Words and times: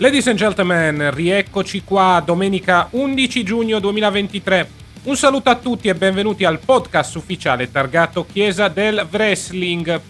Ladies 0.00 0.28
and 0.28 0.38
gentlemen, 0.38 1.10
rieccoci 1.10 1.84
qua 1.84 2.22
domenica 2.24 2.88
11 2.92 3.42
giugno 3.42 3.78
2023. 3.80 4.70
Un 5.02 5.14
saluto 5.14 5.50
a 5.50 5.56
tutti 5.56 5.88
e 5.88 5.94
benvenuti 5.94 6.42
al 6.42 6.58
podcast 6.58 7.16
ufficiale 7.16 7.70
targato 7.70 8.24
Chiesa 8.24 8.68
del 8.68 9.06
Wrestling. 9.10 10.00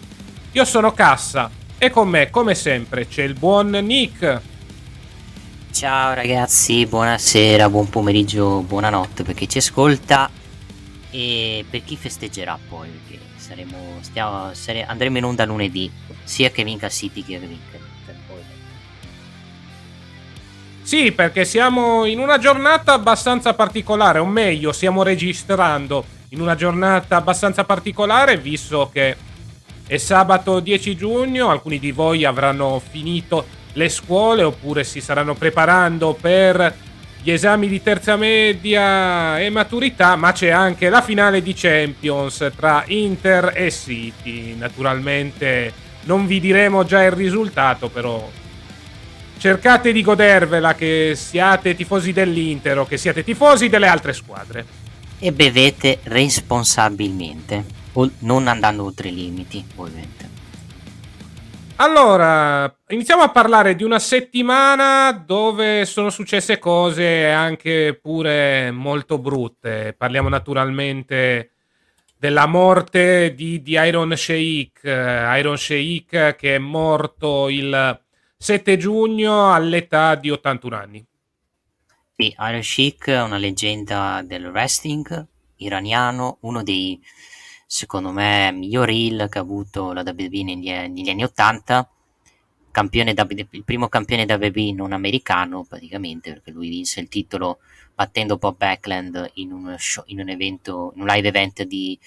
Io 0.53 0.65
sono 0.65 0.93
Cassa 0.93 1.51
e 1.77 1.91
con 1.91 2.09
me, 2.09 2.31
come 2.31 2.55
sempre, 2.55 3.09
c'è 3.09 3.25
il 3.25 3.35
buon 3.35 3.71
Nick. 3.71 4.41
Ciao 5.73 6.15
ragazzi, 6.15 6.87
buonasera, 6.87 7.69
buon 7.69 7.89
pomeriggio, 7.89 8.61
buonanotte 8.61 9.25
per 9.25 9.35
chi 9.35 9.49
ci 9.49 9.59
ascolta 9.59 10.31
e 11.11 11.65
per 11.69 11.83
chi 11.83 11.97
festeggerà 11.97 12.57
poi, 12.69 12.91
perché 12.91 13.21
saremo, 13.35 13.99
stiamo, 14.03 14.55
sare- 14.55 14.85
andremo 14.85 15.19
in 15.19 15.25
onda 15.25 15.45
lunedì, 15.45 15.91
sia 16.23 16.51
che 16.51 16.63
vinca 16.63 16.89
City 16.89 17.25
che 17.25 17.39
vinca 17.41 17.90
Sì, 20.91 21.13
perché 21.13 21.45
siamo 21.45 22.05
in 22.05 22.19
una 22.19 22.37
giornata 22.37 22.95
abbastanza 22.95 23.55
particolare, 23.55 24.19
o 24.19 24.27
meglio, 24.27 24.73
stiamo 24.73 25.05
registrando 25.05 26.05
in 26.31 26.41
una 26.41 26.57
giornata 26.57 27.15
abbastanza 27.15 27.63
particolare, 27.63 28.39
visto 28.39 28.91
che 28.93 29.17
è 29.87 29.97
sabato 29.99 30.59
10 30.59 30.97
giugno, 30.97 31.49
alcuni 31.49 31.79
di 31.79 31.93
voi 31.93 32.25
avranno 32.25 32.83
finito 32.85 33.47
le 33.75 33.89
scuole 33.89 34.43
oppure 34.43 34.83
si 34.83 35.01
staranno 35.01 35.35
preparando 35.35 36.19
per 36.21 36.75
gli 37.23 37.31
esami 37.31 37.69
di 37.69 37.81
terza 37.81 38.17
media 38.17 39.39
e 39.39 39.49
maturità, 39.49 40.17
ma 40.17 40.33
c'è 40.33 40.49
anche 40.49 40.89
la 40.89 41.03
finale 41.03 41.41
di 41.41 41.55
Champions 41.55 42.51
tra 42.57 42.83
Inter 42.89 43.53
e 43.55 43.71
City. 43.71 44.57
Naturalmente 44.57 45.73
non 46.07 46.27
vi 46.27 46.41
diremo 46.41 46.85
già 46.85 47.05
il 47.05 47.13
risultato, 47.13 47.89
però 47.91 48.29
cercate 49.41 49.91
di 49.91 50.03
godervela 50.03 50.75
che 50.75 51.15
siate 51.17 51.75
tifosi 51.75 52.13
dell'Inter 52.13 52.81
o 52.81 52.85
che 52.85 52.99
siate 52.99 53.25
tifosi 53.25 53.71
delle 53.71 53.87
altre 53.87 54.13
squadre. 54.13 54.67
E 55.19 55.33
bevete 55.33 56.01
responsabilmente, 56.03 57.65
non 58.19 58.49
andando 58.49 58.85
oltre 58.85 59.09
i 59.09 59.15
limiti, 59.15 59.65
ovviamente. 59.77 60.29
Allora, 61.77 62.71
iniziamo 62.89 63.23
a 63.23 63.31
parlare 63.31 63.75
di 63.75 63.83
una 63.83 63.99
settimana 63.99 65.11
dove 65.13 65.87
sono 65.87 66.11
successe 66.11 66.59
cose 66.59 67.31
anche 67.31 67.99
pure 68.01 68.71
molto 68.71 69.19
brutte. 69.19 69.95
Parliamo 69.97 70.29
naturalmente 70.29 71.53
della 72.19 72.45
morte 72.45 73.33
di, 73.35 73.63
di 73.63 73.73
Iron 73.73 74.15
Sheik, 74.15 74.85
eh, 74.85 75.39
Iron 75.39 75.57
Sheik 75.57 76.37
che 76.37 76.57
è 76.57 76.59
morto 76.59 77.49
il 77.49 77.99
7 78.43 78.79
giugno 78.79 79.53
all'età 79.53 80.15
di 80.15 80.31
81 80.31 80.75
anni. 80.75 81.07
Sì, 82.17 82.35
Iron 82.39 82.63
Sheik 82.63 83.09
è 83.09 83.21
una 83.21 83.37
leggenda 83.37 84.23
del 84.25 84.47
wrestling 84.47 85.27
iraniano, 85.57 86.39
uno 86.41 86.63
dei, 86.63 86.99
secondo 87.67 88.13
me, 88.13 88.51
migliori 88.51 89.09
heel 89.09 89.29
che 89.29 89.37
ha 89.37 89.43
avuto 89.43 89.93
la 89.93 90.01
WWE 90.01 90.43
negli, 90.43 90.71
negli 90.71 91.11
anni 91.11 91.23
80, 91.23 91.87
campione 92.71 93.15
WWE 93.15 93.47
il 93.51 93.65
primo 93.65 93.89
campione 93.89 94.25
WWE 94.27 94.73
non 94.73 94.93
americano 94.93 95.67
praticamente, 95.69 96.33
perché 96.33 96.51
lui 96.51 96.71
vinse 96.71 97.01
il 97.01 97.09
titolo 97.09 97.59
battendo 97.95 98.39
Bob 98.39 98.57
Backlund 98.57 99.33
in 99.35 99.77
in 100.07 100.19
un 100.19 100.29
evento, 100.31 100.93
in 100.95 101.03
un 101.03 101.07
live 101.09 101.29
event 101.29 101.63
di- 101.65 101.99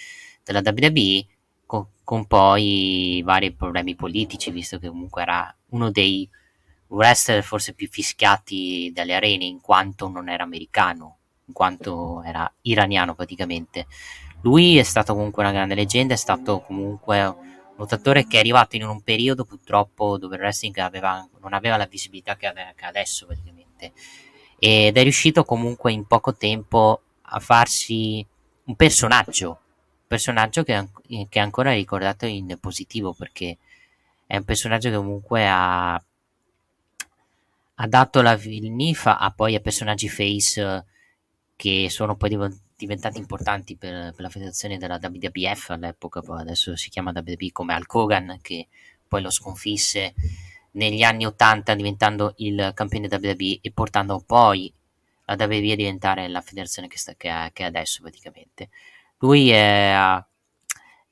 della 0.44 0.64
WWE, 0.66 1.26
con 2.04 2.26
poi 2.26 3.22
vari 3.24 3.54
problemi 3.54 3.96
politici, 3.96 4.52
visto 4.52 4.80
che 4.80 4.88
comunque 4.88 5.22
era 5.22 5.56
uno 5.70 5.92
dei 5.92 6.30
wrestler 6.88 7.44
forse 7.44 7.74
più 7.74 7.88
fischiati 7.88 8.92
dalle 8.94 9.16
arene 9.16 9.46
in 9.46 9.62
quanto 9.62 10.08
non 10.10 10.30
era 10.30 10.44
americano, 10.44 11.18
in 11.46 11.54
quanto 11.54 12.22
era 12.24 12.52
iraniano 12.62 13.16
praticamente. 13.16 13.88
Lui 14.42 14.78
è 14.78 14.84
stato 14.84 15.14
comunque 15.14 15.44
una 15.44 15.54
grande 15.54 15.76
leggenda, 15.76 16.14
è 16.14 16.18
stato 16.18 16.60
comunque 16.62 17.24
un 17.24 17.36
lottatore 17.78 18.28
che 18.28 18.38
è 18.38 18.40
arrivato 18.40 18.76
in 18.76 18.84
un 18.84 19.02
periodo 19.02 19.46
purtroppo 19.46 20.18
dove 20.18 20.36
il 20.36 20.42
wrestling 20.42 20.78
aveva- 20.80 21.28
non 21.42 21.54
aveva 21.54 21.78
la 21.78 21.86
visibilità 21.86 22.36
che, 22.36 22.48
ave- 22.48 22.74
che 22.76 22.86
adesso 22.86 23.26
praticamente 23.26 23.94
ed 24.60 24.96
è 24.96 25.04
riuscito 25.04 25.44
comunque 25.44 25.92
in 25.92 26.06
poco 26.06 26.36
tempo 26.36 27.02
a 27.22 27.40
farsi 27.40 28.26
un 28.66 28.76
personaggio, 28.78 29.60
personaggio 30.14 30.62
che, 30.64 30.74
è 30.74 30.76
an- 30.76 30.92
che 31.28 31.40
è 31.40 31.40
ancora 31.40 31.74
ricordato 31.74 32.28
in 32.28 32.56
positivo 32.60 33.14
perché 33.14 33.58
è 34.28 34.38
un 34.38 34.44
personaggio 34.44 34.90
che 34.90 34.96
comunque 34.96 35.48
ha 35.50 36.00
ha 37.76 37.88
dato 37.88 38.22
la 38.22 38.34
il 38.34 38.72
NIF 38.72 39.08
a 39.08 39.34
poi 39.36 39.56
a 39.56 39.60
personaggi 39.60 40.08
face 40.08 40.62
eh, 40.62 40.84
che 41.56 41.90
sono 41.90 42.16
poi 42.16 42.30
div- 42.30 42.60
diventati 42.78 43.18
importanti 43.18 43.76
per, 43.76 44.14
per 44.14 44.22
la 44.22 44.30
federazione 44.30 44.78
della 44.78 45.00
WWF 45.02 45.72
all'epoca, 45.72 46.22
poi 46.22 46.42
adesso 46.42 46.76
si 46.76 46.90
chiama 46.90 47.12
WWE 47.16 47.52
come 47.52 47.74
Hulk 47.74 47.94
Hogan 47.96 48.38
che 48.42 48.68
poi 49.08 49.24
lo 49.24 49.32
sconfisse 49.32 50.14
negli 50.74 51.02
anni 51.02 51.26
80 51.26 51.74
diventando 51.74 52.34
il 52.38 52.72
campione 52.76 53.08
WWE 53.10 53.60
e 53.62 53.72
portando 53.72 54.22
poi 54.24 54.72
la 55.26 55.36
WWE 55.40 55.72
a 55.72 55.76
diventare 55.76 56.28
la 56.28 56.42
federazione 56.42 56.88
che, 56.88 56.98
sta, 57.00 57.14
che, 57.16 57.30
è, 57.30 57.50
che 57.54 57.64
è 57.64 57.66
adesso 57.66 58.02
praticamente. 58.02 58.70
Lui 59.24 59.52
è, 59.52 59.94
ha 59.96 60.28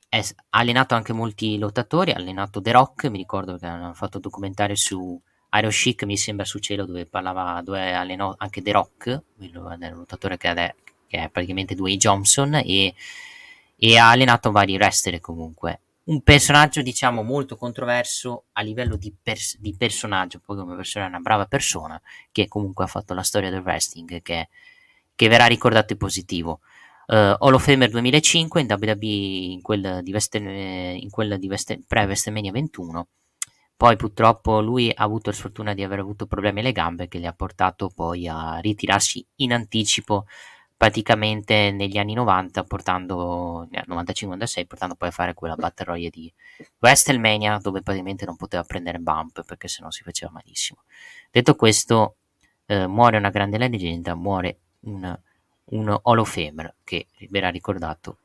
è- 0.06 0.22
allenato 0.50 0.94
anche 0.94 1.14
molti 1.14 1.56
lottatori, 1.56 2.10
ha 2.10 2.16
allenato 2.16 2.60
The 2.60 2.70
Rock, 2.70 3.06
mi 3.06 3.16
ricordo 3.16 3.56
che 3.56 3.64
hanno 3.64 3.94
fatto 3.94 4.18
un 4.18 4.22
documentario 4.22 4.76
su 4.76 5.18
Chic, 5.48 6.02
mi 6.04 6.18
sembra 6.18 6.44
su 6.44 6.58
cielo, 6.58 6.84
dove 6.84 7.06
parlava, 7.06 7.62
dove 7.62 7.94
allenò 7.94 8.34
anche 8.36 8.60
The 8.60 8.72
Rock, 8.72 9.22
del 9.34 9.94
lottatore 9.94 10.36
che, 10.36 10.48
ade- 10.48 10.74
che 11.06 11.24
è 11.24 11.30
praticamente 11.30 11.74
Dwayne 11.74 11.96
Johnson, 11.96 12.54
e, 12.56 12.94
e 13.76 13.98
ha 13.98 14.10
allenato 14.10 14.50
vari 14.50 14.74
wrestler 14.74 15.18
comunque. 15.18 15.80
Un 16.04 16.20
personaggio, 16.20 16.82
diciamo, 16.82 17.22
molto 17.22 17.56
controverso 17.56 18.44
a 18.52 18.60
livello 18.60 18.96
di, 18.96 19.14
pers- 19.22 19.56
di 19.58 19.74
personaggio, 19.74 20.38
poi 20.44 20.58
come 20.58 20.76
persona 20.76 21.06
è 21.06 21.08
una 21.08 21.20
brava 21.20 21.46
persona, 21.46 21.98
che 22.30 22.46
comunque 22.46 22.84
ha 22.84 22.88
fatto 22.88 23.14
la 23.14 23.22
storia 23.22 23.48
del 23.48 23.62
wrestling, 23.62 24.20
che, 24.20 24.48
che 25.14 25.28
verrà 25.28 25.46
ricordato 25.46 25.94
in 25.94 25.98
positivo. 25.98 26.60
Uh, 27.12 27.36
Hall 27.40 27.52
of 27.52 27.62
Famer 27.62 27.90
2005 27.90 28.62
in 28.62 28.66
WWE 28.70 29.06
in 29.52 29.60
quel 29.60 30.00
di, 30.02 30.12
West- 30.12 30.34
eh, 30.36 30.96
in 30.98 31.10
quella 31.10 31.36
di 31.36 31.46
West- 31.46 31.78
pre-WrestleMania 31.86 32.50
21 32.50 33.08
poi 33.76 33.96
purtroppo 33.96 34.62
lui 34.62 34.88
ha 34.88 35.02
avuto 35.02 35.28
la 35.28 35.36
sfortuna 35.36 35.74
di 35.74 35.82
aver 35.82 35.98
avuto 35.98 36.26
problemi 36.26 36.60
alle 36.60 36.72
gambe 36.72 37.08
che 37.08 37.18
gli 37.18 37.26
ha 37.26 37.34
portato 37.34 37.90
poi 37.94 38.26
a 38.28 38.60
ritirarsi 38.60 39.22
in 39.36 39.52
anticipo 39.52 40.24
praticamente 40.74 41.70
negli 41.70 41.98
anni 41.98 42.14
90 42.14 42.64
portando 42.64 43.68
nel 43.70 43.84
95-96 43.86 44.64
portando 44.66 44.94
poi 44.94 45.08
a 45.08 45.12
fare 45.12 45.34
quella 45.34 45.54
Battle 45.54 45.84
Royale 45.84 46.08
di 46.08 46.32
WrestleMania 46.78 47.58
dove 47.58 47.82
praticamente 47.82 48.24
non 48.24 48.36
poteva 48.36 48.62
prendere 48.62 48.98
bump 48.98 49.44
perché 49.44 49.68
sennò 49.68 49.90
si 49.90 50.02
faceva 50.02 50.32
malissimo. 50.32 50.84
Detto 51.30 51.56
questo 51.56 52.16
eh, 52.64 52.86
muore 52.86 53.18
una 53.18 53.28
grande 53.28 53.58
leggenda 53.58 54.14
muore 54.14 54.60
un, 54.84 55.14
un 55.72 55.88
Hall 56.02 56.18
of 56.18 56.32
Famer 56.32 56.74
che 56.84 57.06
verrà 57.28 57.48
ricordato 57.48 58.18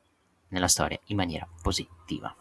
nella 0.48 0.68
storia 0.68 0.98
in 1.06 1.16
maniera 1.16 1.48
positiva. 1.62 2.34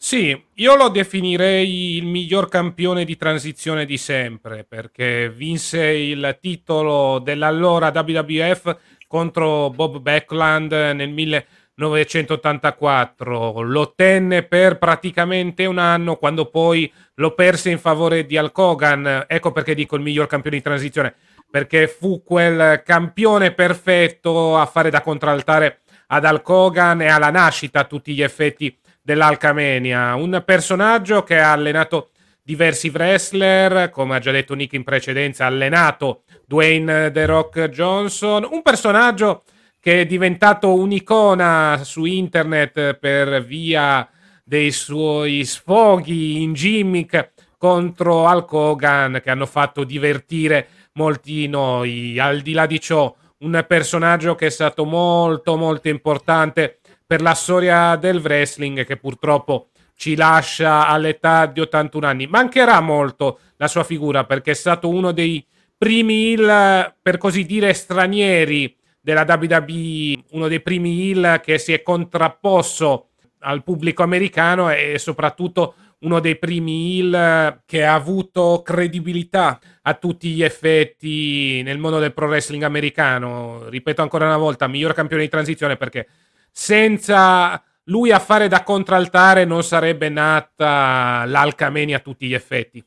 Sì, 0.00 0.44
io 0.54 0.76
lo 0.76 0.90
definirei 0.90 1.96
il 1.96 2.06
miglior 2.06 2.48
campione 2.48 3.04
di 3.04 3.16
transizione 3.16 3.84
di 3.84 3.98
sempre 3.98 4.62
perché 4.62 5.28
vinse 5.28 5.84
il 5.84 6.38
titolo 6.40 7.18
dell'allora 7.18 7.90
WWF 7.92 8.76
contro 9.08 9.70
Bob 9.70 9.98
Backlund 9.98 10.72
nel 10.72 11.10
1984. 11.10 13.60
Lo 13.62 13.80
ottenne 13.80 14.44
per 14.44 14.78
praticamente 14.78 15.66
un 15.66 15.78
anno 15.78 16.14
quando 16.14 16.46
poi 16.46 16.88
lo 17.14 17.34
perse 17.34 17.70
in 17.70 17.80
favore 17.80 18.24
di 18.24 18.36
Hulk 18.36 18.56
Hogan. 18.56 19.24
Ecco 19.26 19.50
perché 19.50 19.74
dico 19.74 19.96
il 19.96 20.02
miglior 20.02 20.28
campione 20.28 20.58
di 20.58 20.62
transizione 20.62 21.16
perché 21.50 21.88
fu 21.88 22.22
quel 22.22 22.82
campione 22.84 23.52
perfetto 23.52 24.56
a 24.56 24.66
fare 24.66 24.90
da 24.90 25.00
contraltare 25.00 25.80
ad 26.08 26.24
Hulk 26.24 26.48
Hogan 26.48 27.02
e 27.02 27.08
alla 27.08 27.30
nascita 27.30 27.80
a 27.80 27.84
tutti 27.84 28.14
gli 28.14 28.22
effetti 28.22 28.76
dell'Alcamenia, 29.02 30.14
un 30.14 30.42
personaggio 30.44 31.22
che 31.22 31.38
ha 31.38 31.52
allenato 31.52 32.10
diversi 32.42 32.88
wrestler, 32.88 33.90
come 33.90 34.16
ha 34.16 34.18
già 34.18 34.30
detto 34.30 34.54
Nick 34.54 34.72
in 34.74 34.84
precedenza, 34.84 35.44
ha 35.44 35.48
allenato 35.48 36.22
Dwayne 36.46 37.10
The 37.10 37.26
Rock 37.26 37.68
Johnson, 37.68 38.46
un 38.50 38.62
personaggio 38.62 39.44
che 39.80 40.02
è 40.02 40.06
diventato 40.06 40.74
un'icona 40.74 41.80
su 41.84 42.04
internet 42.04 42.94
per 42.94 43.44
via 43.44 44.08
dei 44.44 44.70
suoi 44.70 45.44
sfoghi 45.44 46.42
in 46.42 46.52
gimmick 46.54 47.32
contro 47.58 48.22
Hulk 48.22 48.52
Hogan 48.52 49.20
che 49.22 49.30
hanno 49.30 49.46
fatto 49.46 49.84
divertire 49.84 50.68
molti 50.98 51.46
noi. 51.46 52.18
Al 52.18 52.40
di 52.40 52.52
là 52.52 52.66
di 52.66 52.80
ciò, 52.80 53.14
un 53.38 53.64
personaggio 53.66 54.34
che 54.34 54.46
è 54.46 54.50
stato 54.50 54.84
molto 54.84 55.56
molto 55.56 55.88
importante 55.88 56.80
per 57.06 57.22
la 57.22 57.34
storia 57.34 57.94
del 57.94 58.18
wrestling 58.18 58.84
che 58.84 58.96
purtroppo 58.96 59.68
ci 59.94 60.16
lascia 60.16 60.88
all'età 60.88 61.46
di 61.46 61.60
81 61.60 62.06
anni. 62.06 62.26
Mancherà 62.26 62.80
molto 62.80 63.38
la 63.56 63.68
sua 63.68 63.84
figura 63.84 64.24
perché 64.24 64.50
è 64.50 64.54
stato 64.54 64.88
uno 64.88 65.12
dei 65.12 65.44
primi 65.76 66.32
heel, 66.32 66.94
per 67.00 67.16
così 67.16 67.46
dire, 67.46 67.72
stranieri 67.72 68.76
della 69.00 69.24
WWE, 69.26 70.24
uno 70.32 70.48
dei 70.48 70.60
primi 70.60 71.08
heel 71.08 71.40
che 71.42 71.58
si 71.58 71.72
è 71.72 71.82
contrapposto 71.82 73.10
al 73.40 73.62
pubblico 73.62 74.02
americano 74.02 74.68
e 74.70 74.98
soprattutto 74.98 75.74
uno 76.00 76.20
dei 76.20 76.38
primi 76.38 76.98
heel 76.98 77.62
che 77.66 77.84
ha 77.84 77.94
avuto 77.94 78.62
credibilità 78.62 79.58
a 79.82 79.94
tutti 79.94 80.30
gli 80.30 80.42
effetti 80.42 81.62
nel 81.62 81.78
mondo 81.78 81.98
del 81.98 82.14
pro 82.14 82.26
wrestling 82.26 82.62
americano. 82.62 83.68
Ripeto 83.68 84.02
ancora 84.02 84.26
una 84.26 84.36
volta, 84.36 84.68
miglior 84.68 84.94
campione 84.94 85.22
di 85.22 85.28
transizione 85.28 85.76
perché 85.76 86.08
senza 86.52 87.62
lui 87.84 88.12
a 88.12 88.18
fare 88.18 88.48
da 88.48 88.62
contraltare 88.62 89.44
non 89.44 89.62
sarebbe 89.64 90.08
nata 90.08 91.24
l'Alcamenia 91.24 91.96
a 91.96 92.00
tutti 92.00 92.26
gli 92.26 92.34
effetti. 92.34 92.84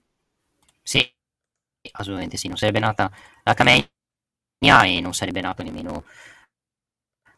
Sì, 0.82 1.06
assolutamente 1.92 2.38
sì, 2.38 2.48
non 2.48 2.58
sarebbe 2.58 2.80
nata 2.80 3.12
l'Alcamenia 3.44 3.88
e 4.84 5.02
non 5.02 5.14
sarebbe 5.14 5.42
nato 5.42 5.64
nemmeno 5.64 6.04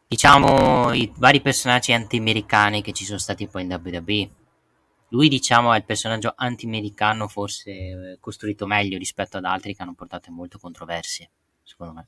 diciamo 0.06 0.92
i 0.92 1.10
vari 1.16 1.40
personaggi 1.40 1.92
anti-americani 1.92 2.82
che 2.82 2.92
ci 2.92 3.04
sono 3.04 3.18
stati 3.18 3.48
poi 3.48 3.62
in 3.62 3.80
WWE. 3.82 4.43
Lui, 5.08 5.28
diciamo, 5.28 5.72
è 5.72 5.76
il 5.76 5.84
personaggio 5.84 6.32
anti-americano 6.36 7.28
forse 7.28 7.70
eh, 7.70 8.16
costruito 8.20 8.66
meglio 8.66 8.98
rispetto 8.98 9.36
ad 9.36 9.44
altri 9.44 9.74
che 9.74 9.82
hanno 9.82 9.94
portato 9.94 10.32
molte 10.32 10.58
controversie, 10.58 11.30
secondo 11.62 11.92
me. 11.92 12.06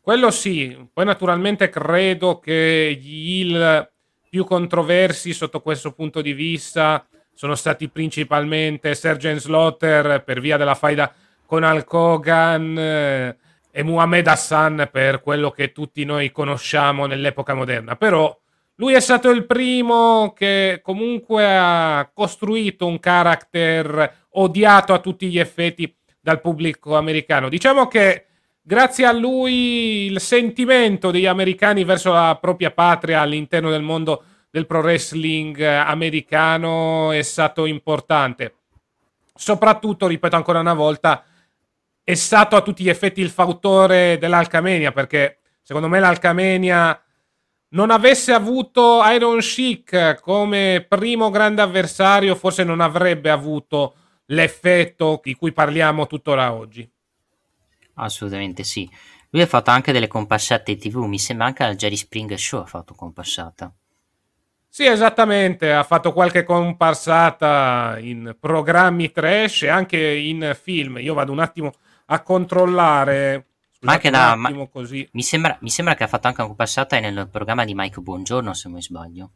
Quello 0.00 0.30
sì, 0.30 0.88
poi 0.92 1.04
naturalmente 1.04 1.68
credo 1.68 2.38
che 2.38 2.98
gli 3.00 3.40
heel 3.40 3.90
più 4.28 4.44
controversi 4.44 5.32
sotto 5.32 5.60
questo 5.60 5.92
punto 5.92 6.22
di 6.22 6.32
vista 6.32 7.04
sono 7.34 7.54
stati 7.54 7.88
principalmente 7.88 8.94
Sergeant 8.94 9.40
Slaughter 9.40 10.22
per 10.24 10.40
via 10.40 10.56
della 10.56 10.74
faida 10.74 11.12
con 11.46 11.62
Hulk 11.64 11.92
Hogan 11.92 12.78
eh, 12.78 13.36
e 13.70 13.82
Muhammad 13.82 14.26
Hassan 14.26 14.88
per 14.92 15.20
quello 15.20 15.50
che 15.50 15.72
tutti 15.72 16.04
noi 16.04 16.30
conosciamo 16.30 17.06
nell'epoca 17.06 17.54
moderna. 17.54 17.96
Però 17.96 18.38
lui 18.80 18.94
è 18.94 19.00
stato 19.00 19.28
il 19.28 19.44
primo 19.44 20.32
che 20.34 20.80
comunque 20.82 21.44
ha 21.46 22.10
costruito 22.14 22.86
un 22.86 22.98
character 22.98 24.28
odiato 24.30 24.94
a 24.94 25.00
tutti 25.00 25.28
gli 25.28 25.38
effetti 25.38 25.94
dal 26.18 26.40
pubblico 26.40 26.96
americano. 26.96 27.50
Diciamo 27.50 27.88
che 27.88 28.24
grazie 28.62 29.04
a 29.04 29.12
lui 29.12 30.06
il 30.06 30.18
sentimento 30.18 31.10
degli 31.10 31.26
americani 31.26 31.84
verso 31.84 32.10
la 32.10 32.38
propria 32.40 32.70
patria 32.70 33.20
all'interno 33.20 33.68
del 33.68 33.82
mondo 33.82 34.24
del 34.50 34.64
pro 34.66 34.80
wrestling 34.80 35.60
americano 35.60 37.12
è 37.12 37.20
stato 37.20 37.66
importante. 37.66 38.54
Soprattutto, 39.34 40.06
ripeto 40.06 40.36
ancora 40.36 40.58
una 40.58 40.74
volta, 40.74 41.22
è 42.02 42.14
stato 42.14 42.56
a 42.56 42.62
tutti 42.62 42.82
gli 42.82 42.88
effetti 42.88 43.20
il 43.20 43.28
fautore 43.28 44.16
dell'Alcamenia, 44.16 44.90
perché 44.90 45.40
secondo 45.60 45.88
me 45.88 46.00
l'Alcamenia 46.00 46.98
non 47.70 47.90
avesse 47.90 48.32
avuto 48.32 49.00
Iron 49.04 49.40
Sheik 49.40 50.20
come 50.20 50.84
primo 50.88 51.30
grande 51.30 51.62
avversario, 51.62 52.34
forse 52.34 52.64
non 52.64 52.80
avrebbe 52.80 53.30
avuto 53.30 53.94
l'effetto 54.26 55.20
di 55.22 55.34
cui 55.34 55.52
parliamo 55.52 56.06
tuttora 56.06 56.52
oggi. 56.52 56.88
Assolutamente 57.94 58.64
sì. 58.64 58.88
Lui 59.30 59.42
ha 59.42 59.46
fatto 59.46 59.70
anche 59.70 59.92
delle 59.92 60.08
compassate 60.08 60.76
TV, 60.76 61.04
mi 61.04 61.18
sembra 61.18 61.46
anche 61.46 61.62
al 61.62 61.76
Jerry 61.76 61.96
Springer 61.96 62.38
Show 62.38 62.62
ha 62.62 62.66
fatto 62.66 62.94
compassata. 62.94 63.72
Sì, 64.72 64.86
esattamente, 64.86 65.72
ha 65.72 65.82
fatto 65.82 66.12
qualche 66.12 66.44
comparsata 66.44 67.96
in 67.98 68.36
programmi 68.38 69.10
trash 69.10 69.62
e 69.62 69.68
anche 69.68 69.98
in 69.98 70.56
film. 70.60 70.98
Io 70.98 71.14
vado 71.14 71.32
un 71.32 71.40
attimo 71.40 71.72
a 72.06 72.22
controllare. 72.22 73.49
Ma 73.80 73.92
anche 73.92 74.10
da, 74.10 74.34
ma, 74.34 74.50
mi, 74.50 75.22
sembra, 75.22 75.56
mi, 75.60 75.70
sembra, 75.70 75.94
che 75.94 76.04
ha 76.04 76.06
fatto 76.06 76.26
anche 76.26 76.40
una 76.40 76.48
compassata 76.48 77.00
nel 77.00 77.28
programma 77.30 77.64
di 77.64 77.74
Mike 77.74 78.00
Buongiorno, 78.00 78.52
se 78.52 78.68
non 78.68 78.76
mi 78.76 78.82
sbaglio. 78.82 79.30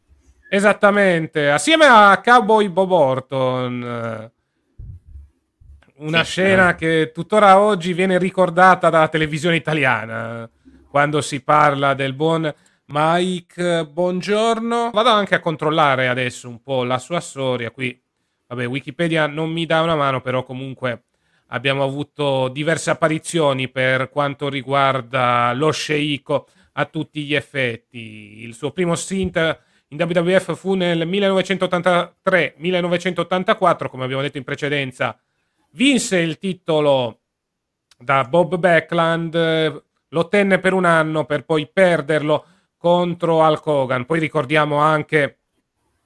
Esattamente, 0.49 1.49
assieme 1.49 1.85
a 1.85 2.21
Cowboy 2.23 2.69
Bob 2.69 2.91
Orton 2.91 4.31
una 5.97 6.23
sì, 6.23 6.31
scena 6.31 6.69
eh. 6.71 6.75
che 6.75 7.11
tuttora 7.13 7.59
oggi 7.59 7.93
viene 7.93 8.17
ricordata 8.17 8.89
dalla 8.89 9.07
televisione 9.07 9.55
italiana 9.55 10.49
quando 10.89 11.21
si 11.21 11.41
parla 11.41 11.93
del 11.93 12.13
buon 12.13 12.53
Mike 12.87 13.85
Buongiorno. 13.87 14.91
Vado 14.93 15.09
anche 15.09 15.35
a 15.35 15.39
controllare 15.39 16.07
adesso 16.07 16.49
un 16.49 16.61
po' 16.61 16.83
la 16.83 16.99
sua 16.99 17.19
storia 17.19 17.71
qui. 17.71 17.99
Vabbè, 18.47 18.67
Wikipedia 18.67 19.25
non 19.27 19.49
mi 19.51 19.65
dà 19.65 19.81
una 19.81 19.95
mano, 19.95 20.21
però 20.21 20.43
comunque 20.43 21.05
abbiamo 21.47 21.83
avuto 21.83 22.47
diverse 22.47 22.89
apparizioni 22.89 23.69
per 23.69 24.09
quanto 24.09 24.49
riguarda 24.49 25.53
lo 25.53 25.71
sceicco 25.71 26.47
a 26.73 26.85
tutti 26.85 27.23
gli 27.23 27.35
effetti. 27.35 28.43
Il 28.43 28.53
suo 28.53 28.71
primo 28.71 28.95
stint 28.95 29.59
in 29.89 30.01
WWF 30.01 30.55
fu 30.55 30.73
nel 30.73 31.07
1983-1984, 31.07 33.89
come 33.89 34.03
abbiamo 34.03 34.21
detto 34.21 34.37
in 34.37 34.43
precedenza, 34.43 35.17
vinse 35.71 36.17
il 36.17 36.37
titolo 36.37 37.19
da 37.97 38.23
Bob 38.23 38.57
Beckland, 38.57 39.83
lo 40.09 40.19
ottenne 40.19 40.59
per 40.59 40.73
un 40.73 40.85
anno 40.85 41.25
per 41.25 41.45
poi 41.45 41.67
perderlo 41.71 42.45
contro 42.77 43.37
Hulk 43.37 43.65
Hogan. 43.65 44.05
Poi 44.05 44.19
ricordiamo 44.19 44.77
anche 44.77 45.39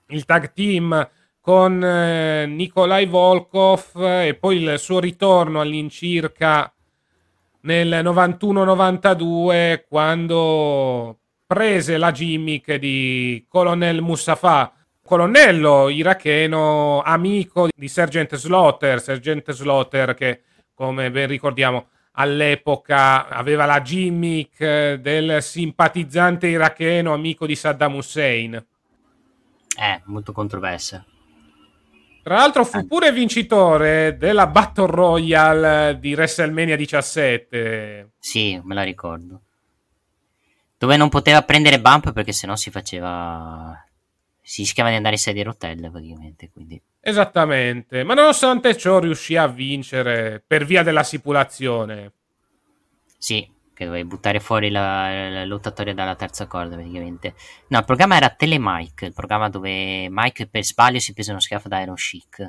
il 0.08 0.26
tag 0.26 0.54
team 0.54 1.10
con 1.42 1.84
eh, 1.84 2.46
Nikolai 2.46 3.06
Volkov 3.06 3.96
e 3.96 4.38
poi 4.40 4.62
il 4.62 4.78
suo 4.78 5.00
ritorno 5.00 5.62
all'incirca 5.62 6.74
nel 7.62 8.04
91-92 8.04 9.84
quando 9.88 11.18
prese 11.46 11.98
la 11.98 12.12
gimmick 12.12 12.76
di 12.76 13.46
Colonel 13.48 14.02
Mustafa 14.02 14.74
colonnello 15.10 15.90
iracheno, 15.90 17.02
amico 17.02 17.68
di 17.76 17.88
Sergeant 17.88 18.36
Slaughter, 18.36 19.02
Sergeant 19.02 19.52
Slaughter 19.52 20.14
che, 20.14 20.42
come 20.76 21.10
ben 21.10 21.28
ricordiamo, 21.28 21.88
all'epoca 22.12 23.28
aveva 23.28 23.66
la 23.66 23.82
gimmick 23.82 24.94
del 24.94 25.42
simpatizzante 25.42 26.46
iracheno 26.46 27.12
amico 27.12 27.48
di 27.48 27.56
Saddam 27.56 27.96
Hussein. 27.96 28.54
Eh, 28.54 30.02
molto 30.06 30.32
controversa. 30.32 31.04
Tra 32.30 32.38
l'altro 32.38 32.64
fu 32.64 32.86
pure 32.86 33.12
vincitore 33.12 34.16
della 34.16 34.46
Battle 34.46 34.86
Royale 34.86 35.98
di 36.00 36.14
WrestleMania 36.14 36.76
17. 36.76 38.12
Sì, 38.20 38.62
me 38.64 38.76
la 38.76 38.84
ricordo. 38.84 39.42
Dove 40.78 40.96
non 40.96 41.10
poteva 41.10 41.42
prendere 41.42 41.82
bump 41.82 42.14
perché 42.14 42.32
sennò 42.32 42.56
si 42.56 42.70
faceva 42.70 43.84
si 44.44 44.62
rischiava 44.62 44.92
di 44.92 44.96
andare 44.98 45.16
in 45.16 45.22
sedia 45.22 45.42
a 45.42 45.46
rotelle 45.46 45.90
praticamente. 45.90 46.52
Quindi. 46.52 46.80
Esattamente, 47.00 48.04
ma 48.04 48.14
nonostante 48.14 48.78
ciò 48.78 49.00
riuscì 49.00 49.36
a 49.36 49.48
vincere 49.48 50.40
per 50.46 50.66
via 50.66 50.84
della 50.84 51.02
stipulazione. 51.02 52.12
Sì, 53.18 53.50
che 53.80 53.86
dovevi 53.86 54.06
buttare 54.06 54.42
fuori 54.42 54.70
la, 54.70 55.30
la 55.30 55.46
lottatoria 55.46 55.94
dalla 55.94 56.16
terza 56.16 56.48
corda 56.48 56.76
praticamente. 56.76 57.34
No, 57.68 57.78
il 57.78 57.86
programma 57.86 58.18
era 58.18 58.28
Telemike, 58.28 59.06
il 59.06 59.14
programma 59.14 59.48
dove 59.48 60.10
Mike 60.10 60.48
per 60.48 60.66
sbaglio 60.66 61.00
si 61.00 61.14
prese 61.14 61.32
uno 61.32 61.40
schiaffo 61.40 61.70
da 61.70 61.80
Iron 61.80 61.96
Chic. 61.96 62.46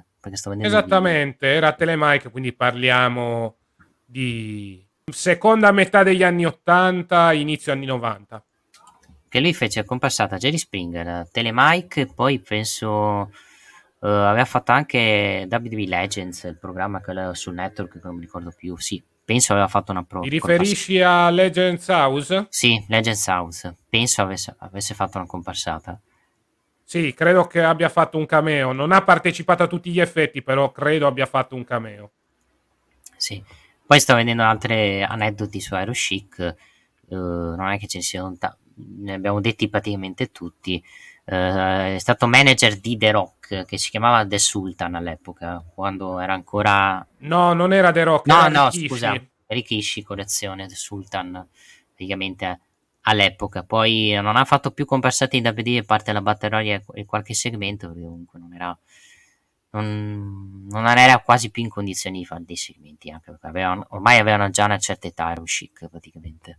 Esattamente, 0.67 1.47
era 1.47 1.73
Telemike, 1.73 2.31
quindi 2.31 2.53
parliamo 2.53 3.59
di 4.05 4.85
seconda 5.07 5.71
metà 5.71 6.03
degli 6.03 6.25
anni 6.25 6.47
80, 6.47 7.33
inizio 7.35 7.71
anni 7.71 7.87
90. 7.87 8.45
Che 9.29 9.41
lui 9.41 9.55
fece 9.55 9.85
compassata 9.85 10.37
Jerry 10.37 10.59
Springer, 10.59 11.29
Telemike, 11.31 12.07
poi 12.07 12.41
penso... 12.41 13.31
Uh, 14.01 14.07
aveva 14.07 14.47
fatto 14.47 14.73
anche 14.73 15.47
WWE 15.49 15.87
Legends, 15.87 16.45
il 16.45 16.57
programma 16.59 17.03
che 17.03 17.13
sul 17.35 17.53
network 17.53 17.93
che 17.93 18.01
non 18.03 18.15
mi 18.15 18.23
ricordo 18.23 18.51
più. 18.51 18.75
Sì, 18.79 19.01
penso 19.31 19.53
aveva 19.53 19.69
fatto 19.69 19.93
una 19.93 20.03
prova. 20.03 20.25
Ti 20.25 20.31
riferisci 20.31 21.01
a 21.01 21.31
Legends 21.31 21.87
House? 21.87 22.47
Sì, 22.49 22.85
Legends 22.89 23.29
House. 23.29 23.77
Penso 23.89 24.23
avesse, 24.23 24.57
avesse, 24.59 24.93
fatto 24.93 25.19
una 25.19 25.27
comparsata. 25.29 26.01
Sì, 26.83 27.15
credo 27.15 27.47
che 27.47 27.63
abbia 27.63 27.89
fatto 27.89 28.19
un 28.19 28.27
cameo. 28.27 28.73
Non 28.73 28.91
ha 28.91 29.03
partecipato 29.03 29.63
a 29.63 29.69
tutti 29.69 29.93
gli 29.93 30.01
effetti, 30.01 30.43
però 30.43 30.73
credo 30.73 31.07
abbia 31.07 31.27
fatto 31.27 31.55
un 31.55 31.63
cameo. 31.63 32.11
Sì. 33.17 33.41
Poi 33.87 34.01
sto 34.01 34.17
vedendo 34.17 34.43
altri 34.43 35.01
aneddoti 35.01 35.61
su 35.61 35.77
Aero 35.77 35.93
Chic. 35.93 36.57
Uh, 37.07 37.55
non 37.55 37.69
è 37.69 37.79
che 37.79 37.87
ce 37.87 37.99
ne 37.99 38.03
siano 38.03 38.37
tanti. 38.37 38.59
Ne 38.99 39.13
abbiamo 39.13 39.41
detti 39.41 39.69
praticamente 39.69 40.33
tutti. 40.33 40.83
Uh, 41.31 41.95
è 41.95 41.99
stato 41.99 42.27
manager 42.27 42.77
di 42.81 42.97
The 42.97 43.13
Rock 43.13 43.65
che 43.65 43.79
si 43.79 43.91
chiamava 43.91 44.27
The 44.27 44.37
Sultan 44.37 44.97
all'epoca 44.97 45.65
quando 45.73 46.19
era 46.19 46.33
ancora 46.33 47.07
no 47.19 47.53
non 47.53 47.73
era 47.73 47.93
The 47.93 48.03
Rock 48.03 48.27
no 48.27 48.49
no 48.49 48.65
Rikishi. 48.65 48.89
scusa 48.89 49.23
Rikishi 49.47 50.03
collezione 50.03 50.67
The 50.67 50.75
Sultan 50.75 51.47
praticamente 51.87 52.61
all'epoca 53.03 53.63
poi 53.63 54.19
non 54.21 54.35
ha 54.35 54.45
fatto 54.45 54.73
più 54.73 54.85
comparsate 54.85 55.37
in 55.37 55.47
WWE 55.47 55.79
a 55.79 55.85
parte 55.85 56.13
la 56.13 56.21
batteria 56.21 56.83
e 56.95 57.05
qualche 57.05 57.35
segmento 57.35 57.87
perché 57.87 58.03
comunque 58.03 58.41
non 58.41 58.53
era 58.53 58.77
non, 59.71 60.67
non, 60.69 60.85
era 60.85 61.21
quasi 61.21 61.53
più 61.53 61.63
in 61.63 61.69
condizioni 61.69 62.19
di 62.19 62.25
fare 62.25 62.43
dei 62.45 62.57
segmenti 62.57 63.09
anche 63.09 63.31
perché 63.31 63.47
avevano, 63.47 63.87
ormai 63.91 64.19
avevano 64.19 64.51
già 64.51 64.65
una 64.65 64.79
certa 64.79 65.07
età 65.07 65.31
ero 65.31 65.45
chic 65.45 65.87
praticamente 65.89 66.59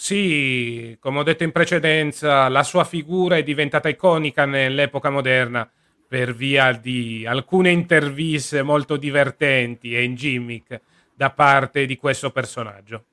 sì, 0.00 0.96
come 1.00 1.18
ho 1.18 1.22
detto 1.24 1.42
in 1.42 1.50
precedenza, 1.50 2.46
la 2.46 2.62
sua 2.62 2.84
figura 2.84 3.36
è 3.36 3.42
diventata 3.42 3.88
iconica 3.88 4.44
nell'epoca 4.44 5.10
moderna 5.10 5.68
per 6.06 6.36
via 6.36 6.70
di 6.70 7.26
alcune 7.26 7.72
interviste 7.72 8.62
molto 8.62 8.96
divertenti 8.96 9.96
e 9.96 10.04
in 10.04 10.14
gimmick 10.14 10.80
da 11.12 11.30
parte 11.30 11.84
di 11.84 11.96
questo 11.96 12.30
personaggio. 12.30 13.04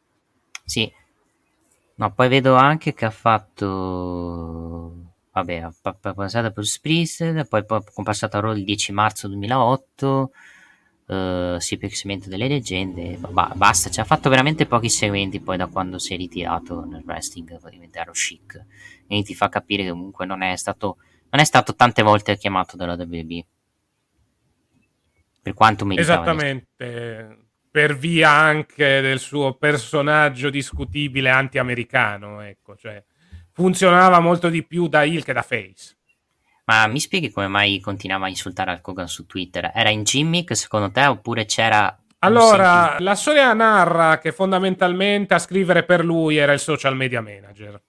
Sì, 0.63 0.89
no, 1.95 2.13
poi 2.13 2.27
vedo 2.27 2.53
anche 2.53 2.93
che 2.93 3.05
ha 3.05 3.09
fatto, 3.09 4.93
vabbè, 5.31 5.55
ha 5.55 5.73
passato 6.13 6.51
per 6.51 6.65
Springsteen, 6.65 7.47
poi 7.49 7.61
è 7.61 7.65
compassato 7.95 8.37
a 8.37 8.41
Raw 8.41 8.53
il 8.53 8.63
10 8.63 8.91
marzo 8.91 9.27
2008 9.27 10.31
uh, 11.05 11.59
sì, 11.59 11.77
per 11.77 11.89
il 11.89 11.95
segmento 11.95 12.29
delle 12.29 12.47
leggende, 12.47 13.17
ba- 13.17 13.51
basta, 13.55 13.89
ci 13.89 13.99
ha 13.99 14.03
fatto 14.03 14.29
veramente 14.29 14.65
pochi 14.65 14.89
segmenti 14.89 15.39
poi 15.39 15.57
da 15.57 15.67
quando 15.67 15.99
si 15.99 16.13
è 16.13 16.17
ritirato 16.17 16.85
nel 16.85 17.03
wrestling 17.05 17.59
per 17.59 17.71
diventare 17.71 18.11
chic, 18.11 18.63
e 19.07 19.23
ti 19.23 19.35
fa 19.35 19.49
capire 19.49 19.83
che 19.83 19.89
comunque 19.89 20.25
non 20.25 20.41
è 20.41 20.55
stato, 20.55 20.97
non 21.29 21.41
è 21.41 21.45
stato 21.45 21.75
tante 21.75 22.01
volte 22.01 22.37
chiamato 22.37 22.75
dalla 22.75 22.93
WB. 22.93 23.45
Per 25.41 25.53
quanto 25.53 25.85
mi 25.85 25.97
Esattamente, 25.97 27.45
per 27.69 27.95
via 27.95 28.31
anche 28.31 29.01
del 29.01 29.19
suo 29.19 29.53
personaggio 29.53 30.49
discutibile 30.49 31.29
anti-americano, 31.29 32.41
ecco, 32.41 32.75
cioè 32.75 33.03
funzionava 33.51 34.19
molto 34.19 34.49
di 34.49 34.65
più 34.65 34.87
da 34.87 35.03
heel 35.03 35.23
che 35.23 35.33
da 35.33 35.43
face. 35.43 35.95
Ma 36.65 36.87
mi 36.87 36.99
spieghi 36.99 37.29
come 37.29 37.47
mai 37.47 37.79
continuava 37.79 38.25
a 38.25 38.29
insultare 38.29 38.71
Hulk 38.71 38.87
Hogan 38.87 39.07
su 39.07 39.25
Twitter? 39.27 39.71
Era 39.73 39.89
in 39.89 40.03
gimmick 40.03 40.55
secondo 40.55 40.91
te 40.91 41.05
oppure 41.05 41.45
c'era... 41.45 41.95
Allora, 42.19 42.95
la 42.99 43.13
storia 43.13 43.53
narra 43.53 44.17
che 44.17 44.31
fondamentalmente 44.31 45.35
a 45.35 45.39
scrivere 45.39 45.83
per 45.83 46.03
lui 46.03 46.37
era 46.37 46.53
il 46.53 46.59
social 46.59 46.95
media 46.95 47.21
manager. 47.21 47.79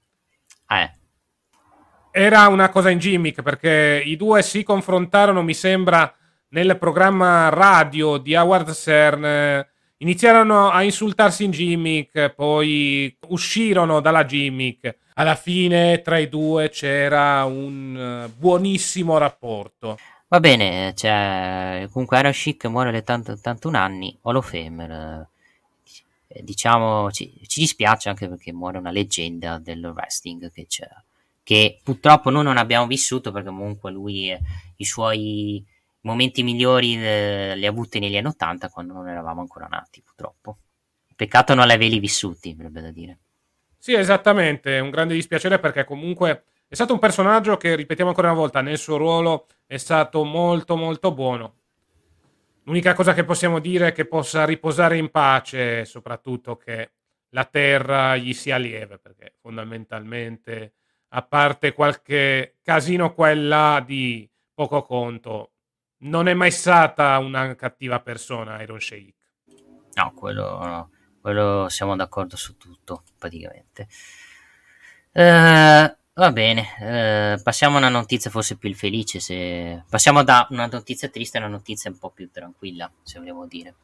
Eh. 0.69 0.91
Era 2.11 2.47
una 2.49 2.69
cosa 2.69 2.91
in 2.91 2.99
gimmick 2.99 3.41
perché 3.41 4.03
i 4.05 4.15
due 4.17 4.43
si 4.43 4.63
confrontarono, 4.63 5.43
mi 5.43 5.55
sembra, 5.55 6.13
nel 6.49 6.77
programma 6.77 7.49
radio 7.49 8.19
di 8.19 8.35
Howard 8.35 8.71
Stern. 8.71 9.67
Iniziarono 9.99 10.69
a 10.69 10.83
insultarsi 10.83 11.45
in 11.45 11.51
gimmick, 11.51 12.35
poi 12.35 13.17
uscirono 13.29 14.01
dalla 14.01 14.27
gimmick 14.27 14.99
alla 15.19 15.35
fine 15.35 16.03
tra 16.03 16.19
i 16.19 16.29
due 16.29 16.69
c'era 16.71 17.45
un 17.45 18.27
eh, 18.27 18.29
buonissimo 18.29 19.19
rapporto. 19.19 19.99
Va 20.29 20.41
bene, 20.41 20.93
cioè, 20.95 21.89
comunque 21.93 22.31
Chic 22.33 22.65
muore 22.67 22.89
alle 22.89 23.05
81 23.07 23.79
anni, 23.79 24.19
Hall. 24.23 24.43
Eh, 26.29 26.43
diciamo, 26.43 27.11
ci, 27.13 27.33
ci, 27.47 27.61
dispiace 27.61 28.09
anche 28.09 28.29
perché 28.29 28.53
muore 28.53 28.79
una 28.79 28.91
leggenda 28.91 29.59
del 29.59 29.85
wrestling 29.87 30.51
che 30.51 30.67
c'è, 30.67 30.89
che 31.43 31.79
purtroppo 31.83 32.31
noi 32.31 32.43
non 32.43 32.59
abbiamo 32.59 32.87
vissuto 32.87 33.31
perché 33.31 33.49
comunque 33.49 33.91
lui 33.93 34.31
eh, 34.31 34.41
i 34.77 34.85
suoi 34.85 35.65
momenti 36.01 36.43
migliori 36.43 36.97
li 36.97 37.67
ha 37.67 37.71
avuti 37.71 38.01
negli 38.01 38.17
anni 38.17 38.27
80 38.29 38.69
quando 38.69 38.93
non 38.93 39.09
eravamo 39.09 39.41
ancora 39.41 39.67
nati, 39.69 40.03
purtroppo. 40.03 40.59
Peccato 41.15 41.55
non 41.55 41.67
li 41.67 41.73
avevi 41.73 41.99
vissuti, 42.01 42.51
avrebbe 42.51 42.81
da 42.83 42.91
dire. 42.91 43.19
Sì, 43.87 43.95
esattamente, 43.95 44.81
un 44.81 44.91
grande 44.91 45.15
dispiacere 45.15 45.61
perché 45.61 45.85
comunque 45.85 46.47
è 46.67 46.75
stato 46.75 46.93
un 46.93 46.99
personaggio 46.99 47.57
che, 47.57 47.77
ripetiamo 47.77 48.11
ancora 48.11 48.33
una 48.33 48.41
volta, 48.41 48.61
nel 48.61 48.79
suo 48.79 48.97
ruolo 48.97 49.47
è 49.65 49.77
stato 49.77 50.25
molto 50.25 50.75
molto 50.75 51.15
buono. 51.15 51.55
L'unica 52.65 52.95
cosa 52.95 53.15
che 53.15 53.23
possiamo 53.23 53.61
dire 53.61 53.87
è 53.87 53.93
che 53.93 54.05
possa 54.05 54.45
riposare 54.45 54.97
in 54.97 55.13
pace, 55.13 55.85
soprattutto 55.85 56.57
che 56.57 56.95
la 57.29 57.45
terra 57.45 58.17
gli 58.17 58.33
sia 58.33 58.57
lieve, 58.57 58.99
perché 58.99 59.35
fondamentalmente, 59.41 60.73
a 61.11 61.23
parte 61.23 61.73
qualche 61.73 62.57
casino 62.65 63.15
qua 63.15 63.31
e 63.31 63.37
là 63.37 63.81
di 63.87 64.29
poco 64.53 64.83
conto, 64.83 65.53
non 65.99 66.27
è 66.27 66.35
mai 66.35 66.51
stata 66.51 67.17
una 67.19 67.55
cattiva 67.55 68.01
persona 68.01 68.61
Iron 68.63 68.81
Sheik. 68.81 69.15
No, 69.95 70.13
quello 70.13 70.59
no 70.59 70.91
quello 71.27 71.69
siamo 71.69 71.97
d'accordo 71.97 72.37
su 72.37 72.57
tutto 72.57 73.03
praticamente. 73.19 73.89
Uh, 75.11 75.93
va 76.15 76.31
bene, 76.31 77.35
uh, 77.35 77.43
passiamo 77.43 77.75
a 77.75 77.79
una 77.79 77.89
notizia 77.89 78.31
forse 78.31 78.57
più 78.57 78.73
felice. 78.77 79.19
Se... 79.19 79.83
Passiamo 79.91 80.23
da 80.23 80.47
una 80.51 80.67
notizia 80.67 81.09
triste 81.09 81.39
a 81.39 81.41
una 81.41 81.51
notizia 81.51 81.91
un 81.91 81.99
po' 81.99 82.11
più 82.11 82.31
tranquilla, 82.31 82.89
se 83.03 83.19
vogliamo 83.19 83.45
dire. 83.49 83.75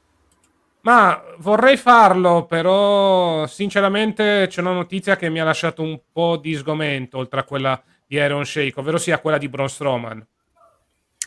Ma 0.83 1.21
vorrei 1.39 1.77
farlo, 1.77 2.47
però 2.47 3.45
sinceramente 3.49 4.47
c'è 4.49 4.61
una 4.61 4.73
notizia 4.73 5.17
che 5.17 5.29
mi 5.29 5.41
ha 5.41 5.45
lasciato 5.45 5.83
un 5.83 6.01
po' 6.13 6.37
di 6.37 6.55
sgomento, 6.55 7.19
oltre 7.19 7.41
a 7.41 7.45
quella 7.45 7.83
di 8.07 8.19
Iron 8.19 8.45
Shake, 8.45 8.79
ovvero 8.79 8.99
sia 8.99 9.19
quella 9.19 9.39
di 9.39 9.49
Braun 9.49 9.69
Strowman. 9.69 10.25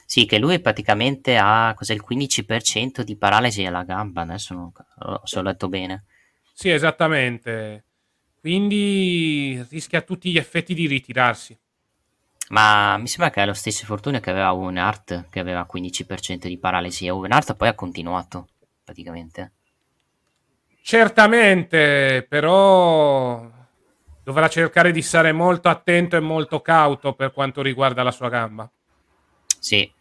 Sì, 0.05 0.25
che 0.25 0.37
lui 0.37 0.59
praticamente 0.59 1.35
ha 1.35 1.73
cos'è, 1.75 1.93
il 1.93 2.03
15% 2.07 3.01
di 3.01 3.17
paralisi 3.17 3.65
alla 3.65 3.83
gamba, 3.83 4.21
adesso 4.21 4.53
non, 4.53 4.71
se 5.23 5.39
ho 5.39 5.41
letto 5.41 5.67
bene. 5.67 6.05
Sì, 6.53 6.69
esattamente. 6.69 7.83
Quindi 8.39 9.65
rischia 9.69 9.99
a 9.99 10.03
tutti 10.03 10.31
gli 10.31 10.37
effetti 10.37 10.75
di 10.75 10.85
ritirarsi. 10.85 11.57
Ma 12.49 12.95
mi 12.97 13.07
sembra 13.07 13.31
che 13.31 13.41
è 13.41 13.45
lo 13.45 13.53
stesso 13.53 13.81
infortunio 13.81 14.19
che 14.19 14.29
aveva 14.29 14.53
Owen 14.53 14.77
Hart, 14.77 15.29
che 15.29 15.39
aveva 15.39 15.67
15% 15.69 16.47
di 16.47 16.59
paralisi, 16.59 17.07
e 17.07 17.09
Owen 17.09 17.31
Hart 17.31 17.55
poi 17.55 17.69
ha 17.69 17.73
continuato, 17.73 18.49
praticamente. 18.83 19.53
Certamente, 20.83 22.23
però 22.29 23.51
dovrà 24.23 24.47
cercare 24.47 24.91
di 24.91 25.01
stare 25.01 25.31
molto 25.31 25.67
attento 25.67 26.15
e 26.15 26.19
molto 26.19 26.61
cauto 26.61 27.13
per 27.13 27.31
quanto 27.31 27.63
riguarda 27.63 28.03
la 28.03 28.11
sua 28.11 28.29
gamba. 28.29 28.69
Sì, 29.59 29.91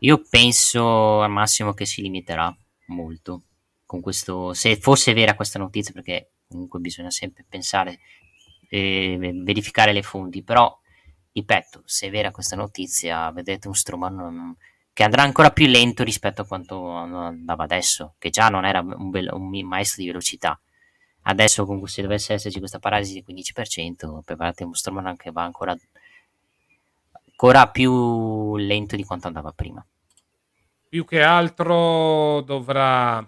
io 0.00 0.22
penso 0.28 1.20
al 1.22 1.30
massimo 1.30 1.72
che 1.72 1.86
si 1.86 2.02
limiterà 2.02 2.54
molto 2.86 3.44
con 3.84 4.00
questo, 4.00 4.52
se 4.54 4.76
fosse 4.76 5.12
vera 5.12 5.34
questa 5.34 5.58
notizia, 5.58 5.92
perché 5.92 6.32
comunque 6.48 6.80
bisogna 6.80 7.10
sempre 7.10 7.44
pensare 7.48 7.98
e 8.68 9.18
verificare 9.42 9.92
le 9.92 10.02
fonti, 10.02 10.42
però 10.42 10.78
ripeto, 11.32 11.82
se 11.84 12.06
è 12.06 12.10
vera 12.10 12.30
questa 12.30 12.56
notizia, 12.56 13.30
vedete 13.32 13.68
un 13.68 13.74
Stroman 13.74 14.56
che 14.92 15.02
andrà 15.02 15.22
ancora 15.22 15.50
più 15.50 15.66
lento 15.66 16.02
rispetto 16.02 16.42
a 16.42 16.46
quanto 16.46 16.88
andava 16.90 17.64
adesso, 17.64 18.14
che 18.18 18.30
già 18.30 18.48
non 18.48 18.64
era 18.64 18.80
un, 18.80 19.10
bel, 19.10 19.28
un 19.32 19.48
maestro 19.66 20.02
di 20.02 20.08
velocità. 20.08 20.60
Adesso 21.22 21.64
comunque 21.64 21.88
se 21.88 22.02
dovesse 22.02 22.32
esserci 22.34 22.58
questa 22.58 22.78
paralisi 22.78 23.14
del 23.14 23.24
15%, 23.26 24.20
preparate 24.24 24.64
un 24.64 24.74
Stroman 24.74 25.16
che 25.16 25.30
va 25.30 25.42
ancora 25.42 25.76
ancora 27.42 27.68
più 27.68 28.56
lento 28.58 28.96
di 28.96 29.04
quanto 29.04 29.26
andava 29.26 29.50
prima. 29.52 29.84
Più 30.86 31.06
che 31.06 31.22
altro 31.22 32.42
dovrà 32.42 33.26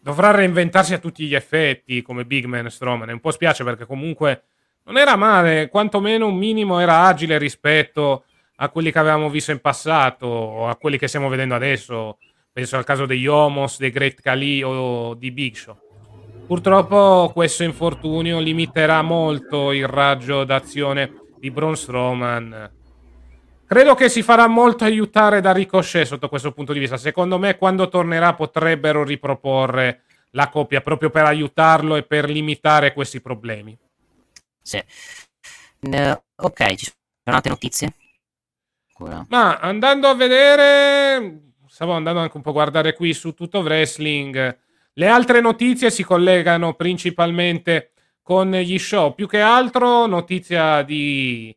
dovrà 0.00 0.30
reinventarsi 0.30 0.94
a 0.94 0.98
tutti 0.98 1.26
gli 1.26 1.34
effetti 1.34 2.00
come 2.00 2.24
Big 2.24 2.46
Man 2.46 2.70
Strowman. 2.70 3.10
Un 3.10 3.20
po' 3.20 3.30
spiace 3.30 3.62
perché 3.62 3.84
comunque 3.84 4.44
non 4.84 4.96
era 4.96 5.16
male, 5.16 5.68
quantomeno 5.68 6.28
un 6.28 6.36
minimo 6.36 6.78
era 6.78 7.02
agile 7.02 7.36
rispetto 7.36 8.24
a 8.56 8.70
quelli 8.70 8.90
che 8.90 8.98
avevamo 8.98 9.28
visto 9.28 9.50
in 9.50 9.60
passato 9.60 10.24
o 10.24 10.66
a 10.66 10.76
quelli 10.76 10.96
che 10.96 11.08
stiamo 11.08 11.28
vedendo 11.28 11.54
adesso. 11.54 12.16
Penso 12.50 12.78
al 12.78 12.84
caso 12.84 13.04
degli 13.04 13.26
Homos, 13.26 13.78
dei 13.78 13.90
Great 13.90 14.22
Khali 14.22 14.62
o 14.62 15.12
di 15.12 15.30
Big 15.30 15.54
Show. 15.54 15.76
Purtroppo 16.46 17.30
questo 17.34 17.64
infortunio 17.64 18.38
limiterà 18.38 19.02
molto 19.02 19.72
il 19.72 19.86
raggio 19.86 20.44
d'azione 20.44 21.12
di 21.38 21.50
Braun 21.50 21.76
Strowman. 21.76 22.76
Credo 23.68 23.94
che 23.94 24.08
si 24.08 24.22
farà 24.22 24.46
molto 24.46 24.84
aiutare 24.84 25.42
da 25.42 25.52
Ricochet 25.52 26.06
sotto 26.06 26.30
questo 26.30 26.52
punto 26.52 26.72
di 26.72 26.78
vista. 26.78 26.96
Secondo 26.96 27.38
me, 27.38 27.58
quando 27.58 27.90
tornerà, 27.90 28.32
potrebbero 28.32 29.04
riproporre 29.04 30.04
la 30.30 30.48
coppia 30.48 30.80
proprio 30.80 31.10
per 31.10 31.26
aiutarlo 31.26 31.96
e 31.96 32.02
per 32.02 32.30
limitare 32.30 32.94
questi 32.94 33.20
problemi. 33.20 33.76
Sì. 34.62 34.82
Uh, 35.80 36.18
ok, 36.36 36.74
ci 36.76 36.86
sono 37.22 37.36
altre 37.36 37.50
notizie? 37.50 37.94
Ancora. 38.88 39.26
Ma 39.28 39.58
andando 39.58 40.08
a 40.08 40.14
vedere, 40.14 41.52
stavo 41.66 41.92
andando 41.92 42.20
anche 42.20 42.38
un 42.38 42.42
po' 42.42 42.50
a 42.50 42.54
guardare 42.54 42.94
qui 42.94 43.12
su 43.12 43.34
tutto 43.34 43.60
wrestling. 43.60 44.58
Le 44.94 45.06
altre 45.06 45.42
notizie 45.42 45.90
si 45.90 46.02
collegano 46.04 46.72
principalmente 46.72 47.92
con 48.22 48.50
gli 48.50 48.78
show. 48.78 49.14
Più 49.14 49.28
che 49.28 49.40
altro, 49.40 50.06
notizia 50.06 50.80
di 50.80 51.54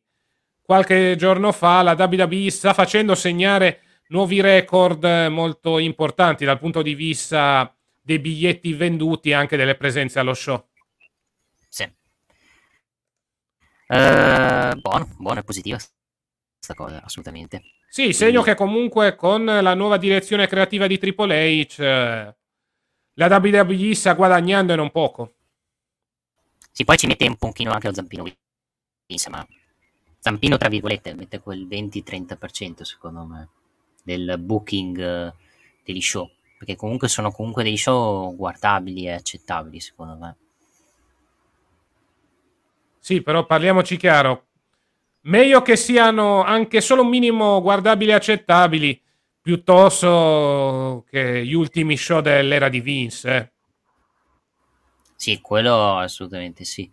qualche 0.72 1.18
giorno 1.18 1.52
fa, 1.52 1.82
la 1.82 1.98
WWE 1.98 2.50
sta 2.50 2.74
facendo 2.74 3.14
segnare 3.14 3.82
nuovi 4.08 4.40
record 4.40 5.04
molto 5.30 5.80
importanti 5.80 6.46
dal 6.46 6.60
punto 6.60 6.82
di 6.82 6.96
vista 6.96 7.76
dei 8.00 8.20
biglietti 8.20 8.72
venduti 8.72 9.32
e 9.32 9.34
anche 9.34 9.58
delle 9.58 9.76
presenze 9.76 10.20
allo 10.20 10.34
show. 10.34 10.66
Sì. 11.68 11.84
Uh, 13.88 14.80
buono, 14.80 15.10
buono 15.18 15.40
e 15.40 15.44
positiva 15.44 15.78
questa 15.78 16.74
cosa, 16.74 17.04
assolutamente. 17.04 17.64
Sì, 17.90 18.04
Quindi... 18.04 18.14
segno 18.14 18.42
che 18.42 18.56
comunque 18.56 19.18
con 19.18 19.44
la 19.44 19.74
nuova 19.74 19.98
direzione 19.98 20.48
creativa 20.48 20.88
di 20.88 20.98
Triple 20.98 21.66
H 21.66 21.82
eh, 21.82 22.36
la 23.16 23.28
WWE 23.28 23.94
sta 23.94 24.14
guadagnando 24.14 24.72
e 24.72 24.78
non 24.78 24.90
poco. 24.90 25.34
Sì, 26.72 26.86
poi 26.86 26.96
ci 26.96 27.08
mette 27.08 27.28
un 27.28 27.36
pochino 27.36 27.74
anche 27.74 27.88
lo 27.88 27.94
zampino 27.94 28.24
insomma, 29.08 29.46
zampino 30.22 30.56
tra 30.56 30.70
virgolette, 30.70 31.16
mette 31.16 31.40
quel 31.40 31.68
20-30% 31.68 32.84
secondo 32.84 33.26
me 33.26 33.50
del 34.04 34.38
booking 34.40 35.00
eh, 35.00 35.34
degli 35.84 36.02
show, 36.02 36.30
perché 36.58 36.76
comunque 36.76 37.08
sono 37.08 37.32
comunque 37.32 37.64
dei 37.64 37.76
show 37.76 38.34
guardabili 38.36 39.06
e 39.06 39.14
accettabili 39.14 39.80
secondo 39.80 40.16
me. 40.16 40.36
Sì, 43.00 43.24
però 43.24 43.46
parliamoci 43.48 43.98
chiaro, 43.98 44.46
meglio 45.22 45.64
che 45.64 45.76
siano 45.76 46.44
anche 46.44 46.82
solo 46.82 47.02
un 47.02 47.10
minimo 47.10 47.60
guardabili 47.60 48.12
e 48.12 48.14
accettabili 48.14 49.02
piuttosto 49.42 51.04
che 51.10 51.44
gli 51.44 51.54
ultimi 51.54 51.98
show 51.98 52.22
dell'era 52.22 52.70
di 52.70 52.80
Vince. 52.80 53.36
Eh. 53.36 53.52
Sì, 55.16 55.42
quello 55.42 55.98
assolutamente 55.98 56.64
sì. 56.64 56.90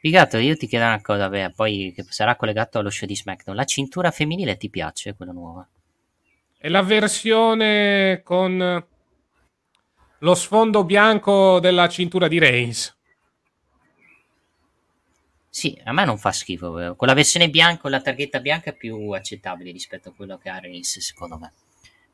Pigato, 0.00 0.36
io 0.38 0.56
ti 0.56 0.68
chiedo 0.68 0.84
una 0.84 1.00
cosa, 1.00 1.28
beh, 1.28 1.52
poi 1.52 1.92
che 1.94 2.04
sarà 2.08 2.36
collegato 2.36 2.78
allo 2.78 2.90
show 2.90 3.06
di 3.08 3.16
SmackDown. 3.16 3.56
La 3.56 3.64
cintura 3.64 4.10
femminile 4.12 4.56
ti 4.56 4.70
piace, 4.70 5.14
quella 5.14 5.32
nuova? 5.32 5.68
È 6.56 6.68
la 6.68 6.82
versione 6.82 8.20
con 8.22 8.86
lo 10.20 10.34
sfondo 10.34 10.84
bianco 10.84 11.58
della 11.60 11.88
cintura 11.88 12.28
di 12.28 12.38
Reigns. 12.38 12.96
Sì, 15.50 15.80
a 15.84 15.92
me 15.92 16.04
non 16.04 16.18
fa 16.18 16.30
schifo. 16.30 16.94
Con 16.94 17.08
la 17.08 17.14
versione 17.14 17.50
bianca, 17.50 17.80
con 17.80 17.90
la 17.90 18.00
targhetta 18.00 18.38
bianca 18.38 18.70
è 18.70 18.76
più 18.76 19.10
accettabile 19.10 19.72
rispetto 19.72 20.10
a 20.10 20.12
quello 20.12 20.38
che 20.38 20.48
ha 20.48 20.60
Reigns, 20.60 20.98
secondo 21.00 21.38
me. 21.38 21.52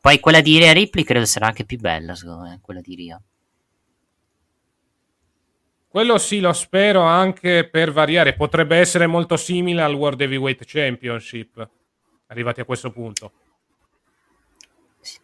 Poi 0.00 0.20
quella 0.20 0.40
di 0.40 0.58
Rhea 0.58 0.72
Ripley 0.72 1.04
credo 1.04 1.26
sarà 1.26 1.46
anche 1.48 1.64
più 1.64 1.78
bella, 1.78 2.14
secondo 2.14 2.44
me, 2.44 2.58
quella 2.62 2.80
di 2.80 2.94
Rhea. 2.96 3.20
Quello 5.94 6.18
sì, 6.18 6.40
lo 6.40 6.52
spero 6.52 7.02
anche 7.02 7.68
per 7.68 7.92
variare. 7.92 8.34
Potrebbe 8.34 8.78
essere 8.78 9.06
molto 9.06 9.36
simile 9.36 9.80
al 9.80 9.94
World 9.94 10.20
Heavyweight 10.20 10.64
Championship, 10.64 11.70
arrivati 12.26 12.60
a 12.60 12.64
questo 12.64 12.90
punto. 12.90 13.30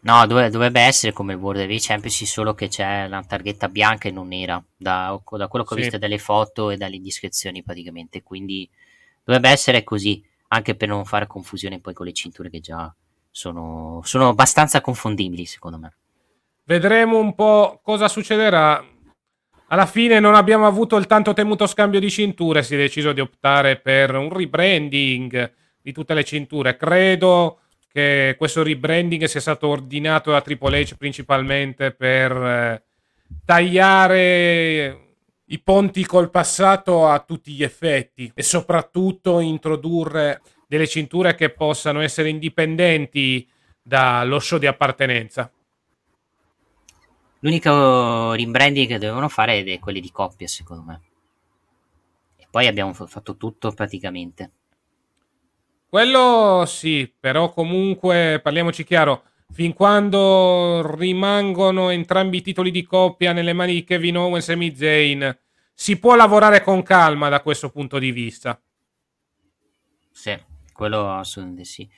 No, 0.02 0.24
dovrebbe 0.28 0.80
essere 0.80 1.12
come 1.12 1.32
il 1.32 1.40
World 1.40 1.58
Heavyweight 1.58 1.84
Championship, 1.84 2.28
solo 2.28 2.54
che 2.54 2.68
c'è 2.68 3.08
la 3.08 3.20
targhetta 3.26 3.68
bianca 3.68 4.06
e 4.06 4.12
non 4.12 4.28
nera, 4.28 4.62
da, 4.76 5.20
da 5.28 5.48
quello 5.48 5.64
che 5.64 5.74
ho 5.74 5.76
sì. 5.76 5.82
visto 5.82 5.98
dalle 5.98 6.18
foto 6.18 6.70
e 6.70 6.76
dalle 6.76 6.94
indiscrezioni 6.94 7.64
praticamente. 7.64 8.22
Quindi 8.22 8.70
dovrebbe 9.24 9.48
essere 9.48 9.82
così, 9.82 10.24
anche 10.50 10.76
per 10.76 10.86
non 10.86 11.04
fare 11.04 11.26
confusione 11.26 11.80
poi 11.80 11.94
con 11.94 12.06
le 12.06 12.12
cinture 12.12 12.48
che 12.48 12.60
già 12.60 12.94
sono, 13.28 14.02
sono 14.04 14.28
abbastanza 14.28 14.80
confondibili, 14.80 15.46
secondo 15.46 15.78
me. 15.78 15.92
Vedremo 16.62 17.18
un 17.18 17.34
po' 17.34 17.80
cosa 17.82 18.06
succederà 18.06 18.89
alla 19.72 19.86
fine 19.86 20.18
non 20.18 20.34
abbiamo 20.34 20.66
avuto 20.66 20.96
il 20.96 21.06
tanto 21.06 21.32
temuto 21.32 21.66
scambio 21.66 22.00
di 22.00 22.10
cinture, 22.10 22.64
si 22.64 22.74
è 22.74 22.76
deciso 22.76 23.12
di 23.12 23.20
optare 23.20 23.76
per 23.76 24.14
un 24.16 24.28
rebranding 24.28 25.52
di 25.80 25.92
tutte 25.92 26.12
le 26.14 26.24
cinture. 26.24 26.76
Credo 26.76 27.60
che 27.92 28.34
questo 28.36 28.64
rebranding 28.64 29.24
sia 29.24 29.40
stato 29.40 29.68
ordinato 29.68 30.32
da 30.32 30.40
Triple 30.40 30.82
H 30.82 30.96
principalmente 30.96 31.92
per 31.92 32.32
eh, 32.32 32.82
tagliare 33.44 34.98
i 35.44 35.58
ponti 35.60 36.04
col 36.04 36.30
passato 36.30 37.06
a 37.06 37.20
tutti 37.20 37.52
gli 37.52 37.62
effetti 37.62 38.30
e 38.34 38.42
soprattutto 38.42 39.38
introdurre 39.38 40.40
delle 40.66 40.88
cinture 40.88 41.36
che 41.36 41.50
possano 41.50 42.00
essere 42.00 42.28
indipendenti 42.28 43.48
dallo 43.80 44.40
show 44.40 44.58
di 44.58 44.66
appartenenza. 44.66 45.48
L'unico 47.40 48.32
rebranding 48.32 48.86
che 48.86 48.98
dovevano 48.98 49.28
fare 49.28 49.64
è 49.64 49.78
quelli 49.78 50.00
di 50.00 50.10
coppia, 50.10 50.46
secondo 50.46 50.82
me. 50.82 51.00
E 52.36 52.46
poi 52.50 52.66
abbiamo 52.66 52.92
fatto 52.92 53.36
tutto 53.36 53.72
praticamente. 53.72 54.50
Quello 55.88 56.64
sì, 56.66 57.12
però 57.18 57.52
comunque 57.52 58.40
parliamoci 58.42 58.84
chiaro. 58.84 59.24
Fin 59.52 59.72
quando 59.72 60.96
rimangono 60.96 61.90
entrambi 61.90 62.36
i 62.36 62.42
titoli 62.42 62.70
di 62.70 62.84
coppia 62.84 63.32
nelle 63.32 63.52
mani 63.52 63.72
di 63.72 63.84
Kevin 63.84 64.18
Owens 64.18 64.48
e 64.48 64.52
Sami 64.52 64.76
Zayn, 64.76 65.38
si 65.74 65.98
può 65.98 66.14
lavorare 66.14 66.62
con 66.62 66.82
calma 66.82 67.28
da 67.28 67.40
questo 67.40 67.70
punto 67.70 67.98
di 67.98 68.12
vista. 68.12 68.60
Sì, 70.12 70.38
quello 70.72 71.10
assolutamente 71.10 71.64
sì. 71.64 71.88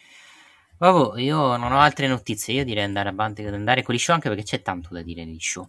Vabbè, 0.82 1.20
io 1.20 1.56
non 1.56 1.70
ho 1.70 1.78
altre 1.78 2.08
notizie, 2.08 2.54
io 2.54 2.64
direi 2.64 2.82
andare 2.82 3.08
avanti, 3.08 3.44
andare 3.44 3.84
con 3.84 3.94
gli 3.94 3.98
show 3.98 4.16
anche 4.16 4.28
perché 4.28 4.42
c'è 4.42 4.62
tanto 4.62 4.88
da 4.90 5.00
dire 5.00 5.24
negli 5.24 5.38
show. 5.38 5.68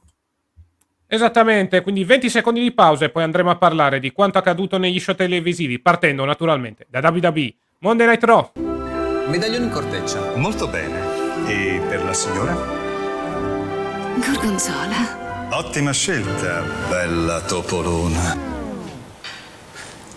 Esattamente, 1.05 1.81
quindi 1.81 2.03
20 2.03 2.31
secondi 2.31 2.59
di 2.59 2.71
pausa 2.71 3.05
e 3.05 3.09
poi 3.09 3.21
andremo 3.21 3.51
a 3.51 3.55
parlare 3.55 3.99
di 3.99 4.11
quanto 4.11 4.39
accaduto 4.39 4.79
negli 4.79 4.99
show 4.99 5.13
televisivi, 5.13 5.77
partendo 5.77 6.25
naturalmente 6.25 6.87
da 6.89 7.07
WWE, 7.07 7.53
Monday 7.79 8.07
Night 8.07 8.23
Raw. 8.23 8.51
Medaglione 9.27 9.65
in 9.65 9.69
corteccia. 9.69 10.35
Molto 10.35 10.67
bene. 10.67 11.47
E 11.47 11.79
per 11.87 12.03
la 12.03 12.13
signora? 12.13 12.55
Gorgonzola. 14.15 15.51
Ottima 15.51 15.91
scelta, 15.91 16.63
bella 16.89 17.39
topolona. 17.41 18.35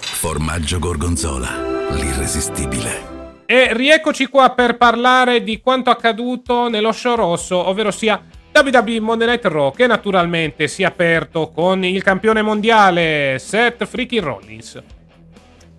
Formaggio 0.01 0.79
Gorgonzola, 0.79 1.91
l'irresistibile. 1.91 3.16
E 3.49 3.73
rieccoci 3.73 4.27
qua 4.27 4.51
per 4.51 4.77
parlare 4.77 5.45
di 5.45 5.61
quanto 5.61 5.91
accaduto 5.91 6.69
nello 6.69 6.91
show 6.91 7.15
rosso, 7.15 7.69
ovvero 7.69 7.93
sia 7.93 8.21
WWE 8.53 8.99
Monday 8.99 9.29
Night 9.29 9.45
Raw, 9.45 9.71
che 9.73 9.87
naturalmente 9.87 10.67
si 10.67 10.83
è 10.83 10.87
aperto 10.87 11.53
con 11.53 11.85
il 11.85 12.03
campione 12.03 12.43
mondiale 12.43 13.39
Seth 13.39 13.85
Freaky 13.85 14.19
Rollins. 14.19 14.83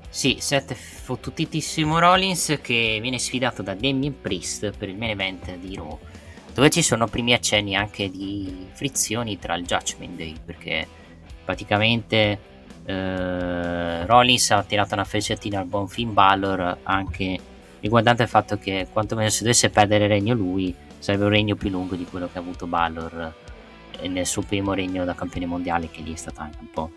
Sì, 0.08 0.38
Seth 0.40 0.74
fottutissimo 0.76 2.00
Rollins 2.00 2.58
che 2.62 3.00
viene 3.02 3.20
sfidato 3.20 3.62
da 3.62 3.74
Damien 3.74 4.16
Priest 4.22 4.72
per 4.78 4.88
il 4.88 4.96
main 4.96 5.12
event 5.12 5.54
di 5.58 5.76
Raw, 5.76 6.00
dove 6.54 6.70
ci 6.70 6.82
sono 6.82 7.08
primi 7.08 7.34
accenni 7.34 7.76
anche 7.76 8.10
di 8.10 8.68
frizioni 8.72 9.38
tra 9.40 9.56
il 9.56 9.66
Judgment 9.66 10.16
Day, 10.16 10.36
perché 10.46 10.88
praticamente 11.44 12.40
eh, 12.86 14.06
Rollins 14.06 14.52
ha 14.52 14.64
tirato 14.64 14.94
una 14.94 15.04
frecciatina 15.04 15.60
al 15.60 15.66
buon 15.66 15.90
Finn 15.90 16.14
Balor 16.14 16.78
anche 16.84 17.56
riguardante 17.88 18.24
il 18.24 18.30
fatto 18.30 18.58
che 18.58 18.88
quantomeno 18.92 19.30
se 19.30 19.42
dovesse 19.42 19.70
perdere 19.70 20.06
il 20.06 20.10
regno 20.10 20.34
lui 20.34 20.74
sarebbe 21.00 21.26
un 21.26 21.32
regno 21.32 21.56
più 21.56 21.70
lungo 21.70 21.96
di 21.96 22.06
quello 22.06 22.30
che 22.32 22.38
ha 22.38 22.42
avuto 22.42 22.68
Balor 22.68 23.34
eh, 24.00 24.08
nel 24.08 24.26
suo 24.26 24.44
primo 24.44 24.74
regno 24.74 25.04
da 25.06 25.16
campione 25.16 25.46
mondiale 25.46 25.90
che 25.90 26.02
lì 26.02 26.14
è 26.14 26.18
stata 26.18 26.42
anche 26.44 26.58
un 26.60 26.70
po' 26.70 26.92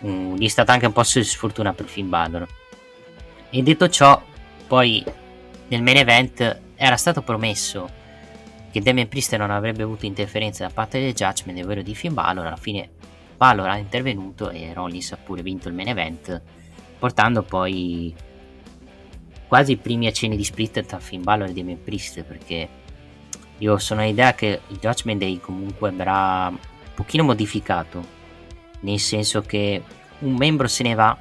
um, 0.00 0.36
gli 0.36 0.44
è 0.44 0.48
stata 0.48 0.72
anche 0.72 0.86
un 0.86 0.92
po' 0.92 1.02
sfortuna 1.02 1.72
per 1.72 1.86
Finn 1.86 2.08
Balor. 2.08 2.46
E 3.50 3.62
detto 3.62 3.88
ciò 3.88 4.20
poi 4.66 5.02
nel 5.68 5.82
main 5.82 5.96
event 5.96 6.60
era 6.76 6.96
stato 6.96 7.22
promesso 7.22 7.96
che 8.70 8.80
Damien 8.80 9.08
Priest 9.08 9.34
non 9.36 9.50
avrebbe 9.50 9.82
avuto 9.82 10.04
interferenze 10.04 10.62
da 10.62 10.70
parte 10.70 11.00
del 11.00 11.14
Judgment, 11.14 11.62
ovvero 11.62 11.82
di 11.82 11.94
Finn 11.94 12.12
Balor, 12.12 12.46
alla 12.46 12.56
fine 12.56 12.88
Balor 13.36 13.68
ha 13.68 13.76
intervenuto 13.76 14.50
e 14.50 14.72
Rollins 14.74 15.12
ha 15.12 15.16
pure 15.16 15.42
vinto 15.42 15.68
il 15.68 15.74
main 15.74 15.88
event, 15.88 16.40
portando 16.98 17.42
poi 17.42 18.14
quasi 19.48 19.72
i 19.72 19.76
primi 19.76 20.06
accenni 20.06 20.36
di 20.36 20.44
split 20.44 20.84
tra 20.84 21.00
Finn 21.00 21.22
Balor 21.22 21.48
e 21.48 21.52
Damien 21.52 21.82
Priest, 21.82 22.22
perché 22.22 22.68
io 23.58 23.78
sono 23.78 24.02
l'idea 24.02 24.34
che 24.34 24.60
il 24.68 24.78
Judgment 24.78 25.18
Day 25.18 25.40
comunque 25.40 25.90
verrà 25.90 26.48
un 26.48 26.58
pochino 26.94 27.24
modificato, 27.24 28.16
nel 28.80 29.00
senso 29.00 29.40
che 29.40 29.82
un 30.20 30.34
membro 30.34 30.68
se 30.68 30.82
ne 30.84 30.94
va 30.94 31.16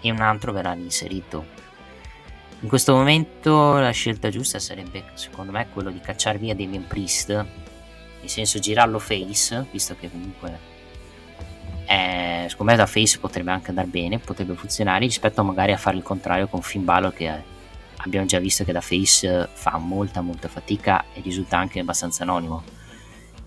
e 0.00 0.10
un 0.10 0.20
altro 0.20 0.52
verrà 0.52 0.74
inserito. 0.74 1.58
In 2.60 2.68
questo 2.68 2.94
momento 2.94 3.78
la 3.78 3.90
scelta 3.90 4.28
giusta 4.28 4.58
sarebbe, 4.58 5.04
secondo 5.14 5.50
me, 5.50 5.66
quello 5.72 5.90
di 5.90 6.00
cacciare 6.00 6.36
via 6.36 6.54
Damien 6.54 6.86
Priest, 6.86 7.30
nel 7.30 8.28
senso 8.28 8.58
girarlo 8.58 8.98
face, 8.98 9.66
visto 9.70 9.96
che 9.98 10.10
comunque 10.10 10.69
è, 11.90 12.46
secondo 12.46 12.70
me 12.70 12.78
da 12.78 12.86
face 12.86 13.18
potrebbe 13.18 13.50
anche 13.50 13.70
andare 13.70 13.88
bene, 13.88 14.20
potrebbe 14.20 14.54
funzionare, 14.54 15.06
rispetto 15.06 15.42
magari 15.42 15.72
a 15.72 15.76
fare 15.76 15.96
il 15.96 16.04
contrario 16.04 16.46
con 16.46 16.62
Finn 16.62 16.84
Balor 16.84 17.12
che 17.12 17.28
abbiamo 17.96 18.26
già 18.26 18.38
visto 18.38 18.62
che 18.62 18.70
da 18.70 18.80
face 18.80 19.48
fa 19.52 19.76
molta 19.76 20.20
molta 20.20 20.46
fatica 20.46 21.06
e 21.12 21.20
risulta 21.20 21.58
anche 21.58 21.80
abbastanza 21.80 22.22
anonimo. 22.22 22.62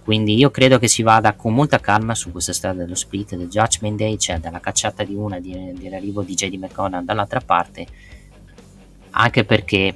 Quindi 0.03 0.35
io 0.35 0.51
credo 0.51 0.77
che 0.77 0.89
si 0.89 1.03
vada 1.03 1.31
con 1.35 1.53
molta 1.53 1.79
calma 1.79 2.13
su 2.15 2.33
questa 2.33 2.51
strada 2.51 2.83
dello 2.83 2.95
split 2.95 3.37
del 3.37 3.47
Judgment 3.47 3.97
Day, 3.97 4.17
cioè 4.17 4.39
dalla 4.39 4.59
cacciata 4.59 5.05
di 5.05 5.13
una 5.13 5.39
dell'arrivo 5.39 6.21
di 6.21 6.33
JD 6.33 6.55
McConnell 6.55 7.05
dall'altra 7.05 7.39
parte 7.39 7.87
anche 9.11 9.45
perché 9.45 9.95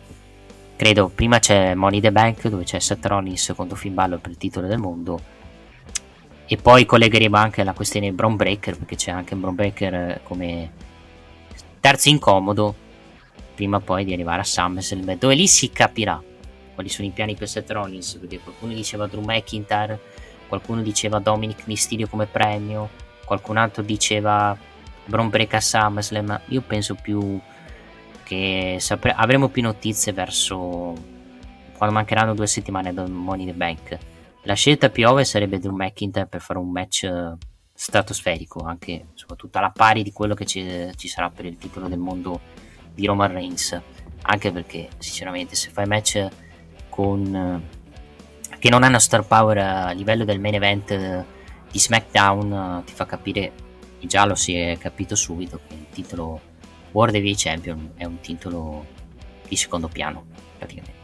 credo 0.78 1.10
prima 1.10 1.40
c'è 1.40 1.74
Money 1.74 2.00
the 2.00 2.14
Bank 2.14 2.48
dove 2.48 2.64
c'è 2.64 2.80
Seth 2.80 3.06
Rollins 3.06 3.52
contro 3.58 3.76
Finn 3.76 3.94
Balor 3.94 4.20
per 4.20 4.32
il 4.32 4.38
titolo 4.38 4.68
del 4.68 4.78
mondo 4.78 5.36
e 6.48 6.58
poi 6.58 6.86
collegheremo 6.86 7.36
anche 7.36 7.64
la 7.64 7.74
questione 7.74 8.12
Brown 8.12 8.36
Breaker 8.36 8.78
perché 8.78 8.96
c'è 8.96 9.12
anche 9.12 9.36
Brown 9.36 9.56
Breaker 9.56 9.94
eh, 9.94 10.20
come 10.24 10.72
terzo 11.80 12.10
incomodo 12.10 12.74
prima 13.54 13.80
poi 13.80 14.06
di 14.06 14.14
arrivare 14.14 14.42
a 14.42 14.46
SummerSlam 14.46 15.18
dove 15.18 15.36
lì 15.36 15.48
si 15.48 15.72
capirà 15.72 16.22
quali 16.74 16.90
sono 16.90 17.08
i 17.08 17.12
piani 17.12 17.36
per 17.36 17.50
Seth 17.50 17.70
Rollins 17.72 18.16
perché 18.16 18.40
qualcuno 18.40 18.74
diceva 18.74 19.08
Drew 19.08 19.24
McIntyre 19.24 20.00
qualcuno 20.48 20.82
diceva 20.82 21.20
Dominic 21.20 21.64
Mysterio 21.66 22.08
come 22.08 22.26
premio 22.26 22.90
qualcun 23.26 23.58
altro 23.58 23.84
diceva 23.84 24.58
Brown 25.06 25.30
Breaker 25.30 25.58
a 25.58 25.62
SummerSlam 25.62 26.42
io 26.48 26.62
penso 26.62 26.96
più 26.96 27.40
che 28.24 28.76
sapre- 28.80 29.14
avremo 29.16 29.48
più 29.48 29.62
notizie 29.62 30.12
verso 30.12 31.16
quando 31.78 31.96
mancheranno 31.96 32.34
due 32.34 32.48
settimane 32.48 32.94
da 32.94 33.08
Money 33.08 33.46
the 33.46 33.54
Bank. 33.54 33.98
La 34.44 34.54
scelta 34.54 34.90
più 34.90 35.08
ovvia 35.08 35.26
sarebbe 35.26 35.60
Drew 35.60 35.76
McIntyre 35.76 36.28
per 36.28 36.42
fare 36.42 36.60
un 36.60 36.72
match 36.72 37.04
eh, 37.04 37.36
stratosferico, 37.74 38.64
anche 38.64 39.08
soprattutto 39.14 39.58
alla 39.58 39.72
pari 39.72 40.04
di 40.04 40.12
quello 40.12 40.34
che 40.34 40.46
ci, 40.46 40.90
ci 40.96 41.08
sarà 41.08 41.30
per 41.30 41.46
il 41.46 41.58
titolo 41.58 41.88
del 41.88 42.00
mondo 42.00 42.40
di 42.94 43.06
Roman 43.06 43.32
Reigns. 43.32 43.80
Anche 44.22 44.52
perché, 44.52 44.90
sinceramente, 44.98 45.56
se 45.56 45.70
fai 45.70 45.86
match 45.86 46.28
con 46.90 47.36
eh, 47.36 48.58
che 48.60 48.70
non 48.70 48.84
hanno 48.84 49.00
star 49.00 49.26
power 49.26 49.58
a 49.58 49.92
livello 49.92 50.26
del 50.26 50.40
main 50.40 50.56
event 50.56 50.92
eh, 50.92 51.26
di 51.72 51.80
SmackDown, 51.80 52.84
ti 52.86 52.94
fa 52.94 53.06
capire, 53.06 53.52
già 54.00 54.26
lo 54.26 54.36
si 54.36 54.56
è 54.56 54.78
capito 54.78 55.16
subito, 55.16 55.60
che 55.68 55.74
il 55.74 55.88
titolo 55.92 56.42
World 56.92 57.16
Heavy 57.16 57.36
Champion 57.36 57.92
è 57.96 58.06
un 58.06 58.20
titolo 58.22 58.86
di 59.48 59.56
secondo 59.56 59.88
piano, 59.88 60.26
praticamente. 60.58 60.97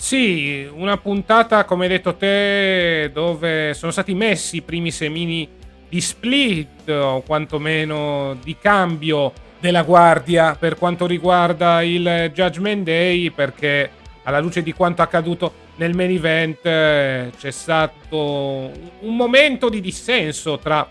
Sì, 0.00 0.66
una 0.72 0.96
puntata, 0.96 1.66
come 1.66 1.84
hai 1.84 1.90
detto 1.90 2.16
te, 2.16 3.10
dove 3.12 3.74
sono 3.74 3.92
stati 3.92 4.14
messi 4.14 4.56
i 4.56 4.62
primi 4.62 4.90
semini 4.90 5.46
di 5.90 6.00
split 6.00 6.88
o 6.88 7.20
quantomeno 7.20 8.34
di 8.42 8.56
cambio 8.58 9.30
della 9.60 9.82
guardia 9.82 10.56
per 10.58 10.78
quanto 10.78 11.06
riguarda 11.06 11.82
il 11.82 12.30
Judgment 12.32 12.82
Day 12.82 13.28
perché 13.30 13.90
alla 14.22 14.40
luce 14.40 14.62
di 14.62 14.72
quanto 14.72 15.02
accaduto 15.02 15.52
nel 15.76 15.94
main 15.94 16.10
event 16.12 16.62
c'è 16.62 17.50
stato 17.50 18.72
un 19.00 19.14
momento 19.14 19.68
di 19.68 19.82
dissenso 19.82 20.58
tra 20.58 20.88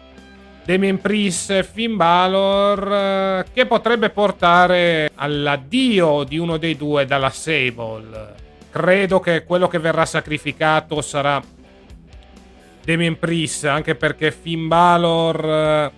Damien 0.64 1.02
Priest 1.02 1.50
e 1.50 1.64
Finn 1.64 1.96
Balor 1.96 2.94
eh, 2.94 3.46
che 3.52 3.66
potrebbe 3.66 4.12
portare 4.12 5.10
all'addio 5.16 6.24
di 6.24 6.38
uno 6.38 6.58
dei 6.58 6.78
due 6.78 7.08
dalla 7.08 7.32
Sable. 7.32 8.48
Credo 8.72 9.20
che 9.20 9.44
quello 9.44 9.68
che 9.68 9.80
verrà 9.80 10.06
sacrificato 10.06 11.02
sarà 11.02 11.42
Damien 12.84 13.18
Priest, 13.18 13.66
anche 13.66 13.96
perché 13.96 14.32
Finn 14.32 14.68
Balor, 14.68 15.46
eh, 15.46 15.92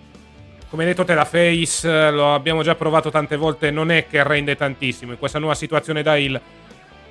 come 0.68 0.84
detto 0.84 1.04
te 1.04 1.14
la 1.14 1.24
face, 1.24 2.10
lo 2.10 2.34
abbiamo 2.34 2.62
già 2.62 2.74
provato 2.74 3.10
tante 3.10 3.36
volte, 3.36 3.70
non 3.70 3.90
è 3.90 4.06
che 4.06 4.22
rende 4.22 4.56
tantissimo 4.56 5.12
in 5.12 5.18
questa 5.18 5.38
nuova 5.38 5.54
situazione 5.54 6.02
da 6.02 6.16
Hill. 6.16 6.40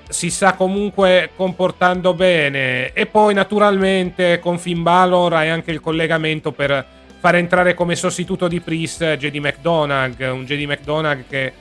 Si 0.10 0.30
sta 0.30 0.54
comunque 0.54 1.32
comportando 1.36 2.14
bene 2.14 2.92
e 2.92 3.06
poi 3.06 3.34
naturalmente 3.34 4.40
con 4.40 4.58
Finn 4.58 4.82
Balor 4.82 5.34
hai 5.34 5.50
anche 5.50 5.72
il 5.72 5.80
collegamento 5.80 6.52
per 6.52 6.86
fare 7.20 7.38
entrare 7.38 7.76
come 7.76 7.96
sostituto 7.96 8.48
di 8.48 8.60
Priest 8.60 9.16
JD 9.16 9.36
McDonagh, 9.38 10.20
un 10.32 10.44
JD 10.44 10.64
McDonagh 10.64 11.24
che 11.30 11.54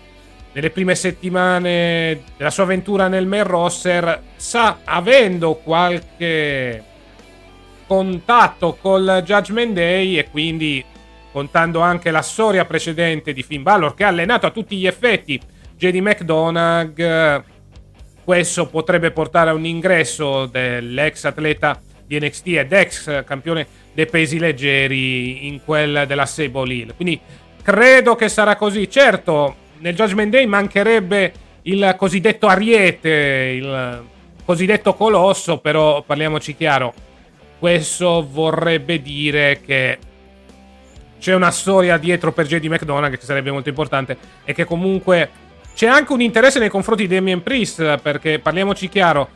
nelle 0.52 0.70
prime 0.70 0.94
settimane 0.94 2.22
della 2.36 2.50
sua 2.50 2.64
avventura 2.64 3.08
nel 3.08 3.26
main 3.26 3.44
roster 3.44 4.22
sta 4.36 4.80
avendo 4.84 5.54
qualche 5.54 6.84
contatto 7.86 8.76
col 8.80 9.22
Judgment 9.24 9.72
Day 9.72 10.18
e 10.18 10.28
quindi 10.30 10.84
contando 11.32 11.80
anche 11.80 12.10
la 12.10 12.22
storia 12.22 12.64
precedente 12.64 13.32
di 13.32 13.42
Finn 13.42 13.62
Balor 13.62 13.94
che 13.94 14.04
ha 14.04 14.08
allenato 14.08 14.46
a 14.46 14.50
tutti 14.50 14.76
gli 14.76 14.86
effetti 14.86 15.40
JD 15.76 15.96
McDonagh 15.96 17.44
questo 18.24 18.66
potrebbe 18.66 19.10
portare 19.10 19.50
a 19.50 19.54
un 19.54 19.64
ingresso 19.64 20.46
dell'ex 20.46 21.24
atleta 21.24 21.80
di 22.06 22.18
NXT 22.18 22.46
ed 22.46 22.72
ex 22.72 23.24
campione 23.24 23.66
dei 23.92 24.06
pesi 24.06 24.38
leggeri 24.38 25.46
in 25.46 25.60
quella 25.64 26.04
della 26.04 26.26
Sable 26.26 26.72
Hill. 26.72 26.94
Quindi 26.94 27.20
credo 27.62 28.14
che 28.16 28.28
sarà 28.28 28.56
così. 28.56 28.88
Certo, 28.90 29.56
nel 29.80 29.94
Judgment 29.94 30.30
Day 30.30 30.46
mancherebbe 30.46 31.32
il 31.62 31.94
cosiddetto 31.98 32.46
ariete, 32.46 33.54
il 33.56 34.04
cosiddetto 34.44 34.94
colosso, 34.94 35.58
però 35.58 36.02
parliamoci 36.02 36.54
chiaro, 36.56 36.94
questo 37.58 38.26
vorrebbe 38.28 39.02
dire 39.02 39.60
che 39.64 39.98
c'è 41.18 41.34
una 41.34 41.50
storia 41.50 41.98
dietro 41.98 42.32
per 42.32 42.46
JD 42.46 42.64
McDonagh 42.64 43.18
che 43.18 43.24
sarebbe 43.24 43.50
molto 43.50 43.68
importante 43.68 44.16
e 44.44 44.54
che 44.54 44.64
comunque 44.64 45.28
c'è 45.74 45.86
anche 45.86 46.12
un 46.12 46.22
interesse 46.22 46.58
nei 46.58 46.70
confronti 46.70 47.06
di 47.06 47.14
Damien 47.14 47.42
Priest 47.42 47.98
perché 47.98 48.38
parliamoci 48.38 48.88
chiaro 48.88 49.28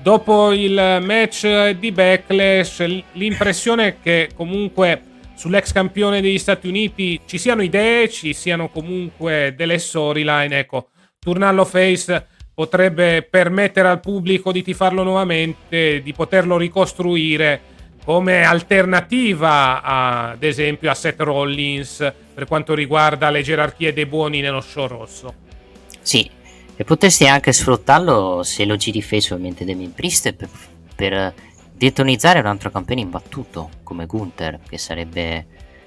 dopo 0.00 0.52
il 0.52 0.98
match 1.02 1.70
di 1.70 1.92
Backlash, 1.92 3.02
l'impressione 3.12 3.98
che 4.02 4.30
comunque 4.34 5.02
sull'ex 5.42 5.72
campione 5.72 6.20
degli 6.20 6.38
Stati 6.38 6.68
Uniti 6.68 7.20
ci 7.26 7.36
siano 7.36 7.62
idee, 7.62 8.08
ci 8.08 8.32
siano 8.32 8.68
comunque 8.68 9.54
delle 9.56 9.78
storyline. 9.78 10.56
Ecco, 10.56 10.90
turnarlo 11.18 11.64
face 11.64 12.28
potrebbe 12.54 13.26
permettere 13.28 13.88
al 13.88 13.98
pubblico 13.98 14.52
di 14.52 14.62
tifarlo 14.62 15.02
nuovamente, 15.02 16.00
di 16.00 16.12
poterlo 16.12 16.56
ricostruire 16.56 17.60
come 18.04 18.44
alternativa 18.44 19.82
a, 19.82 20.30
ad 20.30 20.44
esempio 20.44 20.92
a 20.92 20.94
Seth 20.94 21.20
Rollins 21.20 22.12
per 22.32 22.46
quanto 22.46 22.72
riguarda 22.74 23.28
le 23.30 23.42
gerarchie 23.42 23.92
dei 23.92 24.06
buoni 24.06 24.40
nello 24.40 24.60
show 24.60 24.86
rosso. 24.86 25.34
Sì, 26.00 26.30
e 26.76 26.84
potresti 26.84 27.26
anche 27.26 27.52
sfruttarlo 27.52 28.44
se 28.44 28.64
lo 28.64 28.76
giri 28.76 29.02
face 29.02 29.34
ovviamente 29.34 29.64
Damien 29.64 29.92
Priest 29.92 30.34
per, 30.34 30.48
per 30.94 31.34
detonizzare 31.86 32.38
un 32.38 32.46
altro 32.46 32.70
campione 32.70 33.00
imbattuto 33.00 33.68
come 33.82 34.06
Gunther, 34.06 34.60
che 34.68 34.78
sarebbe 34.78 35.46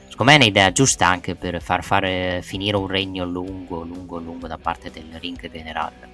secondo 0.10 0.34
me 0.34 0.38
un'idea 0.38 0.72
giusta 0.74 1.08
anche 1.08 1.36
per 1.36 1.62
far 1.62 1.84
fare 1.84 2.42
finire 2.42 2.76
un 2.76 2.88
regno 2.88 3.24
lungo, 3.24 3.82
lungo, 3.84 4.18
lungo 4.20 4.48
da 4.48 4.58
parte 4.58 4.92
del 4.92 5.18
ring 5.22 5.50
generale. 5.50 6.14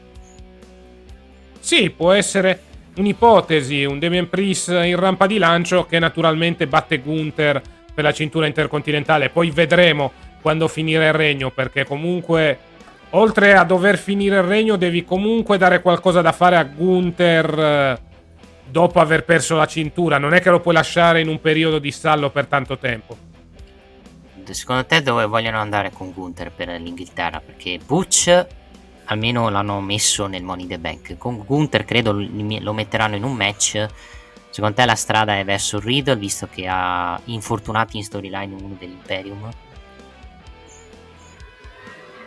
Sì, 1.59 1.89
può 1.89 2.11
essere 2.11 2.61
un'ipotesi, 2.95 3.83
un 3.83 3.97
Damien 3.97 4.29
Priest 4.29 4.69
in 4.69 4.99
rampa 4.99 5.25
di 5.25 5.39
lancio 5.39 5.85
che 5.85 5.97
naturalmente 5.97 6.67
batte 6.67 6.99
Gunther 6.99 7.59
per 7.91 8.03
la 8.03 8.13
cintura 8.13 8.45
intercontinentale, 8.45 9.29
poi 9.29 9.49
vedremo 9.49 10.11
quando 10.41 10.67
finire 10.67 11.07
il 11.07 11.13
regno 11.13 11.49
perché 11.49 11.85
comunque 11.85 12.69
oltre 13.11 13.55
a 13.55 13.63
dover 13.63 13.97
finire 13.97 14.37
il 14.37 14.43
regno, 14.43 14.75
devi 14.75 15.03
comunque 15.03 15.57
dare 15.57 15.81
qualcosa 15.81 16.21
da 16.21 16.31
fare 16.31 16.55
a 16.55 16.63
Gunther 16.63 17.59
eh, 17.59 18.09
dopo 18.71 18.99
aver 18.99 19.25
perso 19.25 19.55
la 19.55 19.67
cintura. 19.67 20.17
Non 20.17 20.33
è 20.33 20.41
che 20.41 20.49
lo 20.49 20.61
puoi 20.61 20.73
lasciare 20.73 21.21
in 21.21 21.27
un 21.27 21.39
periodo 21.39 21.77
di 21.77 21.91
stallo 21.91 22.31
per 22.31 22.47
tanto 22.47 22.77
tempo. 22.77 23.15
secondo 24.49 24.85
te 24.85 25.01
dove 25.01 25.25
vogliono 25.25 25.59
andare 25.59 25.91
con 25.91 26.11
Gunther 26.11 26.51
per 26.51 26.69
l'Inghilterra? 26.69 27.41
Perché 27.45 27.79
Butch 27.85 28.47
almeno 29.05 29.49
l'hanno 29.49 29.79
messo 29.81 30.27
nel 30.27 30.43
Money 30.43 30.67
the 30.67 30.79
Bank. 30.79 31.17
Con 31.17 31.43
Gunther 31.45 31.85
credo 31.85 32.13
lo 32.13 32.73
metteranno 32.73 33.15
in 33.15 33.23
un 33.23 33.33
match. 33.33 33.85
Secondo 34.49 34.75
te 34.75 34.85
la 34.85 34.95
strada 34.95 35.37
è 35.37 35.45
verso 35.45 35.79
Riddle, 35.79 36.17
visto 36.17 36.47
che 36.49 36.67
ha 36.67 37.19
infortunati 37.25 37.97
in 37.97 38.03
storyline 38.03 38.53
uno 38.53 38.75
dell'Imperium? 38.77 39.49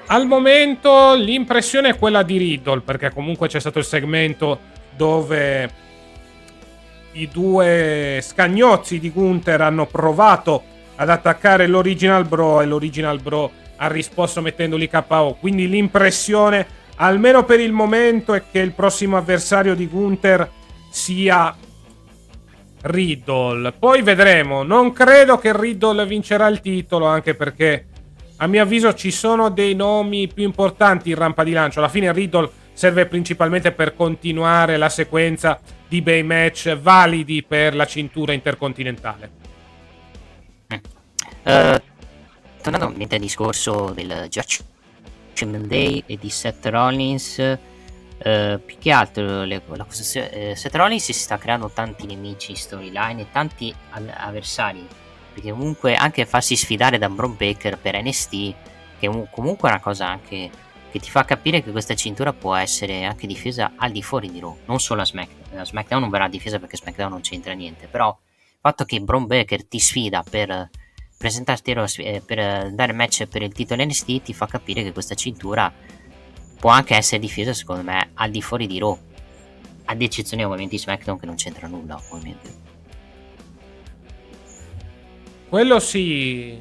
Al 0.06 0.26
momento 0.26 1.14
l'impressione 1.14 1.90
è 1.90 1.98
quella 1.98 2.22
di 2.22 2.36
Riddle, 2.36 2.80
perché 2.80 3.10
comunque 3.10 3.48
c'è 3.48 3.60
stato 3.60 3.78
il 3.78 3.84
segmento 3.84 4.58
dove 4.96 5.82
i 7.14 7.28
due 7.28 8.20
scagnozzi 8.22 8.98
di 8.98 9.10
Gunther 9.10 9.60
hanno 9.60 9.86
provato 9.86 10.62
ad 10.96 11.10
attaccare 11.10 11.66
l'Original 11.66 12.24
Bro 12.24 12.60
e 12.60 12.66
l'Original 12.66 13.20
Bro 13.20 13.50
ha 13.76 13.88
risposto 13.88 14.40
mettendoli 14.40 14.88
KO. 14.88 15.36
Quindi 15.38 15.68
l'impressione, 15.68 16.66
almeno 16.96 17.44
per 17.44 17.60
il 17.60 17.72
momento, 17.72 18.34
è 18.34 18.42
che 18.50 18.60
il 18.60 18.72
prossimo 18.72 19.16
avversario 19.16 19.74
di 19.74 19.86
Gunther 19.86 20.48
sia 20.90 21.54
Riddle. 22.82 23.72
Poi 23.72 24.02
vedremo. 24.02 24.62
Non 24.62 24.92
credo 24.92 25.38
che 25.38 25.58
Riddle 25.58 26.06
vincerà 26.06 26.46
il 26.48 26.60
titolo, 26.60 27.06
anche 27.06 27.34
perché 27.34 27.86
a 28.38 28.46
mio 28.46 28.62
avviso 28.62 28.94
ci 28.94 29.10
sono 29.10 29.48
dei 29.48 29.74
nomi 29.74 30.28
più 30.28 30.44
importanti 30.44 31.10
in 31.10 31.16
rampa 31.16 31.44
di 31.44 31.52
lancio. 31.52 31.78
Alla 31.78 31.88
fine 31.88 32.12
Riddle 32.12 32.50
serve 32.72 33.06
principalmente 33.06 33.72
per 33.72 33.94
continuare 33.94 34.76
la 34.76 34.88
sequenza 34.88 35.60
di 35.94 36.02
bei 36.02 36.24
match 36.24 36.76
validi 36.76 37.44
per 37.44 37.72
la 37.76 37.86
cintura 37.86 38.32
intercontinentale. 38.32 39.30
Uh, 41.44 41.80
tornando 42.60 42.86
al 42.86 43.20
discorso 43.20 43.92
del 43.94 44.26
Judgment 44.28 45.66
Day 45.66 46.02
e 46.06 46.16
di 46.16 46.30
Seth 46.30 46.66
Rollins, 46.66 47.38
uh, 47.38 48.60
più 48.64 48.76
che 48.80 48.90
altro 48.90 49.44
le, 49.44 49.62
la 49.68 49.86
uh, 49.88 49.92
Seth 49.92 50.74
Rollins 50.74 51.04
si 51.04 51.12
sta 51.12 51.38
creando 51.38 51.70
tanti 51.70 52.06
nemici 52.06 52.50
in 52.50 52.56
storyline 52.56 53.20
e 53.20 53.26
tanti 53.30 53.72
avversari, 53.90 54.84
perché 55.32 55.52
comunque 55.52 55.94
anche 55.94 56.26
farsi 56.26 56.56
sfidare 56.56 56.98
da 56.98 57.08
Bron 57.08 57.36
Baker 57.36 57.78
per 57.78 58.02
NST, 58.02 58.54
che 58.98 59.26
comunque 59.30 59.68
è 59.68 59.72
una 59.72 59.80
cosa 59.80 60.08
anche 60.08 60.50
che 60.94 61.00
ti 61.00 61.10
fa 61.10 61.24
capire 61.24 61.60
che 61.60 61.72
questa 61.72 61.96
cintura 61.96 62.32
può 62.32 62.54
essere 62.54 63.02
anche 63.02 63.26
difesa 63.26 63.72
al 63.74 63.90
di 63.90 64.00
fuori 64.00 64.30
di 64.30 64.38
Raw, 64.38 64.58
non 64.66 64.78
solo 64.78 65.00
a 65.00 65.04
SmackDown. 65.04 65.58
A 65.58 65.64
SmackDown 65.64 66.00
non 66.00 66.08
verrà 66.08 66.28
difesa 66.28 66.60
perché 66.60 66.76
SmackDown 66.76 67.10
non 67.10 67.20
c'entra 67.20 67.52
niente, 67.52 67.88
però 67.88 68.16
il 68.16 68.58
fatto 68.60 68.84
che 68.84 69.00
Bron 69.00 69.26
Baker 69.26 69.64
ti 69.66 69.80
sfida 69.80 70.22
per 70.22 70.70
presentarti 71.18 71.72
eh, 71.72 72.22
per 72.24 72.70
dare 72.70 72.92
match 72.92 73.26
per 73.26 73.42
il 73.42 73.52
titolo 73.52 73.82
NXT 73.82 74.22
ti 74.22 74.32
fa 74.32 74.46
capire 74.46 74.84
che 74.84 74.92
questa 74.92 75.16
cintura 75.16 75.72
può 76.60 76.70
anche 76.70 76.94
essere 76.94 77.18
difesa 77.18 77.52
secondo 77.52 77.82
me 77.82 78.10
al 78.14 78.30
di 78.30 78.40
fuori 78.40 78.68
di 78.68 78.78
Raw, 78.78 78.96
ad 79.86 80.00
eccezione 80.00 80.44
ovviamente 80.44 80.76
di 80.76 80.80
SmackDown 80.80 81.18
che 81.18 81.26
non 81.26 81.34
c'entra 81.34 81.66
nulla 81.66 82.00
ovviamente. 82.10 82.54
Quello 85.48 85.80
sì. 85.80 86.56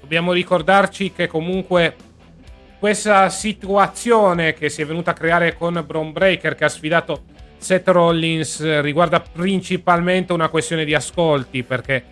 Dobbiamo 0.00 0.32
ricordarci 0.32 1.12
che 1.12 1.28
comunque 1.28 2.06
questa 2.78 3.28
situazione 3.28 4.54
che 4.54 4.68
si 4.68 4.82
è 4.82 4.86
venuta 4.86 5.10
a 5.10 5.14
creare 5.14 5.56
con 5.56 5.82
Braun 5.86 6.12
Breaker 6.12 6.54
che 6.54 6.64
ha 6.64 6.68
sfidato 6.68 7.24
Seth 7.58 7.88
Rollins 7.88 8.80
riguarda 8.80 9.20
principalmente 9.20 10.32
una 10.32 10.48
questione 10.48 10.84
di 10.84 10.94
ascolti 10.94 11.64
perché 11.64 12.04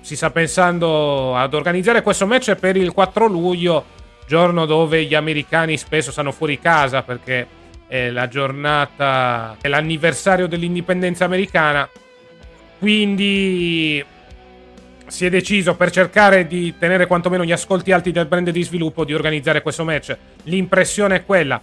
si 0.00 0.16
sta 0.16 0.30
pensando 0.30 1.36
ad 1.36 1.52
organizzare 1.54 2.02
questo 2.02 2.26
match 2.26 2.54
per 2.56 2.76
il 2.76 2.92
4 2.92 3.26
luglio, 3.26 3.84
giorno 4.26 4.66
dove 4.66 5.04
gli 5.04 5.14
americani 5.14 5.76
spesso 5.76 6.10
stanno 6.10 6.32
fuori 6.32 6.58
casa 6.58 7.02
perché 7.02 7.46
è 7.86 8.10
la 8.10 8.28
giornata, 8.28 9.56
è 9.60 9.68
l'anniversario 9.68 10.46
dell'indipendenza 10.46 11.24
americana. 11.24 11.88
Quindi 12.78 14.04
si 15.06 15.26
è 15.26 15.30
deciso 15.30 15.74
per 15.74 15.90
cercare 15.90 16.46
di 16.46 16.74
tenere 16.78 17.06
quantomeno 17.06 17.44
gli 17.44 17.52
ascolti 17.52 17.92
alti 17.92 18.10
del 18.10 18.26
brand 18.26 18.50
di 18.50 18.62
sviluppo 18.62 19.04
di 19.04 19.14
organizzare 19.14 19.62
questo 19.62 19.84
match. 19.84 20.16
L'impressione 20.44 21.16
è 21.16 21.24
quella. 21.24 21.60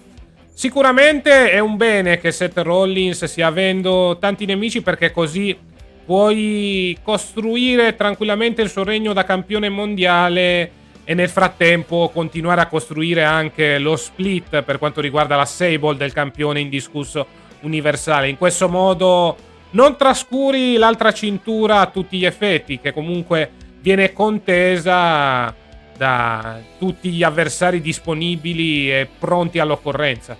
Sicuramente 0.53 1.49
è 1.49 1.59
un 1.59 1.75
bene 1.75 2.19
che 2.19 2.31
Seth 2.31 2.57
Rollins 2.57 3.23
stia 3.25 3.47
avendo 3.47 4.17
tanti 4.19 4.45
nemici 4.45 4.81
perché 4.81 5.11
così 5.11 5.57
puoi 6.05 6.97
costruire 7.01 7.95
tranquillamente 7.95 8.61
il 8.61 8.69
suo 8.69 8.83
regno 8.83 9.13
da 9.13 9.23
campione 9.23 9.69
mondiale 9.69 10.71
e 11.03 11.13
nel 11.13 11.29
frattempo 11.29 12.09
continuare 12.13 12.61
a 12.61 12.67
costruire 12.67 13.23
anche 13.23 13.79
lo 13.79 13.95
split 13.95 14.61
per 14.61 14.77
quanto 14.77 15.01
riguarda 15.01 15.35
la 15.35 15.45
Sable 15.45 15.97
del 15.97 16.13
campione 16.13 16.59
indiscusso 16.59 17.25
universale. 17.61 18.29
In 18.29 18.37
questo 18.37 18.69
modo 18.69 19.35
non 19.71 19.97
trascuri 19.97 20.75
l'altra 20.77 21.11
cintura 21.11 21.81
a 21.81 21.87
tutti 21.87 22.17
gli 22.17 22.25
effetti, 22.25 22.79
che 22.79 22.93
comunque 22.93 23.51
viene 23.79 24.13
contesa 24.13 25.53
da 25.95 26.59
tutti 26.77 27.11
gli 27.11 27.23
avversari 27.23 27.81
disponibili 27.81 28.91
e 28.91 29.07
pronti 29.19 29.59
all'occorrenza. 29.59 30.35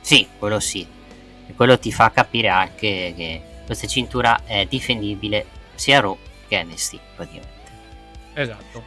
Sì, 0.00 0.26
quello 0.38 0.60
sì. 0.60 0.86
E 1.46 1.52
quello 1.54 1.78
ti 1.78 1.92
fa 1.92 2.10
capire 2.10 2.48
anche 2.48 3.12
che 3.16 3.42
questa 3.66 3.86
cintura 3.86 4.42
è 4.44 4.66
difendibile 4.66 5.46
sia 5.74 5.98
a 5.98 6.00
Raw 6.02 6.18
che 6.46 6.58
a 6.58 6.62
NXT, 6.62 6.98
praticamente. 7.16 7.70
Esatto. 8.34 8.84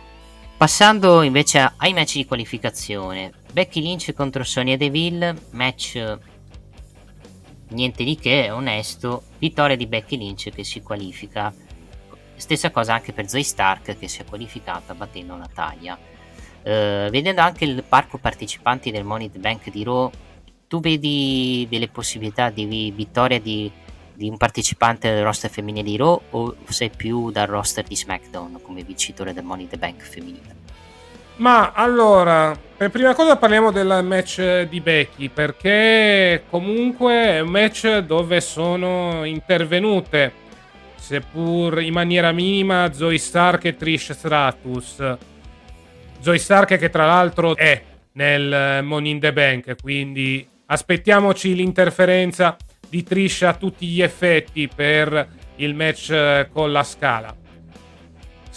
Passando 0.57 1.21
invece 1.21 1.73
ai 1.77 1.93
match 1.93 2.13
di 2.13 2.25
qualificazione. 2.25 3.31
Becky 3.51 3.81
Lynch 3.81 4.13
contro 4.13 4.43
Sonia 4.43 4.77
Deville, 4.77 5.35
match 5.51 6.17
niente 7.69 8.03
di 8.03 8.15
che, 8.15 8.49
onesto, 8.51 9.23
vittoria 9.37 9.75
di 9.75 9.87
Becky 9.87 10.17
Lynch 10.17 10.49
che 10.49 10.63
si 10.63 10.81
qualifica. 10.81 11.53
Stessa 12.35 12.69
cosa 12.69 12.93
anche 12.93 13.13
per 13.13 13.27
Zoe 13.27 13.43
Stark 13.43 13.97
che 13.97 14.07
si 14.07 14.21
è 14.21 14.25
qualificata 14.25 14.93
battendo 14.93 15.35
Natalia. 15.35 15.97
Uh, 15.97 17.09
vedendo 17.09 17.41
anche 17.41 17.65
il 17.65 17.83
parco 17.83 18.17
partecipanti 18.17 18.91
del 18.91 19.03
Money 19.03 19.31
the 19.31 19.39
Bank 19.39 19.69
di 19.69 19.83
Raw, 19.83 20.11
tu 20.67 20.79
vedi 20.79 21.65
delle 21.69 21.87
possibilità 21.87 22.49
di 22.49 22.91
vittoria 22.93 23.39
di, 23.39 23.71
di 24.13 24.29
un 24.29 24.37
partecipante 24.37 25.09
del 25.09 25.23
roster 25.23 25.49
femminile 25.49 25.83
di 25.83 25.97
Raw 25.97 26.21
o 26.31 26.55
sei 26.67 26.89
più 26.89 27.31
dal 27.31 27.47
roster 27.47 27.85
di 27.85 27.95
SmackDown 27.95 28.59
come 28.61 28.83
vincitore 28.83 29.33
del 29.33 29.43
Money 29.43 29.67
the 29.67 29.77
Bank 29.77 30.03
femminile? 30.03 30.56
Ma 31.37 31.71
allora, 31.71 32.57
per 32.75 32.89
prima 32.89 33.13
cosa 33.13 33.37
parliamo 33.37 33.71
del 33.71 34.01
match 34.03 34.63
di 34.63 34.81
Becky, 34.81 35.29
perché 35.29 36.43
comunque 36.49 37.13
è 37.13 37.39
un 37.41 37.49
match 37.49 37.99
dove 37.99 38.41
sono 38.41 39.23
intervenute, 39.23 40.31
seppur 40.95 41.79
in 41.81 41.93
maniera 41.93 42.31
minima, 42.31 42.91
Zoe 42.91 43.19
Stark 43.19 43.65
e 43.65 43.75
Trish 43.75 44.13
Stratus. 44.13 45.17
Zoe 46.19 46.37
Stark 46.39 46.77
che 46.77 46.89
tra 46.89 47.05
l'altro 47.05 47.55
è 47.55 47.83
nel 48.13 48.83
Money 48.83 49.11
in 49.11 49.19
the 49.19 49.31
Bank, 49.31 49.75
quindi 49.79 50.45
aspettiamoci 50.65 51.53
l'interferenza 51.53 52.57
di 52.89 53.03
Trish 53.03 53.43
a 53.43 53.53
tutti 53.53 53.85
gli 53.85 54.01
effetti 54.01 54.67
per 54.73 55.27
il 55.57 55.75
match 55.75 56.47
con 56.51 56.71
la 56.71 56.83
scala. 56.83 57.35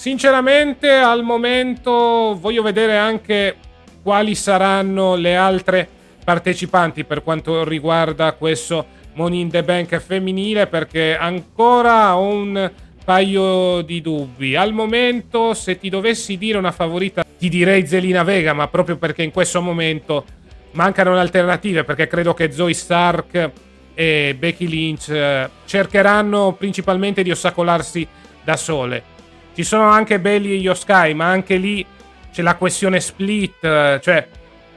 Sinceramente, 0.01 0.89
al 0.93 1.23
momento 1.23 2.35
voglio 2.41 2.63
vedere 2.63 2.97
anche 2.97 3.55
quali 4.03 4.35
saranno 4.35 5.15
le 5.15 5.37
altre 5.37 5.87
partecipanti 6.25 7.05
per 7.05 7.23
quanto 7.23 7.65
riguarda 7.65 8.33
questo 8.33 8.87
Money 9.13 9.41
in 9.41 9.51
the 9.51 9.63
Bank 9.63 9.99
femminile 9.99 10.69
perché 10.69 11.19
ancora 11.19 12.17
ho 12.17 12.23
un 12.23 12.73
paio 13.05 13.83
di 13.83 14.01
dubbi. 14.01 14.57
Al 14.57 14.73
momento, 14.73 15.53
se 15.53 15.79
ti 15.79 15.91
dovessi 15.91 16.39
dire 16.39 16.57
una 16.57 16.73
favorita, 16.73 17.23
ti 17.39 17.51
direi 17.51 17.87
Zelina 17.87 18.23
Vega, 18.23 18.55
ma 18.55 18.69
proprio 18.69 18.97
perché 18.97 19.23
in 19.23 19.33
questo 19.33 19.61
momento 19.61 20.25
mancano 20.71 21.13
le 21.13 21.21
alternative 21.21 21.85
perché 21.85 22.07
credo 22.07 22.33
che 22.33 22.51
Zoe 22.53 22.73
Stark 22.73 23.51
e 23.93 24.35
Becky 24.39 24.67
Lynch 24.67 25.11
eh, 25.11 25.51
cercheranno 25.67 26.55
principalmente 26.59 27.23
di 27.23 27.31
ostacolarsi 27.31 28.09
da 28.43 28.57
sole. 28.57 29.10
Ci 29.55 29.65
sono 29.65 29.89
anche 29.89 30.21
Bailey 30.21 30.53
e 30.53 30.57
Yoskai, 30.57 31.15
ma 31.15 31.27
anche 31.27 31.57
lì 31.57 31.85
c'è 32.33 32.43
la 32.43 32.57
questione 32.57 33.01
split, 33.01 33.65
eh, 33.65 34.01
cioè 34.03 34.27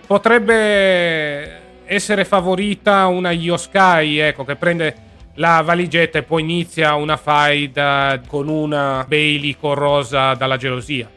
potrebbe 0.06 1.62
essere 1.86 2.26
favorita 2.26 3.06
una 3.08 3.32
Yoskai, 3.32 4.18
ecco, 4.20 4.44
che 4.44 4.56
prende 4.56 4.96
la 5.36 5.62
valigetta 5.62 6.20
e 6.20 6.24
poi 6.24 6.42
inizia 6.42 6.96
una 6.96 7.18
fight 7.18 8.28
con 8.28 8.48
una 8.48 9.06
Bailey 9.08 9.56
corrosa 9.56 10.34
dalla 10.34 10.58
gelosia. 10.58 11.10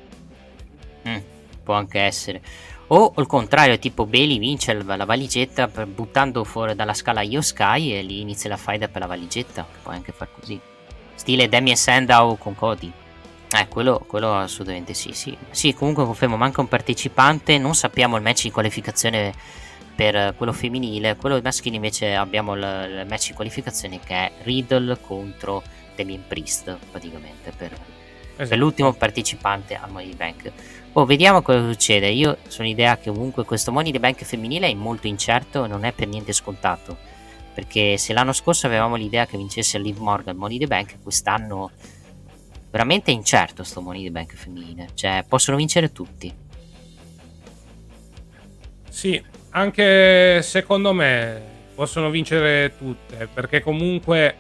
Mm, 1.08 1.18
può 1.62 1.74
anche 1.74 2.00
essere. 2.00 2.40
O 2.88 3.12
al 3.16 3.26
contrario, 3.26 3.78
tipo 3.78 4.06
Bailey 4.06 4.38
vince 4.38 4.72
la 4.72 5.04
valigetta 5.04 5.66
buttando 5.66 6.44
fuori 6.44 6.74
dalla 6.76 6.94
scala 6.94 7.22
Yoskai 7.22 7.98
e 7.98 8.02
lì 8.02 8.20
inizia 8.20 8.48
la 8.48 8.56
fight 8.56 8.88
per 8.88 9.00
la 9.00 9.06
valigetta. 9.06 9.66
Puoi 9.82 9.96
anche 9.96 10.12
far 10.12 10.28
così. 10.38 10.58
Stile 11.14 11.48
Damien 11.48 11.76
Sandow 11.76 12.38
con 12.38 12.54
Cody. 12.54 12.92
Eh, 13.58 13.68
quello, 13.68 14.04
quello 14.06 14.34
assolutamente 14.34 14.92
sì, 14.92 15.12
sì. 15.12 15.36
Sì, 15.50 15.72
comunque 15.72 16.04
confermo, 16.04 16.36
manca 16.36 16.60
un 16.60 16.68
partecipante, 16.68 17.56
non 17.56 17.74
sappiamo 17.74 18.16
il 18.16 18.22
match 18.22 18.42
di 18.42 18.50
qualificazione 18.50 19.32
per 19.94 20.34
quello 20.36 20.52
femminile, 20.52 21.16
quello 21.16 21.40
maschile 21.42 21.76
invece 21.76 22.14
abbiamo 22.14 22.54
il, 22.54 22.60
il 22.60 23.06
match 23.08 23.28
di 23.28 23.32
qualificazione 23.32 23.98
che 23.98 24.14
è 24.14 24.32
Riddle 24.42 24.98
contro 25.00 25.62
Damien 25.96 26.22
Priest, 26.28 26.76
praticamente, 26.90 27.50
per, 27.56 27.72
esatto. 27.72 28.48
per 28.48 28.58
l'ultimo 28.58 28.92
partecipante 28.92 29.74
al 29.74 29.90
Money 29.90 30.14
Bank. 30.14 30.52
Oh, 30.92 31.06
vediamo 31.06 31.40
cosa 31.40 31.66
succede. 31.66 32.08
Io 32.08 32.38
sono 32.48 32.68
idea 32.68 32.98
che 32.98 33.10
comunque 33.10 33.44
questo 33.44 33.72
Money 33.72 33.90
the 33.90 34.00
Bank 34.00 34.22
femminile 34.24 34.68
è 34.68 34.74
molto 34.74 35.06
incerto 35.06 35.66
non 35.66 35.84
è 35.84 35.92
per 35.92 36.08
niente 36.08 36.32
scontato. 36.32 36.96
Perché 37.54 37.96
se 37.96 38.12
l'anno 38.12 38.32
scorso 38.32 38.66
avevamo 38.66 38.96
l'idea 38.96 39.24
che 39.24 39.38
vincesse 39.38 39.78
Liv 39.78 39.96
Morgan 39.98 40.36
Money 40.36 40.58
the 40.58 40.66
Bank, 40.66 40.96
quest'anno 41.02 41.70
veramente 42.76 43.10
incerto 43.10 43.64
sto 43.64 43.80
Money 43.80 44.04
the 44.04 44.10
Bank 44.10 44.34
femminile. 44.34 44.88
Cioè, 44.92 45.24
possono 45.26 45.56
vincere 45.56 45.92
tutti. 45.92 46.30
Sì, 48.90 49.22
anche 49.50 50.40
secondo 50.42 50.92
me 50.92 51.54
possono 51.74 52.10
vincere 52.10 52.74
tutte, 52.76 53.28
perché 53.32 53.62
comunque 53.62 54.36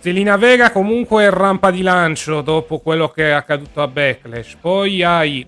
Zelina 0.00 0.36
Vega 0.36 0.70
comunque 0.70 1.24
è 1.24 1.30
rampa 1.30 1.70
di 1.70 1.80
lancio 1.80 2.42
dopo 2.42 2.78
quello 2.78 3.08
che 3.08 3.28
è 3.28 3.32
accaduto 3.32 3.80
a 3.80 3.88
Backlash. 3.88 4.56
Poi 4.60 5.02
hai 5.02 5.46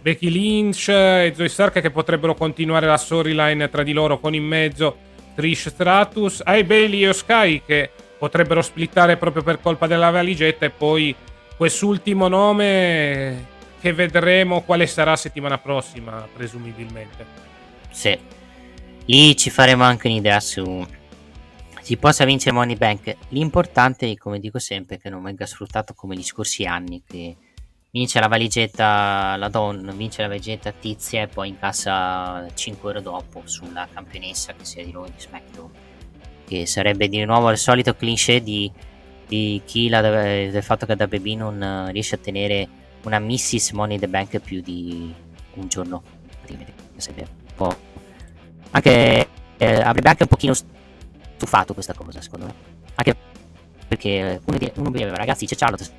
Becky 0.00 0.30
Lynch 0.30 0.88
e 0.88 1.32
Zoe 1.36 1.48
Stark 1.48 1.80
che 1.80 1.90
potrebbero 1.90 2.34
continuare 2.34 2.86
la 2.86 2.96
storyline 2.96 3.68
tra 3.68 3.82
di 3.82 3.92
loro 3.92 4.18
con 4.18 4.34
in 4.34 4.44
mezzo 4.44 4.96
Trish 5.34 5.68
Stratus. 5.68 6.40
Hai 6.42 6.64
Bailey 6.64 7.06
e 7.06 7.12
Sky 7.12 7.62
che 7.64 7.90
potrebbero 8.22 8.62
splittare 8.62 9.16
proprio 9.16 9.42
per 9.42 9.60
colpa 9.60 9.88
della 9.88 10.10
valigetta 10.10 10.64
e 10.64 10.70
poi 10.70 11.12
quest'ultimo 11.56 12.28
nome 12.28 13.46
che 13.80 13.92
vedremo 13.92 14.62
quale 14.62 14.86
sarà 14.86 15.16
settimana 15.16 15.58
prossima, 15.58 16.28
presumibilmente. 16.32 17.26
Sì. 17.90 18.16
Lì 19.06 19.36
ci 19.36 19.50
faremo 19.50 19.82
anche 19.82 20.06
un'idea 20.06 20.38
su 20.38 20.86
si 21.80 21.96
possa 21.96 22.24
vincere 22.24 22.54
Money 22.54 22.76
Bank. 22.76 23.16
L'importante, 23.30 24.16
come 24.16 24.38
dico 24.38 24.60
sempre, 24.60 24.94
è 24.94 25.00
che 25.00 25.10
non 25.10 25.24
venga 25.24 25.44
sfruttato 25.44 25.92
come 25.92 26.14
gli 26.14 26.22
scorsi 26.22 26.64
anni, 26.64 27.02
che 27.04 27.36
vince 27.90 28.20
la 28.20 28.28
valigetta 28.28 29.34
la 29.34 29.48
donna, 29.48 29.90
vince 29.90 30.22
la 30.22 30.28
valigetta 30.28 30.70
tizia 30.70 31.22
e 31.22 31.26
poi 31.26 31.48
incassa 31.48 32.46
5 32.54 32.88
ore 32.88 33.02
dopo 33.02 33.42
sulla 33.46 33.88
campionessa 33.92 34.52
che 34.52 34.64
sia 34.64 34.84
di 34.84 34.92
Raw 34.92 35.06
di 35.06 35.12
SmackDown. 35.16 35.91
Che 36.52 36.66
sarebbe 36.66 37.08
di 37.08 37.24
nuovo 37.24 37.50
il 37.50 37.56
solito 37.56 37.94
cliché 37.94 38.42
di, 38.42 38.70
di 39.26 39.62
chi 39.64 39.88
la, 39.88 40.02
del 40.02 40.62
fatto 40.62 40.84
che 40.84 40.94
da 40.94 41.06
baby 41.06 41.34
non 41.34 41.88
riesce 41.92 42.16
a 42.16 42.18
tenere 42.18 42.68
una 43.04 43.18
Mrs. 43.18 43.70
Money 43.70 43.98
the 43.98 44.06
Bank 44.06 44.38
più 44.38 44.60
di 44.60 45.14
un 45.54 45.68
giorno 45.68 46.02
sarebbe 46.96 47.22
un 47.22 47.54
po' 47.54 47.74
anche 48.70 49.28
eh, 49.56 49.80
avrebbe 49.80 50.10
anche 50.10 50.24
un 50.24 50.28
pochino 50.28 50.52
stufato 50.52 51.72
questa 51.72 51.94
cosa 51.94 52.20
secondo 52.20 52.44
me 52.44 52.54
anche 52.96 53.16
perché 53.88 54.38
uno, 54.44 54.58
di, 54.58 54.70
uno 54.74 54.90
diceva 54.90 55.16
ragazzi 55.16 55.46
c'è 55.46 55.56
Charlotte 55.56 55.84
se 55.84 55.92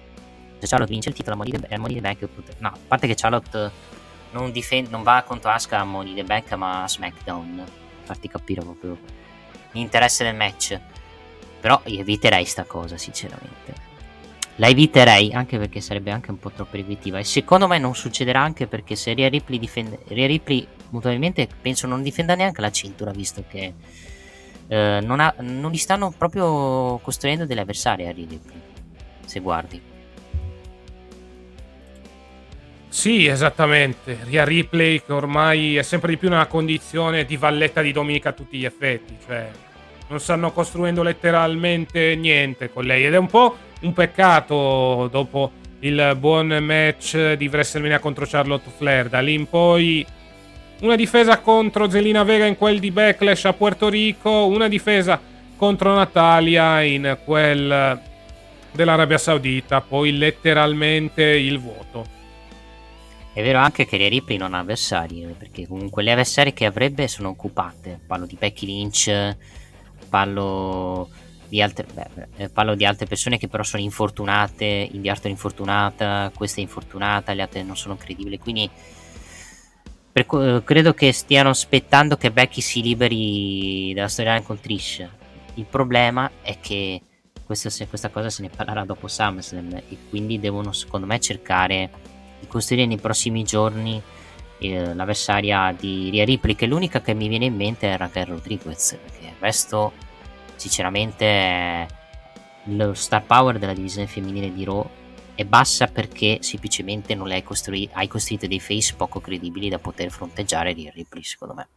Charlotte 0.68 0.92
vince 0.92 1.10
il 1.10 1.16
titolo 1.16 1.34
a 1.34 1.38
Money 1.40 1.60
the, 1.60 1.78
Money 1.80 1.96
the 1.96 2.02
Bank 2.02 2.28
no 2.60 2.68
a 2.68 2.78
parte 2.88 3.08
che 3.08 3.16
Charlotte 3.16 3.72
non, 4.34 4.52
difend, 4.52 4.90
non 4.90 5.02
va 5.02 5.24
contro 5.26 5.50
Asuka 5.50 5.80
a 5.80 5.84
Money 5.84 6.14
the 6.14 6.24
Bank 6.24 6.52
ma 6.54 6.84
a 6.84 6.88
SmackDown 6.88 7.64
farti 8.04 8.28
capire 8.28 8.62
proprio 8.62 9.23
l'interesse 9.74 10.24
del 10.24 10.36
match. 10.36 10.80
Però 11.60 11.82
io 11.86 12.00
eviterei 12.00 12.46
sta 12.46 12.64
cosa 12.64 12.98
sinceramente. 12.98 13.92
La 14.58 14.68
eviterei 14.68 15.34
anche 15.34 15.58
perché 15.58 15.82
sarebbe 15.82 16.12
anche 16.12 16.32
un 16.32 16.40
po' 16.40 16.52
troppo 16.52 16.76
ripetitiva. 16.76 17.20
E 17.20 17.24
secondo 17.24 17.68
me 17.68 17.78
non 17.80 17.96
succederà 17.96 18.42
anche 18.42 18.68
perché 18.68 18.96
se 18.96 19.14
Rhea 19.14 19.30
Ripley 19.30 19.60
difende 19.60 20.00
Rhea 20.08 20.28
Ripley 20.28 20.68
mutualmente 20.90 21.48
penso 21.62 21.88
non 21.88 22.04
difenda 22.04 22.36
neanche 22.36 22.62
la 22.62 22.72
cintura 22.72 23.12
visto 23.12 23.44
che 23.48 23.74
eh, 24.68 25.00
non, 25.02 25.20
ha, 25.20 25.34
non 25.40 25.72
gli 25.72 25.78
stanno 25.78 26.14
proprio 26.16 27.00
costruendo 27.00 27.46
delle 27.46 27.62
avversarie 27.62 28.08
a 28.08 28.12
Rhea 28.12 28.28
Ripley 28.28 28.62
se 29.26 29.40
guardi 29.40 29.82
sì, 32.94 33.26
esattamente. 33.26 34.20
Ria 34.26 34.44
Ripley 34.44 35.02
che 35.04 35.12
ormai 35.12 35.78
è 35.78 35.82
sempre 35.82 36.12
di 36.12 36.18
più 36.18 36.30
nella 36.30 36.46
condizione 36.46 37.26
di 37.26 37.38
valletta 37.38 37.82
di 37.82 37.92
Dominica 37.92 38.30
a 38.30 38.34
tutti 38.34 38.56
gli 38.56 38.66
effetti, 38.66 39.18
cioè 39.26 39.50
non 40.10 40.20
stanno 40.20 40.52
costruendo 40.52 41.02
letteralmente 41.02 42.16
niente 42.16 42.70
con 42.72 42.84
lei 42.84 43.04
ed 43.04 43.16
è 43.16 43.18
un 43.18 43.26
po' 43.26 43.58
un 43.82 43.94
peccato 43.94 45.10
dopo 45.12 45.54
il 45.80 46.16
buon 46.20 46.56
match 46.62 47.34
di 47.34 47.48
WrestleMania 47.48 47.98
contro 47.98 48.28
Charlotte 48.28 48.70
Flair. 48.78 49.10
Da 49.10 49.22
lì 49.22 49.34
in 49.34 49.50
poi 49.50 50.06
una 50.82 50.96
difesa 50.96 51.40
contro 51.40 51.90
Zelina 51.90 52.22
Vega 52.22 52.46
in 52.46 52.58
quel 52.58 52.78
di 52.78 52.92
Backlash 52.92 53.46
a 53.46 53.54
Puerto 53.54 53.90
Rico, 53.90 54.46
una 54.46 54.68
difesa 54.68 55.20
contro 55.58 55.96
Natalia 55.96 56.84
in 56.84 57.18
quel 57.26 58.00
dell'Arabia 58.72 59.18
Saudita, 59.18 59.82
poi 59.82 60.16
letteralmente 60.16 61.24
il 61.24 61.60
vuoto. 61.60 62.22
È 63.34 63.42
vero 63.42 63.58
anche 63.58 63.88
che 63.88 63.98
le 63.98 64.10
Ripley 64.10 64.38
non 64.38 64.54
ha 64.54 64.60
avversari, 64.60 65.26
perché 65.36 65.68
comunque 65.68 66.04
le 66.04 66.12
avversarie 66.12 66.54
che 66.54 66.66
avrebbe 66.66 67.08
sono 67.08 67.30
occupate. 67.30 68.00
Parlo 68.06 68.28
di 68.28 68.38
Becky 68.40 68.68
Lynch, 68.68 69.36
parlo 70.08 71.10
di 71.48 71.60
altre, 71.60 71.88
beh, 71.92 72.28
eh, 72.38 72.50
parlo 72.50 72.76
di 72.76 72.86
altre 72.86 73.08
persone 73.08 73.40
che 73.40 73.48
però 73.48 73.64
sono 73.64 73.82
infortunate, 73.82 74.88
Indy 74.92 75.10
Arthur 75.10 75.28
è 75.28 75.30
infortunata, 75.30 76.32
questa 76.36 76.60
è 76.60 76.64
infortunata, 76.64 77.34
le 77.34 77.42
altre 77.42 77.64
non 77.64 77.76
sono 77.76 77.96
credibili, 77.96 78.38
quindi 78.38 78.70
per, 80.12 80.28
eh, 80.32 80.62
credo 80.64 80.94
che 80.94 81.12
stiano 81.12 81.50
aspettando 81.50 82.18
che 82.18 82.32
Becky 82.32 82.62
si 82.62 82.84
liberi 82.84 83.94
dalla 83.96 84.10
storyline 84.10 84.44
con 84.44 84.60
Trish. 84.60 85.08
Il 85.56 85.66
problema 85.66 86.30
è 86.44 86.60
che 86.60 87.02
questa, 87.44 87.70
questa 87.88 88.10
cosa 88.10 88.30
se 88.30 88.44
ne 88.44 88.50
parlerà 88.50 88.86
dopo 88.86 89.08
SummerSlam 89.08 89.74
e 89.76 89.98
quindi 90.10 90.40
devono 90.40 90.72
secondo 90.72 91.08
me 91.08 91.20
cercare 91.20 91.90
di 92.44 92.48
costruire 92.48 92.86
nei 92.86 92.98
prossimi 92.98 93.44
giorni 93.44 94.02
eh, 94.60 94.94
l'avversaria 94.94 95.74
di 95.78 96.10
Ria 96.10 96.26
Ripley 96.26 96.56
che 96.56 96.66
l'unica 96.66 97.02
che 97.02 97.14
mi 97.14 97.30
viene 97.30 97.46
in 97.46 97.56
mente 97.56 97.92
è 97.92 97.98
Raquel 97.98 98.26
Rodriguez 98.26 98.98
perché 99.02 99.26
il 99.26 99.36
resto 99.40 99.94
sinceramente 100.56 101.88
lo 102.66 102.94
star 102.94 103.24
power 103.24 103.58
della 103.60 103.74
divisione 103.74 104.08
femminile 104.08 104.54
di 104.54 104.64
Raw 104.64 104.88
è 105.36 105.46
bassa 105.46 105.88
perché 105.88 106.40
semplicemente 106.42 107.16
non 107.16 107.28
le 107.28 107.36
hai, 107.36 107.44
costrui- 107.44 107.90
hai 107.94 108.08
costruito 108.08 108.46
dei 108.46 108.60
face 108.60 108.94
poco 108.96 109.20
credibili 109.20 109.70
da 109.70 109.80
poter 109.80 110.12
fronteggiare 110.12 110.74
di 110.74 110.92
Ripley 110.94 111.24
secondo 111.24 111.54
me. 111.54 111.68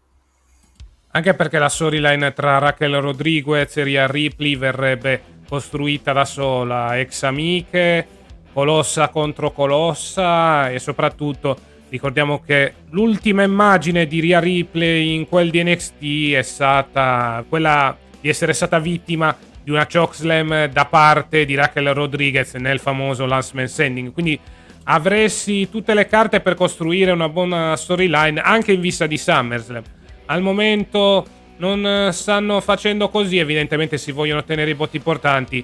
Anche 1.12 1.32
perché 1.32 1.58
la 1.58 1.70
storyline 1.70 2.32
tra 2.34 2.58
Raquel 2.58 3.00
Rodriguez 3.00 3.74
e 3.78 3.84
Rhea 3.84 4.06
Ripley 4.06 4.56
verrebbe 4.56 5.34
costruita 5.48 6.12
da 6.12 6.26
sola 6.26 6.98
ex 6.98 7.22
amiche 7.22 8.15
Colossa 8.56 9.10
contro 9.10 9.50
Colossa 9.50 10.70
e 10.70 10.78
soprattutto 10.78 11.58
ricordiamo 11.90 12.40
che 12.40 12.72
l'ultima 12.88 13.42
immagine 13.42 14.06
di 14.06 14.18
Rhea 14.20 14.40
Ripley 14.40 15.12
in 15.12 15.28
quel 15.28 15.50
di 15.50 15.62
NXT 15.62 16.32
è 16.32 16.40
stata 16.40 17.44
quella 17.46 17.94
di 18.18 18.30
essere 18.30 18.54
stata 18.54 18.78
vittima 18.78 19.36
di 19.62 19.70
una 19.70 19.86
chokeslam 19.86 20.68
da 20.68 20.86
parte 20.86 21.44
di 21.44 21.54
Raquel 21.54 21.92
Rodriguez 21.92 22.54
nel 22.54 22.78
famoso 22.78 23.26
Last 23.26 23.52
Man 23.52 23.68
Standing. 23.68 24.10
Quindi 24.10 24.40
avresti 24.84 25.68
tutte 25.68 25.92
le 25.92 26.06
carte 26.06 26.40
per 26.40 26.54
costruire 26.54 27.10
una 27.10 27.28
buona 27.28 27.76
storyline 27.76 28.40
anche 28.40 28.72
in 28.72 28.80
vista 28.80 29.06
di 29.06 29.18
SummerSlam. 29.18 29.82
Al 30.24 30.40
momento 30.40 31.26
non 31.58 32.08
stanno 32.10 32.62
facendo 32.62 33.10
così, 33.10 33.36
evidentemente 33.36 33.98
si 33.98 34.12
vogliono 34.12 34.40
ottenere 34.40 34.70
i 34.70 34.74
voti 34.74 34.96
importanti, 34.96 35.62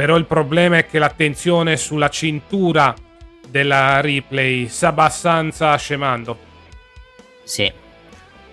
però 0.00 0.16
il 0.16 0.24
problema 0.24 0.78
è 0.78 0.86
che 0.86 0.98
l'attenzione 0.98 1.76
sulla 1.76 2.08
cintura 2.08 2.94
della 3.46 4.00
replay 4.00 4.66
sta 4.66 4.88
abbastanza 4.88 5.76
scemando. 5.76 6.38
Sì, 7.42 7.70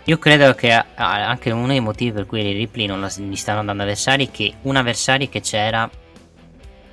io 0.03 0.17
credo 0.17 0.53
che 0.55 0.73
anche 0.73 1.51
uno 1.51 1.67
dei 1.67 1.79
motivi 1.79 2.11
per 2.11 2.25
cui 2.25 2.45
i 2.45 2.51
Ripley 2.51 2.85
non 2.85 3.01
gli 3.01 3.35
stanno 3.37 3.63
dando 3.63 3.83
avversari 3.83 4.27
è 4.27 4.29
che 4.31 4.55
un 4.63 4.75
avversario 4.75 5.29
che 5.29 5.39
c'era, 5.39 5.89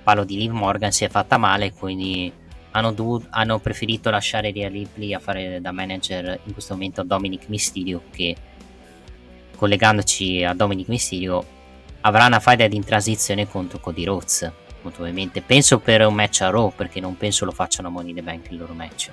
parlo 0.05 0.23
di 0.23 0.37
Liv 0.37 0.53
Morgan, 0.53 0.93
si 0.93 1.03
è 1.05 1.09
fatta 1.09 1.37
male, 1.37 1.73
quindi 1.73 2.33
hanno, 2.71 2.93
dovuto, 2.93 3.27
hanno 3.31 3.59
preferito 3.59 4.09
lasciare 4.09 4.53
Rhea 4.53 4.69
Ripley 4.69 5.15
a 5.15 5.19
fare 5.19 5.61
da 5.61 5.73
manager 5.73 6.39
in 6.45 6.53
questo 6.53 6.75
momento 6.75 7.01
a 7.01 7.05
Dominic 7.05 7.49
Mysterio 7.49 8.03
che 8.13 8.37
collegandoci 9.57 10.45
a 10.45 10.55
Dominic 10.55 10.87
Mysterio 10.87 11.54
avrà 12.05 12.27
una 12.27 12.41
fight 12.41 12.73
in 12.73 12.85
transizione 12.85 13.49
contro 13.49 13.79
Cody 13.79 14.05
Rhodes 14.05 14.53
molto 14.83 15.07
penso 15.47 15.79
per 15.79 16.07
un 16.07 16.15
match 16.15 16.43
a 16.43 16.51
Raw 16.51 16.73
perché 16.75 17.01
non 17.01 17.17
penso 17.17 17.45
lo 17.45 17.53
facciano 17.53 17.89
a 17.89 17.91
Money 17.91 18.15
the 18.15 18.23
Bank 18.23 18.51
il 18.51 18.59
loro 18.59 18.73
match 18.73 19.11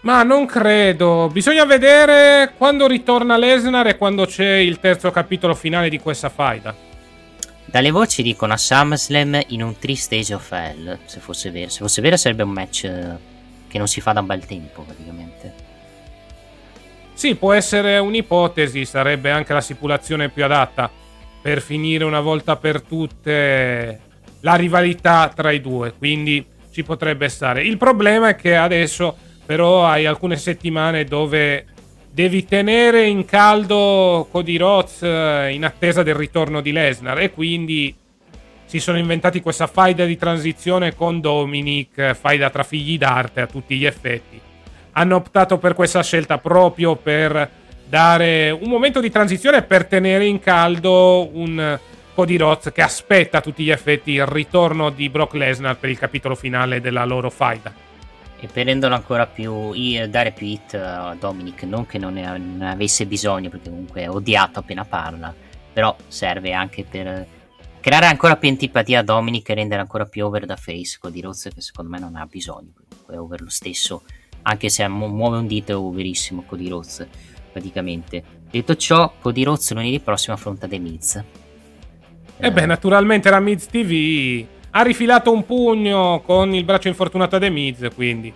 ma 0.00 0.22
non 0.22 0.46
credo. 0.46 1.28
Bisogna 1.30 1.64
vedere 1.64 2.52
quando 2.56 2.86
ritorna 2.86 3.36
Lesnar 3.36 3.88
e 3.88 3.96
quando 3.96 4.26
c'è 4.26 4.54
il 4.54 4.78
terzo 4.78 5.10
capitolo 5.10 5.54
finale 5.54 5.88
di 5.88 5.98
questa 5.98 6.28
faida. 6.28 6.74
Dalle 7.64 7.90
voci 7.90 8.22
dicono 8.22 8.52
a 8.52 8.56
SummerSlam 8.56 9.40
in 9.48 9.62
un 9.62 9.76
3 9.76 9.96
Stage 9.96 10.34
of 10.34 10.50
Hell, 10.52 10.98
se 11.04 11.20
fosse 11.20 11.50
vero. 11.50 11.68
Se 11.68 11.80
fosse 11.80 12.00
vero 12.00 12.16
sarebbe 12.16 12.44
un 12.44 12.50
match 12.50 12.84
eh, 12.84 13.16
che 13.68 13.76
non 13.76 13.88
si 13.88 14.00
fa 14.00 14.12
da 14.12 14.20
un 14.20 14.26
bel 14.26 14.46
tempo 14.46 14.82
praticamente. 14.82 15.67
Sì, 17.18 17.34
può 17.34 17.52
essere 17.52 17.98
un'ipotesi, 17.98 18.84
sarebbe 18.84 19.32
anche 19.32 19.52
la 19.52 19.60
stipulazione 19.60 20.28
più 20.28 20.44
adatta 20.44 20.88
per 21.42 21.60
finire 21.60 22.04
una 22.04 22.20
volta 22.20 22.54
per 22.54 22.80
tutte 22.80 24.00
la 24.38 24.54
rivalità 24.54 25.28
tra 25.34 25.50
i 25.50 25.60
due, 25.60 25.94
quindi 25.98 26.46
ci 26.70 26.84
potrebbe 26.84 27.28
stare. 27.28 27.64
Il 27.64 27.76
problema 27.76 28.28
è 28.28 28.36
che 28.36 28.54
adesso 28.54 29.16
però 29.44 29.84
hai 29.84 30.06
alcune 30.06 30.36
settimane 30.36 31.06
dove 31.06 31.66
devi 32.08 32.44
tenere 32.44 33.08
in 33.08 33.24
caldo 33.24 34.28
Cody 34.30 34.56
Rhodes 34.56 35.02
eh, 35.02 35.50
in 35.52 35.64
attesa 35.64 36.04
del 36.04 36.14
ritorno 36.14 36.60
di 36.60 36.70
Lesnar 36.70 37.18
e 37.18 37.32
quindi 37.32 37.92
si 38.64 38.78
sono 38.78 38.96
inventati 38.96 39.40
questa 39.40 39.66
faida 39.66 40.04
di 40.04 40.16
transizione 40.16 40.94
con 40.94 41.20
Dominic, 41.20 42.14
faida 42.14 42.48
tra 42.48 42.62
figli 42.62 42.96
d'arte 42.96 43.40
a 43.40 43.48
tutti 43.48 43.76
gli 43.76 43.86
effetti. 43.86 44.46
Hanno 44.98 45.14
optato 45.14 45.58
per 45.58 45.74
questa 45.74 46.02
scelta 46.02 46.38
proprio 46.38 46.96
per 46.96 47.48
dare 47.88 48.50
un 48.50 48.68
momento 48.68 48.98
di 48.98 49.12
transizione 49.12 49.62
per 49.62 49.86
tenere 49.86 50.26
in 50.26 50.40
caldo 50.40 51.30
un 51.34 51.78
Cody 52.14 52.36
Rhodes 52.36 52.72
che 52.72 52.82
aspetta 52.82 53.38
a 53.38 53.40
tutti 53.40 53.62
gli 53.62 53.70
effetti 53.70 54.10
il 54.10 54.26
ritorno 54.26 54.90
di 54.90 55.08
Brock 55.08 55.34
Lesnar 55.34 55.76
per 55.76 55.90
il 55.90 55.98
capitolo 55.98 56.34
finale 56.34 56.80
della 56.80 57.04
loro 57.04 57.30
faida. 57.30 57.72
E 58.40 58.48
per 58.48 58.66
renderlo 58.66 58.96
ancora 58.96 59.26
più 59.26 59.72
dare 60.08 60.32
più 60.32 60.48
hit 60.48 60.74
a 60.74 61.14
Dominic 61.16 61.62
non 61.62 61.86
che 61.86 61.98
non 61.98 62.14
ne 62.14 62.68
avesse 62.68 63.06
bisogno 63.06 63.50
perché 63.50 63.68
comunque 63.70 64.02
è 64.02 64.10
odiato 64.10 64.58
appena 64.58 64.84
parla 64.84 65.32
però 65.72 65.94
serve 66.08 66.52
anche 66.52 66.82
per 66.82 67.24
creare 67.78 68.06
ancora 68.06 68.34
più 68.34 68.48
antipatia 68.48 68.98
a 68.98 69.02
Dominic 69.04 69.48
e 69.48 69.54
rendere 69.54 69.80
ancora 69.80 70.06
più 70.06 70.26
over 70.26 70.44
da 70.44 70.56
face 70.56 70.98
Cody 71.00 71.20
Rhodes 71.20 71.50
che 71.54 71.60
secondo 71.60 71.88
me 71.88 72.00
non 72.00 72.16
ha 72.16 72.26
bisogno 72.26 72.72
è 73.08 73.16
over 73.16 73.42
lo 73.42 73.50
stesso 73.50 74.02
anche 74.42 74.68
se 74.68 74.86
muove 74.88 75.38
un 75.38 75.46
dito 75.46 75.72
è 75.72 75.76
overissimo 75.76 76.44
Cody 76.46 76.68
Rhodes 76.68 77.06
praticamente. 77.52 78.22
Detto 78.50 78.76
ciò 78.76 79.12
Cody 79.20 79.42
Rhodes 79.42 79.72
lunedì 79.72 80.00
prossimo 80.00 80.34
affronta 80.34 80.66
The 80.66 80.78
Miz. 80.78 81.16
E 81.16 81.24
eh 82.46 82.52
beh 82.52 82.66
naturalmente 82.66 83.30
la 83.30 83.40
Miz 83.40 83.66
TV 83.66 84.44
ha 84.70 84.82
rifilato 84.82 85.32
un 85.32 85.44
pugno 85.44 86.22
con 86.24 86.54
il 86.54 86.64
braccio 86.64 86.88
infortunato 86.88 87.36
a 87.36 87.38
The 87.38 87.50
Miz, 87.50 87.88
quindi 87.94 88.32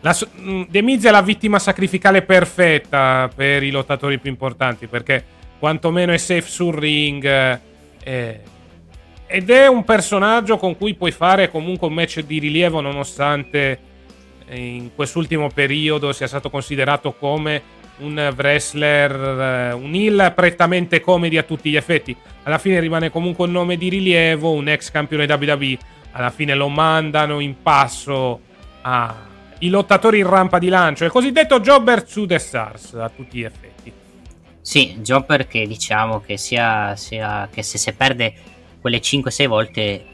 la, 0.00 0.16
mm, 0.40 0.62
The 0.68 0.82
Miz 0.82 1.04
è 1.04 1.10
la 1.10 1.22
vittima 1.22 1.58
sacrificale 1.58 2.22
perfetta 2.22 3.30
per 3.34 3.62
i 3.62 3.70
lottatori 3.70 4.18
più 4.18 4.30
importanti, 4.30 4.86
perché 4.86 5.24
quantomeno 5.58 6.12
è 6.12 6.18
safe 6.18 6.48
sul 6.48 6.74
ring 6.74 7.24
eh, 8.04 8.40
ed 9.26 9.50
è 9.50 9.66
un 9.66 9.84
personaggio 9.84 10.58
con 10.58 10.76
cui 10.76 10.94
puoi 10.94 11.10
fare 11.10 11.50
comunque 11.50 11.88
un 11.88 11.94
match 11.94 12.20
di 12.20 12.38
rilievo 12.38 12.80
nonostante 12.80 13.78
in 14.50 14.90
quest'ultimo 14.94 15.48
periodo 15.48 16.12
sia 16.12 16.26
stato 16.26 16.50
considerato 16.50 17.14
come 17.14 17.62
un 17.98 18.34
wrestler, 18.36 19.12
eh, 19.12 19.72
un 19.72 19.94
heel 19.94 20.32
prettamente 20.34 21.00
comedy 21.00 21.36
a 21.36 21.42
tutti 21.42 21.70
gli 21.70 21.76
effetti. 21.76 22.16
Alla 22.42 22.58
fine 22.58 22.80
rimane 22.80 23.10
comunque 23.10 23.46
un 23.46 23.52
nome 23.52 23.76
di 23.76 23.88
rilievo, 23.88 24.52
un 24.52 24.68
ex 24.68 24.90
campione 24.90 25.24
WWE. 25.24 25.78
Alla 26.12 26.30
fine 26.30 26.54
lo 26.54 26.68
mandano 26.68 27.40
in 27.40 27.60
passo 27.62 28.40
ai 28.82 29.68
lottatori 29.68 30.18
in 30.18 30.28
rampa 30.28 30.58
di 30.58 30.68
lancio, 30.68 31.04
il 31.04 31.10
cosiddetto 31.10 31.60
Jobber 31.60 32.02
to 32.04 32.26
the 32.26 32.38
Stars 32.38 32.94
a 32.94 33.08
tutti 33.08 33.38
gli 33.38 33.44
effetti. 33.44 33.92
Sì, 34.60 34.96
Jobber 35.00 35.46
che 35.46 35.66
diciamo 35.66 36.20
che 36.20 36.36
sia, 36.36 36.96
sia 36.96 37.48
che 37.50 37.62
se 37.62 37.78
si 37.78 37.92
perde 37.92 38.34
quelle 38.80 38.98
5-6 38.98 39.46
volte 39.46 40.04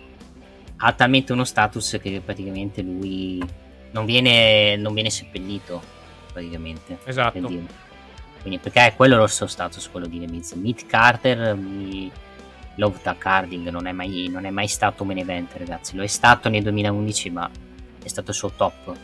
ha 0.77 0.93
talmente 0.93 1.33
uno 1.33 1.45
status 1.45 1.99
che 2.03 2.21
praticamente 2.25 2.83
lui 2.83 3.43
non 3.93 4.05
viene, 4.05 4.77
non 4.77 4.93
viene 4.93 5.11
seppellito 5.11 5.83
praticamente. 6.33 6.99
Esatto. 7.05 7.39
Quindi, 8.41 8.59
perché 8.59 8.87
è 8.87 8.95
quello 8.97 9.23
il 9.23 9.31
suo 9.31 9.47
status, 9.47 9.89
quello 9.89 10.07
di 10.07 10.19
The 10.19 10.27
Miz. 10.27 10.53
Meet 10.53 10.87
Carter, 10.87 11.55
mi... 11.55 12.11
Love 12.77 13.01
Tuck 13.03 13.25
Harding 13.27 13.69
non 13.69 13.87
è, 13.87 13.93
mai, 13.93 14.29
non 14.31 14.47
è 14.47 14.51
mai 14.51 14.67
stato 14.67 15.05
main 15.05 15.19
event, 15.19 15.55
ragazzi. 15.57 15.95
Lo 15.95 16.03
è 16.03 16.07
stato 16.07 16.49
nel 16.49 16.63
2011, 16.63 17.31
ma 17.31 17.49
è 18.03 18.09
stato 18.09 18.31
il 18.31 18.37
suo 18.37 18.51
top. 18.51 18.97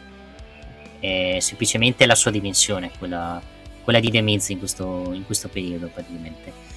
È 0.99 1.37
semplicemente 1.39 2.07
la 2.07 2.15
sua 2.15 2.31
dimensione, 2.31 2.91
quella, 2.99 3.41
quella 3.85 4.01
di 4.01 4.11
The 4.11 4.23
Miz 4.23 4.49
in 4.49 4.59
questo, 4.59 5.13
in 5.13 5.25
questo 5.27 5.49
periodo, 5.49 5.89
praticamente. 5.89 6.68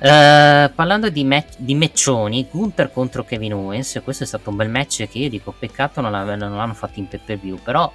Uh, 0.00 0.70
parlando 0.76 1.08
di, 1.08 1.24
match, 1.24 1.56
di 1.56 1.74
matchoni, 1.74 2.46
Gunther 2.48 2.92
contro 2.92 3.24
Kevin 3.24 3.54
Owens, 3.54 4.00
questo 4.04 4.22
è 4.22 4.26
stato 4.28 4.48
un 4.50 4.54
bel 4.54 4.70
match 4.70 5.08
che 5.08 5.18
io 5.18 5.28
dico 5.28 5.52
peccato 5.58 6.00
non, 6.00 6.12
non 6.12 6.54
l'hanno 6.54 6.74
fatto 6.74 7.00
in 7.00 7.08
pay 7.08 7.18
per 7.24 7.38
view, 7.38 7.58
però 7.60 7.92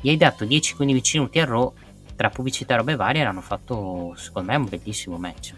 gli 0.00 0.08
hai 0.08 0.16
dato 0.16 0.46
10-15 0.46 1.00
minuti 1.12 1.40
a 1.40 1.44
Raw 1.44 1.70
tra 2.16 2.30
pubblicità 2.30 2.72
e 2.72 2.76
robe 2.78 2.96
varie 2.96 3.20
e 3.20 3.24
hanno 3.26 3.42
fatto 3.42 4.14
secondo 4.16 4.52
me 4.52 4.56
un 4.56 4.68
bellissimo 4.70 5.18
match. 5.18 5.52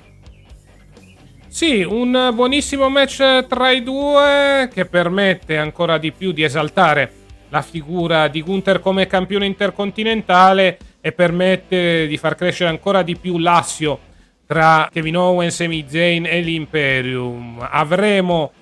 Sì, 1.46 1.82
un 1.82 2.30
buonissimo 2.34 2.88
match 2.88 3.46
tra 3.46 3.70
i 3.70 3.84
due 3.84 4.68
che 4.72 4.86
permette 4.86 5.56
ancora 5.56 5.98
di 5.98 6.10
più 6.10 6.32
di 6.32 6.42
esaltare 6.42 7.12
la 7.48 7.62
figura 7.62 8.26
di 8.26 8.42
Gunther 8.42 8.80
come 8.80 9.06
campione 9.06 9.46
intercontinentale 9.46 10.78
e 11.00 11.12
permette 11.12 12.08
di 12.08 12.16
far 12.16 12.34
crescere 12.34 12.70
ancora 12.70 13.02
di 13.02 13.16
più 13.16 13.38
l'assio 13.38 14.05
tra 14.46 14.88
Kevin 14.92 15.16
Owens, 15.16 15.56
Sami 15.56 15.84
Zayn 15.88 16.24
e 16.26 16.40
l'Imperium. 16.40 17.66
Avremo 17.68 18.52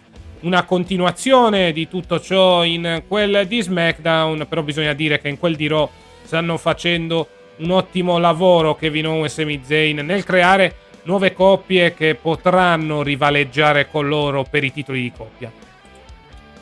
una 0.41 0.65
continuazione 0.65 1.73
di 1.73 1.89
tutto 1.89 2.21
ciò 2.21 2.65
in 2.65 3.03
quel 3.07 3.47
di 3.47 3.63
SmackDown, 3.63 4.47
però 4.49 4.63
bisogna 4.63 4.93
dire 4.93 5.21
che 5.21 5.29
in 5.29 5.39
quel 5.39 5.57
di 5.57 5.67
Raw 5.67 5.89
stanno 6.23 6.57
facendo 6.57 7.29
un 7.57 7.71
ottimo 7.71 8.19
lavoro 8.19 8.75
Kevin 8.75 9.07
Owens 9.07 9.33
e 9.39 9.43
Sami 9.43 9.61
Zayn 9.65 10.05
nel 10.05 10.25
creare 10.25 10.77
nuove 11.05 11.33
coppie 11.33 11.95
che 11.95 12.15
potranno 12.15 13.03
rivaleggiare 13.03 13.91
con 13.91 14.09
loro 14.09 14.45
per 14.49 14.65
i 14.65 14.73
titoli 14.73 15.03
di 15.03 15.13
coppia. 15.13 15.53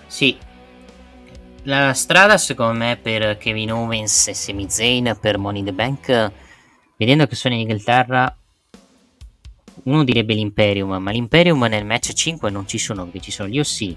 Sì, 0.07 0.37
la 1.63 1.93
strada 1.95 2.37
secondo 2.39 2.77
me 2.85 2.99
per 3.01 3.39
Kevin 3.39 3.73
Owens 3.73 4.29
e 4.29 4.35
Sami 4.35 4.69
Zayn 4.69 5.17
per 5.21 5.39
Money 5.39 5.61
in 5.61 5.67
the 5.67 5.73
Bank, 5.73 6.33
vedendo 6.97 7.27
che 7.27 7.37
sono 7.37 7.55
in 7.55 7.61
Inghilterra, 7.61 8.37
uno 9.85 10.05
direbbe 10.05 10.35
l'Imperium, 10.35 10.97
ma 10.97 11.11
l'Imperium 11.11 11.63
nel 11.65 11.85
match 11.85 12.13
5 12.13 12.51
non 12.51 12.67
ci 12.67 12.79
sono, 12.79 13.05
perché 13.05 13.21
ci 13.21 13.31
sono 13.31 13.49
gli 13.49 13.59
OC, 13.59 13.95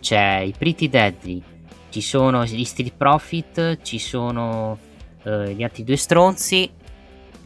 c'è 0.00 0.38
i 0.38 0.54
Pretty 0.56 0.88
Deadly, 0.88 1.42
ci 1.90 2.00
sono 2.00 2.44
gli 2.44 2.64
Street 2.64 2.92
Profit, 2.96 3.82
ci 3.82 3.98
sono 3.98 4.78
uh, 5.22 5.44
gli 5.44 5.62
altri 5.62 5.84
due 5.84 5.96
stronzi, 5.96 6.70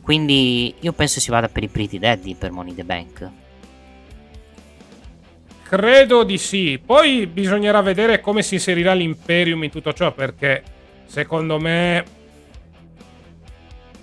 quindi 0.01 0.75
io 0.81 0.93
penso 0.93 1.21
si 1.21 1.31
vada 1.31 1.49
per 1.49 1.63
i 1.63 1.69
Pretty 1.69 1.99
Deadly 1.99 2.35
per 2.35 2.53
Money 2.53 2.75
the 2.75 2.85
Bank. 2.85 3.31
Credo 5.63 6.25
di 6.25 6.39
sì. 6.39 6.81
Poi 6.85 7.27
bisognerà 7.27 7.81
vedere 7.81 8.21
come 8.21 8.43
si 8.43 8.55
inserirà 8.55 8.93
l'Imperium 8.93 9.65
in 9.65 9.71
tutto 9.71 9.93
ciò, 9.93 10.13
perché 10.13 10.63
secondo 11.07 11.59
me 11.59 12.05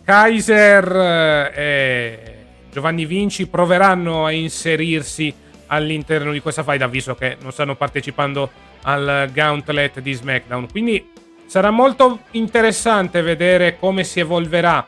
Kaiser 0.04 1.52
e 1.54 1.54
eh, 1.56 2.41
Giovanni 2.72 3.06
Vinci 3.06 3.48
proveranno 3.48 4.26
a 4.26 4.32
inserirsi 4.32 5.34
all'interno 5.68 6.32
di 6.32 6.40
questa 6.40 6.64
faida, 6.64 6.88
visto 6.88 7.16
che 7.16 7.38
non 7.42 7.52
stanno 7.52 7.76
partecipando 7.76 8.50
al 8.84 9.30
Gauntlet 9.32 10.00
di 10.00 10.14
SmackDown. 10.14 10.70
Quindi 10.70 11.10
sarà 11.46 11.70
molto 11.70 12.22
interessante 12.32 13.22
vedere 13.22 13.78
come 13.78 14.04
si 14.04 14.20
evolverà 14.20 14.88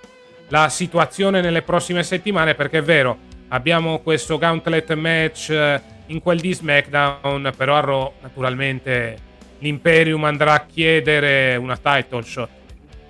la 0.49 0.69
situazione 0.69 1.41
nelle 1.41 1.61
prossime 1.61 2.03
settimane, 2.03 2.55
perché 2.55 2.79
è 2.79 2.83
vero, 2.83 3.17
abbiamo 3.49 3.99
questo 3.99 4.37
Gauntlet 4.37 4.93
match 4.93 5.49
eh, 5.49 5.81
in 6.07 6.21
quel 6.21 6.39
di 6.39 6.53
SmackDown, 6.53 7.51
però 7.55 7.77
a 7.77 7.79
Raw 7.79 8.13
naturalmente 8.21 9.17
l'Imperium 9.59 10.23
andrà 10.25 10.53
a 10.53 10.65
chiedere 10.65 11.55
una 11.55 11.77
title 11.77 12.23
shot. 12.23 12.49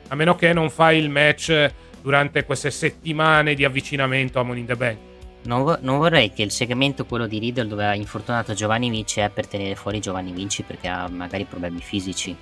A 0.09 0.15
meno 0.15 0.35
che 0.35 0.53
non 0.53 0.69
fa 0.69 0.91
il 0.91 1.09
match 1.09 1.71
durante 2.03 2.43
queste 2.43 2.69
settimane 2.69 3.55
di 3.55 3.63
avvicinamento 3.63 4.39
a 4.39 4.43
Money 4.43 4.59
in 4.59 4.67
the 4.67 4.75
Bank. 4.75 4.97
Non, 5.45 5.63
vo- 5.63 5.77
non, 5.79 5.97
vorrei 5.97 6.33
che 6.33 6.43
il 6.43 6.51
segmento, 6.51 7.05
quello 7.05 7.27
di 7.27 7.39
Riddle, 7.39 7.67
dove 7.67 7.85
ha 7.85 7.95
infortunato 7.95 8.53
Giovanni 8.53 8.89
Vinci, 8.89 9.21
è 9.21 9.29
per 9.29 9.47
tenere 9.47 9.75
fuori 9.75 9.99
Giovanni 9.99 10.33
Vinci 10.33 10.63
perché 10.63 10.89
ha 10.89 11.07
magari 11.07 11.45
problemi 11.45 11.79
fisici. 11.79 12.35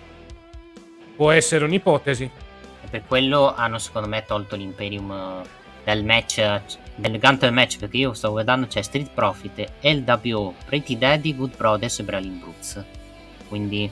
Può 1.16 1.32
essere 1.32 1.64
un'ipotesi. 1.66 2.24
E 2.24 2.88
per 2.90 3.04
quello 3.06 3.54
hanno, 3.54 3.78
secondo 3.78 4.08
me, 4.08 4.26
tolto 4.26 4.56
l'Imperium 4.56 5.12
eh, 5.12 5.48
del 5.84 6.04
match, 6.04 6.62
del 6.96 7.20
Gunter 7.20 7.52
match, 7.52 7.78
perché 7.78 7.98
io 7.98 8.14
stavo 8.14 8.34
guardando 8.34 8.66
c'è 8.66 8.82
Street 8.82 9.12
Profit, 9.14 9.74
LWO, 9.82 10.56
Pretty 10.66 10.98
Daddy, 10.98 11.36
Good 11.36 11.56
Brothers 11.56 12.00
e 12.00 12.04
Bralin 12.04 12.40
Brooks. 12.40 12.84
Quindi 13.48 13.90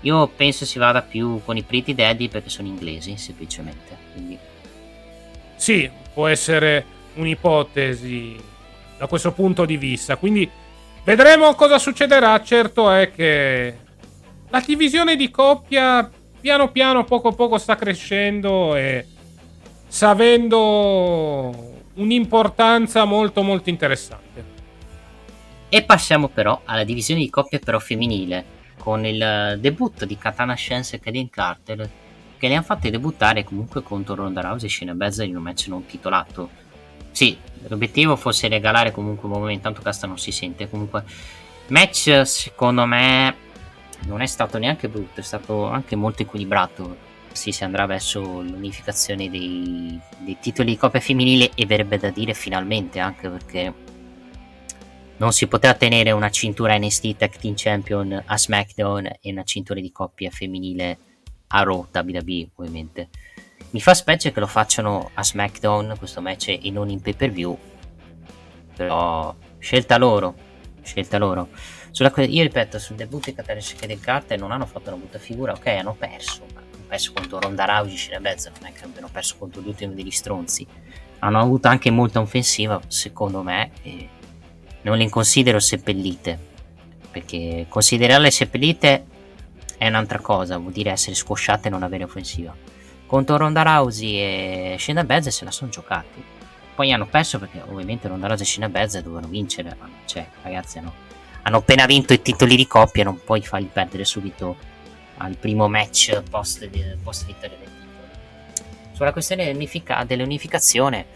io 0.00 0.26
penso 0.28 0.64
si 0.64 0.78
vada 0.80 1.00
più 1.00 1.40
con 1.44 1.56
i 1.56 1.62
Pretty 1.62 1.94
Daddy 1.94 2.28
perché 2.28 2.48
sono 2.48 2.66
inglesi, 2.66 3.16
semplicemente. 3.16 3.96
Quindi 4.12 4.38
sì, 5.62 5.88
può 6.12 6.26
essere 6.26 6.84
un'ipotesi 7.14 8.36
da 8.98 9.06
questo 9.06 9.32
punto 9.32 9.64
di 9.64 9.76
vista. 9.76 10.16
Quindi 10.16 10.50
Vedremo 11.04 11.54
cosa 11.54 11.78
succederà. 11.78 12.40
Certo 12.42 12.90
è 12.90 13.10
che 13.10 13.76
la 14.48 14.62
divisione 14.64 15.16
di 15.16 15.30
coppia 15.30 16.08
piano 16.40 16.70
piano, 16.70 17.04
poco 17.04 17.32
poco 17.32 17.58
sta 17.58 17.74
crescendo 17.74 18.76
e 18.76 19.06
sta 19.88 20.10
avendo 20.10 21.70
un'importanza 21.94 23.04
molto 23.04 23.42
molto 23.42 23.68
interessante. 23.68 24.50
E 25.68 25.82
passiamo 25.82 26.28
però 26.28 26.60
alla 26.64 26.84
divisione 26.84 27.20
di 27.20 27.30
coppia 27.30 27.58
però 27.58 27.78
femminile 27.80 28.60
con 28.78 29.04
il 29.04 29.56
debutto 29.58 30.04
di 30.04 30.16
Katana 30.16 30.54
Science 30.54 30.96
e 30.96 31.00
Kaden 31.00 31.30
Carter 31.30 31.90
che 32.42 32.48
le 32.48 32.54
hanno 32.54 32.64
fatte 32.64 32.90
debuttare 32.90 33.44
comunque 33.44 33.84
contro 33.84 34.16
Ronda 34.16 34.40
Rousey 34.40 34.66
e 34.66 34.72
Shayna 34.72 34.94
Baszler 34.94 35.28
in 35.28 35.36
un 35.36 35.44
match 35.44 35.68
non 35.68 35.86
titolato. 35.86 36.50
Sì, 37.12 37.38
l'obiettivo 37.68 38.16
fosse 38.16 38.48
regalare 38.48 38.90
comunque 38.90 39.28
un 39.28 39.34
momento, 39.34 39.52
intanto 39.52 39.80
Casta 39.80 40.08
non 40.08 40.18
si 40.18 40.32
sente, 40.32 40.68
comunque 40.68 41.04
match 41.68 42.22
secondo 42.24 42.84
me 42.84 43.32
non 44.06 44.22
è 44.22 44.26
stato 44.26 44.58
neanche 44.58 44.88
brutto, 44.88 45.20
è 45.20 45.22
stato 45.22 45.66
anche 45.66 45.94
molto 45.94 46.22
equilibrato. 46.22 46.96
Sì, 47.30 47.52
si 47.52 47.62
andrà 47.62 47.86
verso 47.86 48.20
l'unificazione 48.20 49.30
dei, 49.30 49.96
dei 50.18 50.36
titoli 50.40 50.72
di 50.72 50.76
coppia 50.76 50.98
femminile 50.98 51.52
e 51.54 51.64
verrebbe 51.64 51.96
da 51.96 52.10
dire 52.10 52.34
finalmente 52.34 52.98
anche 52.98 53.28
perché 53.28 53.72
non 55.18 55.30
si 55.30 55.46
poteva 55.46 55.74
tenere 55.74 56.10
una 56.10 56.30
cintura 56.30 56.76
NST 56.76 57.16
Tag 57.18 57.36
Team 57.36 57.54
Champion 57.56 58.20
a 58.26 58.36
SmackDown 58.36 59.18
e 59.20 59.30
una 59.30 59.44
cintura 59.44 59.78
di 59.78 59.92
coppia 59.92 60.30
femminile 60.30 60.98
a 61.52 61.62
Raw 61.62 61.86
WWE 61.92 62.48
ovviamente. 62.56 63.08
Mi 63.70 63.80
fa 63.80 63.94
specie 63.94 64.32
che 64.32 64.40
lo 64.40 64.46
facciano 64.46 65.10
a 65.14 65.24
SmackDown 65.24 65.94
questo 65.96 66.20
match 66.20 66.48
e 66.48 66.70
non 66.70 66.90
in 66.90 67.00
pay 67.00 67.14
per 67.14 67.30
view. 67.30 67.56
Però 68.76 69.34
scelta 69.58 69.96
loro, 69.96 70.34
scelta 70.82 71.18
loro. 71.18 71.48
Sulla, 71.90 72.12
io 72.16 72.42
ripeto, 72.42 72.78
sul 72.78 72.96
debutto 72.96 73.30
di 73.30 73.36
Katarina 73.36 73.64
del 73.86 74.00
Carter 74.00 74.38
non 74.38 74.50
hanno 74.50 74.66
fatto 74.66 74.88
una 74.88 74.98
brutta 74.98 75.18
figura, 75.18 75.52
ok, 75.52 75.66
hanno 75.66 75.94
perso, 75.94 76.42
hanno 76.54 76.84
perso 76.86 77.12
contro 77.12 77.38
Ronda 77.38 77.64
Rousey, 77.66 77.96
Shina 77.96 78.18
Bezza, 78.18 78.50
non 78.58 78.68
è 78.68 78.72
che 78.72 78.84
abbiano 78.84 79.08
perso 79.12 79.36
contro 79.38 79.60
ultimi 79.60 79.94
degli 79.94 80.10
stronzi. 80.10 80.66
Hanno 81.18 81.38
avuto 81.38 81.68
anche 81.68 81.90
molta 81.90 82.20
offensiva, 82.20 82.80
secondo 82.88 83.42
me, 83.42 83.72
e 83.82 84.08
non 84.82 84.96
le 84.96 85.08
considero 85.08 85.60
seppellite, 85.60 86.38
perché 87.10 87.66
considerarle 87.68 88.30
seppellite 88.30 89.06
è 89.82 89.88
un'altra 89.88 90.20
cosa, 90.20 90.58
vuol 90.58 90.70
dire 90.70 90.92
essere 90.92 91.16
squasciate 91.16 91.66
e 91.66 91.70
non 91.70 91.82
avere 91.82 92.04
offensiva. 92.04 92.54
Contro 93.04 93.36
Ronda 93.36 93.62
Rousey 93.62 94.14
e 94.14 94.76
Shayna 94.78 95.02
Baszler 95.02 95.32
se 95.32 95.44
la 95.44 95.50
sono 95.50 95.72
giocati. 95.72 96.22
Poi 96.76 96.92
hanno 96.92 97.06
perso 97.06 97.40
perché 97.40 97.60
ovviamente 97.68 98.06
Ronda 98.06 98.28
Rousey 98.28 98.46
e 98.46 98.48
Shayna 98.48 98.68
Baszler 98.68 99.02
dovevano 99.02 99.26
vincere, 99.26 99.76
ma 99.80 99.88
cioè 100.04 100.24
ragazzi 100.42 100.78
hanno, 100.78 100.92
hanno 101.42 101.56
appena 101.56 101.84
vinto 101.86 102.12
i 102.12 102.22
titoli 102.22 102.54
di 102.54 102.68
coppia, 102.68 103.02
non 103.02 103.18
puoi 103.24 103.42
farli 103.42 103.68
perdere 103.72 104.04
subito 104.04 104.54
al 105.16 105.36
primo 105.36 105.66
match 105.66 106.22
post, 106.30 106.64
post 107.02 107.26
vittoria 107.26 107.56
del 107.56 107.66
titolo. 107.66 108.68
Sulla 108.92 109.12
questione 109.12 109.52
dell'unificazione, 110.06 111.06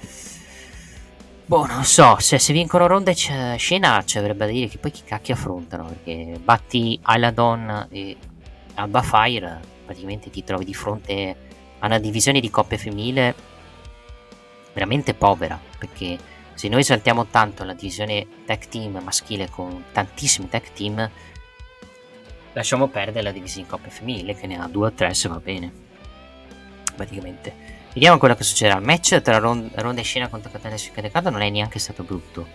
boh, 1.47 1.67
non 1.67 1.85
so, 1.85 2.17
se, 2.19 2.41
se 2.41 2.53
vincono 2.53 2.89
Ronda 2.89 3.13
e 3.13 3.57
Shayna 3.59 4.03
ci 4.05 4.19
avrebbe 4.19 4.45
da 4.45 4.51
dire 4.51 4.67
che 4.67 4.79
poi 4.79 4.91
chi 4.91 5.05
cacchio 5.05 5.35
affrontano, 5.35 5.85
perché 5.85 6.37
batti 6.43 6.99
Aladon 7.03 7.87
e 7.93 8.17
Alba 8.77 9.03
Fire, 9.03 9.61
praticamente 9.85 10.31
ti 10.31 10.45
trovi 10.45 10.65
di 10.65 10.75
fronte 10.75 11.37
a 11.79 11.87
una 11.87 11.99
divisione 11.99 12.41
di 12.41 12.51
coppia 12.51 12.77
femminile 12.77 13.35
veramente 14.73 15.15
povera, 15.15 15.59
perché 15.79 16.19
se 16.53 16.69
noi 16.69 16.85
saltiamo 16.85 17.27
tanto 17.27 17.65
la 17.65 17.73
divisione 17.73 18.27
tag 18.45 18.67
team 18.69 19.01
maschile 19.03 19.49
con 19.49 19.85
tantissimi 19.93 20.49
tag 20.51 20.71
team, 20.75 21.11
lasciamo 22.53 22.89
perdere 22.89 23.23
la 23.23 23.33
divisione 23.33 23.65
di 23.65 23.71
coppia 23.71 23.91
femminile 23.91 24.35
che 24.35 24.47
ne 24.47 24.59
ha 24.59 24.69
due 24.69 24.89
o 24.89 24.93
tre 24.93 25.15
se 25.15 25.29
va 25.29 25.39
bene. 25.39 25.73
Praticamente. 26.95 27.75
Vediamo 27.95 28.19
quello 28.19 28.35
che 28.35 28.45
succederà. 28.45 28.79
Il 28.79 28.85
match 28.85 29.23
tra 29.23 29.39
Ronda 29.39 30.01
e 30.01 30.03
Scena 30.03 30.29
contro 30.29 30.51
Katana 30.51 30.75
e 30.75 30.79
Shikadekado 30.79 31.31
non 31.31 31.41
è 31.41 31.49
neanche 31.49 31.79
stato 31.79 32.03
brutto. 32.03 32.47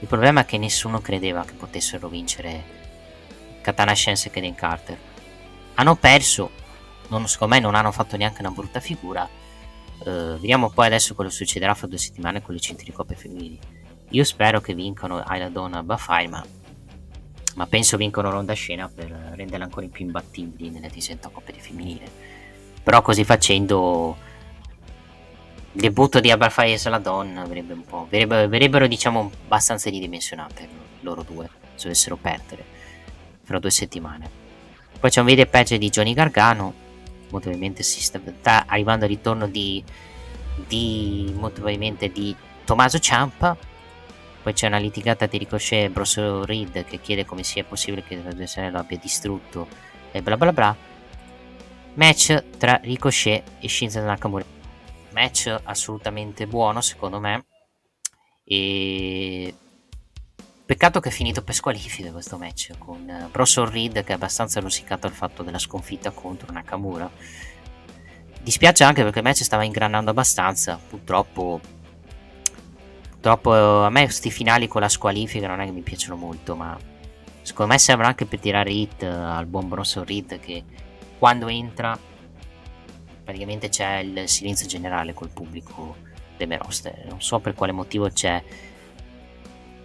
Il 0.00 0.06
problema 0.06 0.42
è 0.42 0.44
che 0.44 0.58
nessuno 0.58 1.00
credeva 1.00 1.44
che 1.44 1.54
potessero 1.54 2.08
vincere 2.08 2.62
Katana 3.62 3.94
Science 3.94 4.28
e 4.28 4.30
Kaden 4.30 4.54
Carter 4.54 4.98
hanno 5.74 5.96
perso, 5.96 6.50
non, 7.08 7.26
secondo 7.28 7.54
me 7.54 7.60
non 7.60 7.74
hanno 7.74 7.92
fatto 7.92 8.16
neanche 8.16 8.40
una 8.40 8.50
brutta 8.50 8.80
figura. 8.80 9.28
Uh, 9.98 10.38
vediamo 10.38 10.70
poi 10.70 10.86
adesso 10.86 11.14
cosa 11.14 11.30
succederà 11.30 11.74
fra 11.74 11.86
due 11.86 11.98
settimane 11.98 12.42
con 12.42 12.54
le 12.54 12.60
cinture 12.60 12.86
di 12.86 12.92
coppe 12.92 13.14
femminili. 13.14 13.58
Io 14.10 14.24
spero 14.24 14.60
che 14.60 14.74
vincano 14.74 15.20
Ayla 15.20 15.48
Donna 15.48 15.80
e 15.80 15.82
Bafai, 15.82 16.28
ma, 16.28 16.44
ma, 17.54 17.66
penso 17.66 17.96
vincano 17.96 18.30
Ronda 18.30 18.52
Scena 18.52 18.88
per 18.88 19.08
renderla 19.34 19.64
ancora 19.64 19.86
più 19.86 20.04
imbattibili 20.04 20.70
nelle 20.70 20.88
disenta 20.88 21.28
coppe 21.28 21.52
femminile. 21.52 22.10
Però 22.82 23.00
così 23.00 23.24
facendo 23.24 24.16
il 25.72 25.80
debutto 25.80 26.20
di 26.20 26.30
Abalfai 26.30 26.72
e 26.72 26.78
Saladon 26.78 27.38
avrebbe 27.38 27.72
un 27.72 27.84
po'. 27.84 28.06
Verrebbero, 28.10 28.48
verrebbero 28.48 28.86
diciamo 28.86 29.30
abbastanza 29.44 29.88
ridimensionate 29.88 30.68
loro 31.00 31.22
due 31.22 31.48
se 31.74 31.84
dovessero 31.84 32.16
perdere 32.16 32.64
fra 33.42 33.58
due 33.58 33.70
settimane. 33.70 34.41
Poi 35.02 35.10
c'è 35.10 35.18
un 35.18 35.26
video 35.26 35.46
patch 35.46 35.74
di 35.78 35.90
Johnny 35.90 36.14
Gargano. 36.14 36.72
Molto 37.30 37.48
probabilmente 37.48 37.82
si 37.82 38.00
sta, 38.00 38.20
arrivando 38.68 39.04
al 39.04 39.10
ritorno 39.10 39.48
di, 39.48 39.82
di 40.68 41.28
molto 41.34 41.54
probabilmente 41.54 42.12
di 42.12 42.32
Tommaso 42.64 43.00
Ciampa. 43.00 43.56
Poi 44.44 44.52
c'è 44.52 44.68
una 44.68 44.78
litigata 44.78 45.26
di 45.26 45.38
Ricochet 45.38 45.86
e 45.86 45.90
Brosso 45.90 46.44
Reed 46.44 46.84
che 46.84 47.00
chiede 47.00 47.24
come 47.24 47.42
sia 47.42 47.64
possibile 47.64 48.04
che 48.04 48.14
l'avversario 48.22 48.70
lo 48.70 48.78
abbia 48.78 48.96
distrutto 48.96 49.66
e 50.12 50.22
bla 50.22 50.36
bla 50.36 50.52
bla. 50.52 50.76
Match 51.94 52.44
tra 52.56 52.78
Ricochet 52.80 53.42
e 53.58 53.68
Shinzo 53.68 53.98
Nakamura. 54.02 54.44
Match 55.10 55.52
assolutamente 55.64 56.46
buono 56.46 56.80
secondo 56.80 57.18
me. 57.18 57.44
E 58.44 59.52
Peccato 60.64 61.00
che 61.00 61.08
è 61.08 61.12
finito 61.12 61.42
per 61.42 61.54
squalifica 61.54 62.12
questo 62.12 62.38
match 62.38 62.78
con 62.78 63.28
Bronson 63.30 63.68
Reed 63.68 64.04
che 64.04 64.12
è 64.12 64.14
abbastanza 64.14 64.60
rosicato 64.60 65.06
al 65.06 65.12
fatto 65.12 65.42
della 65.42 65.58
sconfitta 65.58 66.10
contro 66.12 66.52
Nakamura. 66.52 67.10
Dispiace 68.40 68.84
anche 68.84 69.02
perché 69.02 69.18
il 69.18 69.24
match 69.24 69.42
stava 69.42 69.64
ingranando 69.64 70.10
abbastanza, 70.10 70.78
purtroppo 70.88 71.60
purtroppo 73.10 73.82
a 73.82 73.90
me 73.90 74.04
questi 74.04 74.30
finali 74.30 74.66
con 74.66 74.80
la 74.80 74.88
squalifica 74.88 75.46
non 75.46 75.60
è 75.60 75.64
che 75.64 75.72
mi 75.72 75.82
piacciono 75.82 76.16
molto, 76.16 76.56
ma 76.56 76.76
secondo 77.42 77.72
me 77.72 77.78
servono 77.78 78.08
anche 78.08 78.24
per 78.24 78.38
tirare 78.38 78.70
hit 78.70 79.02
uh, 79.02 79.06
al 79.06 79.46
buon 79.46 79.68
Bronson 79.68 80.04
Reed 80.04 80.40
che 80.40 80.64
quando 81.18 81.48
entra 81.48 81.96
praticamente 83.22 83.68
c'è 83.68 83.98
il 83.98 84.28
silenzio 84.28 84.66
generale 84.66 85.12
col 85.12 85.30
pubblico 85.30 85.96
delle 86.36 86.56
roster. 86.56 87.06
Non 87.08 87.20
so 87.20 87.38
per 87.40 87.54
quale 87.54 87.72
motivo 87.72 88.08
c'è 88.08 88.42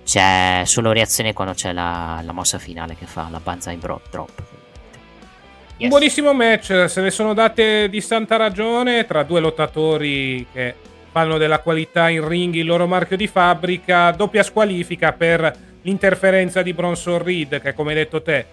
c'è 0.07 0.61
solo 0.63 0.93
reazione 0.93 1.33
quando 1.33 1.53
c'è 1.53 1.73
la, 1.73 2.21
la 2.23 2.31
mossa 2.31 2.57
finale 2.57 2.95
che 2.95 3.05
fa 3.05 3.27
la 3.29 3.41
banzai 3.43 3.77
drop. 3.77 4.09
Yes. 4.15 5.79
Un 5.79 5.89
buonissimo 5.89 6.33
match, 6.33 6.85
se 6.87 7.01
ne 7.01 7.11
sono 7.11 7.33
date 7.33 7.89
di 7.89 7.99
santa 7.99 8.37
ragione 8.37 9.05
tra 9.05 9.23
due 9.23 9.41
lottatori 9.41 10.47
che 10.51 10.75
fanno 11.11 11.37
della 11.37 11.59
qualità 11.59 12.07
in 12.07 12.25
ring 12.25 12.55
il 12.55 12.65
loro 12.65 12.87
marchio 12.87 13.17
di 13.17 13.27
fabbrica, 13.27 14.11
doppia 14.11 14.43
squalifica 14.43 15.11
per 15.11 15.53
l'interferenza 15.81 16.61
di 16.61 16.71
Bronson 16.71 17.21
Reed 17.21 17.59
che 17.61 17.73
come 17.73 17.89
hai 17.89 17.97
detto 17.97 18.21
te 18.21 18.45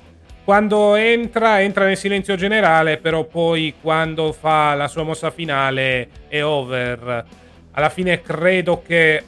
quando 0.45 0.95
entra 0.95 1.63
entra 1.63 1.87
nel 1.87 1.97
silenzio 1.97 2.37
generale 2.37 2.99
però 2.99 3.25
poi 3.25 3.75
quando 3.81 4.31
fa 4.33 4.75
la 4.75 4.87
sua 4.87 5.03
mossa 5.03 5.31
finale 5.31 6.09
è 6.29 6.45
over 6.45 7.25
alla 7.73 7.89
fine 7.89 8.21
credo 8.21 8.83
che 8.87 9.25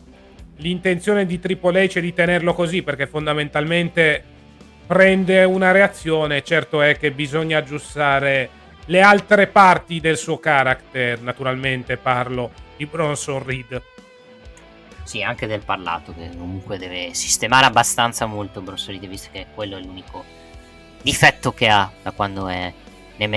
l'intenzione 0.56 1.26
di 1.26 1.38
Triple 1.38 1.86
H 1.86 1.94
è 1.94 2.00
di 2.00 2.14
tenerlo 2.14 2.54
così 2.54 2.82
perché 2.82 3.06
fondamentalmente 3.06 4.22
prende 4.86 5.44
una 5.44 5.72
reazione, 5.72 6.42
certo 6.42 6.80
è 6.80 6.96
che 6.96 7.10
bisogna 7.10 7.58
aggiustare 7.58 8.48
le 8.86 9.00
altre 9.00 9.48
parti 9.48 10.00
del 10.00 10.16
suo 10.16 10.38
character, 10.38 11.20
naturalmente 11.20 11.96
parlo 11.96 12.52
di 12.76 12.86
Bronson 12.86 13.44
Reed. 13.44 13.82
Sì, 15.02 15.22
anche 15.22 15.46
del 15.46 15.62
parlato 15.64 16.14
che 16.14 16.30
comunque 16.36 16.78
deve 16.78 17.14
sistemare 17.14 17.66
abbastanza 17.66 18.26
molto 18.26 18.60
Bronson 18.60 18.94
Reed, 18.94 19.08
visto 19.08 19.28
che 19.32 19.46
quello 19.54 19.76
è 19.76 19.80
l'unico 19.80 20.24
difetto 21.02 21.52
che 21.52 21.68
ha 21.68 21.90
da 22.02 22.10
quando 22.12 22.48
è 22.48 22.72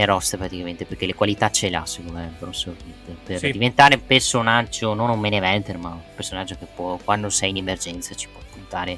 roster 0.05 0.39
praticamente 0.39 0.85
perché 0.85 1.05
le 1.05 1.13
qualità 1.13 1.49
ce 1.49 1.69
l'ha 1.69 1.85
secondo 1.85 2.19
me 2.19 2.33
Bronson 2.37 2.75
Reed 2.75 3.17
per 3.23 3.37
sì. 3.39 3.51
diventare 3.51 3.95
un 3.95 4.05
personaggio 4.05 4.93
non 4.93 5.09
un 5.09 5.19
main 5.19 5.33
eventer 5.33 5.77
ma 5.77 5.89
un 5.89 6.01
personaggio 6.15 6.55
che 6.57 6.67
può 6.73 6.97
quando 7.03 7.29
sei 7.29 7.51
in 7.51 7.57
emergenza 7.57 8.13
ci 8.15 8.27
può 8.27 8.41
puntare 8.51 8.97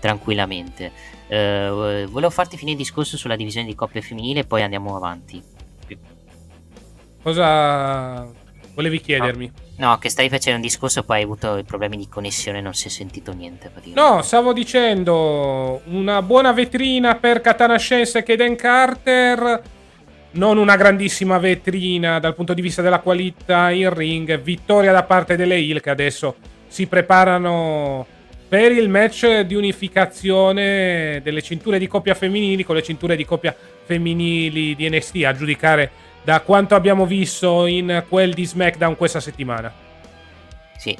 tranquillamente 0.00 0.92
uh, 1.28 2.08
volevo 2.08 2.30
farti 2.30 2.56
finire 2.56 2.78
il 2.78 2.82
discorso 2.82 3.16
sulla 3.16 3.36
divisione 3.36 3.66
di 3.66 3.74
coppia 3.74 4.00
femminile 4.00 4.40
e 4.40 4.44
poi 4.44 4.62
andiamo 4.62 4.96
avanti 4.96 5.42
cosa 7.22 8.44
Volevi 8.76 9.00
chiedermi? 9.00 9.50
No, 9.76 9.88
no 9.88 9.98
che 9.98 10.10
stavi 10.10 10.28
facendo 10.28 10.56
un 10.56 10.62
discorso, 10.62 11.02
poi 11.02 11.16
hai 11.16 11.22
avuto 11.22 11.62
problemi 11.66 11.96
di 11.96 12.08
connessione, 12.10 12.60
non 12.60 12.74
si 12.74 12.88
è 12.88 12.90
sentito 12.90 13.32
niente. 13.32 13.72
No, 13.94 14.20
stavo 14.20 14.52
dicendo 14.52 15.80
una 15.86 16.20
buona 16.20 16.52
vetrina 16.52 17.14
per 17.14 17.40
Katana 17.40 17.78
Sciense 17.78 18.22
e 18.22 18.36
Dan 18.36 18.54
Carter. 18.54 19.62
Non 20.32 20.58
una 20.58 20.76
grandissima 20.76 21.38
vetrina 21.38 22.18
dal 22.18 22.34
punto 22.34 22.52
di 22.52 22.60
vista 22.60 22.82
della 22.82 23.00
qualità 23.00 23.70
in 23.70 23.92
ring. 23.92 24.38
Vittoria 24.40 24.92
da 24.92 25.02
parte 25.02 25.36
delle 25.36 25.58
Hill 25.58 25.80
che 25.80 25.90
adesso 25.90 26.36
si 26.66 26.86
preparano 26.86 28.06
per 28.48 28.70
il 28.72 28.88
match 28.88 29.40
di 29.40 29.54
unificazione 29.54 31.20
delle 31.22 31.42
cinture 31.42 31.78
di 31.78 31.86
coppia 31.86 32.14
femminili 32.14 32.64
con 32.64 32.76
le 32.76 32.82
cinture 32.82 33.16
di 33.16 33.24
coppia 33.24 33.54
femminili 33.84 34.74
di 34.74 34.88
NXT 34.88 35.24
a 35.24 35.32
giudicare 35.32 35.90
da 36.22 36.40
quanto 36.40 36.74
abbiamo 36.74 37.06
visto 37.06 37.66
in 37.66 38.04
quel 38.08 38.34
di 38.34 38.44
SmackDown 38.44 38.96
questa 38.96 39.20
settimana. 39.20 39.72
Sì, 40.76 40.96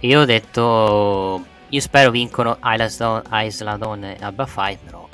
io 0.00 0.20
ho 0.20 0.24
detto, 0.24 1.44
io 1.68 1.80
spero 1.80 2.10
vincono 2.10 2.58
Islandon 2.62 4.04
e 4.04 4.16
Alba 4.20 4.46
5, 4.46 4.78
però 4.84 5.07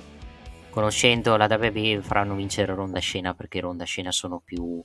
conoscendo 0.75 1.37
la 1.37 1.47
WWE 1.49 2.01
faranno 2.03 2.35
vincere 2.35 2.75
Ronda 2.75 2.99
Scena 2.99 3.33
perché 3.33 3.61
Ronda 3.61 3.85
Scena 3.85 4.11
sono 4.11 4.43
più 4.45 4.83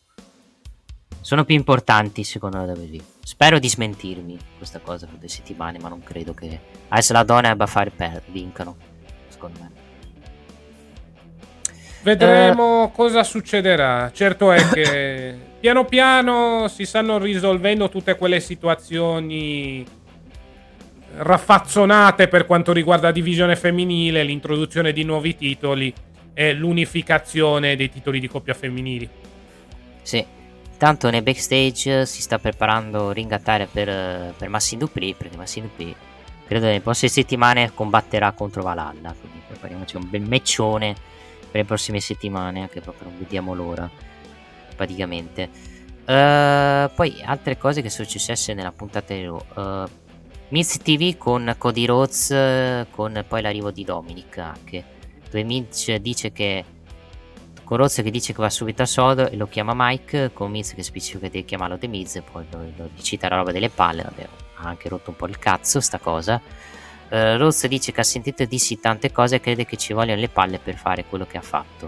sono 1.20 1.44
più 1.44 1.56
importanti 1.56 2.24
secondo 2.24 2.58
la 2.58 2.72
WWE. 2.72 3.00
Spero 3.24 3.58
di 3.58 3.68
smentirmi 3.68 4.38
questa 4.58 4.80
cosa 4.80 5.08
per 5.08 5.18
due 5.18 5.28
settimane, 5.28 5.80
ma 5.80 5.90
non 5.90 6.04
credo 6.04 6.34
che 6.36 6.60
Islandon 6.92 7.46
e 7.46 7.48
Alba 7.48 7.66
5 7.66 8.22
vincano, 8.28 8.78
secondo 9.28 9.60
me. 9.60 9.72
Vedremo 12.04 12.86
eh... 12.86 12.92
cosa 12.96 13.24
succederà. 13.24 14.12
Certo 14.14 14.52
è 14.52 14.70
che 14.70 15.38
piano 15.60 15.86
piano 15.86 16.68
si 16.68 16.86
stanno 16.86 17.18
risolvendo 17.18 17.90
tutte 17.90 18.16
quelle 18.16 18.40
situazioni 18.40 19.86
raffazzonate 21.18 22.28
per 22.28 22.46
quanto 22.46 22.72
riguarda 22.72 23.08
la 23.08 23.14
divisione 23.14 23.56
femminile, 23.56 24.24
l'introduzione 24.24 24.94
di 24.94 25.04
nuovi 25.04 25.36
titoli 25.36 25.94
e 26.34 26.54
l'unificazione 26.54 27.76
dei 27.76 27.90
titoli 27.90 28.20
di 28.20 28.28
coppia 28.28 28.54
femminili. 28.54 29.10
Sì, 30.02 30.26
tanto 30.78 31.10
nei 31.10 31.22
backstage 31.22 32.06
si 32.06 32.22
sta 32.22 32.40
preparando 32.40 33.12
Ring 33.12 33.32
Attire 33.32 33.68
per, 33.72 34.34
per 34.38 34.50
Massin 34.50 34.80
Dupri, 34.80 35.14
perché 35.14 35.36
Massin 35.36 35.64
Dupri 35.64 35.96
credo 36.48 36.66
nelle 36.66 36.82
prossime 36.82 37.12
settimane 37.12 37.72
combatterà 37.74 38.32
contro 38.32 38.64
Valhalla, 38.64 39.14
quindi 39.20 39.42
prepariamoci 39.48 39.98
un 39.98 40.10
bel 40.10 40.22
meccione 40.22 40.96
per 41.52 41.62
le 41.62 41.66
prossime 41.66 42.00
settimane, 42.00 42.62
anche 42.62 42.82
proprio 42.82 43.10
non 43.10 43.20
vediamo 43.20 43.54
l'ora, 43.54 43.90
praticamente. 44.76 45.50
Uh, 46.06 46.90
poi 46.96 47.22
altre 47.24 47.58
cose 47.58 47.84
che 47.84 47.90
sono 47.90 48.08
successe 48.08 48.54
nella 48.54 48.72
puntata 48.72 49.14
di. 49.14 49.28
Uh, 49.28 50.08
Miz 50.50 50.80
TV 50.80 51.16
con 51.16 51.54
Cody 51.60 51.86
Rhodes, 51.86 52.88
con 52.90 53.24
poi 53.28 53.42
l'arrivo 53.42 53.70
di 53.70 53.84
Dominic 53.84 54.40
anche, 54.40 54.84
dove 55.26 55.44
Miz 55.44 55.96
dice 55.98 56.32
che 56.32 56.66
con 57.64 57.78
Rhodes 57.78 58.02
che 58.02 58.10
dice 58.10 58.34
che 58.34 58.42
va 58.42 58.50
subito 58.50 58.82
a 58.82 58.88
sodo 58.88 59.30
e 59.30 59.36
lo 59.36 59.48
chiama 59.48 59.74
Mike, 59.76 60.32
con 60.34 60.50
Miz 60.50 60.74
che 60.74 60.82
specifica 60.82 61.28
che 61.28 61.30
deve 61.30 61.46
chiamarlo 61.46 61.78
The 61.78 61.86
Miz, 61.86 62.20
poi 62.32 62.46
lo, 62.50 62.64
lo 62.76 62.90
cita 63.00 63.30
la 63.30 63.36
roba 63.36 63.52
delle 63.52 63.70
palle, 63.70 64.02
vabbè, 64.02 64.28
ha 64.56 64.68
anche 64.68 64.90
rotto 64.90 65.12
un 65.12 65.18
po' 65.18 65.28
il 65.28 65.38
cazzo 65.38 65.80
sta 65.80 66.00
cosa. 66.00 66.42
Uh, 67.10 67.38
Rose 67.38 67.68
dice 67.68 67.92
che 67.92 68.02
ha 68.02 68.04
sentito 68.04 68.44
dissi 68.46 68.80
tante 68.80 69.12
cose 69.12 69.36
e 69.36 69.40
crede 69.42 69.66
che 69.66 69.78
ci 69.78 69.94
vogliono 69.94 70.20
le 70.20 70.30
palle 70.30 70.58
per 70.58 70.78
fare 70.78 71.06
quello 71.06 71.28
che 71.28 71.38
ha 71.38 71.42
fatto. 71.42 71.88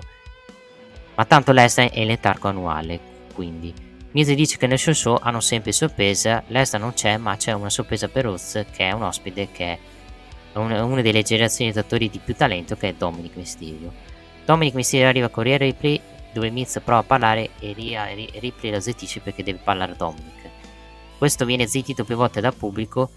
Ma 1.15 1.25
tanto 1.25 1.51
Lesnar 1.51 1.89
è 1.89 1.99
in 1.99 2.07
letargo 2.07 2.47
annuale, 2.47 2.99
quindi. 3.33 3.89
Miz 4.13 4.29
dice 4.33 4.57
che 4.57 4.67
nel 4.67 4.77
suo 4.77 4.93
show 4.93 5.17
hanno 5.21 5.39
sempre 5.39 5.71
sorpresa, 5.71 6.43
Lesnar 6.47 6.81
non 6.81 6.93
c'è, 6.93 7.15
ma 7.15 7.37
c'è 7.37 7.53
una 7.53 7.69
sorpresa 7.69 8.09
per 8.09 8.25
Rose 8.25 8.65
che 8.69 8.89
è 8.89 8.91
un 8.91 9.03
ospite 9.03 9.49
che 9.51 9.79
è 10.51 10.57
una, 10.57 11.01
delle 11.01 11.21
generazioni 11.23 11.71
di 11.71 11.79
attori 11.79 12.09
di 12.09 12.19
più 12.19 12.35
talento 12.35 12.75
che 12.75 12.89
è 12.89 12.93
Dominic 12.93 13.37
Mysterio. 13.37 13.93
Dominic 14.43 14.73
Mysterio 14.73 15.07
arriva 15.07 15.27
a 15.27 15.29
Corriere 15.29 15.63
Ripley 15.63 15.97
dove 16.33 16.49
Miz 16.49 16.81
prova 16.83 16.99
a 16.99 17.03
parlare 17.03 17.51
e 17.59 17.73
Ripley 17.73 18.71
lo 18.71 18.81
zittisce 18.81 19.21
perché 19.21 19.43
deve 19.43 19.59
parlare 19.63 19.95
Dominic. 19.95 20.49
Questo 21.17 21.45
viene 21.45 21.65
zittito 21.65 22.03
più 22.03 22.17
volte 22.17 22.41
dal 22.41 22.53
pubblico 22.53 23.11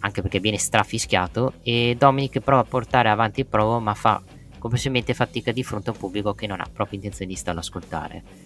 anche 0.00 0.20
perché 0.20 0.38
viene 0.38 0.58
strafischiato 0.58 1.54
e 1.62 1.96
Dominic 1.98 2.40
prova 2.40 2.60
a 2.60 2.66
portare 2.66 3.08
avanti 3.08 3.40
il 3.40 3.46
provo 3.46 3.80
ma 3.80 3.94
fa 3.94 4.22
complessivamente 4.58 5.14
fatica 5.14 5.50
di 5.50 5.64
fronte 5.64 5.88
a 5.88 5.92
un 5.94 5.98
pubblico 5.98 6.34
che 6.34 6.46
non 6.46 6.60
ha 6.60 6.68
proprio 6.70 6.98
intenzione 6.98 7.30
di 7.30 7.38
starlo 7.38 7.60
a 7.60 7.62
ascoltare. 7.62 8.43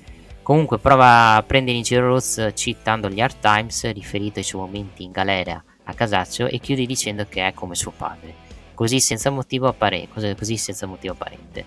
Comunque 0.49 0.79
prova 0.79 1.35
a 1.35 1.43
prendere 1.43 1.77
in 1.77 1.83
giro 1.83 2.07
Rose 2.07 2.55
citando 2.55 3.11
gli 3.11 3.21
Hard 3.21 3.39
Times 3.39 3.93
riferito 3.93 4.39
ai 4.39 4.47
suoi 4.47 4.63
momenti 4.63 5.03
in 5.03 5.11
galera 5.11 5.63
a 5.83 5.93
Casaccio 5.93 6.47
e 6.47 6.59
chiude 6.59 6.87
dicendo 6.87 7.27
che 7.29 7.47
è 7.47 7.53
come 7.53 7.75
suo 7.75 7.91
padre, 7.95 8.33
così 8.73 8.99
senza 8.99 9.29
motivo, 9.29 9.69
appare- 9.69 10.09
così 10.09 10.57
senza 10.57 10.87
motivo 10.87 11.13
apparente. 11.13 11.67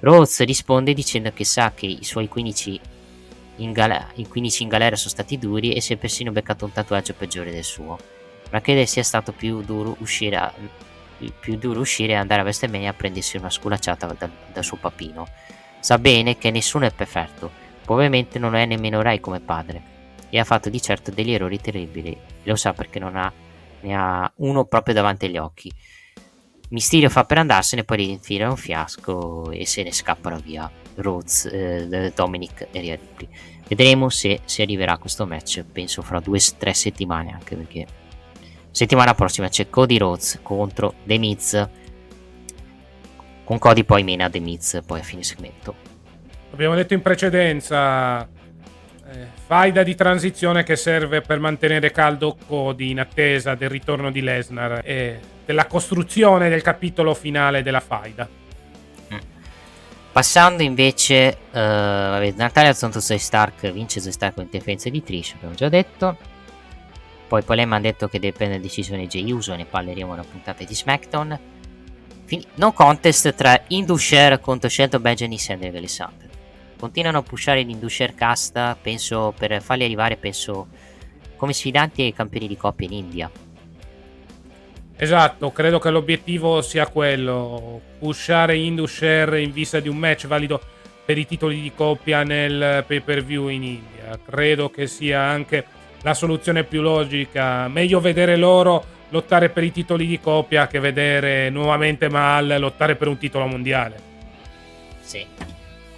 Rose 0.00 0.42
risponde 0.42 0.94
dicendo 0.94 1.30
che 1.32 1.44
sa 1.44 1.70
che 1.76 1.86
i 1.86 2.02
suoi 2.02 2.26
15 2.26 2.80
in, 3.58 3.70
gal- 3.70 4.06
i 4.14 4.26
15 4.26 4.64
in 4.64 4.68
galera 4.68 4.96
sono 4.96 5.10
stati 5.10 5.38
duri 5.38 5.72
e 5.72 5.80
si 5.80 5.92
è 5.92 5.96
persino 5.96 6.32
beccato 6.32 6.64
un 6.64 6.72
tatuaggio 6.72 7.14
peggiore 7.14 7.52
del 7.52 7.62
suo 7.62 7.96
ma 8.50 8.60
crede 8.60 8.84
sia 8.84 9.04
stato 9.04 9.30
più 9.30 9.62
duro 9.62 9.94
uscire, 10.00 10.36
a, 10.38 10.52
più 11.38 11.56
duro 11.56 11.78
uscire 11.78 12.14
e 12.14 12.16
andare 12.16 12.40
a 12.40 12.42
WrestleMania 12.42 12.90
a 12.90 12.94
prendersi 12.94 13.36
una 13.36 13.48
sculacciata 13.48 14.08
dal, 14.08 14.30
dal 14.52 14.64
suo 14.64 14.76
papino. 14.78 15.28
Sa 15.78 15.98
bene 15.98 16.36
che 16.36 16.50
nessuno 16.50 16.84
è 16.84 16.92
perfetto, 16.92 17.61
probabilmente 17.84 18.38
non 18.38 18.54
è 18.54 18.64
nemmeno 18.66 19.02
Ray 19.02 19.20
come 19.20 19.40
padre, 19.40 19.90
e 20.30 20.38
ha 20.38 20.44
fatto 20.44 20.70
di 20.70 20.80
certo 20.80 21.10
degli 21.10 21.32
errori 21.32 21.60
terribili, 21.60 22.16
lo 22.44 22.56
sa 22.56 22.72
perché 22.72 22.98
non 22.98 23.16
ha, 23.16 23.32
ne 23.80 23.94
ha 23.94 24.30
uno 24.36 24.64
proprio 24.64 24.94
davanti 24.94 25.26
agli 25.26 25.36
occhi. 25.36 25.72
Mysterio 26.70 27.10
fa 27.10 27.24
per 27.24 27.38
andarsene, 27.38 27.84
poi 27.84 28.10
infila 28.10 28.48
un 28.48 28.56
fiasco 28.56 29.50
e 29.50 29.66
se 29.66 29.82
ne 29.82 29.92
scappano 29.92 30.38
via 30.38 30.70
Rhodes, 30.94 31.44
eh, 31.52 32.12
Dominic 32.14 32.68
e 32.70 32.80
Rhea 32.80 32.96
Ripley. 32.96 33.28
Vedremo 33.68 34.08
se 34.08 34.40
si 34.44 34.62
arriverà 34.62 34.92
a 34.92 34.98
questo 34.98 35.26
match, 35.26 35.64
penso 35.70 36.00
fra 36.00 36.18
due 36.20 36.38
o 36.38 36.56
tre 36.56 36.72
settimane, 36.72 37.32
anche 37.32 37.56
perché 37.56 37.86
Settimana 38.72 39.12
prossima 39.12 39.50
c'è 39.50 39.68
Cody 39.68 39.98
Rhodes 39.98 40.40
contro 40.42 40.94
The 41.04 41.18
Miz. 41.18 41.68
Con 43.44 43.58
Cody 43.58 43.84
poi 43.84 44.02
mena 44.02 44.30
The 44.30 44.40
Miz 44.40 44.80
poi 44.86 45.00
a 45.00 45.02
fine 45.02 45.22
segmento. 45.22 45.91
Abbiamo 46.52 46.74
detto 46.74 46.92
in 46.92 47.00
precedenza 47.00 48.22
eh, 48.24 49.26
faida 49.46 49.82
di 49.82 49.94
transizione 49.94 50.62
che 50.62 50.76
serve 50.76 51.22
per 51.22 51.40
mantenere 51.40 51.90
caldo 51.90 52.36
Cody 52.46 52.90
in 52.90 53.00
attesa 53.00 53.54
del 53.54 53.70
ritorno 53.70 54.10
di 54.10 54.20
Lesnar 54.20 54.82
e 54.84 55.18
della 55.44 55.66
costruzione 55.66 56.50
del 56.50 56.60
capitolo 56.60 57.14
finale 57.14 57.62
della 57.62 57.80
faida. 57.80 58.28
Mm. 59.12 59.18
Passando 60.12 60.62
invece, 60.62 61.38
uh, 61.50 61.54
vabbè, 61.54 62.34
Natalia 62.36 62.74
contro 62.74 63.00
Zoe 63.00 63.18
Stark 63.18 63.70
vince 63.72 64.00
Zoe 64.00 64.12
Stark 64.12 64.34
con 64.34 64.44
interferenza 64.44 64.90
di 64.90 65.02
Trish, 65.02 65.32
abbiamo 65.36 65.54
già 65.54 65.70
detto. 65.70 66.16
Poi 67.28 67.42
Polema 67.42 67.76
ha 67.76 67.80
detto 67.80 68.08
che 68.08 68.18
deve 68.18 68.36
prendere 68.36 68.60
decisione 68.60 69.06
Jey 69.06 69.30
Uso, 69.32 69.54
ne 69.54 69.64
parleremo 69.64 70.12
una 70.12 70.24
puntata 70.24 70.64
di 70.64 70.74
SmackDown. 70.74 71.38
Fin- 72.26 72.44
no 72.56 72.72
contest 72.72 73.34
tra 73.34 73.58
Indusher 73.68 74.38
contro 74.38 74.68
Shelton 74.68 75.00
Benjamin 75.00 75.36
e 75.36 75.40
Sandra 75.40 75.68
Alexander. 75.68 76.28
Continuano 76.82 77.18
a 77.18 77.22
pushare 77.22 77.62
l'Indusher 77.62 78.12
casta, 78.12 78.76
penso, 78.82 79.32
per 79.38 79.62
farli 79.62 79.84
arrivare, 79.84 80.16
penso, 80.16 80.66
come 81.36 81.52
sfidanti 81.52 82.02
ai 82.02 82.12
campioni 82.12 82.48
di 82.48 82.56
coppia 82.56 82.88
in 82.88 82.92
India. 82.92 83.30
Esatto, 84.96 85.52
credo 85.52 85.78
che 85.78 85.90
l'obiettivo 85.90 86.60
sia 86.60 86.88
quello, 86.88 87.80
pushare 88.00 88.56
Indusher 88.56 89.34
in 89.34 89.52
vista 89.52 89.78
di 89.78 89.88
un 89.88 89.96
match 89.96 90.26
valido 90.26 90.60
per 91.04 91.18
i 91.18 91.24
titoli 91.24 91.60
di 91.60 91.70
coppia 91.72 92.24
nel 92.24 92.82
pay 92.84 92.98
per 92.98 93.22
view 93.22 93.46
in 93.46 93.62
India. 93.62 94.18
Credo 94.26 94.68
che 94.68 94.88
sia 94.88 95.20
anche 95.20 95.64
la 96.02 96.14
soluzione 96.14 96.64
più 96.64 96.82
logica. 96.82 97.68
Meglio 97.68 98.00
vedere 98.00 98.34
loro 98.34 98.84
lottare 99.10 99.50
per 99.50 99.62
i 99.62 99.70
titoli 99.70 100.04
di 100.04 100.18
coppia 100.18 100.66
che 100.66 100.80
vedere 100.80 101.48
nuovamente 101.48 102.08
Mal 102.08 102.56
lottare 102.58 102.96
per 102.96 103.06
un 103.06 103.18
titolo 103.18 103.46
mondiale. 103.46 104.10
Sì, 105.00 105.24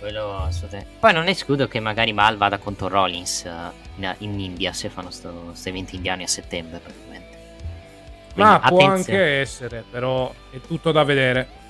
quello 0.04 0.36
assolutamente. 0.36 0.90
Poi 0.98 1.12
non 1.12 1.28
escludo 1.28 1.66
che 1.66 1.80
magari 1.80 2.12
Mal 2.12 2.36
vada 2.36 2.58
contro 2.58 2.88
Rollins 2.88 3.44
uh, 3.44 4.04
in, 4.18 4.38
India 4.38 4.72
se 4.72 4.90
fanno 4.90 5.08
questi 5.08 5.68
eventi 5.68 5.96
indiani 5.96 6.22
a 6.22 6.28
settembre. 6.28 6.78
Praticamente. 6.78 7.38
Quindi, 8.34 8.52
Ma 8.52 8.60
può 8.60 8.86
anche 8.86 9.40
essere, 9.40 9.84
però 9.90 10.32
è 10.50 10.60
tutto 10.60 10.92
da 10.92 11.04
vedere. 11.04 11.62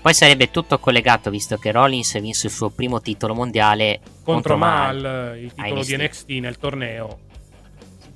Poi 0.00 0.14
sarebbe 0.14 0.50
tutto 0.50 0.78
collegato 0.78 1.30
visto 1.30 1.56
che 1.58 1.70
Rollins 1.70 2.20
vinse 2.20 2.48
il 2.48 2.52
suo 2.52 2.70
primo 2.70 3.00
titolo 3.00 3.34
mondiale 3.34 4.00
contro, 4.24 4.32
contro 4.32 4.56
Mal, 4.56 5.00
Mal, 5.00 5.38
il 5.38 5.54
titolo 5.54 5.82
di 5.82 5.96
NXT 5.96 6.28
nel 6.30 6.58
torneo 6.58 7.30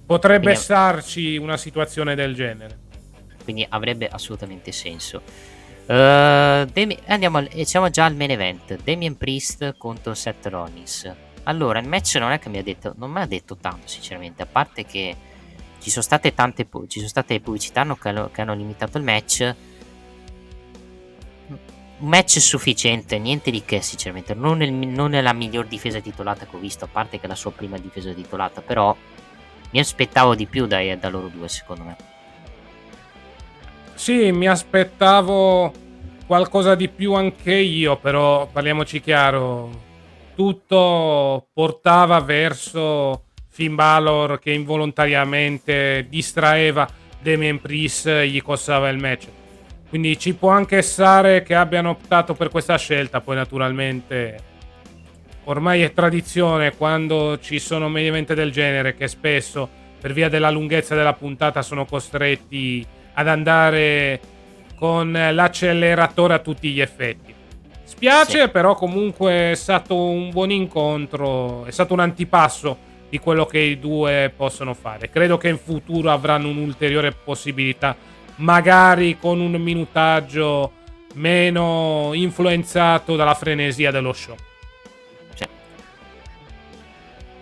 Potrebbe 0.06 0.44
Quindi, 0.44 0.60
starci 0.60 1.36
una 1.36 1.56
situazione 1.56 2.14
del 2.14 2.32
genere. 2.32 2.78
Quindi 3.42 3.66
avrebbe 3.68 4.06
assolutamente 4.08 4.70
senso. 4.70 5.20
Uh, 5.86 6.64
Demi- 6.72 6.98
andiamo 7.06 7.38
al- 7.38 7.48
siamo 7.64 7.90
già 7.90 8.06
al 8.06 8.16
main 8.16 8.32
event. 8.32 8.82
Damien 8.82 9.16
Priest 9.16 9.76
contro 9.78 10.14
Seth 10.14 10.46
Rollins. 10.46 11.12
Allora, 11.44 11.78
il 11.78 11.86
match 11.86 12.16
non 12.16 12.32
è 12.32 12.40
che 12.40 12.48
mi 12.48 12.58
ha 12.58 12.62
detto, 12.62 12.94
non 12.96 13.12
mi 13.12 13.20
ha 13.20 13.26
detto 13.26 13.56
tanto, 13.56 13.86
sinceramente, 13.86 14.42
a 14.42 14.46
parte 14.46 14.84
che 14.84 15.16
ci 15.80 15.90
sono 15.90 16.02
state 16.02 16.34
tante 16.34 16.66
ci 16.88 16.98
sono 16.98 17.08
state 17.08 17.38
pubblicità 17.38 17.84
che 17.84 18.08
hanno, 18.08 18.30
che 18.32 18.40
hanno 18.40 18.54
limitato 18.54 18.98
il 18.98 19.04
match. 19.04 19.54
Un 21.98 22.08
match 22.08 22.40
sufficiente, 22.40 23.18
niente 23.20 23.52
di 23.52 23.62
che, 23.64 23.80
sinceramente. 23.80 24.34
Non, 24.34 24.60
è, 24.62 24.68
non 24.68 25.14
è 25.14 25.20
la 25.20 25.32
miglior 25.32 25.66
difesa 25.66 26.00
titolata 26.00 26.46
che 26.46 26.56
ho 26.56 26.58
visto, 26.58 26.84
a 26.84 26.88
parte 26.90 27.20
che 27.20 27.26
è 27.26 27.28
la 27.28 27.36
sua 27.36 27.52
prima 27.52 27.78
difesa 27.78 28.12
titolata, 28.12 28.60
però 28.60 28.94
mi 29.70 29.78
aspettavo 29.78 30.34
di 30.34 30.46
più 30.46 30.66
da, 30.66 30.80
da 30.96 31.08
loro 31.08 31.28
due, 31.28 31.48
secondo 31.48 31.84
me. 31.84 31.96
Sì, 33.96 34.30
mi 34.30 34.46
aspettavo 34.46 35.72
qualcosa 36.26 36.74
di 36.74 36.88
più 36.88 37.14
anche 37.14 37.54
io, 37.54 37.96
però 37.96 38.46
parliamoci 38.46 39.00
chiaro, 39.00 39.70
tutto 40.34 41.48
portava 41.52 42.20
verso 42.20 43.24
Finn 43.48 43.74
Balor 43.74 44.38
che 44.38 44.52
involontariamente 44.52 46.06
distraeva 46.10 46.86
Damien 47.18 47.58
Priest 47.58 48.20
gli 48.24 48.40
costava 48.42 48.90
il 48.90 48.98
match. 48.98 49.28
Quindi 49.88 50.18
ci 50.18 50.34
può 50.34 50.50
anche 50.50 50.82
stare 50.82 51.42
che 51.42 51.54
abbiano 51.54 51.88
optato 51.88 52.34
per 52.34 52.50
questa 52.50 52.76
scelta, 52.76 53.22
poi 53.22 53.36
naturalmente 53.36 54.38
ormai 55.44 55.80
è 55.80 55.92
tradizione 55.94 56.76
quando 56.76 57.38
ci 57.40 57.58
sono 57.58 57.88
main 57.88 58.24
del 58.26 58.52
genere 58.52 58.94
che 58.94 59.08
spesso 59.08 59.66
per 59.98 60.12
via 60.12 60.28
della 60.28 60.50
lunghezza 60.50 60.94
della 60.94 61.14
puntata 61.14 61.62
sono 61.62 61.86
costretti 61.86 62.86
ad 63.18 63.28
andare 63.28 64.20
con 64.76 65.10
l'acceleratore 65.12 66.34
a 66.34 66.38
tutti 66.38 66.70
gli 66.70 66.80
effetti. 66.80 67.34
Spiace, 67.82 68.42
sì. 68.42 68.48
però 68.48 68.74
comunque 68.74 69.52
è 69.52 69.54
stato 69.54 69.96
un 69.96 70.30
buon 70.30 70.50
incontro, 70.50 71.64
è 71.64 71.70
stato 71.70 71.94
un 71.94 72.00
antipasso 72.00 72.76
di 73.08 73.18
quello 73.18 73.46
che 73.46 73.58
i 73.58 73.78
due 73.78 74.32
possono 74.36 74.74
fare. 74.74 75.08
Credo 75.08 75.38
che 75.38 75.48
in 75.48 75.58
futuro 75.58 76.10
avranno 76.10 76.48
un'ulteriore 76.48 77.12
possibilità, 77.12 77.96
magari 78.36 79.18
con 79.18 79.40
un 79.40 79.52
minutaggio 79.52 80.72
meno 81.14 82.10
influenzato 82.12 83.16
dalla 83.16 83.34
frenesia 83.34 83.90
dello 83.90 84.12
show. 84.12 84.36
Sì. 85.34 85.44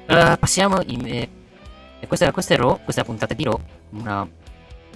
Uh, 0.07 0.39
passiamo 0.39 0.81
in... 0.87 1.05
Eh, 1.07 2.07
questa, 2.07 2.31
questa, 2.31 2.55
è 2.55 2.59
Raw, 2.59 2.79
questa 2.85 3.01
è 3.01 3.05
la 3.05 3.11
puntata 3.11 3.35
di 3.35 3.43
Raw, 3.45 3.59
una 3.91 4.29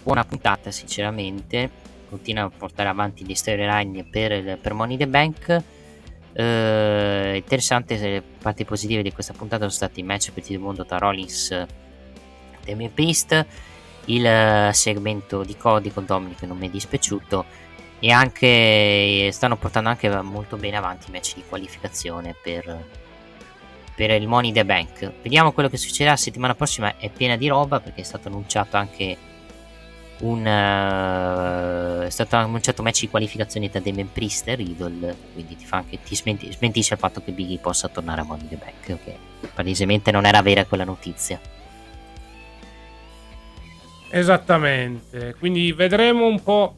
buona 0.09 0.25
puntata 0.25 0.71
sinceramente 0.71 1.71
continua 2.09 2.45
a 2.45 2.49
portare 2.49 2.89
avanti 2.89 3.27
gli 3.27 3.35
storyline 3.35 4.05
per, 4.05 4.57
per 4.59 4.73
Money 4.73 4.97
the 4.97 5.07
Bank. 5.07 5.63
Uh, 6.33 7.35
interessante 7.35 7.99
le 7.99 8.23
parti 8.23 8.65
positive 8.65 9.03
di 9.03 9.13
questa 9.13 9.35
puntata 9.35 9.65
sono 9.65 9.71
stati 9.71 10.01
i 10.01 10.03
match 10.05 10.33
per 10.33 10.45
il 10.47 10.61
mondo 10.61 10.87
tra 10.87 10.97
Rollins 10.97 11.51
e 11.51 11.67
Damien 12.65 12.95
Priest, 12.95 13.47
il 14.07 14.25
uh, 14.25 14.73
segmento 14.73 15.43
di 15.43 15.59
Cody 15.59 15.93
con 15.93 16.07
Dominic 16.07 16.43
non 16.45 16.57
mi 16.57 16.69
è 16.69 16.71
dispiaciuto 16.71 17.45
e 17.99 18.11
anche 18.11 19.29
stanno 19.31 19.59
portando 19.59 19.91
anche 19.91 20.09
molto 20.23 20.57
bene 20.57 20.79
avanti 20.79 21.11
i 21.11 21.13
match 21.13 21.35
di 21.35 21.45
qualificazione 21.47 22.35
per, 22.41 22.83
per 23.95 24.11
il 24.13 24.27
Money 24.27 24.53
the 24.53 24.65
Bank. 24.65 25.13
Vediamo 25.21 25.53
quello 25.53 25.69
che 25.69 25.77
succederà 25.77 26.13
la 26.13 26.17
settimana 26.17 26.55
prossima, 26.55 26.97
è 26.97 27.11
piena 27.11 27.37
di 27.37 27.47
roba 27.49 27.79
perché 27.81 28.01
è 28.01 28.05
stato 28.05 28.29
annunciato 28.29 28.79
anche 28.79 29.28
un, 30.21 30.41
uh, 30.41 32.03
è 32.05 32.11
stato 32.11 32.37
annunciato 32.37 32.81
un 32.81 32.87
match 32.87 33.01
di 33.01 33.09
qualificazione 33.09 33.71
tra 33.71 33.81
Damien 33.81 34.11
Priest 34.13 34.49
e 34.49 34.55
Riddle 34.55 35.17
quindi 35.33 35.57
ti, 35.57 35.67
anche, 35.71 35.99
ti 36.03 36.17
smenti, 36.17 36.53
smentisce 36.53 36.95
il 36.95 37.01
fatto 37.01 37.23
che 37.23 37.33
Biggie 37.33 37.59
possa 37.59 37.89
tornare 37.89 38.23
a 38.23 38.25
Money 38.25 38.49
the 38.49 38.57
Bank 38.57 39.05
che 39.05 39.17
palesemente 39.55 40.11
non 40.11 40.27
era 40.27 40.43
vera 40.43 40.65
quella 40.65 40.85
notizia. 40.85 41.39
Esattamente. 44.11 45.35
Quindi 45.39 45.73
vedremo 45.73 46.27
un 46.27 46.43
po' 46.43 46.77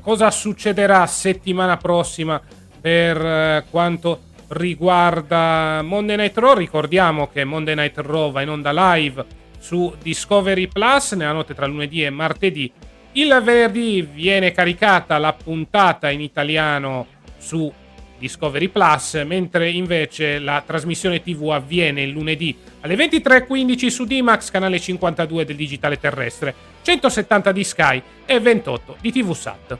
cosa 0.00 0.30
succederà 0.30 1.06
settimana 1.06 1.76
prossima 1.76 2.40
per 2.80 3.20
uh, 3.20 3.68
quanto 3.68 4.20
riguarda 4.48 5.82
Monday 5.82 6.16
Night 6.16 6.38
Raw. 6.38 6.54
Ricordiamo 6.54 7.28
che 7.28 7.44
Monday 7.44 7.74
Night 7.74 7.98
Raw 7.98 8.30
va 8.30 8.42
in 8.42 8.50
onda 8.50 8.94
live 8.94 9.24
su 9.58 9.94
Discovery 10.02 10.68
Plus 10.68 11.12
nella 11.12 11.32
notte 11.32 11.54
tra 11.54 11.66
lunedì 11.66 12.04
e 12.04 12.10
martedì. 12.10 12.70
Il 13.12 13.40
venerdì 13.42 14.02
viene 14.02 14.52
caricata 14.52 15.18
la 15.18 15.32
puntata 15.32 16.10
in 16.10 16.20
italiano 16.20 17.06
su 17.38 17.72
Discovery 18.18 18.68
Plus, 18.68 19.14
mentre 19.26 19.70
invece 19.70 20.38
la 20.38 20.62
trasmissione 20.64 21.22
TV 21.22 21.50
avviene 21.50 22.02
il 22.02 22.10
lunedì 22.10 22.56
alle 22.80 22.94
23.15 22.94 23.86
su 23.88 24.04
D-Max, 24.04 24.50
canale 24.50 24.78
52 24.78 25.44
del 25.44 25.56
digitale 25.56 25.98
terrestre, 25.98 26.54
170 26.82 27.52
di 27.52 27.64
Sky 27.64 28.02
e 28.24 28.40
28 28.40 28.96
di 29.00 29.12
TV 29.12 29.32
Sat. 29.32 29.78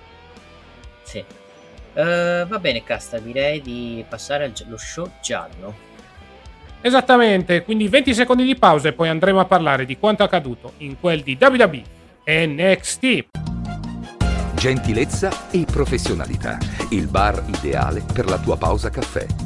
Sì. 1.03 1.25
Uh, 1.95 2.47
va 2.47 2.59
bene, 2.61 2.83
Casta, 2.85 3.19
direi 3.19 3.63
di 3.63 4.05
passare 4.07 4.53
allo 4.65 4.77
show 4.77 5.11
giallo. 5.23 5.86
Esattamente, 6.87 7.65
quindi 7.65 7.89
20 7.89 8.15
secondi 8.15 8.45
di 8.45 8.55
pausa 8.55 8.87
e 8.87 8.93
poi 8.93 9.09
andremo 9.09 9.41
a 9.41 9.45
parlare 9.45 9.85
di 9.85 9.99
quanto 9.99 10.23
accaduto 10.23 10.75
in 10.79 11.01
quel 11.01 11.25
di 11.25 11.37
WWE 11.41 11.83
NXT. 12.25 13.25
Gentilezza 14.55 15.51
e 15.51 15.65
professionalità. 15.65 16.59
Il 16.91 17.09
bar 17.09 17.43
ideale 17.49 18.05
per 18.13 18.27
la 18.27 18.39
tua 18.39 18.57
pausa 18.57 18.89
caffè. 18.89 19.46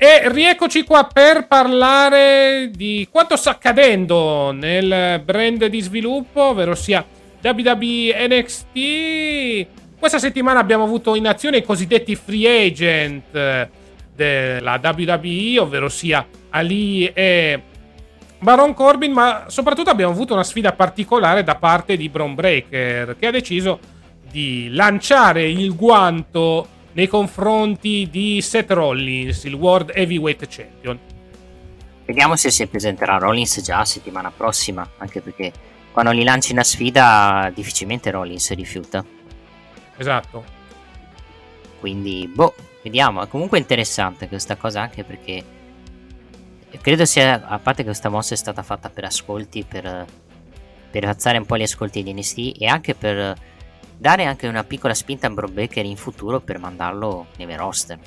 E 0.00 0.30
rieccoci 0.30 0.84
qua 0.84 1.10
per 1.12 1.48
parlare 1.48 2.70
di 2.72 3.08
quanto 3.10 3.34
sta 3.34 3.50
accadendo 3.50 4.52
nel 4.52 5.20
brand 5.24 5.66
di 5.66 5.80
sviluppo, 5.80 6.40
ovvero 6.40 6.76
sia 6.76 7.04
WWE 7.42 8.28
NXT. 8.28 9.66
Questa 9.98 10.20
settimana 10.20 10.60
abbiamo 10.60 10.84
avuto 10.84 11.16
in 11.16 11.26
azione 11.26 11.56
i 11.56 11.64
cosiddetti 11.64 12.14
free 12.14 12.66
agent 12.66 13.68
della 14.14 14.80
WWE, 14.80 15.58
ovvero 15.58 15.88
sia 15.88 16.24
Ali 16.50 17.10
e 17.12 17.60
Baron 18.38 18.74
Corbin, 18.74 19.10
ma 19.10 19.46
soprattutto 19.48 19.90
abbiamo 19.90 20.12
avuto 20.12 20.32
una 20.32 20.44
sfida 20.44 20.74
particolare 20.74 21.42
da 21.42 21.56
parte 21.56 21.96
di 21.96 22.08
Braun 22.08 22.36
Breaker, 22.36 23.16
che 23.18 23.26
ha 23.26 23.32
deciso 23.32 23.80
di 24.30 24.68
lanciare 24.70 25.48
il 25.48 25.74
guanto 25.74 26.68
nei 26.98 27.06
confronti 27.06 28.08
di 28.10 28.42
Seth 28.42 28.72
Rollins, 28.72 29.44
il 29.44 29.54
World 29.54 29.92
Heavyweight 29.94 30.48
Champion. 30.48 30.98
Vediamo 32.04 32.34
se 32.34 32.50
si 32.50 32.66
presenterà 32.66 33.18
Rollins 33.18 33.62
già 33.62 33.84
settimana 33.84 34.32
prossima, 34.32 34.88
anche 34.98 35.20
perché 35.20 35.52
quando 35.92 36.10
li 36.10 36.24
lanci 36.24 36.50
una 36.50 36.64
sfida 36.64 37.52
difficilmente 37.54 38.10
Rollins 38.10 38.52
rifiuta. 38.52 39.04
Esatto. 39.96 40.44
Quindi, 41.78 42.28
boh, 42.34 42.56
vediamo. 42.82 43.22
È 43.22 43.28
comunque 43.28 43.58
interessante 43.58 44.26
questa 44.26 44.56
cosa 44.56 44.80
anche 44.80 45.04
perché 45.04 45.44
credo 46.80 47.04
sia, 47.04 47.46
a 47.46 47.60
parte 47.60 47.82
che 47.82 47.90
questa 47.90 48.08
mossa 48.08 48.34
è 48.34 48.36
stata 48.36 48.64
fatta 48.64 48.90
per 48.90 49.04
ascolti, 49.04 49.62
per, 49.62 50.04
per 50.90 51.04
alzare 51.04 51.38
un 51.38 51.46
po' 51.46 51.56
gli 51.56 51.62
ascolti 51.62 52.02
di 52.02 52.12
NST 52.12 52.54
e 52.58 52.66
anche 52.66 52.96
per 52.96 53.36
dare 53.98 54.24
anche 54.24 54.46
una 54.46 54.62
piccola 54.64 54.94
spinta 54.94 55.26
a 55.26 55.30
Bro 55.30 55.48
Baker 55.48 55.84
in 55.84 55.96
futuro 55.96 56.40
per 56.40 56.58
mandarlo 56.58 57.26
nei 57.36 57.56
roster. 57.56 57.98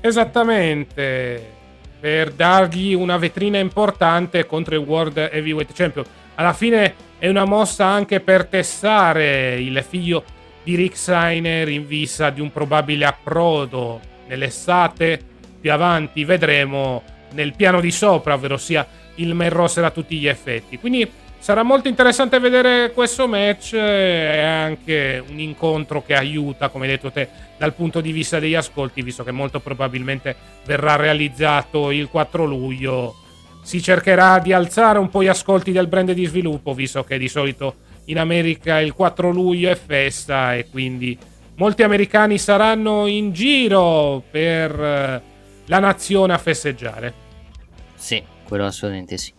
Esattamente, 0.00 1.56
per 1.98 2.32
dargli 2.32 2.94
una 2.94 3.16
vetrina 3.16 3.58
importante 3.58 4.46
contro 4.46 4.74
il 4.74 4.86
World 4.86 5.16
Heavyweight 5.16 5.72
Champion. 5.72 6.04
Alla 6.36 6.52
fine 6.52 6.94
è 7.18 7.28
una 7.28 7.44
mossa 7.44 7.86
anche 7.86 8.20
per 8.20 8.46
testare 8.46 9.58
il 9.58 9.82
figlio 9.86 10.22
di 10.62 10.76
Rick 10.76 10.96
Steiner 10.96 11.68
in 11.68 11.86
vista 11.86 12.30
di 12.30 12.40
un 12.40 12.52
probabile 12.52 13.06
approdo 13.06 14.00
nell'estate. 14.28 15.20
Più 15.60 15.72
avanti 15.72 16.24
vedremo 16.24 17.02
nel 17.32 17.54
piano 17.56 17.80
di 17.80 17.90
sopra, 17.90 18.34
ovvero 18.34 18.56
sia 18.56 18.86
il 19.16 19.34
main 19.34 19.50
roster 19.50 19.84
a 19.84 19.90
tutti 19.90 20.16
gli 20.16 20.28
effetti. 20.28 20.78
Quindi 20.78 21.10
Sarà 21.38 21.62
molto 21.62 21.88
interessante 21.88 22.38
vedere 22.40 22.92
questo 22.92 23.26
match 23.26 23.72
e 23.72 24.40
anche 24.40 25.22
un 25.26 25.38
incontro 25.38 26.02
che 26.02 26.14
aiuta, 26.14 26.68
come 26.68 26.84
hai 26.86 26.92
detto 26.92 27.10
te, 27.10 27.28
dal 27.56 27.74
punto 27.74 28.00
di 28.00 28.12
vista 28.12 28.38
degli 28.38 28.54
ascolti, 28.54 29.02
visto 29.02 29.24
che 29.24 29.30
molto 29.30 29.60
probabilmente 29.60 30.34
verrà 30.66 30.96
realizzato 30.96 31.90
il 31.90 32.08
4 32.08 32.44
luglio 32.44 33.14
si 33.68 33.82
cercherà 33.82 34.38
di 34.38 34.54
alzare 34.54 34.98
un 34.98 35.10
po' 35.10 35.22
gli 35.22 35.26
ascolti 35.26 35.72
del 35.72 35.88
brand 35.88 36.12
di 36.12 36.24
sviluppo, 36.24 36.72
visto 36.72 37.04
che 37.04 37.18
di 37.18 37.28
solito 37.28 37.76
in 38.06 38.18
America 38.18 38.80
il 38.80 38.94
4 38.94 39.30
luglio 39.30 39.70
è 39.70 39.74
festa 39.74 40.54
e 40.54 40.68
quindi 40.70 41.16
molti 41.56 41.82
americani 41.82 42.38
saranno 42.38 43.06
in 43.06 43.32
giro 43.32 44.22
per 44.30 44.70
eh, 44.80 45.22
la 45.66 45.78
nazione 45.78 46.32
a 46.32 46.38
festeggiare. 46.38 47.12
Sì, 47.94 48.22
quello 48.44 48.64
assolutamente 48.64 49.18
sì. 49.18 49.32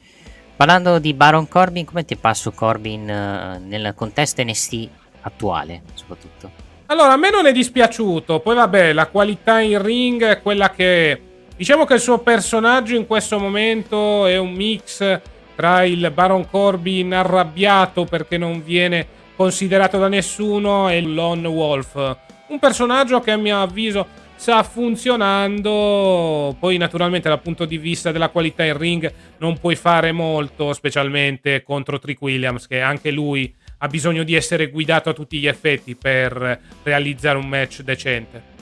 Parlando 0.59 0.99
di 0.99 1.13
Baron 1.13 1.47
Corbin, 1.47 1.85
come 1.85 2.03
ti 2.03 2.17
passo 2.17 2.51
Corbin 2.51 3.03
uh, 3.03 3.65
nel 3.65 3.93
contesto 3.95 4.43
NST 4.43 4.89
attuale, 5.21 5.83
soprattutto? 5.93 6.51
Allora, 6.87 7.13
a 7.13 7.15
me 7.15 7.29
non 7.29 7.45
è 7.45 7.53
dispiaciuto. 7.53 8.41
Poi, 8.41 8.55
vabbè, 8.55 8.91
la 8.91 9.07
qualità 9.07 9.61
in 9.61 9.81
ring 9.81 10.21
è 10.21 10.41
quella 10.41 10.69
che. 10.71 11.11
È. 11.11 11.19
Diciamo 11.55 11.85
che 11.85 11.93
il 11.93 12.01
suo 12.01 12.17
personaggio 12.17 12.93
in 12.93 13.07
questo 13.07 13.39
momento 13.39 14.25
è 14.25 14.35
un 14.37 14.51
mix 14.51 15.21
tra 15.55 15.85
il 15.85 16.11
Baron 16.13 16.49
Corbin 16.49 17.13
arrabbiato 17.13 18.03
perché 18.03 18.37
non 18.37 18.61
viene 18.61 19.07
considerato 19.37 19.97
da 19.97 20.09
nessuno 20.09 20.89
e 20.89 20.97
il 20.97 21.13
Lone 21.13 21.47
Wolf. 21.47 22.17
Un 22.47 22.59
personaggio 22.59 23.21
che 23.21 23.31
a 23.31 23.37
mio 23.37 23.61
avviso 23.61 24.05
sta 24.39 24.63
funzionando. 24.63 26.55
Poi, 26.57 26.77
naturalmente, 26.77 27.27
dal 27.27 27.41
punto 27.41 27.65
di 27.65 27.77
vista 27.77 28.13
della 28.13 28.29
qualità 28.29 28.63
in 28.63 28.77
ring, 28.77 29.13
non 29.39 29.59
puoi 29.59 29.75
fare 29.75 30.13
molto, 30.13 30.71
specialmente 30.71 31.61
contro 31.61 31.99
Trick 31.99 32.21
Williams, 32.21 32.65
che 32.65 32.79
anche 32.79 33.11
lui 33.11 33.53
ha 33.79 33.87
bisogno 33.87 34.23
di 34.23 34.35
essere 34.35 34.69
guidato 34.69 35.09
a 35.09 35.13
tutti 35.13 35.37
gli 35.39 35.47
effetti 35.47 35.95
per 35.95 36.59
realizzare 36.83 37.37
un 37.37 37.47
match 37.47 37.81
decente. 37.81 38.57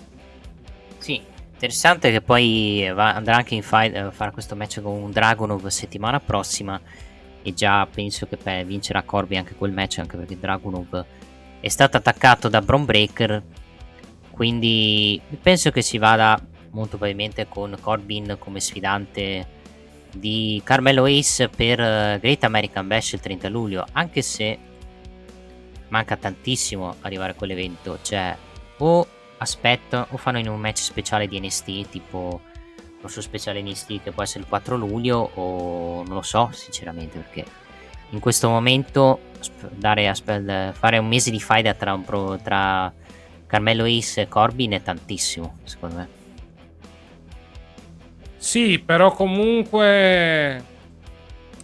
Sì, 0.98 1.22
interessante 1.54 2.10
che 2.10 2.22
poi 2.22 2.92
va, 2.94 3.14
andrà 3.14 3.36
anche 3.36 3.54
in 3.54 3.62
fight 3.62 3.96
a 3.96 4.10
fare 4.10 4.32
questo 4.32 4.56
match 4.56 4.82
con 4.82 5.12
Dragonov 5.12 5.68
settimana 5.68 6.20
prossima. 6.20 6.82
E 7.44 7.54
già 7.54 7.86
penso 7.86 8.26
che 8.26 8.38
beh, 8.42 8.66
vincerà 8.66 9.04
Corby 9.04 9.38
anche 9.38 9.54
quel 9.54 9.72
match, 9.72 10.00
anche 10.00 10.18
perché 10.18 10.40
Dragunov 10.40 11.06
è 11.60 11.68
stato 11.70 11.98
attaccato 11.98 12.50
da 12.50 12.62
Breaker 12.62 13.44
quindi 14.38 15.20
penso 15.42 15.72
che 15.72 15.82
si 15.82 15.98
vada 15.98 16.40
molto 16.70 16.98
probabilmente 16.98 17.48
con 17.50 17.76
Corbin 17.82 18.36
come 18.38 18.60
sfidante 18.60 19.56
di 20.14 20.62
Carmelo 20.64 21.06
Ace 21.06 21.50
per 21.50 21.80
eh, 21.80 22.20
Great 22.22 22.44
American 22.44 22.88
Bash 22.88 23.14
il 23.14 23.20
30 23.20 23.50
luglio, 23.50 23.84
anche 23.94 24.22
se 24.22 24.60
manca 25.88 26.18
tantissimo 26.18 26.98
arrivare 27.02 27.32
a 27.32 27.34
quell'evento, 27.34 27.98
cioè 28.04 28.38
o 28.78 29.08
aspetta 29.40 30.06
o 30.12 30.18
fanno 30.18 30.38
in 30.38 30.48
un 30.48 30.60
match 30.60 30.82
speciale 30.82 31.28
di 31.28 31.40
NST 31.40 31.90
tipo 31.90 32.42
lo 33.02 33.08
suo 33.08 33.22
speciale 33.22 33.62
NST 33.62 34.04
che 34.04 34.12
può 34.12 34.22
essere 34.22 34.42
il 34.42 34.48
4 34.48 34.78
luglio 34.78 35.32
o 35.34 36.04
non 36.04 36.14
lo 36.14 36.22
so 36.22 36.50
sinceramente 36.52 37.18
perché 37.18 37.46
in 38.12 38.20
questo 38.20 38.50
momento 38.50 39.20
dare, 39.72 40.14
fare 40.14 40.98
un 41.00 41.08
mese 41.08 41.32
di 41.32 41.40
fight 41.40 41.76
tra, 41.76 41.94
un 41.94 42.04
pro, 42.04 42.38
tra 42.38 42.94
Carmelo 43.48 43.86
Ace 43.86 44.22
e 44.22 44.28
Corbin 44.28 44.72
è 44.72 44.82
tantissimo, 44.82 45.60
secondo 45.64 45.96
me. 45.96 46.08
Sì, 48.38 48.80
però 48.80 49.12
comunque 49.14 50.64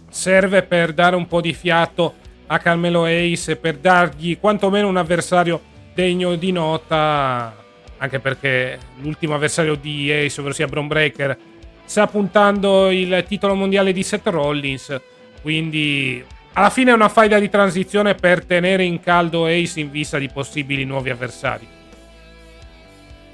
serve 0.08 0.62
per 0.62 0.92
dare 0.92 1.14
un 1.16 1.26
po' 1.26 1.40
di 1.40 1.52
fiato 1.52 2.14
a 2.46 2.58
Carmelo 2.58 3.04
Ace 3.04 3.52
e 3.52 3.56
per 3.56 3.76
dargli 3.76 4.38
quantomeno 4.38 4.88
un 4.88 4.96
avversario 4.96 5.60
degno 5.94 6.34
di 6.34 6.52
nota, 6.52 7.54
anche 7.98 8.18
perché 8.18 8.78
l'ultimo 9.00 9.34
avversario 9.34 9.76
di 9.76 10.10
Ace, 10.10 10.40
ovvero 10.40 10.54
sia 10.54 10.66
Bron 10.66 10.86
Breaker, 10.86 11.38
sta 11.84 12.06
puntando 12.06 12.90
il 12.90 13.24
titolo 13.28 13.54
mondiale 13.54 13.92
di 13.92 14.02
Seth 14.02 14.26
Rollins, 14.26 15.00
quindi 15.42 16.24
alla 16.54 16.70
fine 16.70 16.90
è 16.90 16.94
una 16.94 17.08
faida 17.08 17.38
di 17.38 17.48
transizione 17.48 18.14
per 18.14 18.44
tenere 18.44 18.84
in 18.84 19.00
caldo 19.00 19.46
Ace 19.46 19.80
in 19.80 19.90
vista 19.90 20.18
di 20.18 20.28
possibili 20.32 20.84
nuovi 20.84 21.10
avversari. 21.10 21.73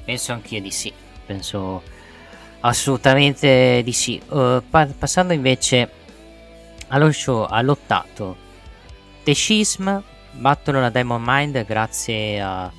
Penso 0.05 0.33
anch'io 0.33 0.61
di 0.61 0.71
sì. 0.71 0.93
Penso 1.27 1.83
assolutamente 2.61 3.83
di 3.85 3.93
sì. 3.93 4.21
Uh, 4.29 4.63
pa- 4.69 4.87
passando 4.87 5.33
invece 5.33 5.91
allo 6.89 7.13
show 7.13 7.47
all'ottato, 7.49 8.37
The 9.23 9.35
Schism 9.35 9.99
battono 10.33 10.81
la 10.81 10.91
Diamond 10.91 11.25
Mind 11.27 11.65
grazie 11.65 12.41
a, 12.41 12.71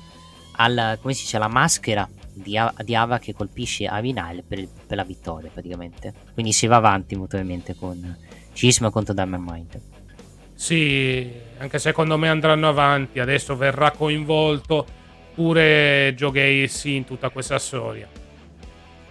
alla, 0.56 0.98
come 1.00 1.14
si 1.14 1.22
dice, 1.22 1.36
alla 1.36 1.48
maschera 1.48 2.08
di, 2.32 2.58
di 2.84 2.94
Ava 2.94 3.18
che 3.18 3.34
colpisce 3.34 3.86
Avinile 3.86 4.42
per, 4.46 4.66
per 4.86 4.96
la 4.96 5.04
vittoria 5.04 5.50
praticamente. 5.50 6.12
Quindi 6.34 6.52
si 6.52 6.66
va 6.66 6.76
avanti 6.76 7.14
mutuamente 7.16 7.74
con 7.74 8.16
Schism 8.52 8.90
contro 8.90 9.14
Diamond 9.14 9.48
Mind. 9.48 9.80
Sì, 10.54 11.32
anche 11.58 11.78
secondo 11.78 12.16
me 12.18 12.28
andranno 12.28 12.68
avanti. 12.68 13.18
Adesso 13.18 13.56
verrà 13.56 13.90
coinvolto 13.90 14.86
pure 15.34 16.14
Joe 16.16 16.30
Gacy 16.30 16.96
in 16.96 17.04
tutta 17.04 17.30
questa 17.30 17.58
storia. 17.58 18.08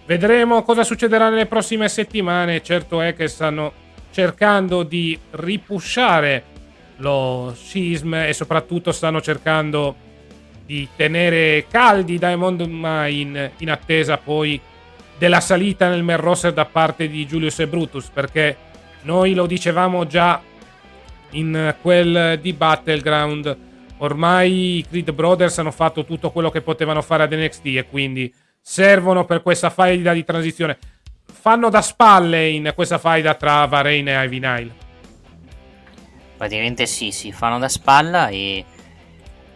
Vedremo 0.04 0.62
cosa 0.62 0.84
succederà 0.84 1.28
nelle 1.28 1.46
prossime 1.46 1.88
settimane. 1.88 2.62
Certo 2.62 3.00
è 3.00 3.14
che 3.14 3.28
stanno 3.28 3.72
cercando 4.10 4.82
di 4.82 5.18
ripushare 5.30 6.44
lo 6.96 7.54
scism 7.56 8.14
e 8.14 8.32
soprattutto 8.32 8.92
stanno 8.92 9.20
cercando 9.20 9.94
di 10.64 10.88
tenere 10.96 11.66
caldi 11.68 12.18
Diamond 12.18 12.60
Mine 12.68 13.52
in 13.58 13.70
attesa 13.70 14.18
poi 14.18 14.60
della 15.18 15.40
salita 15.40 15.88
nel 15.88 16.02
main 16.02 16.20
roster 16.20 16.52
da 16.52 16.64
parte 16.64 17.08
di 17.08 17.26
Julius 17.26 17.60
e 17.60 17.66
Brutus 17.66 18.08
perché 18.08 18.56
noi 19.02 19.34
lo 19.34 19.46
dicevamo 19.46 20.06
già 20.06 20.40
in 21.30 21.74
quel 21.80 22.38
di 22.40 22.52
Battleground. 22.52 23.56
Ormai 24.02 24.78
i 24.78 24.86
Creed 24.88 25.12
Brothers 25.12 25.58
hanno 25.58 25.70
fatto 25.70 26.04
tutto 26.04 26.32
quello 26.32 26.50
che 26.50 26.60
potevano 26.60 27.02
fare 27.02 27.22
ad 27.22 27.32
NXT 27.32 27.66
e 27.66 27.86
quindi 27.88 28.32
servono 28.60 29.24
per 29.24 29.42
questa 29.42 29.70
faida 29.70 30.12
di 30.12 30.24
transizione. 30.24 30.76
Fanno 31.24 31.68
da 31.68 31.80
spalle 31.82 32.48
in 32.48 32.72
questa 32.74 32.98
faida 32.98 33.34
tra 33.34 33.64
Varane 33.66 34.12
e 34.12 34.24
Ivy 34.24 34.40
Nile. 34.40 34.74
Praticamente 36.36 36.86
sì, 36.86 37.12
sì, 37.12 37.30
fanno 37.30 37.60
da 37.60 37.68
spalla 37.68 38.26
e, 38.26 38.64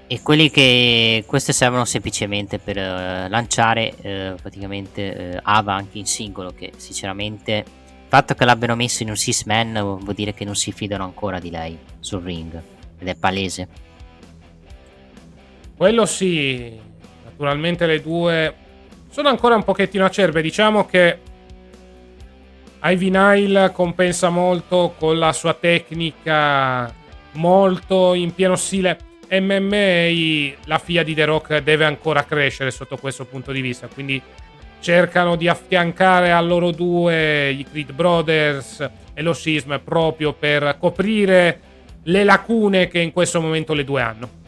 e 0.07 0.23
quelli 0.23 0.49
che 0.49 1.25
queste 1.27 1.53
servono 1.53 1.85
semplicemente 1.85 2.61
per 2.61 2.77
uh, 2.77 3.29
lanciare 3.29 3.95
uh, 3.97 4.41
praticamente 4.41 5.35
uh, 5.35 5.41
Ava 5.43 5.75
anche 5.75 5.99
in 5.99 6.07
singolo 6.07 6.53
che 6.53 6.71
sinceramente 6.77 7.65
il 7.67 8.07
fatto 8.07 8.35
che 8.35 8.45
l'abbiano 8.45 8.77
messo 8.77 9.03
in 9.03 9.09
un 9.09 9.17
six 9.17 9.45
vuol 9.45 10.15
dire 10.15 10.35
che 10.35 10.45
non 10.45 10.55
si 10.55 10.71
fidano 10.71 11.03
ancora 11.03 11.41
di 11.41 11.51
lei 11.51 11.77
sul 11.99 12.23
ring. 12.23 12.63
Ed 13.01 13.09
è 13.09 13.17
palese. 13.17 13.86
Quello 15.77 16.07
sì. 16.07 16.75
Naturalmente 17.25 17.87
le 17.87 18.01
due 18.01 18.55
sono 19.11 19.29
ancora 19.29 19.57
un 19.57 19.63
pochettino 19.63 20.07
acerbe. 20.07 20.41
Diciamo 20.41 20.87
che 20.87 21.19
Ivy 22.83 23.11
Nile 23.11 23.73
compensa 23.73 24.31
molto 24.31 24.95
con 24.99 25.19
la 25.19 25.33
sua 25.33 25.53
tecnica 25.53 26.93
molto 27.33 28.15
in 28.15 28.35
pieno 28.35 28.57
stile 28.57 28.99
MMA. 29.31 30.55
La 30.65 30.79
figlia 30.79 31.03
di 31.03 31.15
The 31.15 31.25
Rock 31.27 31.59
deve 31.59 31.85
ancora 31.85 32.25
crescere 32.25 32.71
sotto 32.71 32.97
questo 32.97 33.27
punto 33.27 33.53
di 33.53 33.61
vista. 33.61 33.87
Quindi 33.87 34.23
cercano 34.81 35.37
di 35.37 35.47
affiancare 35.47 36.33
a 36.33 36.41
loro 36.41 36.71
due 36.71 37.51
i 37.51 37.67
Creed 37.69 37.93
Brothers 37.93 38.91
e 39.13 39.21
lo 39.21 39.35
Sism 39.35 39.79
proprio 39.85 40.33
per 40.33 40.77
coprire 40.79 41.61
le 42.05 42.25
lacune 42.25 42.89
che 42.89 43.01
in 43.01 43.13
questo 43.13 43.43
momento 43.43 43.75
le 43.75 43.85
due 43.85 44.01
hanno. 44.01 44.45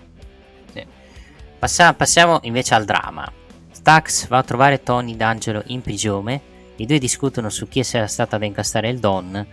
Sì. 1.64 1.94
Passiamo, 1.96 2.40
invece 2.42 2.74
al 2.74 2.84
dramma. 2.84 3.30
Stax 3.70 4.28
va 4.28 4.38
a 4.38 4.42
trovare 4.42 4.82
Tony 4.82 5.16
D'Angelo 5.16 5.62
in 5.66 5.80
prigione. 5.82 6.40
I 6.76 6.86
due 6.86 6.98
discutono 6.98 7.48
su 7.50 7.68
chi 7.68 7.82
sia 7.82 8.06
stato 8.06 8.36
ad 8.36 8.42
incastare 8.42 8.88
il 8.88 8.98
Don. 8.98 9.46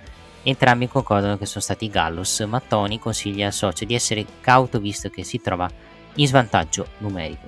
Entrambi 0.43 0.87
concordano 0.87 1.37
che 1.37 1.45
sono 1.45 1.61
stati 1.61 1.85
i 1.85 1.89
Gallus, 1.89 2.41
ma 2.41 2.61
Tony 2.65 2.99
consiglia 2.99 3.47
al 3.47 3.53
socio 3.53 3.85
di 3.85 3.95
essere 3.95 4.25
cauto 4.41 4.79
visto 4.79 5.09
che 5.09 5.23
si 5.23 5.41
trova 5.41 5.69
in 6.15 6.27
svantaggio 6.27 6.87
numerico. 6.99 7.47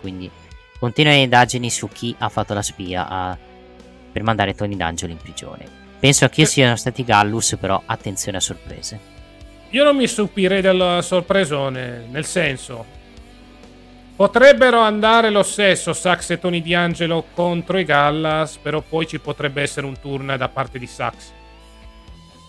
Quindi 0.00 0.30
Continuano 0.78 1.16
le 1.16 1.22
indagini 1.24 1.70
su 1.70 1.88
chi 1.88 2.14
ha 2.18 2.28
fatto 2.28 2.52
la 2.52 2.62
spia 2.62 3.08
a... 3.08 3.38
per 4.12 4.22
mandare 4.22 4.54
Tony 4.54 4.76
D'Angelo 4.76 5.12
in 5.12 5.18
prigione. 5.18 5.64
Penso 5.98 6.28
che 6.28 6.44
siano 6.44 6.76
stati 6.76 7.02
Gallus, 7.02 7.56
però 7.58 7.82
attenzione 7.84 8.36
a 8.36 8.40
sorprese. 8.40 9.14
Io 9.70 9.84
non 9.84 9.96
mi 9.96 10.06
stupirei 10.06 10.60
del 10.60 10.98
sorpresone, 11.02 12.06
nel 12.10 12.24
senso... 12.24 12.94
Potrebbero 14.16 14.80
andare 14.80 15.28
lo 15.28 15.42
stesso 15.42 15.92
Sax 15.92 16.30
e 16.30 16.38
Tony 16.38 16.62
D'Angelo 16.62 17.26
contro 17.34 17.78
i 17.78 17.84
Gallas, 17.84 18.56
però 18.56 18.80
poi 18.80 19.06
ci 19.06 19.18
potrebbe 19.18 19.60
essere 19.60 19.86
un 19.86 20.00
turn 20.00 20.34
da 20.38 20.48
parte 20.48 20.78
di 20.78 20.86
Sax. 20.86 21.32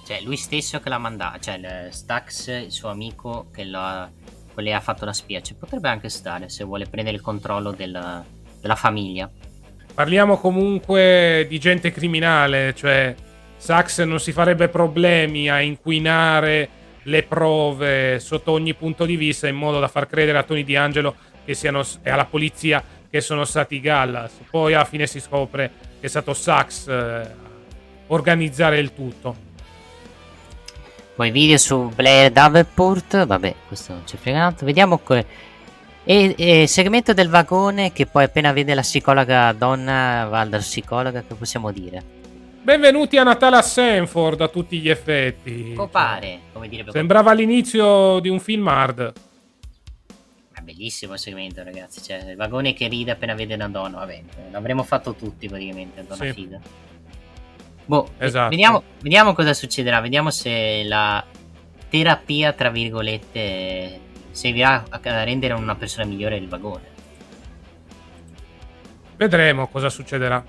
Cioè, 0.05 0.22
lui 0.22 0.38
stesso 0.38 0.80
che 0.80 0.88
l'ha 0.88 0.97
mandato, 0.97 1.39
cioè 1.39 1.89
Stax, 1.91 2.47
il 2.47 2.72
suo 2.72 2.88
amico 2.88 3.47
che 3.51 3.65
l'ha 3.65 4.09
quelli 4.57 4.74
ha 4.74 4.80
fatto 4.80 5.05
la 5.05 5.13
spia. 5.13 5.39
Ci 5.39 5.53
potrebbe 5.53 5.88
anche 5.88 6.09
stare 6.09 6.49
se 6.49 6.63
vuole 6.63 6.88
prendere 6.88 7.15
il 7.15 7.22
controllo 7.22 7.72
del, 7.72 8.24
della 8.59 8.76
famiglia. 8.76 9.30
Parliamo 9.93 10.38
comunque 10.38 11.45
di 11.47 11.59
gente 11.59 11.91
criminale, 11.91 12.74
cioè 12.74 13.13
Sax 13.55 14.01
non 14.03 14.20
si 14.20 14.32
farebbe 14.32 14.68
problemi 14.68 15.47
a 15.47 15.61
inquinare 15.61 16.70
le 17.03 17.22
prove 17.22 18.20
sotto 18.20 18.51
ogni 18.51 18.74
punto 18.74 19.05
di 19.05 19.15
vista 19.15 19.47
in 19.47 19.55
modo 19.55 19.80
da 19.80 19.88
far 19.88 20.07
credere 20.07 20.39
a 20.39 20.43
Tony 20.43 20.63
D'Angelo 20.63 21.15
che 21.47 21.53
siano, 21.53 21.81
e 22.03 22.09
alla 22.09 22.25
polizia 22.25 22.83
che 23.09 23.21
sono 23.21 23.45
stati 23.45 23.79
Gallas. 23.79 24.33
Poi 24.51 24.73
alla 24.73 24.83
fine 24.83 25.07
si 25.07 25.21
scopre 25.21 25.71
che 25.97 26.07
è 26.07 26.09
stato 26.09 26.33
Sax 26.33 26.89
eh, 26.89 27.31
organizzare 28.07 28.79
il 28.79 28.93
tutto. 28.93 29.45
Poi 31.15 31.31
video 31.31 31.57
su 31.57 31.89
Blair 31.95 32.31
Davenport, 32.31 33.25
vabbè, 33.25 33.55
questo 33.65 33.93
non 33.93 34.03
c'è 34.03 34.17
fregato. 34.17 34.65
Vediamo 34.65 34.97
que- 34.97 35.25
e, 36.03 36.35
e 36.37 36.67
segmento 36.67 37.13
del 37.13 37.29
vagone 37.29 37.93
che 37.93 38.05
poi 38.05 38.25
appena 38.25 38.51
vede 38.51 38.73
la 38.73 38.81
psicologa 38.81 39.53
donna 39.53 40.27
va 40.29 40.43
dal 40.43 40.59
psicologa, 40.59 41.23
che 41.23 41.33
possiamo 41.33 41.71
dire? 41.71 42.03
Benvenuti 42.61 43.15
a 43.17 43.23
Natale 43.23 43.55
a 43.55 43.61
Sanford 43.61 44.41
a 44.41 44.49
tutti 44.49 44.79
gli 44.79 44.89
effetti. 44.89 45.73
Copare, 45.73 46.39
come 46.51 46.67
dire. 46.67 46.91
Sembrava 46.91 47.31
l'inizio 47.31 48.19
di 48.19 48.27
un 48.27 48.41
film 48.41 48.67
hard. 48.67 49.13
Bellissimo 50.68 51.13
il 51.13 51.20
segmento, 51.20 51.63
ragazzi. 51.63 52.03
Cioè, 52.03 52.32
il 52.32 52.36
vagone 52.36 52.74
che 52.74 52.89
ride 52.89 53.11
appena 53.11 53.34
vede 53.36 53.53
una 53.53 53.70
donna. 53.70 53.99
Vabbè, 53.99 54.22
l'avremmo 54.51 54.84
fatto 54.84 55.15
tutti 55.15 55.47
praticamente. 55.47 56.05
Donna 56.05 56.26
sì. 56.26 56.34
figa. 56.34 56.59
Boh, 57.86 58.09
esatto. 58.18 58.49
vediamo, 58.49 58.84
vediamo 58.99 59.34
cosa 59.34 59.53
succederà. 59.53 60.01
Vediamo 60.01 60.30
se 60.30 60.84
la 60.84 61.26
terapia, 61.88 62.51
tra 62.51 62.70
virgolette, 62.70 63.99
servirà 64.32 64.84
a 64.89 65.24
rendere 65.24 65.53
una 65.53 65.78
persona 65.78 66.05
migliore 66.05 66.36
il 66.36 66.49
vagone. 66.49 66.84
Vedremo 69.15 69.70
cosa 69.70 69.89
succederà. 69.89 70.43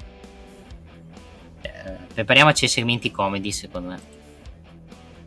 Eh, 1.60 1.96
prepariamoci 2.12 2.64
ai 2.64 2.70
segmenti 2.70 3.12
comedy, 3.12 3.52
secondo 3.52 3.90
me. 3.90 4.00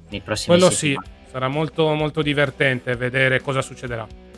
Nei 0.09 0.19
prossimi 0.19 0.57
Quello 0.57 0.69
settimane. 0.69 1.07
sì, 1.23 1.31
sarà 1.31 1.47
molto, 1.47 1.93
molto 1.93 2.21
divertente 2.21 2.93
vedere 2.97 3.39
cosa 3.39 3.61
succederà. 3.61 4.29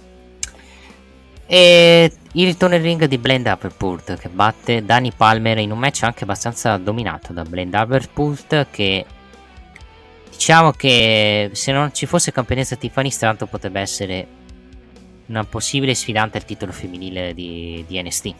E 1.46 2.12
il 2.32 2.46
ritorno 2.46 2.76
in 2.76 2.82
ring 2.82 3.06
di 3.06 3.18
Blend 3.18 3.46
Upperport 3.46 4.18
che 4.18 4.30
batte 4.30 4.84
Danny 4.84 5.12
Palmer 5.16 5.58
in 5.60 5.72
un 5.72 5.78
match 5.78 6.04
anche 6.04 6.24
abbastanza 6.24 6.78
dominato 6.78 7.34
da 7.34 7.44
Blend 7.44 7.74
Upperport 7.74 8.68
che 8.72 9.06
diciamo 10.32 10.72
che 10.72 11.52
se 11.54 11.72
non 11.72 11.94
ci 11.94 12.06
fosse 12.06 12.32
campionessa 12.32 12.76
Tiffany 12.76 13.12
Stratton 13.12 13.48
potrebbe 13.48 13.82
essere 13.82 14.28
una 15.28 15.44
possibile 15.44 15.94
sfidante 15.94 16.38
al 16.38 16.46
titolo 16.46 16.72
femminile 16.72 17.34
di, 17.34 17.84
di 17.88 18.02
NST. 18.02 18.34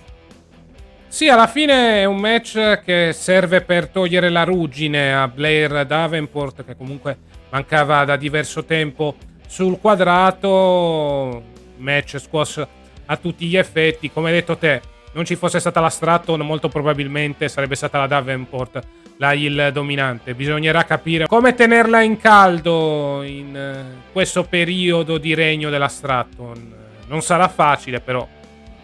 Sì, 1.08 1.30
alla 1.30 1.46
fine 1.46 2.02
è 2.02 2.06
un 2.06 2.18
match 2.18 2.82
che 2.84 3.12
serve 3.14 3.62
per 3.62 3.90
togliere 3.90 4.30
la 4.30 4.44
ruggine 4.44 5.14
a 5.14 5.28
Blair 5.28 5.86
Davenport 5.86 6.66
che 6.66 6.76
comunque 6.76 7.16
mancava 7.52 8.04
da 8.04 8.16
diverso 8.16 8.66
tempo 8.66 9.16
sul 9.48 9.80
quadrato. 9.80 11.52
Match 11.78 12.18
squash 12.18 12.66
a 13.06 13.18
tutti 13.18 13.48
gli 13.48 13.58
effetti. 13.58 14.12
Come 14.12 14.30
hai 14.30 14.36
detto 14.36 14.58
te, 14.58 14.82
non 15.14 15.26
ci 15.26 15.36
fosse 15.36 15.60
stata 15.60 15.80
la 15.80 15.90
Stratton, 15.90 16.42
molto 16.42 16.70
probabilmente 16.70 17.48
sarebbe 17.48 17.76
stata 17.76 18.00
la 18.00 18.08
Davenport 18.08 18.82
la 19.18 19.34
il 19.34 19.70
dominante. 19.72 20.34
Bisognerà 20.34 20.84
capire 20.84 21.28
come 21.28 21.54
tenerla 21.54 22.02
in 22.02 22.18
caldo 22.18 23.22
in 23.24 23.56
uh, 23.56 24.12
questo 24.12 24.44
periodo 24.44 25.18
di 25.18 25.34
regno 25.34 25.70
della 25.70 25.88
Stratton. 25.88 26.82
Non 27.08 27.22
sarà 27.22 27.48
facile, 27.48 28.00
però 28.00 28.28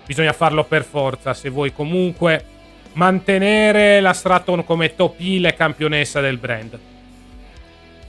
bisogna 0.05 0.33
farlo 0.33 0.63
per 0.63 0.83
forza 0.83 1.33
se 1.33 1.49
vuoi 1.49 1.73
comunque 1.73 2.45
mantenere 2.93 3.99
la 4.01 4.13
Stratton 4.13 4.63
come 4.65 4.95
top 4.95 5.19
heel 5.19 5.45
e 5.45 5.53
campionessa 5.53 6.21
del 6.21 6.37
brand. 6.37 6.79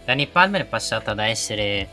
Dani 0.04 0.26
Palmer 0.26 0.62
è 0.62 0.66
passata 0.66 1.14
da 1.14 1.26
essere, 1.26 1.88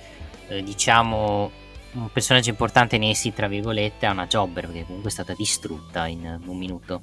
eh, 0.47 0.63
diciamo, 0.63 1.51
un 1.93 2.11
personaggio 2.11 2.49
importante 2.49 2.97
nei 2.97 3.15
sì, 3.15 3.33
tra 3.33 3.47
virgolette, 3.47 4.05
a 4.05 4.11
una 4.11 4.27
jobber, 4.27 4.65
perché 4.65 4.85
comunque 4.85 5.09
è 5.09 5.13
stata 5.13 5.33
distrutta 5.33 6.07
in 6.07 6.39
un 6.45 6.57
minuto. 6.57 7.01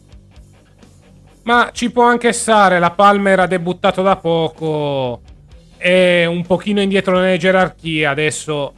Ma 1.44 1.70
ci 1.72 1.90
può 1.90 2.04
anche 2.04 2.32
stare, 2.32 2.78
la 2.78 2.90
Palmer 2.90 3.40
ha 3.40 3.46
debuttato 3.46 4.02
da 4.02 4.16
poco, 4.16 5.20
è 5.76 6.24
un 6.24 6.44
pochino 6.46 6.80
indietro 6.80 7.18
nelle 7.18 7.36
gerarchie, 7.36 8.06
adesso 8.06 8.72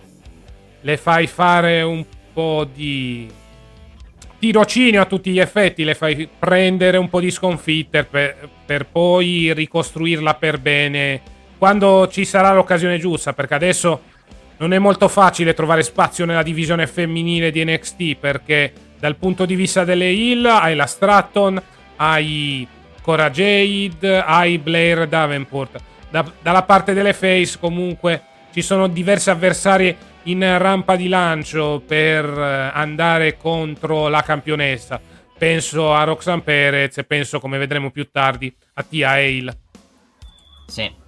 le 0.81 0.97
fai 0.97 1.27
fare 1.27 1.83
un 1.83 2.05
po' 2.33 2.69
di 2.73 3.31
tirocinio 4.39 5.01
a 5.01 5.07
tutti 5.07 5.31
gli 5.31 5.39
effetti, 5.39 5.85
le 5.85 5.95
fai 5.95 6.29
prendere 6.39 6.97
un 6.97 7.09
po' 7.09 7.21
di 7.21 7.31
sconfitte 7.31 8.05
per, 8.05 8.49
per 8.67 8.87
poi 8.87 9.53
ricostruirla 9.55 10.35
per 10.35 10.59
bene 10.59 11.35
quando 11.59 12.07
ci 12.09 12.25
sarà 12.25 12.53
l'occasione 12.53 12.99
giusta, 12.99 13.33
perché 13.33 13.55
adesso 13.55 14.03
non 14.59 14.73
è 14.73 14.79
molto 14.79 15.09
facile 15.09 15.55
trovare 15.55 15.83
spazio 15.83 16.25
nella 16.25 16.43
divisione 16.43 16.87
femminile 16.87 17.51
di 17.51 17.65
NXT 17.65 18.17
perché 18.17 18.73
dal 18.99 19.17
punto 19.17 19.45
di 19.45 19.55
vista 19.55 19.85
delle 19.85 20.11
Hill 20.11 20.45
hai 20.47 20.75
la 20.75 20.87
Stratton, 20.87 21.63
hai 21.97 22.67
Cora 23.03 23.31
Jade, 23.31 24.23
hai 24.23 24.59
Blair 24.59 25.07
Davenport. 25.07 25.81
Da, 26.09 26.25
dalla 26.41 26.63
parte 26.63 26.95
delle 26.95 27.13
Face 27.13 27.59
comunque 27.59 28.23
ci 28.53 28.63
sono 28.63 28.87
diversi 28.89 29.31
avversari 29.31 29.95
in 30.25 30.41
rampa 30.59 30.97
di 30.97 31.09
lancio 31.09 31.83
per 31.87 32.25
eh, 32.25 32.71
andare 32.73 33.37
contro 33.37 34.09
la 34.09 34.23
campionessa. 34.23 35.01
Penso 35.39 35.93
a 35.93 36.05
Roxanne 36.05 36.41
Perez 36.41 36.97
e 36.97 37.05
penso, 37.05 37.39
come 37.41 37.59
vedremo 37.59 37.91
più 37.91 38.09
tardi, 38.11 38.53
a 38.75 38.83
Tia 38.83 39.11
Hale. 39.11 39.59
Sì. 40.67 41.05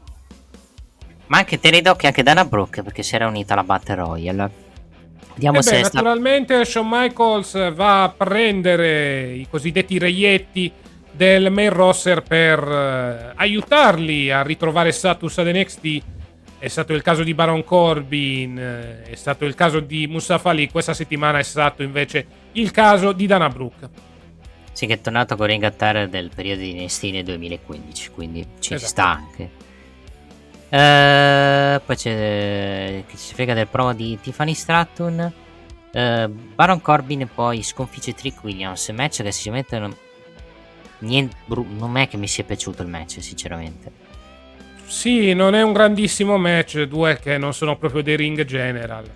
Ma 1.29 1.39
anche 1.39 1.59
Terry 1.59 1.81
Doc 1.81 2.05
e 2.05 2.09
anche 2.09 2.23
Dana 2.23 2.45
Brooke 2.45 2.83
perché 2.83 3.03
si 3.03 3.15
era 3.15 3.27
unita 3.27 3.53
alla 3.55 3.65
Battle 3.65 3.95
Royale. 3.95 4.51
Vediamo 5.35 5.59
eh 5.59 5.63
se 5.63 5.71
beh, 5.71 5.85
sta... 5.85 6.01
naturalmente 6.01 6.65
Shawn 6.65 6.89
Michaels 6.89 7.73
va 7.75 8.03
a 8.03 8.09
prendere 8.09 9.33
i 9.33 9.47
cosiddetti 9.49 9.99
reietti 9.99 10.73
del 11.13 11.51
main 11.51 11.71
roster 11.71 12.23
per 12.23 12.63
uh, 12.67 13.33
aiutarli 13.35 14.31
a 14.31 14.43
ritrovare 14.43 14.91
status 14.91 15.39
ad 15.39 15.49
NXT. 15.49 16.03
È 16.59 16.67
stato 16.67 16.93
il 16.93 17.03
caso 17.03 17.23
di 17.23 17.35
Baron 17.35 17.63
Corbin, 17.63 18.57
uh, 18.57 19.09
è 19.09 19.15
stato 19.15 19.45
il 19.45 19.55
caso 19.55 19.81
di 19.81 20.07
Mustafa 20.07 20.51
Ali. 20.51 20.71
Questa 20.71 20.95
settimana 20.95 21.39
è 21.39 21.45
stato 21.45 21.83
invece 21.83 22.27
il 22.53 22.71
caso 22.71 23.13
di 23.13 23.27
Dana 23.27 23.49
Brooke. 23.49 23.89
Sì, 24.73 24.87
che 24.87 24.95
è 24.95 25.01
tornato 25.01 25.37
con 25.37 25.47
Ring 25.47 25.63
Attire 25.65 26.09
del 26.09 26.31
periodo 26.35 26.63
di 26.63 26.73
nel 27.11 27.25
2015, 27.25 28.11
quindi 28.11 28.47
ci 28.61 28.75
esatto. 28.75 28.91
sta 28.91 29.09
anche. 29.09 29.51
Uh, 30.71 31.81
poi 31.83 31.97
c'è 31.97 33.03
chi 33.09 33.17
si 33.17 33.33
frega 33.33 33.55
del 33.55 33.69
promo 33.69 33.95
di 33.95 34.19
Tiffany 34.21 34.53
Stratton. 34.53 35.33
Uh, 35.93 36.29
Baron 36.29 36.83
Corbin 36.83 37.27
poi 37.35 37.63
sconfigge 37.63 38.13
Trick 38.13 38.45
Williams. 38.45 38.89
Match 38.91 39.23
che 39.23 39.33
sinceramente 39.33 39.79
non, 39.79 39.97
niente, 40.99 41.37
non 41.47 41.97
è 41.97 42.07
che 42.07 42.19
mi 42.19 42.29
sia 42.29 42.45
piaciuto 42.45 42.83
il 42.83 42.89
match, 42.89 43.23
sinceramente. 43.23 43.91
Sì, 44.85 45.33
non 45.33 45.55
è 45.55 45.63
un 45.63 45.73
grandissimo 45.73 46.37
match. 46.37 46.83
Due 46.83 47.19
che 47.19 47.39
non 47.39 47.55
sono 47.55 47.77
proprio 47.77 48.03
dei 48.03 48.17
ring 48.17 48.45
general. 48.45 49.09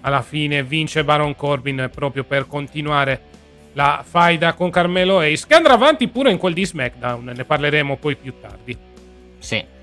Alla 0.00 0.22
fine 0.22 0.64
vince 0.64 1.04
Baron 1.04 1.36
Corbin 1.36 1.90
proprio 1.94 2.24
per 2.24 2.48
continuare 2.48 3.20
la 3.74 4.04
faida 4.04 4.54
con 4.54 4.70
Carmelo 4.70 5.20
Ace. 5.20 5.46
Che 5.46 5.54
andrà 5.54 5.74
avanti 5.74 6.08
pure 6.08 6.32
in 6.32 6.38
quel 6.38 6.54
di 6.54 6.66
SmackDown. 6.66 7.32
Ne 7.36 7.44
parleremo 7.44 7.96
poi 7.96 8.16
più 8.16 8.34
tardi. 8.40 8.76
Sì. 9.38 9.76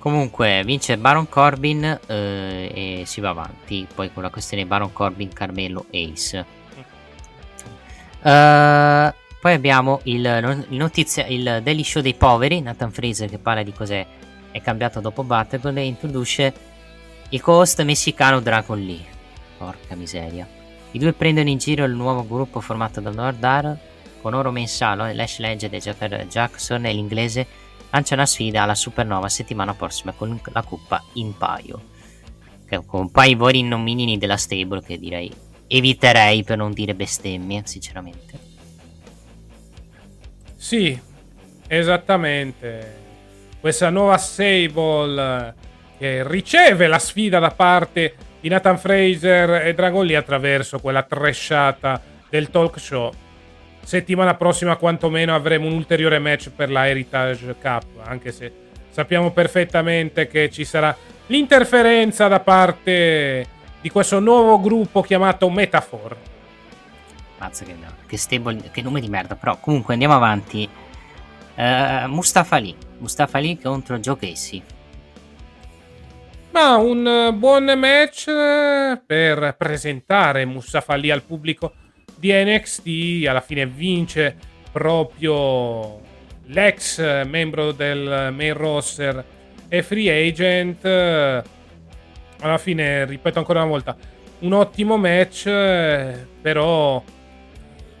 Comunque 0.00 0.62
vince 0.64 0.96
Baron 0.96 1.28
Corbin 1.28 1.84
eh, 2.06 2.70
e 2.74 3.02
si 3.04 3.20
va 3.20 3.28
avanti 3.28 3.86
poi 3.94 4.10
con 4.10 4.22
la 4.22 4.30
questione 4.30 4.64
Baron 4.64 4.94
Corbin, 4.94 5.28
Carmelo, 5.30 5.84
Ace. 5.92 6.58
Uh, 8.22 9.12
poi 9.40 9.52
abbiamo 9.52 10.00
il, 10.04 10.66
il, 10.70 10.78
notizia, 10.78 11.26
il 11.26 11.60
Daily 11.62 11.84
Show 11.84 12.00
dei 12.00 12.14
poveri, 12.14 12.62
Nathan 12.62 12.90
Fraser 12.90 13.28
che 13.28 13.38
parla 13.38 13.62
di 13.62 13.72
cos'è 13.72 14.06
è 14.50 14.60
cambiato 14.62 15.00
dopo 15.00 15.22
Battleground 15.22 15.76
e 15.76 15.84
introduce 15.84 16.54
il 17.28 17.40
co-host 17.42 17.82
messicano 17.82 18.40
Dragon 18.40 18.80
Lee. 18.80 19.04
Porca 19.58 19.94
miseria. 19.96 20.48
I 20.92 20.98
due 20.98 21.12
prendono 21.12 21.50
in 21.50 21.58
giro 21.58 21.84
il 21.84 21.92
nuovo 21.92 22.26
gruppo 22.26 22.60
formato 22.60 23.00
da 23.00 23.10
Nordar 23.10 23.76
con 24.22 24.32
oro 24.32 24.50
mensalo, 24.50 25.12
Lash 25.12 25.38
Legend 25.38 25.74
e 25.74 26.26
Jackson 26.26 26.86
e 26.86 26.92
l'inglese 26.92 27.46
lancia 27.90 28.14
una 28.14 28.26
sfida 28.26 28.62
alla 28.62 28.74
Supernova 28.74 29.28
settimana 29.28 29.74
prossima 29.74 30.12
con 30.12 30.40
la 30.52 30.62
coppa 30.62 31.02
in 31.14 31.36
paio. 31.36 31.88
Con 32.86 33.00
un 33.00 33.10
paio 33.10 33.32
di 33.32 33.34
voli 33.34 33.62
nominini 33.62 34.16
della 34.16 34.36
stable 34.36 34.82
che 34.82 34.98
direi 34.98 35.32
eviterei 35.66 36.42
per 36.42 36.56
non 36.56 36.72
dire 36.72 36.94
bestemmie, 36.94 37.62
sinceramente. 37.64 38.38
Sì, 40.56 41.00
esattamente. 41.68 42.98
Questa 43.60 43.90
nuova 43.90 44.18
stable 44.18 45.54
che 45.98 46.26
riceve 46.26 46.86
la 46.86 46.98
sfida 46.98 47.38
da 47.38 47.50
parte 47.50 48.14
di 48.40 48.48
Nathan 48.48 48.78
Fraser 48.78 49.66
e 49.66 49.74
Dragon 49.74 50.04
Lee 50.04 50.16
attraverso 50.16 50.80
quella 50.80 51.02
trashata 51.02 52.02
del 52.28 52.50
talk 52.50 52.80
show 52.80 53.12
settimana 53.82 54.34
prossima 54.34 54.76
quantomeno 54.76 55.34
avremo 55.34 55.66
un 55.66 55.72
ulteriore 55.72 56.18
match 56.18 56.50
per 56.50 56.70
la 56.70 56.88
Heritage 56.88 57.56
Cup, 57.60 57.84
anche 58.02 58.32
se 58.32 58.52
sappiamo 58.90 59.30
perfettamente 59.30 60.26
che 60.26 60.50
ci 60.50 60.64
sarà 60.64 60.96
l'interferenza 61.26 62.28
da 62.28 62.40
parte 62.40 63.46
di 63.80 63.90
questo 63.90 64.20
nuovo 64.20 64.60
gruppo 64.60 65.00
chiamato 65.00 65.48
Metafor. 65.48 66.16
Mazza 67.38 67.64
che, 67.64 67.74
che, 68.06 68.18
stable, 68.18 68.70
che 68.70 68.82
nome 68.82 69.00
di 69.00 69.08
merda, 69.08 69.34
però 69.36 69.58
comunque 69.58 69.94
andiamo 69.94 70.14
avanti. 70.14 70.68
Uh, 71.54 72.06
Mustafa 72.06 72.56
Ali, 72.56 72.74
Mustafa 72.98 73.38
Ali 73.38 73.58
contro 73.58 73.98
Joe 73.98 74.16
Casey. 74.16 74.62
Ma 76.52 76.76
un 76.76 77.34
buon 77.38 77.64
match 77.76 78.24
per 79.06 79.54
presentare 79.56 80.44
Mustafa 80.44 80.94
Ali 80.94 81.10
al 81.10 81.22
pubblico 81.22 81.74
di 82.20 82.30
NXT. 82.32 83.26
Alla 83.26 83.40
fine 83.40 83.66
vince 83.66 84.36
proprio 84.70 85.98
l'ex 86.46 87.24
membro 87.24 87.72
del 87.72 88.32
main 88.32 88.54
roster 88.54 89.24
e 89.68 89.82
free 89.82 90.28
agent. 90.28 90.84
Alla 90.84 92.58
fine, 92.58 93.04
ripeto 93.06 93.38
ancora 93.38 93.62
una 93.62 93.70
volta, 93.70 93.96
un 94.40 94.52
ottimo 94.52 94.96
match, 94.96 95.44
però 96.40 97.02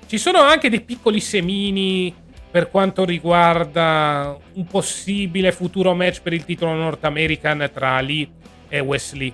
ci 0.06 0.18
sono 0.18 0.40
anche 0.40 0.70
dei 0.70 0.80
piccoli 0.80 1.20
semini 1.20 2.14
per 2.50 2.70
quanto 2.70 3.04
riguarda 3.04 4.36
un 4.54 4.64
possibile 4.64 5.52
futuro 5.52 5.94
match 5.94 6.20
per 6.20 6.32
il 6.32 6.44
titolo 6.44 6.72
North 6.72 7.04
American 7.04 7.70
tra 7.72 7.96
Ali 7.96 8.28
e 8.68 8.80
Wesley. 8.80 9.32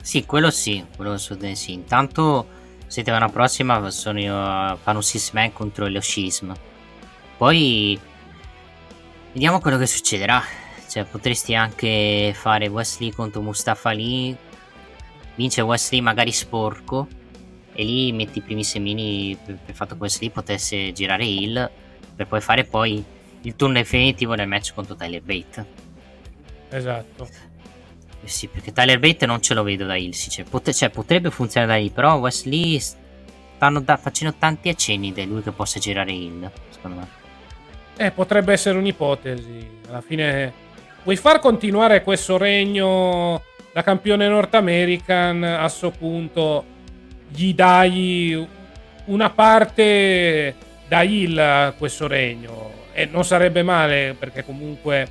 Sì, 0.00 0.24
quello 0.24 0.50
sì, 0.50 0.84
quello 0.96 1.16
sì. 1.18 1.72
Intanto 1.72 2.58
settimana 2.90 3.28
prossima 3.28 3.88
sono 3.90 4.18
io, 4.18 4.34
fanno 4.34 4.98
un 4.98 5.02
six 5.02 5.30
man 5.30 5.52
contro 5.52 5.86
lo 5.86 6.00
Schism. 6.00 6.52
Poi 7.36 7.98
vediamo 9.32 9.60
quello 9.60 9.78
che 9.78 9.86
succederà. 9.86 10.42
Cioè, 10.88 11.04
potresti 11.04 11.54
anche 11.54 12.32
fare 12.34 12.66
Wesley 12.66 13.12
contro 13.12 13.42
Mustafa 13.42 13.90
Ali. 13.90 14.36
Vince 15.36 15.60
Wesley 15.60 16.00
magari 16.00 16.32
sporco. 16.32 17.06
E 17.72 17.84
lì 17.84 18.10
metti 18.10 18.38
i 18.38 18.42
primi 18.42 18.64
semini 18.64 19.38
per 19.42 19.56
il 19.64 19.74
fatto 19.74 19.94
che 19.94 20.00
Wesley 20.00 20.30
potesse 20.30 20.92
girare 20.92 21.24
Hill. 21.24 21.70
Per 22.16 22.26
poi 22.26 22.40
fare 22.40 22.64
poi 22.64 23.02
il 23.42 23.54
turno 23.54 23.74
definitivo 23.74 24.34
nel 24.34 24.48
match 24.48 24.74
contro 24.74 24.96
Tyler 24.96 25.22
Bate. 25.22 25.66
Esatto. 26.70 27.28
Eh 28.22 28.28
sì, 28.28 28.48
perché 28.48 28.72
Tyler 28.72 28.98
Bate 28.98 29.26
non 29.26 29.40
ce 29.40 29.54
lo 29.54 29.62
vedo 29.62 29.86
da 29.86 29.96
Hill. 29.96 30.12
Cioè, 30.12 30.44
pot- 30.44 30.72
cioè, 30.72 30.90
potrebbe 30.90 31.30
funzionare 31.30 31.72
da 31.72 31.78
lì. 31.78 31.90
Però 31.90 32.16
Wesley 32.16 32.78
stanno 32.80 33.80
da- 33.80 33.96
facendo 33.96 34.34
tanti 34.38 34.68
accenni 34.68 35.12
di 35.12 35.26
lui 35.26 35.42
che 35.42 35.52
possa 35.52 35.78
girare 35.78 36.12
Hill. 36.12 36.50
Secondo 36.70 36.98
me. 36.98 37.08
Eh, 37.96 38.10
potrebbe 38.10 38.52
essere 38.52 38.78
un'ipotesi. 38.78 39.78
Alla 39.88 40.00
fine, 40.00 40.52
vuoi 41.02 41.16
far 41.16 41.38
continuare 41.38 42.02
questo 42.02 42.36
regno 42.36 43.42
da 43.72 43.82
campione 43.82 44.28
North 44.28 44.54
American? 44.54 45.42
A 45.42 45.60
questo 45.60 45.90
punto, 45.90 46.64
gli 47.28 47.54
dai 47.54 48.46
una 49.06 49.30
parte 49.30 50.54
da 50.88 51.02
Hill 51.02 51.38
a 51.38 51.74
questo 51.76 52.06
regno. 52.06 52.78
E 52.92 53.06
non 53.06 53.24
sarebbe 53.24 53.62
male 53.62 54.14
perché 54.18 54.44
comunque 54.44 55.08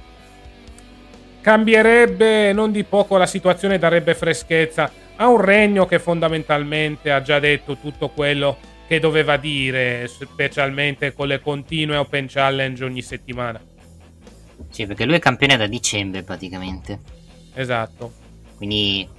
cambierebbe 1.49 2.53
non 2.53 2.71
di 2.71 2.83
poco 2.83 3.17
la 3.17 3.25
situazione, 3.25 3.79
darebbe 3.79 4.13
freschezza 4.13 4.91
a 5.15 5.27
un 5.27 5.41
regno 5.41 5.87
che 5.87 5.97
fondamentalmente 5.97 7.11
ha 7.11 7.23
già 7.23 7.39
detto 7.39 7.77
tutto 7.77 8.09
quello 8.09 8.55
che 8.87 8.99
doveva 8.99 9.35
dire, 9.35 10.07
specialmente 10.07 11.11
con 11.11 11.25
le 11.25 11.41
continue 11.41 11.95
Open 11.95 12.27
Challenge 12.27 12.83
ogni 12.83 13.01
settimana. 13.01 13.59
Sì, 14.69 14.85
perché 14.85 15.05
lui 15.05 15.15
è 15.15 15.19
campione 15.19 15.57
da 15.57 15.65
dicembre 15.65 16.21
praticamente. 16.21 16.99
Esatto. 17.55 18.13
Quindi 18.55 19.09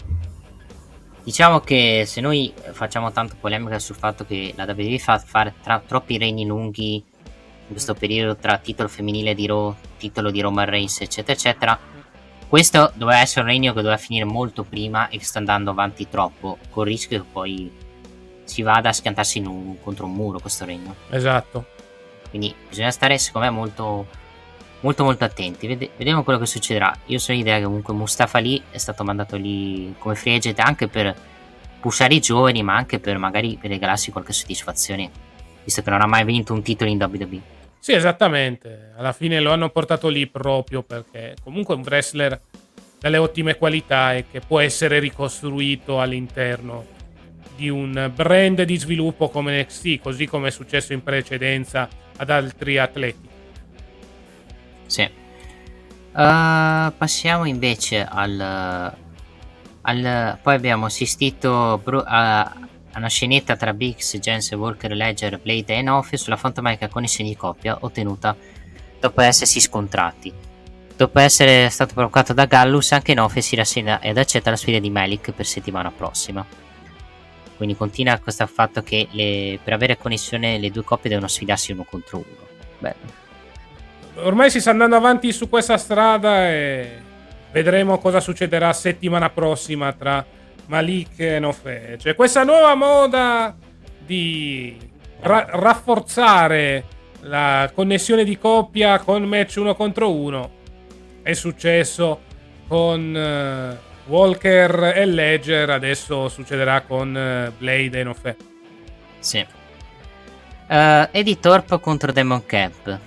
diciamo 1.24 1.58
che 1.58 2.04
se 2.06 2.20
noi 2.20 2.52
facciamo 2.70 3.10
tanto 3.10 3.34
polemica 3.40 3.80
sul 3.80 3.96
fatto 3.96 4.24
che 4.24 4.52
la 4.54 4.66
WWE 4.68 4.98
fa 5.00 5.18
fare 5.18 5.54
tra, 5.60 5.82
troppi 5.84 6.16
regni 6.16 6.46
lunghi 6.46 6.94
in 6.94 7.72
questo 7.72 7.94
periodo 7.94 8.36
tra 8.36 8.58
titolo 8.58 8.88
femminile 8.88 9.34
di 9.34 9.48
Raw, 9.48 9.74
titolo 9.98 10.30
di 10.30 10.40
Roman 10.40 10.66
Reigns, 10.66 11.00
eccetera, 11.00 11.32
eccetera, 11.32 11.80
questo 12.50 12.90
doveva 12.96 13.20
essere 13.20 13.42
un 13.42 13.46
regno 13.46 13.72
che 13.72 13.80
doveva 13.80 13.96
finire 13.96 14.24
molto 14.24 14.64
prima 14.64 15.08
e 15.08 15.18
che 15.18 15.24
sta 15.24 15.38
andando 15.38 15.70
avanti 15.70 16.08
troppo, 16.08 16.58
con 16.70 16.84
il 16.84 16.90
rischio 16.90 17.22
che 17.22 17.28
poi 17.30 17.70
si 18.42 18.62
vada 18.62 18.88
a 18.88 18.92
schiantarsi 18.92 19.38
un, 19.38 19.80
contro 19.80 20.06
un 20.06 20.14
muro 20.14 20.40
questo 20.40 20.64
regno. 20.64 20.96
Esatto. 21.10 21.66
Quindi 22.28 22.52
bisogna 22.68 22.90
stare, 22.90 23.18
secondo 23.18 23.46
me, 23.46 23.54
molto, 23.54 24.08
molto, 24.80 25.04
molto 25.04 25.22
attenti. 25.22 25.68
Vede, 25.68 25.90
vediamo 25.96 26.24
quello 26.24 26.40
che 26.40 26.46
succederà. 26.46 26.92
Io 27.06 27.20
sono 27.20 27.38
l'idea 27.38 27.58
che 27.58 27.62
comunque 27.62 27.94
Mustafa 27.94 28.40
lì 28.40 28.60
è 28.72 28.78
stato 28.78 29.04
mandato 29.04 29.36
lì 29.36 29.94
come 29.98 30.16
free 30.16 30.34
agent 30.34 30.58
anche 30.58 30.88
per 30.88 31.14
pushare 31.78 32.14
i 32.14 32.20
giovani, 32.20 32.64
ma 32.64 32.74
anche 32.74 32.98
per 32.98 33.16
magari 33.16 33.56
regalarsi 33.62 34.10
qualche 34.10 34.32
soddisfazione, 34.32 35.08
visto 35.62 35.82
che 35.82 35.90
non 35.90 36.00
ha 36.00 36.06
mai 36.06 36.24
vinto 36.24 36.52
un 36.52 36.62
titolo 36.62 36.90
in 36.90 37.00
WWE. 37.00 37.58
Sì, 37.80 37.92
esattamente. 37.92 38.92
Alla 38.94 39.12
fine 39.12 39.40
lo 39.40 39.52
hanno 39.52 39.70
portato 39.70 40.08
lì 40.08 40.26
proprio 40.26 40.82
perché 40.82 41.34
comunque 41.42 41.74
è 41.74 41.78
un 41.78 41.82
wrestler 41.82 42.38
dalle 43.00 43.16
ottime 43.16 43.56
qualità 43.56 44.14
e 44.14 44.26
che 44.30 44.40
può 44.40 44.60
essere 44.60 44.98
ricostruito 44.98 45.98
all'interno 45.98 46.98
di 47.56 47.70
un 47.70 48.12
brand 48.14 48.62
di 48.62 48.76
sviluppo 48.76 49.30
come 49.30 49.62
NXT, 49.62 50.00
così 50.00 50.26
come 50.26 50.48
è 50.48 50.50
successo 50.50 50.92
in 50.92 51.02
precedenza 51.02 51.88
ad 52.18 52.28
altri 52.28 52.76
atleti. 52.76 53.28
Sì. 54.84 55.08
Uh, 56.12 56.92
passiamo 56.98 57.46
invece 57.46 58.04
al, 58.04 58.92
al, 59.80 60.38
Poi 60.42 60.54
abbiamo 60.54 60.84
assistito 60.84 61.82
a, 62.04 62.40
a 62.40 62.68
una 63.00 63.08
scenetta 63.08 63.56
tra 63.56 63.72
Biggs, 63.72 64.16
Jens, 64.18 64.52
Walker, 64.52 64.92
Ledger, 64.92 65.40
Blade 65.40 65.74
e 65.74 65.82
Nofi 65.82 66.16
sulla 66.16 66.36
fantomatica 66.36 66.88
connessione 66.88 67.30
di 67.30 67.36
coppia 67.36 67.78
ottenuta 67.80 68.36
dopo 69.00 69.20
essersi 69.22 69.58
scontrati. 69.60 70.32
Dopo 70.94 71.18
essere 71.18 71.70
stato 71.70 71.94
provocato 71.94 72.34
da 72.34 72.44
Gallus, 72.44 72.92
anche 72.92 73.14
Nofi 73.14 73.40
si 73.40 73.56
rassegna 73.56 74.00
ed 74.00 74.18
accetta 74.18 74.50
la 74.50 74.56
sfida 74.56 74.78
di 74.78 74.90
Malik 74.90 75.32
per 75.32 75.46
settimana 75.46 75.90
prossima. 75.90 76.46
Quindi 77.56 77.74
continua 77.74 78.18
questo 78.18 78.46
fatto 78.46 78.82
che 78.82 79.08
le, 79.10 79.58
per 79.62 79.72
avere 79.72 79.96
connessione 79.96 80.58
le 80.58 80.70
due 80.70 80.84
coppie 80.84 81.08
devono 81.08 81.28
sfidarsi 81.28 81.72
uno 81.72 81.84
contro 81.84 82.18
uno. 82.18 82.48
Bello. 82.78 83.18
Ormai 84.16 84.50
si 84.50 84.60
sta 84.60 84.70
andando 84.70 84.96
avanti 84.96 85.32
su 85.32 85.48
questa 85.48 85.78
strada 85.78 86.50
e 86.50 87.00
vedremo 87.50 87.98
cosa 87.98 88.20
succederà 88.20 88.72
settimana 88.74 89.30
prossima 89.30 89.92
tra 89.92 90.24
Malik 90.66 91.18
e 91.18 91.38
Nofe. 91.38 91.98
Cioè 92.00 92.14
questa 92.14 92.44
nuova 92.44 92.74
moda 92.74 93.56
di 93.98 94.76
ra- 95.20 95.46
rafforzare 95.50 96.84
la 97.22 97.70
connessione 97.74 98.24
di 98.24 98.38
coppia 98.38 98.98
con 98.98 99.22
match 99.24 99.56
uno 99.56 99.74
contro 99.74 100.12
uno 100.12 100.50
è 101.22 101.32
successo 101.32 102.20
con... 102.66 103.78
Uh, 103.78 103.88
Walker 104.10 104.92
e 104.96 105.06
Ledger 105.06 105.70
adesso 105.70 106.28
succederà 106.28 106.80
con 106.80 107.08
uh, 107.10 107.52
Blade 107.56 108.00
e 108.00 108.02
Nofe. 108.02 108.36
Sì. 109.20 109.38
Uh, 109.38 111.06
Eddie 111.12 111.38
Thorpe 111.38 111.78
contro 111.78 112.10
Demon 112.10 112.44
Camp. 112.44 112.98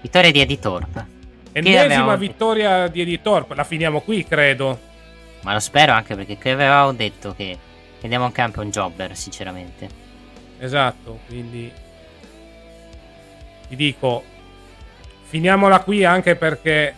Vittoria 0.00 0.30
di 0.30 0.40
Eddie 0.40 0.58
Thorpe. 0.60 1.06
Ennesima 1.52 2.14
vittoria 2.14 2.86
di 2.86 3.00
Eddie 3.00 3.20
Thorpe. 3.20 3.56
La 3.56 3.64
finiamo 3.64 4.00
qui, 4.02 4.24
credo. 4.24 4.85
Ma 5.42 5.52
lo 5.52 5.60
spero 5.60 5.92
anche 5.92 6.14
perché 6.14 6.36
qui 6.36 6.50
avevamo 6.50 6.92
detto 6.92 7.34
che, 7.34 7.58
che 8.00 8.08
Demon 8.08 8.32
Camp 8.32 8.56
è 8.56 8.60
un 8.60 8.70
jobber, 8.70 9.16
sinceramente. 9.16 9.88
Esatto, 10.58 11.20
quindi 11.26 11.70
ti 13.68 13.76
dico, 13.76 14.22
finiamola 15.24 15.80
qui 15.80 16.04
anche 16.04 16.36
perché 16.36 16.94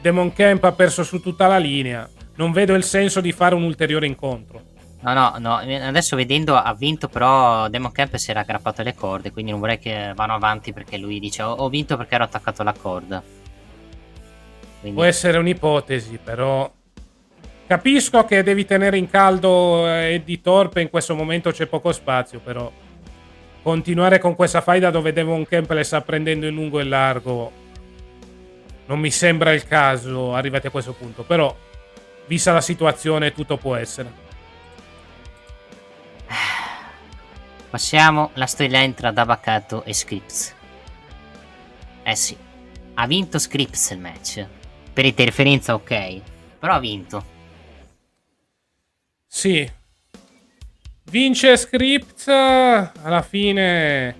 Demon 0.00 0.32
Camp 0.32 0.64
ha 0.64 0.72
perso 0.72 1.02
su 1.02 1.20
tutta 1.20 1.46
la 1.46 1.58
linea. 1.58 2.08
Non 2.34 2.52
vedo 2.52 2.74
il 2.74 2.84
senso 2.84 3.20
di 3.20 3.32
fare 3.32 3.54
un 3.54 3.62
ulteriore 3.62 4.06
incontro. 4.06 4.70
No, 5.00 5.12
no, 5.12 5.34
no. 5.38 5.56
Adesso 5.56 6.16
vedendo 6.16 6.56
ha 6.56 6.74
vinto, 6.74 7.08
però 7.08 7.68
Demon 7.68 7.92
Camp 7.92 8.14
si 8.16 8.30
era 8.30 8.40
aggrappato 8.40 8.80
alle 8.80 8.94
corde. 8.94 9.32
Quindi 9.32 9.50
non 9.50 9.60
vorrei 9.60 9.78
che 9.78 10.12
vanno 10.14 10.34
avanti 10.34 10.72
perché 10.72 10.96
lui 10.96 11.18
dice: 11.18 11.42
Ho, 11.42 11.68
vinto 11.68 11.96
perché 11.96 12.14
ero 12.14 12.24
attaccato 12.24 12.62
alla 12.62 12.72
corda. 12.72 13.22
Quindi... 14.80 14.96
Può 14.96 15.06
essere 15.06 15.38
un'ipotesi, 15.38 16.18
però. 16.22 16.72
Capisco 17.66 18.24
che 18.24 18.42
devi 18.42 18.64
tenere 18.64 18.98
in 18.98 19.08
caldo 19.08 19.86
eh, 19.86 20.14
Eddie 20.14 20.40
Torpe. 20.40 20.80
In 20.80 20.90
questo 20.90 21.14
momento 21.14 21.50
c'è 21.50 21.66
poco 21.66 21.92
spazio, 21.92 22.40
però. 22.40 22.70
Continuare 23.62 24.18
con 24.18 24.34
questa 24.34 24.60
faida 24.60 24.90
dove 24.90 25.12
Demon 25.12 25.46
Camp 25.46 25.70
le 25.70 25.84
sta 25.84 26.00
prendendo 26.00 26.46
in 26.46 26.54
lungo 26.54 26.80
e 26.80 26.84
largo 26.84 27.60
non 28.86 29.00
mi 29.00 29.10
sembra 29.10 29.52
il 29.52 29.66
caso 29.66 30.34
arrivati 30.34 30.66
a 30.66 30.70
questo 30.70 30.92
punto, 30.92 31.22
però 31.22 31.56
vista 32.26 32.52
la 32.52 32.60
situazione 32.60 33.32
tutto 33.32 33.56
può 33.56 33.74
essere. 33.74 34.12
Passiamo 37.70 38.30
alla 38.34 38.46
storyline 38.46 38.94
tra 38.94 39.10
Dabakato 39.10 39.84
e 39.84 39.94
Scripts. 39.94 40.54
Eh 42.02 42.16
sì. 42.16 42.36
ha 42.94 43.06
vinto 43.06 43.38
Scripps 43.38 43.90
il 43.90 43.98
match. 43.98 44.46
Per 44.92 45.06
interferenza 45.06 45.72
ok, 45.72 46.20
però 46.58 46.74
ha 46.74 46.78
vinto. 46.78 47.31
Sì. 49.34 49.66
Vince 51.04 51.56
Scripts, 51.56 52.28
alla 52.28 53.22
fine 53.26 54.14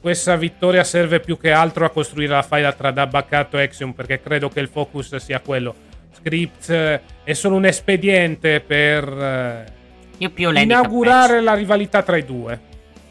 questa 0.00 0.36
vittoria 0.36 0.82
serve 0.84 1.20
più 1.20 1.36
che 1.36 1.52
altro 1.52 1.84
a 1.84 1.90
costruire 1.90 2.32
la 2.32 2.42
faida 2.42 2.72
tra 2.72 2.90
Dabbacato 2.90 3.58
e 3.58 3.64
Axiom 3.64 3.92
perché 3.92 4.22
credo 4.22 4.48
che 4.48 4.60
il 4.60 4.68
focus 4.68 5.16
sia 5.16 5.38
quello. 5.40 5.74
Scripts 6.12 6.70
è 6.70 7.32
solo 7.34 7.56
un 7.56 7.66
espediente 7.66 8.60
per 8.60 9.06
eh, 9.06 10.24
inaugurare 10.60 11.42
la 11.42 11.52
rivalità 11.52 12.02
tra 12.02 12.16
i 12.16 12.24
due. 12.24 12.58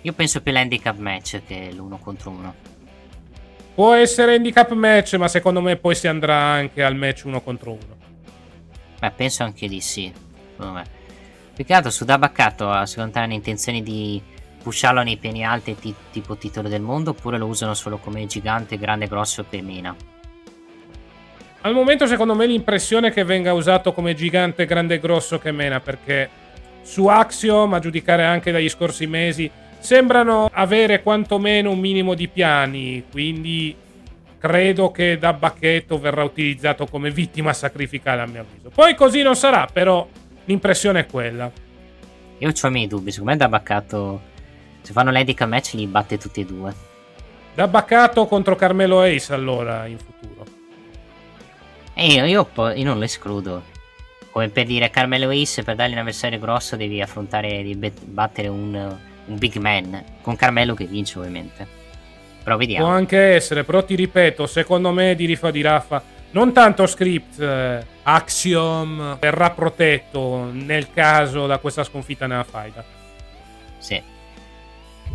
Io 0.02 0.14
penso 0.14 0.41
più 0.41 0.52
l'handicap 0.52 0.98
match 0.98 1.43
che 1.45 1.72
l'uno 1.72 1.99
contro 1.99 2.31
uno. 2.31 2.56
Può 3.76 3.93
essere 3.93 4.34
handicap 4.34 4.72
match, 4.72 5.14
ma 5.14 5.27
secondo 5.27 5.61
me 5.61 5.76
poi 5.76 5.93
si 5.93 6.07
andrà 6.07 6.35
anche 6.35 6.84
al 6.84 6.95
match 6.95 7.26
uno 7.26 7.41
contro 7.41 7.73
uno. 7.73 7.98
Beh, 8.99 9.11
penso 9.11 9.43
anche 9.43 9.68
di 9.68 9.80
sì. 9.81 10.11
Secondo 10.49 10.73
me. 10.73 10.99
Più 11.62 11.70
che 11.70 11.76
altro 11.76 11.92
su 11.92 12.06
Dabbacato, 12.06 12.84
secondo 12.88 13.12
te 13.12 13.20
hanno 13.20 13.34
intenzione 13.34 13.84
di 13.84 14.20
pusharlo 14.64 15.04
nei 15.04 15.18
piani 15.18 15.46
alti 15.46 15.76
t- 15.76 15.94
tipo 16.12 16.36
titolo 16.36 16.68
del 16.68 16.82
mondo 16.82 17.12
oppure 17.12 17.38
lo 17.38 17.46
usano 17.46 17.76
solo 17.76 18.00
come 18.00 18.26
gigante, 18.26 18.80
grande, 18.80 19.06
grosso 19.06 19.44
per 19.44 19.62
Mena? 19.62 19.96
Al 21.62 21.74
momento 21.76 22.08
secondo 22.08 22.34
me 22.34 22.48
l'impressione 22.48 23.10
è 23.10 23.12
che 23.12 23.24
venga 23.24 23.54
usato 23.54 23.94
come 23.94 24.16
gigante, 24.16 24.66
grande 24.66 25.00
grosso 25.00 25.38
che 25.38 25.52
Mena 25.52 25.80
perché 25.80 26.28
su 26.82 27.06
Axiom, 27.06 27.76
a 27.76 27.80
giudicare 27.80 28.26
anche 28.26 28.52
dagli 28.52 28.68
scorsi 28.68 29.06
mesi, 29.06 29.48
sembrano 29.78 30.50
avere 30.52 31.04
quantomeno 31.04 31.70
un 31.70 31.80
minimo 31.80 32.16
di 32.16 32.28
piani, 32.28 33.04
quindi 33.12 33.76
credo 34.40 34.90
che 34.90 35.20
da 35.20 35.34
Bacchetto 35.34 36.00
verrà 36.00 36.24
utilizzato 36.24 36.88
come 36.88 37.12
vittima 37.12 37.54
sacrificale 37.54 38.22
a 38.22 38.26
mio 38.26 38.42
avviso. 38.42 38.72
Poi 38.74 38.96
così 38.96 39.22
non 39.22 39.36
sarà, 39.36 39.70
però 39.72 40.08
l'impressione 40.52 40.99
è 40.99 41.06
quella. 41.06 41.52
Io 42.38 42.49
ho 42.49 42.68
i 42.68 42.72
miei 42.72 42.88
dubbi, 42.88 43.11
secondo 43.11 43.32
me 43.32 43.38
da 43.38 43.48
Bacchetto 43.48 44.30
se 44.82 44.94
fanno 44.94 45.11
l'edica 45.11 45.45
match 45.45 45.73
li 45.73 45.88
batte 45.88 46.18
tutti 46.18 46.41
e 46.41 46.45
due. 46.45 46.73
Da 47.53 47.68
Baccato 47.68 48.26
contro 48.26 48.56
Carmelo 48.56 49.02
Ace 49.02 49.34
allora 49.34 49.86
in 49.86 49.98
futuro. 49.98 50.45
E 51.94 52.07
io, 52.07 52.26
io, 52.26 52.49
io, 52.73 52.84
non 52.84 52.98
lo 52.98 53.03
escludo. 53.03 53.64
Come 54.32 54.49
per 54.49 54.65
dire 54.65 54.90
Carmelo 54.90 55.30
Ace 55.30 55.61
per 55.64 55.76
dargli 55.76 55.91
un 55.91 55.99
avversario 55.99 56.40
grosso 56.40 56.76
devi 56.78 57.02
affrontare, 57.02 57.49
devi 57.64 57.91
battere 58.06 58.48
un, 58.48 58.73
un 59.26 59.38
big 59.38 59.57
man. 59.57 60.03
Con 60.22 60.36
Carmelo 60.36 60.73
che 60.73 60.86
vince 60.86 61.19
ovviamente. 61.19 61.68
Però 62.44 62.57
vediamo. 62.57 62.86
Può 62.86 62.95
anche 62.95 63.19
essere, 63.19 63.64
però 63.64 63.84
ti 63.84 63.95
ripeto, 63.95 64.48
secondo 64.48 64.91
me 64.91 65.14
di 65.14 65.26
Rifa 65.26 65.52
di 65.52 65.61
Raffa 65.61 66.02
non 66.32 66.53
tanto 66.53 66.86
script, 66.88 67.40
eh, 67.40 67.86
Axiom 68.03 69.18
verrà 69.20 69.52
protetto 69.52 70.49
nel 70.52 70.91
caso 70.91 71.45
da 71.45 71.58
questa 71.58 71.84
sconfitta 71.84 72.28
nella 72.28 72.44
faida. 72.44 72.84
Sì. 73.78 74.02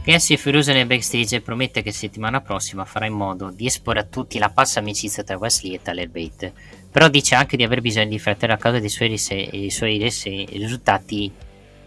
Cassie 0.03 0.37
è 0.37 0.39
furiosa 0.39 0.73
nel 0.73 0.87
backstage 0.87 1.41
promette 1.41 1.83
che 1.83 1.91
settimana 1.91 2.41
prossima 2.41 2.85
farà 2.85 3.07
in 3.07 3.15
modo 3.15 3.51
di 3.51 3.67
esporre 3.67 4.01
a 4.01 4.05
tutti 4.05 4.39
la 4.39 4.51
passa 4.51 4.79
amicizia 4.79 5.25
tra 5.25 5.37
Wesley 5.37 5.75
e 5.75 5.83
Tyler 5.83 6.09
Bate. 6.09 6.53
Però 6.93 7.09
dice 7.09 7.35
anche 7.35 7.57
di 7.57 7.65
aver 7.65 7.81
bisogno 7.81 8.11
di 8.11 8.19
fratello 8.19 8.53
a 8.53 8.57
causa 8.57 8.79
dei 8.79 8.89
suoi, 8.89 9.09
rise- 9.09 9.49
dei 9.51 9.71
suoi 9.71 9.99
rise- 9.99 10.47
risultati 10.49 11.33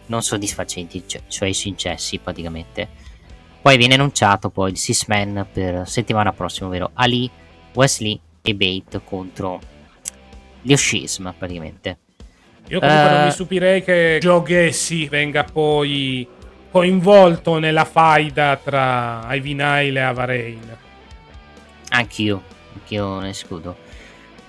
non 0.08 0.22
soddisfacenti, 0.22 1.04
cioè, 1.06 1.48
i 1.48 1.54
successi 1.54 2.18
praticamente. 2.18 2.90
Poi 3.62 3.78
viene 3.78 3.94
annunciato 3.94 4.50
poi 4.50 4.72
il 4.72 4.78
Six 4.78 5.06
Man 5.06 5.48
per 5.52 5.88
settimana 5.88 6.34
prossima, 6.34 6.68
ovvero 6.68 6.92
Ali, 6.94 7.30
Wesley 7.74 8.20
e 8.50 8.56
Bate 8.56 9.02
contro 9.04 9.60
gli 10.62 10.74
Oshism 10.74 11.32
praticamente. 11.38 11.98
Io 12.68 12.80
comunque 12.80 13.08
uh, 13.08 13.12
non 13.14 13.26
mi 13.26 13.32
stupirei 13.32 13.84
che 13.84 14.18
Joe 14.22 14.44
Gessi 14.44 15.08
venga 15.08 15.44
poi 15.44 16.28
coinvolto 16.70 17.58
nella 17.58 17.86
faida 17.86 18.60
tra 18.64 19.26
Ivy 19.32 19.54
Nile 19.54 20.00
e 20.00 20.04
Avarain. 20.04 20.78
Anch'io, 21.90 22.44
anch'io 22.74 23.20
ne 23.20 23.30
escludo. 23.30 23.76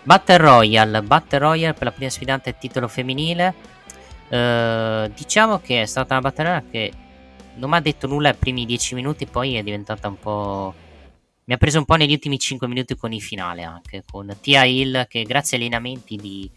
Battle 0.03 0.37
Royale, 0.37 1.03
Battle 1.03 1.39
Royale 1.39 1.75
per 1.75 1.85
la 1.85 1.93
prima 1.93 2.11
sfidante 2.11 2.57
titolo 2.59 2.89
femminile. 2.89 3.55
Uh, 4.29 5.11
diciamo 5.15 5.59
che 5.59 5.83
è 5.83 5.87
stata 5.87 6.15
una 6.15 6.23
Battle 6.23 6.45
Royale 6.45 6.65
che 6.71 6.93
non 7.55 7.71
mi 7.71 7.77
ha 7.77 7.81
detto 7.81 8.07
nulla 8.07 8.29
ai 8.29 8.35
primi 8.35 8.67
10 8.67 8.95
minuti, 8.95 9.27
poi 9.27 9.57
è 9.57 9.63
diventata 9.63 10.09
un 10.09 10.19
po'... 10.19 10.75
Mi 11.51 11.57
ha 11.57 11.59
preso 11.59 11.79
un 11.79 11.85
po' 11.85 11.97
negli 11.97 12.13
ultimi 12.13 12.39
5 12.39 12.69
minuti 12.69 12.95
con 12.95 13.13
il 13.13 13.21
finale 13.21 13.65
anche, 13.65 14.05
con 14.09 14.33
Tia 14.41 14.63
Hill 14.63 15.09
che 15.09 15.25
grazie 15.25 15.57
agli 15.57 15.65
allenamenti 15.65 16.15
di 16.15 16.49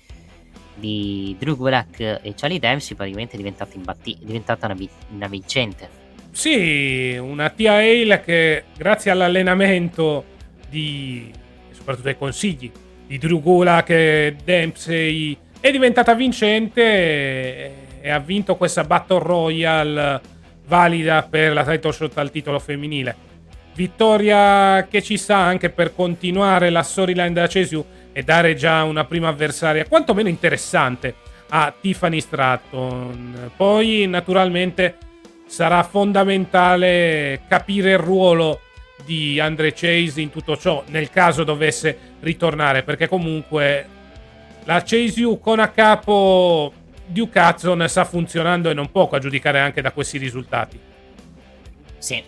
di 0.76 1.36
Drew 1.40 1.56
Gulak 1.56 2.00
e 2.00 2.34
Charlie 2.36 2.60
Dempsey 2.60 2.96
praticamente 2.96 3.34
è 3.34 3.38
diventata, 3.38 3.76
imbatti- 3.76 4.20
diventata 4.22 4.68
una, 4.68 4.78
una, 5.10 5.28
vincente. 5.28 5.90
Sì, 6.30 7.18
una 7.20 7.50
Tia 7.50 7.74
Hale 7.74 8.22
che 8.22 8.66
grazie 8.78 9.10
all'allenamento 9.10 10.26
di, 10.70 11.32
e 11.72 11.74
soprattutto 11.74 12.10
ai 12.10 12.18
consigli 12.18 12.72
di 13.08 13.18
Drew 13.18 13.42
Gulak 13.42 13.90
e 13.90 14.36
Dempsey 14.44 15.36
è 15.60 15.72
diventata 15.72 16.14
vincente 16.14 16.84
e, 16.84 17.72
e 18.00 18.10
ha 18.12 18.20
vinto 18.20 18.56
questa 18.58 18.84
Battle 18.84 19.20
Royale 19.20 20.22
valida 20.68 21.24
per 21.24 21.54
la 21.54 21.64
title 21.64 21.92
shot 21.92 22.16
al 22.20 22.30
titolo 22.30 22.60
femminile. 22.60 23.32
Vittoria 23.76 24.88
che 24.90 25.02
ci 25.02 25.18
sta 25.18 25.38
anche 25.38 25.70
per 25.70 25.96
continuare 25.96 26.70
la 26.70 26.84
storyline 26.84 27.34
della 27.34 27.48
Cesiu 27.48 27.84
e 28.12 28.22
dare 28.22 28.54
già 28.56 28.84
una 28.84 29.06
prima 29.06 29.30
avversaria 29.30 29.86
quantomeno 29.86 30.30
interessante 30.30 31.16
a 31.50 31.74
Tiffany 31.80 32.20
Stratton. 32.20 33.52
Poi 33.56 34.06
naturalmente 34.08 34.98
sarà 35.48 35.84
fondamentale 35.84 37.42
capire 37.48 37.92
il 37.92 37.98
ruolo 37.98 38.62
di 39.06 39.40
Andre 39.40 39.74
Chase 39.74 40.22
in 40.22 40.30
tutto 40.30 40.56
ciò 40.56 40.84
nel 40.88 41.10
caso 41.10 41.44
dovesse 41.44 42.16
ritornare 42.22 42.84
perché 42.84 43.08
comunque 43.08 43.88
la 44.64 44.82
Chase 44.82 45.24
U 45.24 45.40
con 45.40 45.60
a 45.60 45.68
capo 45.70 46.72
Duke 47.06 47.40
Hudson 47.40 47.86
sta 47.88 48.06
funzionando 48.06 48.70
e 48.70 48.74
non 48.74 48.92
poco 48.92 49.16
a 49.16 49.20
giudicare 49.20 49.60
anche 49.60 49.82
da 49.82 49.92
questi 49.92 50.18
risultati. 50.18 50.80
Sì, 51.98 52.24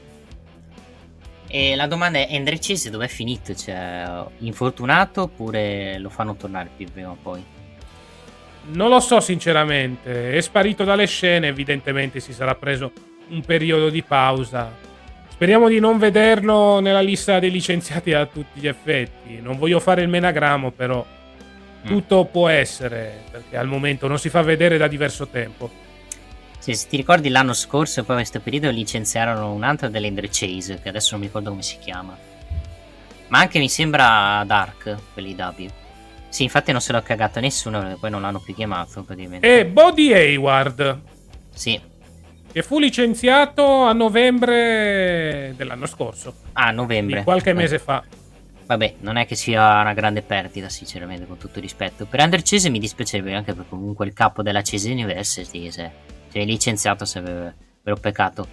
e 1.56 1.74
la 1.74 1.88
domanda 1.88 2.20
è: 2.20 2.36
Andre 2.36 2.58
Chase 2.60 2.90
dove 2.90 3.06
è 3.06 3.08
finito? 3.08 3.56
Cioè, 3.56 4.26
infortunato 4.40 5.22
oppure 5.22 5.98
lo 6.00 6.10
fanno 6.10 6.36
tornare 6.36 6.70
più 6.76 6.86
prima 6.92 7.12
o 7.12 7.18
poi? 7.22 7.42
Non 8.74 8.90
lo 8.90 9.00
so, 9.00 9.22
sinceramente. 9.22 10.34
È 10.34 10.42
sparito 10.42 10.84
dalle 10.84 11.08
scene. 11.08 11.48
Evidentemente 11.48 12.20
si 12.20 12.34
sarà 12.34 12.56
preso 12.56 12.92
un 13.30 13.40
periodo 13.40 13.90
di 13.90 14.04
pausa. 14.04 14.70
Speriamo 15.30 15.70
di 15.70 15.80
non 15.80 15.98
vederlo 15.98 16.82
nella 16.82 17.00
lista 17.00 17.40
dei 17.40 17.52
licenziati 17.52 18.12
a 18.12 18.26
tutti 18.26 18.60
gli 18.60 18.68
effetti. 18.68 19.40
Non 19.40 19.58
voglio 19.58 19.80
fare 19.80 20.02
il 20.02 20.10
menagramo, 20.10 20.72
però 20.72 21.06
mm. 21.06 21.88
tutto 21.88 22.26
può 22.26 22.50
essere, 22.50 23.24
perché 23.32 23.56
al 23.56 23.68
momento 23.68 24.10
non 24.10 24.20
si 24.20 24.28
fa 24.28 24.42
vedere 24.42 24.76
da 24.78 24.88
diverso 24.88 25.28
tempo. 25.28 25.84
Se 26.74 26.88
ti 26.88 26.98
ricordi 26.98 27.30
l'anno 27.30 27.54
scorso, 27.54 28.04
poi 28.04 28.16
questo 28.16 28.40
periodo 28.40 28.72
licenziarono 28.72 29.52
un 29.52 29.62
altro 29.62 29.88
dell'Endre 29.88 30.30
Chase, 30.32 30.80
che 30.82 30.90
adesso 30.90 31.10
non 31.12 31.20
mi 31.20 31.28
ricordo 31.28 31.52
come 31.52 31.62
si 31.62 31.78
chiama. 31.78 32.18
Ma 33.28 33.40
anche 33.40 33.60
mi 33.60 33.70
sembra 33.70 34.44
Dark, 34.48 34.98
quelli 35.14 35.36
W. 35.36 35.68
Sì, 36.30 36.42
infatti 36.42 36.72
non 36.72 36.82
se 36.82 36.92
l'ho 36.92 37.04
cagato 37.04 37.40
nessuno 37.40 37.80
perché 37.80 37.98
poi 38.00 38.10
non 38.10 38.22
l'hanno 38.22 38.40
più 38.40 38.56
chiamato 38.56 39.04
praticamente. 39.04 39.60
E 39.60 39.66
Body 39.68 40.12
Hayward. 40.12 41.02
Sì. 41.54 41.80
Che 42.52 42.64
fu 42.64 42.80
licenziato 42.80 43.84
a 43.84 43.94
novembre 43.94 45.54
dell'anno 45.56 45.86
scorso. 45.86 46.34
Ah, 46.54 46.72
novembre. 46.72 47.20
Di 47.20 47.24
qualche 47.24 47.54
Beh. 47.54 47.62
mese 47.62 47.78
fa. 47.78 48.04
Vabbè, 48.66 48.96
non 49.02 49.18
è 49.18 49.28
che 49.28 49.36
sia 49.36 49.82
una 49.82 49.94
grande 49.94 50.24
perdita, 50.24 50.68
sinceramente, 50.70 51.28
con 51.28 51.38
tutto 51.38 51.60
rispetto. 51.60 52.08
Per 52.08 52.20
Under 52.20 52.42
Chase 52.44 52.70
mi 52.72 52.80
dispiacerebbe 52.80 53.36
anche 53.36 53.54
perché 53.54 53.70
comunque 53.70 54.08
il 54.08 54.14
capo 54.14 54.42
della 54.42 54.62
Chase 54.64 54.92
University, 54.92 55.70
se 55.70 56.14
cioè, 56.36 56.46
licenziato 56.46 57.06
sarebbe 57.06 57.56
vero 57.82 57.96
peccato. 57.96 58.48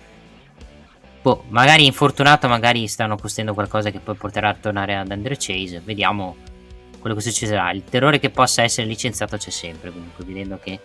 Boh, 1.20 1.44
magari 1.48 1.84
infortunato, 1.84 2.48
magari 2.48 2.86
stanno 2.86 3.16
costruendo 3.16 3.54
qualcosa 3.54 3.90
che 3.90 3.98
poi 3.98 4.14
porterà 4.14 4.50
a 4.50 4.54
tornare 4.54 4.96
ad 4.96 5.10
Andre 5.10 5.36
Chase. 5.36 5.80
Vediamo 5.84 6.36
quello 7.00 7.16
che 7.16 7.22
succederà. 7.22 7.72
Il 7.72 7.84
terrore 7.84 8.18
che 8.18 8.30
possa 8.30 8.62
essere 8.62 8.86
licenziato 8.86 9.36
c'è 9.36 9.50
sempre, 9.50 9.90
comunque, 9.90 10.24
vedendo 10.24 10.58
che 10.58 10.80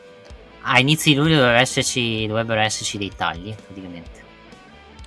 a 0.62 0.80
inizi 0.80 1.10
di 1.10 1.16
luglio 1.16 1.36
dovrebbero 1.36 1.62
esserci, 1.62 2.26
dovrebbero 2.28 2.60
esserci 2.62 2.98
dei 2.98 3.12
tagli, 3.16 3.54
praticamente. 3.54 4.26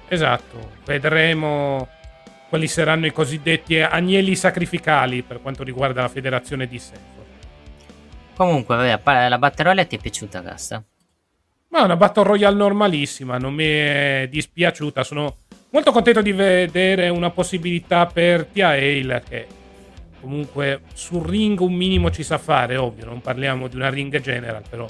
Esatto, 0.08 0.72
vedremo 0.84 1.88
quali 2.48 2.66
saranno 2.66 3.06
i 3.06 3.12
cosiddetti 3.12 3.78
agnelli 3.78 4.34
sacrificali 4.34 5.22
per 5.22 5.40
quanto 5.40 5.62
riguarda 5.62 6.02
la 6.02 6.08
federazione 6.08 6.66
di 6.66 6.78
Senford. 6.78 7.26
Comunque, 8.34 8.76
vabbè, 8.76 9.28
la 9.28 9.38
batterola 9.38 9.84
ti 9.84 9.96
è 9.96 10.00
piaciuta, 10.00 10.42
Casta? 10.42 10.82
Ma 11.70 11.82
è 11.82 11.82
una 11.84 11.97
Battle 11.97 12.24
Royale 12.24 12.56
normalissima, 12.56 13.38
non 13.38 13.55
mi 13.55 13.64
è 13.64 14.26
dispiaciuta. 14.28 15.05
Sono 15.05 15.36
molto 15.70 15.92
contento 15.92 16.20
di 16.20 16.32
vedere 16.32 17.09
una 17.10 17.30
possibilità 17.30 18.06
per 18.06 18.47
Tia 18.47 18.70
Hale 18.70 19.22
che 19.28 19.47
comunque 20.20 20.80
sul 20.94 21.24
ring 21.24 21.60
un 21.60 21.72
minimo 21.72 22.10
ci 22.10 22.24
sa 22.24 22.38
fare, 22.38 22.76
ovvio, 22.76 23.05
non 23.05 23.20
parliamo 23.20 23.68
di 23.68 23.76
una 23.76 23.88
ring 23.88 24.20
general, 24.20 24.64
però 24.68 24.88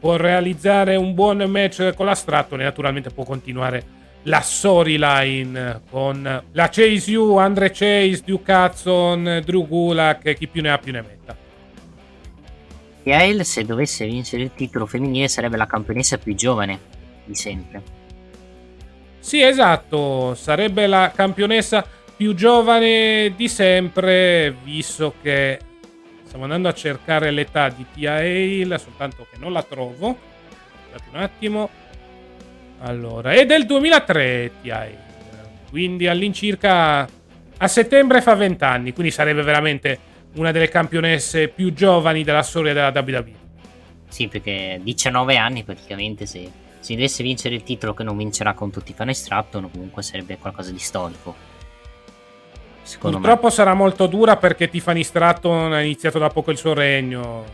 può 0.00 0.16
realizzare 0.16 0.96
un 0.96 1.12
buon 1.12 1.44
match 1.50 1.92
con 1.94 2.06
la 2.06 2.14
Stratton 2.14 2.62
e 2.62 2.64
naturalmente 2.64 3.10
può 3.10 3.24
continuare 3.24 3.84
la 4.22 4.40
storyline 4.40 5.82
con 5.90 6.42
la 6.50 6.68
Chase 6.70 7.14
U, 7.14 7.36
Andre 7.36 7.70
Chase, 7.70 8.22
Duke 8.24 8.52
Hudson, 8.52 9.42
Drew 9.44 9.66
Gulak 9.68 10.24
e 10.24 10.34
chi 10.34 10.48
più 10.48 10.62
ne 10.62 10.70
ha 10.70 10.78
più 10.78 10.92
ne 10.92 11.02
metta. 11.02 11.36
Yael, 13.10 13.44
se 13.44 13.64
dovesse 13.64 14.04
vincere 14.04 14.42
il 14.42 14.50
titolo 14.52 14.84
femminile, 14.84 15.28
sarebbe 15.28 15.56
la 15.56 15.66
campionessa 15.66 16.18
più 16.18 16.34
giovane 16.34 16.78
di 17.24 17.36
sempre. 17.36 17.82
Sì, 19.20 19.40
esatto, 19.42 20.34
sarebbe 20.34 20.88
la 20.88 21.12
campionessa 21.14 21.86
più 22.16 22.34
giovane 22.34 23.32
di 23.36 23.48
sempre, 23.48 24.56
visto 24.64 25.14
che 25.22 25.60
stiamo 26.24 26.44
andando 26.44 26.68
a 26.68 26.74
cercare 26.74 27.30
l'età 27.30 27.68
di 27.68 27.86
Tia 27.94 28.14
Hale, 28.14 28.78
soltanto 28.78 29.26
che 29.30 29.38
non 29.38 29.52
la 29.52 29.62
trovo. 29.62 30.18
Aspettate 30.92 31.16
un 31.16 31.22
attimo. 31.22 31.70
Allora, 32.80 33.32
è 33.32 33.46
del 33.46 33.66
2003 33.66 34.50
Tia 34.62 34.78
Hale, 34.78 35.04
quindi 35.70 36.08
all'incirca 36.08 37.08
a 37.58 37.68
settembre 37.68 38.20
fa 38.20 38.34
20 38.34 38.64
anni, 38.64 38.92
quindi 38.92 39.12
sarebbe 39.12 39.42
veramente 39.42 40.14
una 40.36 40.52
delle 40.52 40.68
campionesse 40.68 41.48
più 41.48 41.72
giovani 41.72 42.24
della 42.24 42.42
storia 42.42 42.72
della 42.72 42.92
WWE. 42.94 43.44
Sì, 44.08 44.28
perché 44.28 44.80
19 44.82 45.36
anni 45.36 45.64
praticamente 45.64 46.26
se, 46.26 46.48
se 46.80 46.94
dovesse 46.94 47.22
vincere 47.22 47.54
il 47.54 47.62
titolo 47.62 47.92
che 47.94 48.02
non 48.02 48.16
vincerà 48.16 48.54
con 48.54 48.70
tutti 48.70 48.92
i 48.92 48.94
fan 48.94 49.12
Stratton 49.12 49.70
comunque 49.70 50.02
sarebbe 50.02 50.38
qualcosa 50.38 50.70
di 50.70 50.78
storico. 50.78 51.54
Secondo 52.82 53.16
Purtroppo 53.16 53.46
me. 53.46 53.52
sarà 53.52 53.74
molto 53.74 54.06
dura 54.06 54.36
perché 54.36 54.68
Tiffany 54.68 55.02
Stratton 55.02 55.72
ha 55.72 55.80
iniziato 55.80 56.20
da 56.20 56.28
poco 56.28 56.52
il 56.52 56.56
suo 56.56 56.72
regno. 56.72 57.44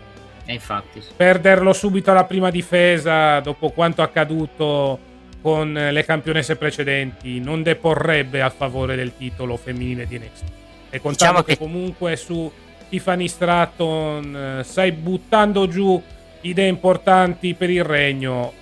E 0.44 0.52
infatti. 0.52 1.02
Perderlo 1.16 1.72
subito 1.72 2.10
alla 2.10 2.24
prima 2.24 2.50
difesa 2.50 3.40
dopo 3.40 3.70
quanto 3.70 4.02
accaduto 4.02 5.10
con 5.40 5.72
le 5.72 6.04
campionesse 6.04 6.56
precedenti 6.56 7.40
non 7.40 7.62
deporrebbe 7.62 8.42
a 8.42 8.50
favore 8.50 8.94
del 8.94 9.16
titolo 9.16 9.56
femminile 9.56 10.06
di 10.06 10.18
NXT. 10.18 10.44
E 10.90 11.00
contando 11.00 11.40
diciamo 11.40 11.42
che... 11.42 11.52
che 11.52 11.58
comunque 11.58 12.16
su 12.16 12.50
Tiffany 12.92 13.26
Stratton 13.26 14.58
eh, 14.58 14.64
stai 14.64 14.92
buttando 14.92 15.66
giù 15.66 16.00
idee 16.42 16.68
importanti 16.68 17.54
per 17.54 17.70
il 17.70 17.84
regno, 17.84 18.52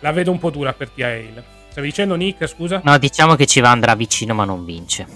la 0.00 0.10
vedo 0.10 0.32
un 0.32 0.40
po' 0.40 0.50
dura 0.50 0.72
per 0.72 0.88
Tia 0.88 1.06
Hale. 1.06 1.44
Stavi 1.68 1.86
dicendo 1.86 2.16
Nick, 2.16 2.48
scusa? 2.48 2.80
No, 2.82 2.98
diciamo 2.98 3.36
che 3.36 3.46
ci 3.46 3.60
va 3.60 3.70
andrà 3.70 3.94
vicino 3.94 4.34
ma 4.34 4.44
non 4.44 4.64
vince. 4.64 5.06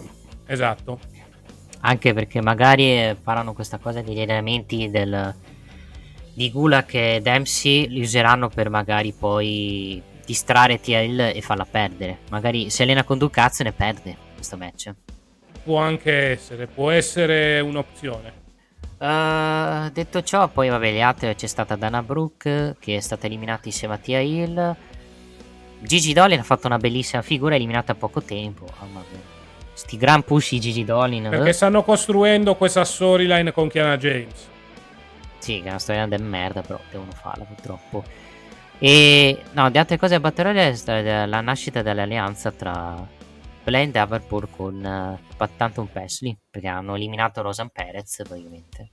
Esatto. 0.46 1.00
Anche 1.80 2.14
perché 2.14 2.40
magari 2.40 2.84
eh, 2.84 3.16
faranno 3.20 3.52
questa 3.52 3.78
cosa 3.78 4.00
degli 4.00 4.20
elementi 4.20 4.88
del, 4.90 5.34
di 6.32 6.48
Gulak 6.48 6.94
e 6.94 7.20
Dempsey 7.20 7.88
li 7.88 8.00
useranno 8.00 8.48
per 8.48 8.70
magari 8.70 9.12
poi 9.12 10.00
distrarre 10.24 10.80
TL 10.80 11.32
e 11.34 11.40
farla 11.40 11.66
perdere. 11.68 12.18
Magari 12.30 12.70
se 12.70 12.84
allena 12.84 13.02
con 13.02 13.18
Ducazzo 13.18 13.64
ne 13.64 13.72
perde 13.72 14.16
questo 14.36 14.56
match. 14.56 14.92
Può 15.66 15.78
anche 15.78 16.30
essere, 16.30 16.68
può 16.68 16.90
essere 16.90 17.58
un'opzione. 17.58 18.32
Uh, 18.98 19.90
detto 19.90 20.22
ciò, 20.22 20.46
poi 20.46 20.68
vabbè, 20.68 20.92
le 20.92 21.02
altre 21.02 21.34
c'è 21.34 21.48
stata 21.48 21.74
Dana 21.74 22.04
Brooke 22.04 22.76
che 22.78 22.96
è 22.96 23.00
stata 23.00 23.26
eliminata 23.26 23.62
insieme 23.64 23.94
a 23.94 23.98
Tia 23.98 24.20
Hill. 24.20 24.76
Gigi 25.80 26.12
Dolin 26.12 26.38
ha 26.38 26.44
fatto 26.44 26.68
una 26.68 26.76
bellissima 26.76 27.20
figura, 27.20 27.56
eliminata 27.56 27.90
a 27.90 27.94
poco 27.96 28.22
tempo. 28.22 28.64
Oh, 28.64 29.04
Sti 29.72 29.96
gran 29.96 30.22
push 30.22 30.50
di 30.50 30.60
Gigi 30.60 30.84
Dolin. 30.84 31.30
Perché 31.30 31.52
stanno 31.52 31.82
costruendo 31.82 32.54
questa 32.54 32.84
storyline 32.84 33.50
con 33.50 33.68
Kiana 33.68 33.96
James. 33.96 34.48
Sì, 35.38 35.62
che 35.62 35.66
è 35.66 35.70
una 35.70 35.80
storyline 35.80 36.08
del 36.08 36.22
merda, 36.22 36.60
però 36.60 36.78
devono 36.92 37.10
farla 37.10 37.42
purtroppo. 37.42 38.04
E 38.78 39.42
no, 39.50 39.68
di 39.68 39.78
altre 39.78 39.98
cose 39.98 40.14
a 40.14 40.20
Battle 40.20 40.52
Royale 40.52 41.26
la 41.26 41.40
nascita 41.40 41.82
dell'alleanza 41.82 42.52
tra 42.52 43.14
Blaine 43.66 43.90
Davenport 43.90 44.48
con 44.54 44.76
uh, 44.76 45.14
eh, 45.14 45.34
Pattanton 45.36 45.90
Pesley, 45.90 46.38
perché 46.48 46.68
hanno 46.68 46.94
eliminato 46.94 47.42
Rosan 47.42 47.70
Perez 47.70 48.22
praticamente. 48.24 48.90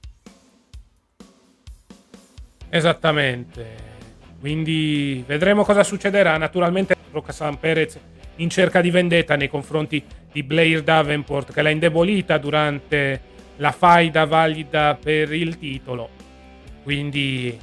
Esattamente. 2.69 3.91
Quindi 4.39 5.23
vedremo 5.27 5.63
cosa 5.63 5.83
succederà. 5.83 6.37
Naturalmente 6.37 6.95
Roxanne 7.11 7.57
Perez 7.57 7.99
in 8.37 8.49
cerca 8.49 8.81
di 8.81 8.89
vendetta 8.89 9.35
nei 9.35 9.47
confronti 9.47 10.03
di 10.31 10.41
Blair 10.41 10.81
Davenport 10.81 11.53
che 11.53 11.61
l'ha 11.61 11.69
indebolita 11.69 12.39
durante 12.39 13.21
la 13.57 13.71
faida 13.71 14.25
valida 14.25 14.97
per 14.99 15.31
il 15.33 15.59
titolo. 15.59 16.09
Quindi 16.81 17.55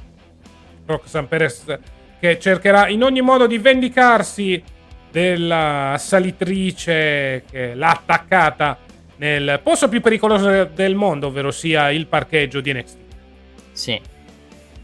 Roxanne 0.85 1.27
Perez 1.27 1.77
che 2.21 2.39
cercherà 2.39 2.87
in 2.87 3.03
ogni 3.03 3.19
modo 3.19 3.47
di 3.47 3.57
vendicarsi 3.57 4.63
della 5.11 5.95
salitrice 5.99 7.43
che 7.49 7.75
l'ha 7.75 7.89
attaccata 7.89 8.77
nel 9.17 9.59
posto 9.61 9.87
più 9.87 10.01
pericoloso 10.01 10.65
del 10.65 10.95
mondo, 10.95 11.27
ovvero 11.27 11.51
sia 11.51 11.91
il 11.91 12.07
parcheggio 12.07 12.61
di 12.61 12.73
NXT. 12.73 12.97
Sì. 13.71 14.01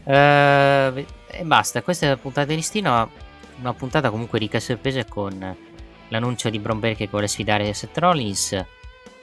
Uh, 0.04 0.12
e 0.12 1.42
basta, 1.42 1.82
questa 1.82 2.06
è 2.06 2.08
la 2.10 2.16
puntata 2.16 2.46
di 2.46 2.54
listino. 2.54 3.10
Una 3.60 3.74
puntata 3.74 4.10
comunque 4.10 4.38
ricca 4.38 4.60
sorprese 4.60 5.04
con 5.06 5.56
l'annuncio 6.08 6.50
di 6.50 6.58
Bromberg 6.58 6.96
che 6.96 7.08
vuole 7.08 7.26
sfidare 7.26 7.72
Seth 7.74 7.98
Rollins, 7.98 8.64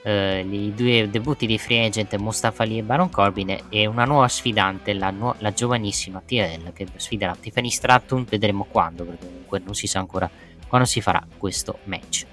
eh, 0.02 0.46
i 0.48 0.72
due 0.74 1.08
debutti 1.10 1.46
di 1.46 1.58
free 1.58 1.86
agent 1.86 2.14
Mustafa 2.16 2.62
Ali 2.62 2.78
e 2.78 2.82
Baron 2.82 3.10
Corbin 3.10 3.58
e 3.68 3.86
una 3.86 4.04
nuova 4.04 4.28
sfidante, 4.28 4.92
la, 4.92 5.10
nu- 5.10 5.34
la 5.38 5.52
giovanissima 5.52 6.22
TRL 6.24 6.72
che 6.72 6.86
sfiderà 6.94 7.34
Tiffany 7.34 7.70
Stratton, 7.70 8.24
vedremo 8.28 8.66
quando, 8.70 9.04
perché 9.04 9.26
comunque 9.26 9.60
non 9.64 9.74
si 9.74 9.86
sa 9.86 9.98
ancora 9.98 10.30
quando 10.68 10.86
si 10.86 11.00
farà 11.00 11.24
questo 11.36 11.78
match. 11.84 12.24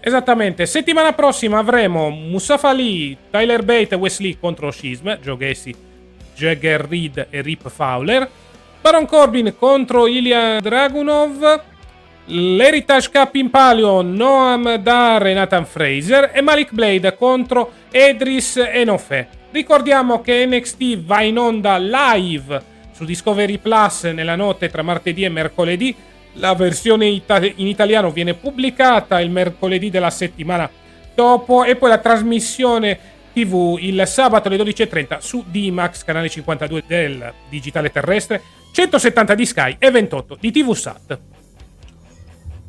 Esattamente, 0.00 0.64
settimana 0.64 1.12
prossima 1.12 1.58
avremo 1.58 2.08
Mustafa 2.08 2.70
Ali, 2.70 3.16
Tyler 3.30 3.62
Bate 3.62 3.94
e 3.94 3.98
Wesley 3.98 4.38
contro 4.38 4.70
Schism, 4.70 5.16
Joe 5.16 5.36
Gessi, 5.36 5.74
Jagger 6.34 6.86
Reed 6.88 7.26
e 7.28 7.42
Rip 7.42 7.68
Fowler, 7.68 8.28
Baron 8.80 9.04
Corbin 9.04 9.54
contro 9.58 10.06
Ilya 10.06 10.58
Dragunov, 10.60 11.62
l'Heritage 12.24 13.10
Cup 13.10 13.34
in 13.34 13.50
palio 13.50 14.00
Noam 14.00 14.76
Dar 14.76 15.26
e 15.26 15.34
Nathan 15.34 15.66
Fraser 15.66 16.30
e 16.32 16.40
Malik 16.40 16.72
Blade 16.72 17.14
contro 17.14 17.72
Edris 17.90 18.56
Enofe. 18.56 19.28
Ricordiamo 19.50 20.22
che 20.22 20.46
NXT 20.46 20.98
va 20.98 21.20
in 21.22 21.36
onda 21.36 21.76
live 21.76 22.62
su 22.92 23.04
Discovery 23.04 23.58
Plus 23.58 24.04
nella 24.04 24.36
notte 24.36 24.68
tra 24.70 24.82
martedì 24.82 25.24
e 25.24 25.28
mercoledì. 25.28 25.94
La 26.34 26.54
versione 26.54 27.06
ita- 27.06 27.44
in 27.44 27.66
italiano 27.66 28.10
viene 28.10 28.34
pubblicata 28.34 29.20
il 29.20 29.30
mercoledì 29.30 29.90
della 29.90 30.10
settimana 30.10 30.70
dopo 31.14 31.64
e 31.64 31.76
poi 31.76 31.88
la 31.88 31.98
trasmissione 31.98 32.98
TV 33.32 33.76
il 33.80 34.02
sabato 34.06 34.48
alle 34.48 34.56
12.30 34.56 35.18
su 35.18 35.44
D-Max, 35.46 36.04
canale 36.04 36.28
52 36.28 36.84
del 36.86 37.32
digitale 37.48 37.90
terrestre, 37.90 38.42
170 38.72 39.34
di 39.34 39.46
Sky 39.46 39.76
e 39.78 39.90
28 39.90 40.36
di 40.40 40.50
TV 40.50 40.72
Sat. 40.72 41.18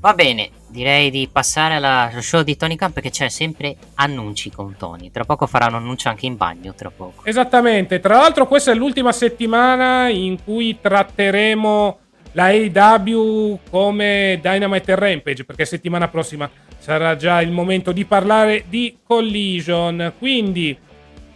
Va 0.02 0.14
bene, 0.14 0.50
direi 0.70 1.12
di 1.12 1.30
passare 1.32 1.76
allo 1.76 2.22
show 2.22 2.42
di 2.42 2.58
Tony 2.58 2.76
Khan 2.76 2.92
perché 2.92 3.12
c'è 3.12 3.30
sempre 3.30 3.76
annunci 3.96 4.50
con 4.50 4.76
Tony. 4.76 5.12
Tra 5.12 5.26
poco 5.26 5.46
farà 5.46 5.68
un 5.68 5.76
annuncio 5.76 6.10
anche 6.10 6.26
in 6.26 6.38
bagno, 6.38 6.74
tra 6.74 6.90
poco. 6.90 7.24
Esattamente, 7.24 8.00
tra 8.00 8.18
l'altro 8.18 8.48
questa 8.48 8.72
è 8.72 8.76
l'ultima 8.76 9.12
settimana 9.12 10.10
in 10.10 10.44
cui 10.44 10.80
tratteremo 10.82 12.00
la 12.34 12.45
AW 12.45 13.60
come 13.70 14.40
Dynamite 14.41 14.95
Rampage, 14.95 15.44
perché 15.44 15.66
settimana 15.66 16.08
prossima 16.08 16.49
sarà 16.78 17.16
già 17.16 17.41
il 17.41 17.52
momento 17.52 17.91
di 17.91 18.06
parlare 18.06 18.66
di 18.68 18.98
Collision. 19.06 20.14
Quindi 20.18 20.78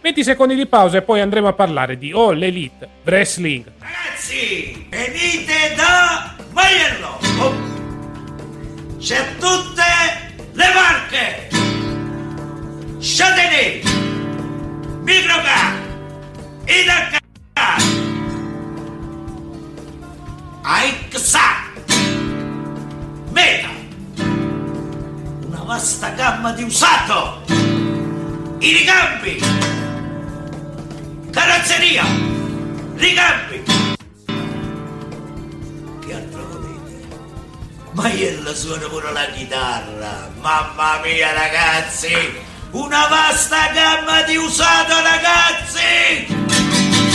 20 0.00 0.24
secondi 0.24 0.54
di 0.54 0.66
pausa 0.66 0.98
e 0.98 1.02
poi 1.02 1.20
andremo 1.20 1.48
a 1.48 1.52
parlare 1.52 1.98
di 1.98 2.12
All 2.12 2.42
Elite 2.42 2.88
Wrestling. 3.04 3.64
Ragazzi, 3.78 4.86
venite 4.88 5.74
da 5.76 6.34
Maiello! 6.52 7.18
Oh 7.38 7.74
c'è 9.06 9.24
tutte 9.38 9.82
le 10.52 10.64
marche 10.74 11.48
Châtelet 12.98 13.88
Microcar 15.04 15.74
Idacar 16.64 18.05
Aixa 20.66 21.70
Meta 23.30 23.70
una 25.46 25.62
vasta 25.62 26.10
gamma 26.10 26.50
di 26.52 26.64
usato. 26.64 27.44
I 28.58 28.72
ricambi. 28.72 29.38
Carrozzeria. 31.30 32.04
Ricambi. 32.96 33.62
Maiella 37.92 38.54
suona 38.54 38.88
pure 38.88 39.12
la 39.12 39.26
chitarra. 39.26 40.30
Mamma 40.40 40.98
mia, 41.02 41.32
ragazzi! 41.32 42.12
Una 42.72 43.06
vasta 43.06 43.70
gamma 43.72 44.22
di 44.22 44.36
usato, 44.36 44.94
ragazzi! 45.00 47.05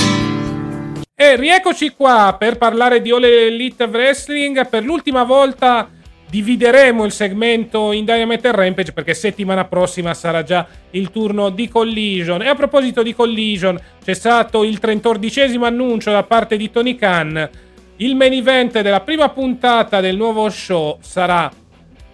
E 1.22 1.36
rieccoci 1.36 1.92
qua 1.92 2.36
per 2.36 2.58
parlare 2.58 3.00
di 3.00 3.12
All 3.12 3.24
Elite 3.24 3.84
Wrestling. 3.84 4.68
Per 4.68 4.84
l'ultima 4.84 5.24
volta 5.24 5.88
divideremo 6.28 7.06
il 7.06 7.12
segmento 7.12 7.92
in 7.92 8.06
Dynamite 8.06 8.48
e 8.48 8.52
Rampage 8.52 8.92
perché 8.92 9.14
settimana 9.14 9.66
prossima 9.66 10.16
sarà 10.16 10.42
già 10.42 10.66
il 10.90 11.12
turno 11.12 11.52
di 11.52 11.70
Collision. 11.70 12.42
E 12.42 12.48
a 12.48 12.56
proposito 12.56 13.04
di 13.04 13.14
Collision, 13.14 13.80
c'è 14.04 14.16
stato 14.16 14.64
il 14.64 14.80
14 14.80 15.60
annuncio 15.62 16.10
da 16.10 16.24
parte 16.24 16.58
di 16.58 16.72
Tony 16.72 16.96
Khan. 16.96 17.50
Il 17.98 18.16
main 18.16 18.34
event 18.34 18.82
della 18.82 19.02
prima 19.02 19.30
puntata 19.30 20.02
del 20.02 20.18
nuovo 20.18 20.50
show 20.50 20.98
sarà 21.02 21.52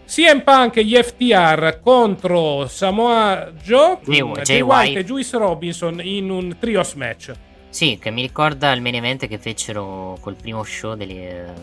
CM 0.05 0.41
Punk 0.41 0.75
e 0.75 0.83
gli 0.83 0.95
FTR 1.01 1.79
contro 1.81 2.67
Samoa 2.67 3.53
Joe, 3.63 3.99
Jay- 4.03 4.59
White. 4.59 4.99
e 4.99 5.05
Juice 5.05 5.37
Robinson 5.37 6.01
in 6.03 6.29
un 6.29 6.57
trios 6.59 6.93
match. 6.95 7.31
Sì, 7.77 7.99
che 8.01 8.09
mi 8.09 8.23
ricorda 8.23 8.71
il 8.71 8.81
main 8.81 8.95
event 8.95 9.27
che 9.27 9.37
fecero 9.37 10.17
col 10.19 10.33
primo 10.33 10.63
show 10.63 10.95
delle... 10.95 11.53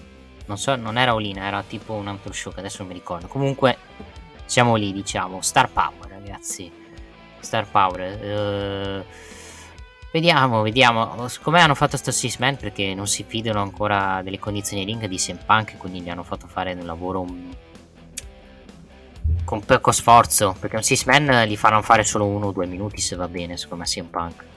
Non 0.46 0.56
so, 0.56 0.76
non 0.76 0.96
era 0.96 1.12
Olina, 1.12 1.44
era 1.44 1.64
tipo 1.64 1.94
un 1.94 2.06
altro 2.06 2.32
show 2.32 2.52
che 2.52 2.60
adesso 2.60 2.84
non 2.84 2.86
mi 2.86 2.94
ricordo. 2.94 3.26
Comunque, 3.26 3.78
siamo 4.44 4.76
lì, 4.76 4.92
diciamo. 4.92 5.40
Star 5.42 5.68
Power, 5.70 6.08
ragazzi. 6.08 6.70
Star 7.40 7.68
Power. 7.68 8.00
eh, 8.00 9.04
Vediamo, 10.12 10.62
vediamo. 10.62 11.26
Siccome 11.26 11.60
hanno 11.60 11.74
fatto 11.74 11.96
sto 11.96 12.12
six 12.12 12.38
man 12.38 12.58
perché 12.58 12.94
non 12.94 13.08
si 13.08 13.24
fidano 13.26 13.60
ancora 13.60 14.22
delle 14.22 14.38
condizioni 14.38 14.84
ring 14.84 15.06
di 15.06 15.16
CM 15.16 15.38
Punk, 15.44 15.76
quindi 15.78 16.00
gli 16.00 16.10
hanno 16.10 16.22
fatto 16.22 16.46
fare 16.46 16.74
un 16.74 16.86
lavoro 16.86 17.26
con 19.44 19.64
poco 19.64 19.90
sforzo. 19.90 20.54
Perché 20.60 20.76
un 20.76 20.84
six 20.84 21.06
man 21.06 21.42
li 21.48 21.56
faranno 21.56 21.82
fare 21.82 22.04
solo 22.04 22.24
uno 22.26 22.46
o 22.46 22.52
due 22.52 22.66
minuti 22.66 23.00
se 23.00 23.16
va 23.16 23.26
bene, 23.26 23.56
secondo 23.56 23.82
me 23.82 23.90
CM 23.90 24.06
Punk. 24.06 24.52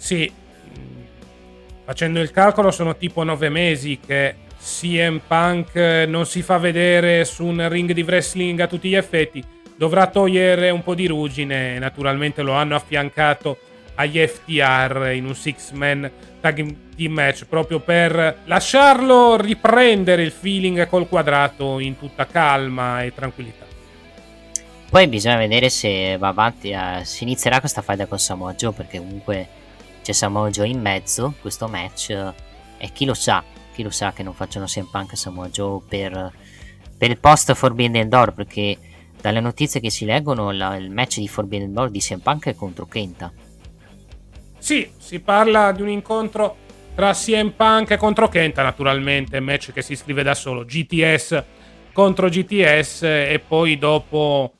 Sì, 0.00 0.32
facendo 1.84 2.20
il 2.20 2.30
calcolo 2.30 2.70
sono 2.70 2.96
tipo 2.96 3.22
nove 3.22 3.50
mesi 3.50 4.00
che 4.04 4.34
CM 4.58 5.20
Punk 5.26 5.74
non 6.08 6.24
si 6.24 6.40
fa 6.40 6.56
vedere 6.56 7.26
su 7.26 7.44
un 7.44 7.68
ring 7.68 7.92
di 7.92 8.00
wrestling 8.00 8.58
a 8.60 8.66
tutti 8.66 8.88
gli 8.88 8.94
effetti. 8.94 9.44
Dovrà 9.76 10.06
togliere 10.06 10.70
un 10.70 10.82
po' 10.82 10.94
di 10.94 11.06
ruggine. 11.06 11.78
Naturalmente 11.78 12.40
lo 12.40 12.54
hanno 12.54 12.76
affiancato 12.76 13.58
agli 13.96 14.18
FTR 14.26 15.12
in 15.14 15.26
un 15.26 15.34
six-man 15.34 16.10
tag 16.40 16.76
team 16.96 17.12
match 17.12 17.44
proprio 17.44 17.80
per 17.80 18.38
lasciarlo 18.44 19.36
riprendere 19.36 20.22
il 20.22 20.30
feeling 20.30 20.88
col 20.88 21.08
quadrato 21.08 21.78
in 21.78 21.98
tutta 21.98 22.26
calma 22.26 23.02
e 23.02 23.12
tranquillità. 23.12 23.66
Poi 24.88 25.06
bisogna 25.08 25.36
vedere 25.36 25.68
se 25.68 26.16
va 26.16 26.28
avanti, 26.28 26.72
a- 26.72 27.04
se 27.04 27.24
inizierà 27.24 27.60
questa 27.60 27.82
faida 27.82 28.06
con 28.06 28.18
Samoa 28.18 28.54
Joe, 28.54 28.72
perché 28.72 28.96
comunque 28.98 29.58
c'è 30.10 30.12
Samoa 30.12 30.50
Joe 30.50 30.66
in 30.66 30.80
mezzo, 30.80 31.34
questo 31.40 31.68
match, 31.68 32.10
eh, 32.10 32.32
e 32.78 32.90
chi 32.92 33.04
lo 33.04 33.14
sa, 33.14 33.44
chi 33.72 33.82
lo 33.82 33.90
sa 33.90 34.12
che 34.12 34.22
non 34.22 34.34
facciano 34.34 34.66
sempre 34.66 34.98
anche 34.98 35.14
Samoa 35.16 35.48
Joe 35.48 35.80
per, 35.88 36.32
per 36.96 37.10
il 37.10 37.18
post 37.18 37.54
Forbidden 37.54 38.08
Door, 38.08 38.34
perché 38.34 38.76
dalle 39.20 39.40
notizie 39.40 39.80
che 39.80 39.90
si 39.90 40.04
leggono 40.04 40.50
la- 40.50 40.76
il 40.76 40.90
match 40.90 41.18
di 41.18 41.28
Forbidden 41.28 41.72
Door 41.72 41.90
di 41.90 42.00
CM 42.00 42.18
Punk 42.18 42.46
è 42.46 42.54
contro 42.54 42.86
Kenta. 42.86 43.32
Sì, 44.58 44.90
si 44.98 45.20
parla 45.20 45.72
di 45.72 45.82
un 45.82 45.88
incontro 45.88 46.56
tra 46.94 47.12
CM 47.12 47.50
Punk 47.50 47.90
e 47.90 47.96
contro 47.96 48.28
Kenta, 48.28 48.62
naturalmente, 48.62 49.38
match 49.40 49.72
che 49.72 49.82
si 49.82 49.94
scrive 49.94 50.22
da 50.22 50.34
solo, 50.34 50.64
GTS 50.64 51.44
contro 51.92 52.28
GTS 52.28 53.02
e 53.02 53.42
poi 53.46 53.76
dopo 53.78 54.54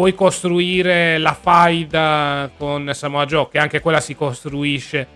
puoi 0.00 0.14
costruire 0.14 1.18
la 1.18 1.34
faida 1.34 2.50
con 2.56 2.90
Samoa 2.94 3.26
Joe, 3.26 3.48
che 3.50 3.58
anche 3.58 3.80
quella 3.80 4.00
si 4.00 4.14
costruisce 4.14 5.06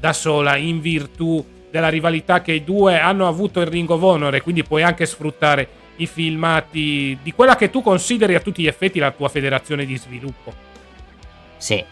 da 0.00 0.14
sola 0.14 0.56
in 0.56 0.80
virtù 0.80 1.44
della 1.70 1.90
rivalità 1.90 2.40
che 2.40 2.52
i 2.52 2.64
due 2.64 2.98
hanno 2.98 3.28
avuto 3.28 3.60
in 3.60 3.68
Ring 3.68 3.90
of 3.90 4.00
Honor 4.00 4.34
e 4.34 4.40
quindi 4.40 4.62
puoi 4.62 4.84
anche 4.84 5.04
sfruttare 5.04 5.68
i 5.96 6.06
filmati 6.06 7.18
di 7.22 7.32
quella 7.32 7.56
che 7.56 7.68
tu 7.68 7.82
consideri 7.82 8.34
a 8.34 8.40
tutti 8.40 8.62
gli 8.62 8.66
effetti 8.66 8.98
la 8.98 9.10
tua 9.10 9.28
federazione 9.28 9.84
di 9.84 9.98
sviluppo. 9.98 10.50
Sì. 11.58 11.84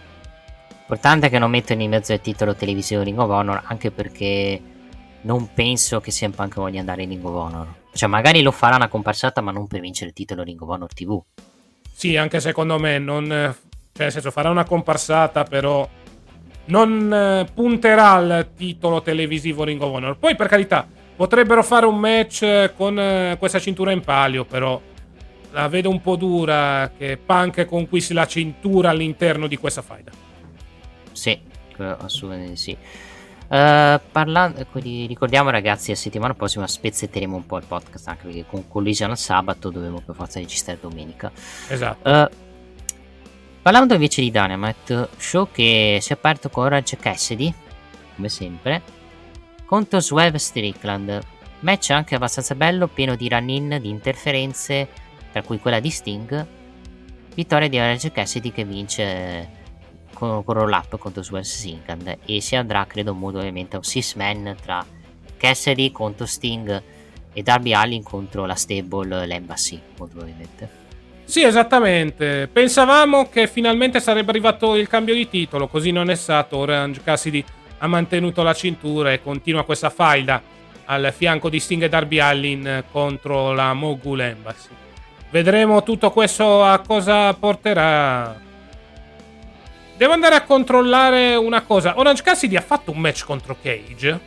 Importante 0.81 1.29
che 1.29 1.39
non 1.39 1.51
mettono 1.51 1.83
in 1.83 1.91
mezzo 1.91 2.15
il 2.15 2.23
titolo 2.23 2.55
televisivo 2.55 3.03
Ring 3.03 3.19
of 3.19 3.29
Honor, 3.29 3.65
anche 3.67 3.91
perché 3.91 4.63
non 5.21 5.53
penso 5.53 6.01
che 6.01 6.11
CM 6.11 6.31
Punk 6.31 6.55
voglia 6.55 6.81
andare 6.81 7.03
in 7.03 7.11
Ring 7.11 7.23
of 7.23 7.35
Honor. 7.35 7.75
Cioè, 7.93 8.09
magari 8.09 8.41
lo 8.41 8.51
farà 8.51 8.77
una 8.77 8.89
comparsata, 8.89 9.43
ma 9.43 9.51
non 9.51 9.67
per 9.67 9.81
vincere 9.81 10.09
il 10.09 10.15
titolo 10.15 10.43
Ring 10.43 10.59
of 10.63 10.71
Honor 10.71 10.95
TV. 10.95 11.23
Sì, 11.93 12.17
anche 12.17 12.41
secondo 12.41 12.79
me 12.79 12.99
non. 12.99 13.31
eh, 13.33 13.55
Cioè, 13.93 14.05
nel 14.05 14.13
senso, 14.13 14.31
farà 14.31 14.51
una 14.51 14.65
comparsata, 14.65 15.45
però. 15.45 15.89
Non 16.67 17.13
eh, 17.13 17.47
punterà 17.53 18.13
al 18.13 18.51
titolo 18.57 19.03
televisivo 19.03 19.65
Ring 19.65 19.81
of 19.83 19.93
Honor. 19.93 20.17
Poi, 20.17 20.37
per 20.37 20.47
carità, 20.47 20.87
potrebbero 21.17 21.63
fare 21.63 21.87
un 21.87 21.99
match 21.99 22.43
eh, 22.43 22.73
con 22.77 23.37
questa 23.39 23.59
cintura 23.59 23.91
in 23.93 24.01
palio, 24.01 24.45
però. 24.45 24.81
La 25.53 25.67
vedo 25.67 25.91
un 25.91 26.01
po' 26.01 26.15
dura 26.15 26.93
che 26.97 27.17
Punk 27.17 27.65
conquisti 27.65 28.15
la 28.15 28.25
cintura 28.25 28.91
all'interno 28.91 29.49
di 29.49 29.57
questa 29.57 29.83
faida. 29.83 30.13
Sì, 31.11 31.37
assolutamente 31.77 32.55
sì. 32.55 32.77
Eh, 33.53 34.01
parlando, 34.13 34.65
quindi 34.71 35.07
ricordiamo 35.07 35.51
ragazzi, 35.51 35.91
la 35.91 35.97
settimana 35.97 36.35
prossima 36.35 36.69
spezzetteremo 36.69 37.35
un 37.35 37.47
po' 37.47 37.57
il 37.57 37.65
podcast 37.67 38.07
anche 38.07 38.27
perché 38.27 38.45
con 38.47 38.69
Collision 38.69 39.11
al 39.11 39.19
sabato 39.19 39.71
dovevo 39.71 40.01
per 40.01 40.15
forza 40.15 40.39
registrare 40.39 40.79
domenica. 40.81 41.33
Esatto. 41.69 42.09
Eh, 42.09 42.29
parlando 43.61 43.95
invece 43.95 44.21
di 44.21 44.31
Dynamite, 44.31 45.09
show 45.17 45.49
che 45.51 45.99
si 46.01 46.13
è 46.13 46.17
aperto 46.17 46.49
con 46.49 46.67
Orange 46.67 46.97
Cassidy, 46.97 47.53
come 48.15 48.29
sempre, 48.29 48.83
contro 49.65 49.99
Swerve 49.99 50.39
Strickland. 50.39 51.21
Match 51.61 51.91
anche 51.91 52.15
abbastanza 52.15 52.55
bello, 52.55 52.87
pieno 52.87 53.17
di 53.17 53.29
run-in, 53.29 53.79
di 53.83 53.91
interferenze, 53.91 54.89
tra 55.33 55.43
cui 55.43 55.59
quella 55.59 55.81
di 55.81 55.91
Sting. 55.91 56.47
Vittoria 57.35 57.69
di 57.69 57.79
Orange 57.79 58.13
Cassidy 58.13 58.53
che 58.53 58.65
vince 58.65 59.59
con, 60.21 60.45
con 60.45 60.55
roll 60.55 60.71
up 60.71 60.99
contro 60.99 61.23
Swerve 61.23 61.47
Strickland 61.47 62.19
e 62.27 62.41
si 62.43 62.55
andrà 62.55 62.85
credo 62.87 63.15
molto 63.15 63.39
ovviamente 63.39 63.77
a 63.77 63.79
un 63.79 63.85
6 63.85 64.13
man 64.17 64.55
tra 64.63 64.85
Cassidy 65.39 65.91
contro 65.91 66.27
Sting 66.27 66.83
e 67.33 67.43
Darby 67.43 67.73
Allin 67.73 68.03
contro 68.03 68.45
la 68.45 68.55
stable 68.55 69.27
l'Embassy 69.27 69.81
molto 69.97 70.17
probabilmente 70.17 70.79
Sì, 71.25 71.43
esattamente. 71.43 72.49
Pensavamo 72.53 73.29
che 73.29 73.47
finalmente 73.47 74.01
sarebbe 74.01 74.31
arrivato 74.31 74.75
il 74.75 74.89
cambio 74.89 75.15
di 75.15 75.29
titolo, 75.29 75.69
così 75.69 75.93
non 75.93 76.11
è 76.11 76.17
stato. 76.17 76.57
Orange 76.57 77.03
Cassidy 77.05 77.45
ha 77.79 77.87
mantenuto 77.87 78.43
la 78.43 78.53
cintura 78.53 79.13
e 79.13 79.23
continua 79.23 79.65
questa 79.65 79.91
faida 79.91 80.43
al 80.87 81.13
fianco 81.17 81.49
di 81.49 81.61
Sting 81.61 81.85
e 81.85 81.89
Darby 81.89 82.19
Allin 82.19 82.85
contro 82.91 83.53
la 83.53 83.73
Mogul 83.75 84.21
Embassy. 84.21 84.71
Vedremo 85.31 85.85
tutto 85.85 86.11
questo 86.11 86.65
a 86.65 86.81
cosa 86.81 87.33
porterà. 87.35 88.50
Devo 90.01 90.15
andare 90.15 90.35
a 90.35 90.45
controllare 90.45 91.35
una 91.35 91.61
cosa. 91.61 91.99
Orange 91.99 92.23
Cassidy 92.23 92.57
ha 92.57 92.63
fatto 92.63 92.91
un 92.91 92.99
match 92.99 93.23
contro 93.23 93.55
Cage. 93.61 94.19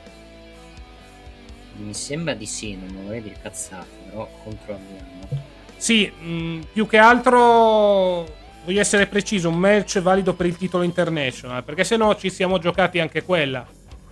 mi 1.78 1.96
sembra 1.96 2.36
di 2.36 2.46
sì 2.46 2.76
non 2.76 3.06
vorrei 3.06 3.24
dire 3.24 3.38
cazzate 3.42 3.88
però 4.06 4.30
controlliamo 4.44 5.28
Sì, 5.76 6.06
mh, 6.06 6.68
più 6.72 6.86
che 6.86 6.98
altro 7.00 8.24
voglio 8.64 8.80
essere 8.80 9.08
preciso, 9.08 9.50
un 9.50 9.56
match 9.58 10.00
valido 10.00 10.36
per 10.36 10.46
il 10.46 10.58
titolo 10.58 10.84
international, 10.84 11.64
perché 11.64 11.84
se 11.84 11.98
no 11.98 12.16
ci 12.18 12.30
siamo 12.30 12.60
giocati 12.60 13.00
anche 13.00 13.24
quella. 13.24 13.66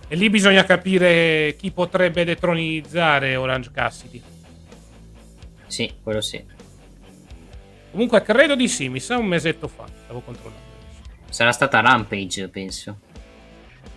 E 0.08 0.16
lì 0.16 0.28
bisogna 0.30 0.64
capire 0.64 1.54
chi 1.56 1.70
potrebbe 1.70 2.24
detronizzare 2.24 3.36
Orange 3.36 3.70
Cassidy. 3.72 4.20
sì 5.68 5.94
quello 6.02 6.20
sì 6.20 6.44
Comunque 7.92 8.20
credo 8.22 8.56
di 8.56 8.66
sì, 8.66 8.88
mi 8.88 8.98
sa 8.98 9.16
un 9.16 9.26
mesetto 9.26 9.68
fa, 9.68 9.84
stavo 10.06 10.18
controllando. 10.22 10.70
Sarà 11.32 11.50
stata 11.52 11.80
Rampage 11.80 12.48
penso 12.48 12.98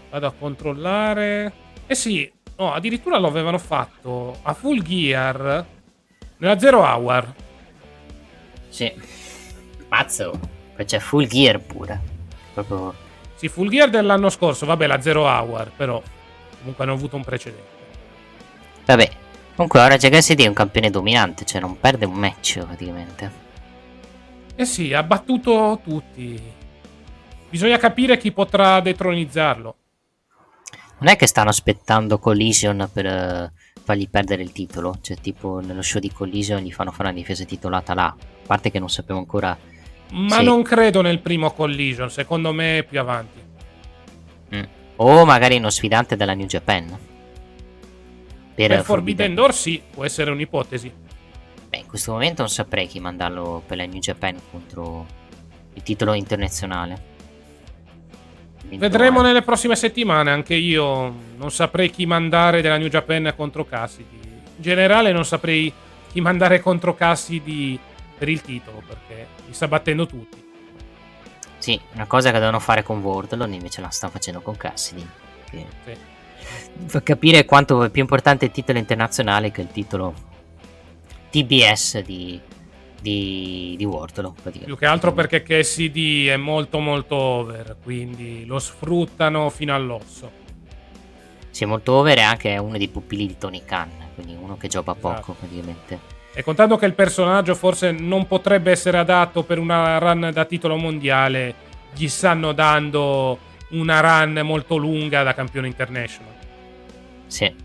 Vado 0.09 0.27
a 0.27 0.31
controllare. 0.31 1.51
Eh 1.87 1.95
sì, 1.95 2.31
no, 2.57 2.73
addirittura 2.73 3.17
lo 3.17 3.27
avevano 3.27 3.57
fatto 3.57 4.39
a 4.43 4.53
full 4.53 4.81
gear 4.81 5.65
nella 6.37 6.57
Zero 6.57 6.79
Hour. 6.81 7.33
sì 8.69 8.91
pazzo 9.87 10.39
poi 10.75 10.85
c'è 10.85 10.99
Full 10.99 11.25
Gear 11.27 11.59
pure 11.59 12.01
proprio 12.53 12.93
Sì, 13.35 13.47
full 13.49 13.69
gear 13.69 13.89
dell'anno 13.89 14.29
scorso, 14.29 14.65
vabbè, 14.65 14.87
la 14.87 15.01
Zero 15.01 15.23
Hour, 15.25 15.71
però 15.75 16.01
comunque 16.59 16.83
hanno 16.83 16.93
avuto 16.93 17.15
un 17.17 17.23
precedente. 17.23 17.67
vabbè 18.85 19.09
comunque 19.55 19.79
ora 19.81 19.97
Cassidy 19.97 20.43
è 20.43 20.47
un 20.47 20.53
campione 20.53 20.89
dominante 20.89 21.45
cioè 21.45 21.61
non 21.61 21.79
perde 21.79 22.05
un 22.05 22.13
match 22.15 22.59
praticamente 22.65 23.31
Eh 24.55 24.65
sì, 24.65 24.93
ha 24.93 25.03
battuto 25.03 25.79
tutti. 25.83 26.41
Bisogna 27.55 27.77
capire 27.77 28.17
chi 28.17 28.33
potrà 28.33 28.81
detronizzarlo. 28.81 29.75
Non 30.97 31.09
è 31.09 31.15
che 31.15 31.25
stanno 31.25 31.47
aspettando 31.47 32.19
Collision 32.19 32.89
per 32.91 33.05
eh, 33.05 33.53
fargli 33.81 34.09
perdere 34.09 34.41
il 34.41 34.51
titolo, 34.51 34.97
cioè 34.99 35.15
tipo 35.15 35.61
nello 35.61 35.81
show 35.81 36.01
di 36.01 36.11
Collision 36.11 36.61
gli 36.61 36.73
fanno 36.73 36.91
fare 36.91 37.03
una 37.07 37.17
difesa 37.17 37.45
titolata 37.45 37.93
là, 37.93 38.07
a 38.07 38.17
parte 38.45 38.71
che 38.71 38.77
non 38.77 38.89
sappiamo 38.89 39.21
ancora 39.21 39.57
Ma 40.09 40.39
Sì. 40.39 40.43
non 40.43 40.63
credo 40.63 40.99
nel 40.99 41.19
primo 41.19 41.53
collision, 41.53 42.11
secondo 42.11 42.51
me 42.51 42.79
è 42.79 42.83
più 42.83 42.99
avanti. 42.99 43.39
Mm. 44.53 44.63
O 44.97 45.23
magari 45.23 45.55
uno 45.55 45.69
sfidante 45.69 46.17
della 46.17 46.33
New 46.33 46.47
Japan. 46.47 46.99
Per, 48.53 48.67
Per 48.67 48.83
Forbidden 48.83 49.33
Door 49.33 49.53
sì, 49.53 49.81
può 49.91 50.03
essere 50.03 50.29
un'ipotesi. 50.29 50.91
Beh, 51.69 51.77
in 51.77 51.87
questo 51.87 52.11
momento 52.11 52.41
non 52.41 52.51
saprei 52.51 52.85
chi 52.85 52.99
mandarlo 52.99 53.63
per 53.65 53.77
la 53.77 53.85
New 53.85 54.01
Japan 54.01 54.37
contro 54.51 55.05
il 55.71 55.83
titolo 55.83 56.11
internazionale. 56.11 57.13
Vedremo 58.69 59.21
nelle 59.21 59.41
prossime 59.41 59.75
settimane, 59.75 60.31
anche 60.31 60.55
io 60.55 61.13
non 61.37 61.51
saprei 61.51 61.89
chi 61.89 62.05
mandare 62.05 62.61
della 62.61 62.77
New 62.77 62.87
Japan 62.87 63.33
contro 63.35 63.65
Cassidy. 63.65 64.19
In 64.21 64.61
generale 64.61 65.11
non 65.11 65.25
saprei 65.25 65.71
chi 66.11 66.19
mandare 66.21 66.59
contro 66.59 66.95
Cassidy 66.95 67.79
per 68.17 68.29
il 68.29 68.41
titolo, 68.41 68.81
perché 68.85 69.27
li 69.45 69.53
sta 69.53 69.67
battendo 69.67 70.05
tutti. 70.05 70.43
Sì, 71.57 71.79
una 71.93 72.05
cosa 72.05 72.31
che 72.31 72.39
devono 72.39 72.59
fare 72.59 72.83
con 72.83 72.99
Wardlow 72.99 73.49
invece 73.51 73.81
la 73.81 73.89
stanno 73.89 74.11
facendo 74.11 74.41
con 74.41 74.55
Cassidy. 74.57 75.07
Che 75.49 75.65
Sì. 75.85 75.97
fa 76.87 77.01
capire 77.01 77.45
quanto 77.45 77.83
è 77.83 77.89
più 77.89 78.01
importante 78.01 78.45
il 78.45 78.51
titolo 78.51 78.77
internazionale 78.77 79.51
che 79.51 79.61
il 79.61 79.67
titolo 79.71 80.13
TBS 81.31 81.99
di, 82.01 82.39
di, 83.05 83.75
di 83.77 83.85
Wardlow. 83.85 84.33
Più 84.63 84.75
che 84.75 84.87
altro 84.87 85.13
perché 85.13 85.43
Cassidy 85.43 86.25
è 86.25 86.37
molto 86.37 86.79
molto 86.79 87.15
over, 87.15 87.77
quindi 87.83 88.45
lo 88.47 88.57
sfruttano 88.57 89.51
fino 89.51 89.75
all'osso. 89.75 90.43
Sì, 91.51 91.65
è 91.65 91.67
molto 91.67 91.93
over 91.93 92.17
e 92.17 92.21
anche 92.21 92.53
è 92.53 92.57
uno 92.57 92.77
dei 92.77 92.87
pupilli 92.87 93.27
di 93.27 93.37
Tony 93.37 93.61
Khan, 93.63 93.91
quindi 94.15 94.35
uno 94.41 94.57
che 94.57 94.67
gioca 94.67 94.95
Esatto. 94.97 95.15
poco 95.15 95.33
praticamente. 95.33 96.13
E 96.33 96.43
contando 96.43 96.77
che 96.77 96.87
il 96.87 96.93
personaggio 96.93 97.53
forse 97.53 97.91
non 97.91 98.25
potrebbe 98.25 98.71
essere 98.71 98.97
adatto 98.97 99.43
per 99.43 99.59
una 99.59 99.99
run 99.99 100.31
da 100.33 100.43
titolo 100.45 100.75
mondiale, 100.75 101.53
gli 101.93 102.07
stanno 102.07 102.53
dando 102.53 103.37
una 103.69 103.99
run 103.99 104.41
molto 104.43 104.77
lunga 104.77 105.21
da 105.21 105.35
campione 105.35 105.67
international. 105.67 106.33
Sì. 107.27 107.64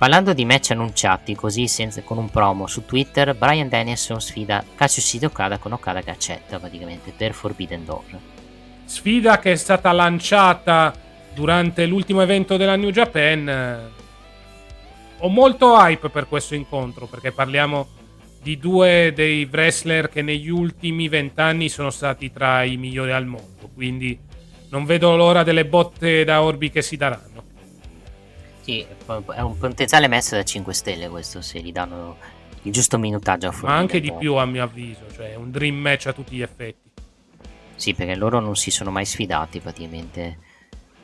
Parlando 0.00 0.32
di 0.32 0.46
match 0.46 0.70
annunciati 0.70 1.34
così 1.34 1.68
senza, 1.68 2.00
con 2.00 2.16
un 2.16 2.30
promo 2.30 2.66
su 2.66 2.86
Twitter, 2.86 3.34
Brian 3.34 3.68
Danielson 3.68 4.18
sfida 4.18 4.64
Kazushida 4.74 5.26
Okada 5.26 5.58
con 5.58 5.72
Okada 5.72 6.00
che 6.00 6.08
accetta 6.08 6.58
praticamente 6.58 7.12
per 7.14 7.34
Forbidden 7.34 7.84
Door. 7.84 8.18
Sfida 8.86 9.38
che 9.38 9.52
è 9.52 9.56
stata 9.56 9.92
lanciata 9.92 10.94
durante 11.34 11.84
l'ultimo 11.84 12.22
evento 12.22 12.56
della 12.56 12.76
New 12.76 12.88
Japan. 12.88 13.90
Ho 15.18 15.28
molto 15.28 15.76
hype 15.76 16.08
per 16.08 16.28
questo 16.28 16.54
incontro 16.54 17.04
perché 17.04 17.30
parliamo 17.30 17.86
di 18.40 18.56
due 18.56 19.12
dei 19.14 19.46
wrestler 19.52 20.08
che 20.08 20.22
negli 20.22 20.48
ultimi 20.48 21.08
vent'anni 21.08 21.68
sono 21.68 21.90
stati 21.90 22.32
tra 22.32 22.62
i 22.62 22.78
migliori 22.78 23.12
al 23.12 23.26
mondo. 23.26 23.68
Quindi 23.74 24.18
non 24.70 24.86
vedo 24.86 25.14
l'ora 25.14 25.42
delle 25.42 25.66
botte 25.66 26.24
da 26.24 26.40
orbi 26.40 26.70
che 26.70 26.80
si 26.80 26.96
daranno. 26.96 27.49
Sì, 28.62 28.84
è 29.34 29.40
un 29.40 29.56
potenziale 29.58 30.06
match 30.08 30.30
da 30.30 30.42
5 30.44 30.72
stelle 30.74 31.08
questo 31.08 31.40
se 31.40 31.60
gli 31.60 31.72
danno 31.72 32.16
il 32.62 32.72
giusto 32.72 32.98
minutaggio 32.98 33.46
a 33.46 33.50
Ma 33.50 33.56
Forbidden 33.56 33.80
anche 33.80 34.00
di 34.00 34.12
più 34.12 34.34
a 34.34 34.44
mio 34.44 34.62
avviso. 34.62 35.10
Cioè, 35.14 35.34
un 35.34 35.50
dream 35.50 35.76
match 35.76 36.06
a 36.06 36.12
tutti 36.12 36.36
gli 36.36 36.42
effetti. 36.42 36.88
Sì, 37.74 37.94
perché 37.94 38.14
loro 38.14 38.40
non 38.40 38.56
si 38.56 38.70
sono 38.70 38.90
mai 38.90 39.06
sfidati 39.06 39.60
praticamente. 39.60 40.38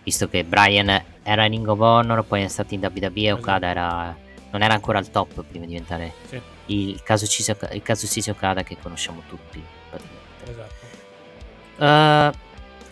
Visto 0.03 0.29
che 0.29 0.45
Brian 0.45 1.03
era 1.23 1.45
in 1.47 1.51
Ring 1.53 1.67
of 1.67 1.81
Honor, 1.81 2.23
poi 2.25 2.43
è 2.43 2.49
stato 2.49 2.75
in 2.75 2.81
WWE 2.81 3.11
e 3.15 3.33
Okada 3.33 3.67
era, 3.69 4.17
non 4.53 4.63
era 4.63 4.75
ancora 4.75 4.99
al 4.99 5.11
top 5.11 5.43
prima 5.43 5.65
di 5.65 5.73
diventare 5.73 6.13
Sì, 6.29 6.41
il 6.67 7.03
caso 7.03 7.27
Ciso, 7.27 7.57
il 7.73 7.83
caso 7.83 8.07
Ciso 8.07 8.31
Okada 8.33 8.63
che 8.63 8.77
conosciamo 8.81 9.23
tutti. 9.29 9.61
praticamente. 9.91 10.51
esatto. 10.51 10.85
Eh, 11.79 12.33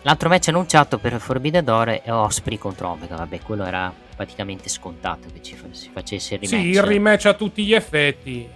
l'altro 0.05 0.29
match 0.29 0.47
annunciato 0.49 0.97
per 0.99 1.19
Forbidden 1.19 1.63
Door 1.63 1.89
è 1.89 2.11
Osprey 2.11 2.57
contro 2.57 2.89
Omega. 2.89 3.15
Vabbè, 3.15 3.41
quello 3.41 3.65
era 3.65 3.93
praticamente 4.15 4.69
scontato 4.69 5.27
che 5.33 5.41
ci 5.41 5.57
si 5.71 5.89
facesse 5.89 6.35
il 6.35 6.41
rematch. 6.41 6.61
Sì, 6.61 6.69
il 6.69 6.81
rematch 6.81 7.25
a 7.25 7.33
tutti 7.33 7.65
gli 7.65 7.73
effetti. 7.73 8.47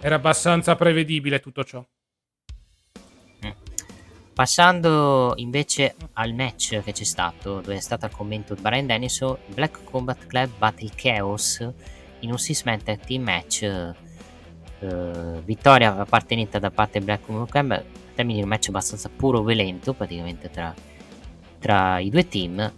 Era 0.00 0.16
abbastanza 0.16 0.74
prevedibile 0.74 1.40
tutto 1.40 1.62
ciò. 1.64 1.84
Mm. 3.44 3.50
Passando 4.32 5.34
invece 5.36 5.94
al 6.14 6.32
match 6.34 6.82
che 6.82 6.92
c'è 6.92 7.04
stato, 7.04 7.60
dove 7.60 7.76
è 7.76 7.80
stato 7.80 8.06
al 8.06 8.10
commento 8.10 8.54
di 8.54 8.60
Brian 8.60 8.86
Dennison, 8.86 9.36
Black 9.48 9.84
Combat 9.84 10.26
Club 10.26 10.50
Battle 10.58 10.90
Chaos 10.94 11.66
in 12.20 12.30
un 12.30 12.38
six-man 12.38 12.82
tag 12.82 13.00
team 13.00 13.22
match. 13.22 13.62
eh, 14.78 15.40
vittoria 15.44 15.96
appartenente 15.96 16.58
da 16.58 16.70
parte 16.70 17.00
Black 17.00 17.24
Combat 17.24 17.50
Club, 17.50 17.84
termine 18.16 18.38
di 18.38 18.42
un 18.42 18.48
match 18.48 18.68
abbastanza 18.68 19.08
puro 19.14 19.42
violento 19.42 19.92
praticamente 19.92 20.50
tra, 20.50 20.74
tra 21.60 22.00
i 22.00 22.10
due 22.10 22.26
team. 22.26 22.72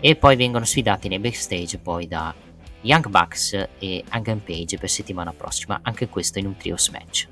E 0.00 0.16
poi 0.16 0.36
vengono 0.36 0.64
sfidati 0.64 1.08
nei 1.08 1.18
backstage 1.18 1.78
poi 1.78 2.08
da 2.08 2.34
Young 2.82 3.08
Bucks 3.08 3.68
e 3.78 4.04
Hangman 4.08 4.42
Page 4.42 4.78
per 4.78 4.88
settimana 4.88 5.32
prossima, 5.32 5.80
anche 5.82 6.08
questo 6.08 6.38
in 6.38 6.46
un 6.46 6.56
trios 6.56 6.88
match. 6.88 7.28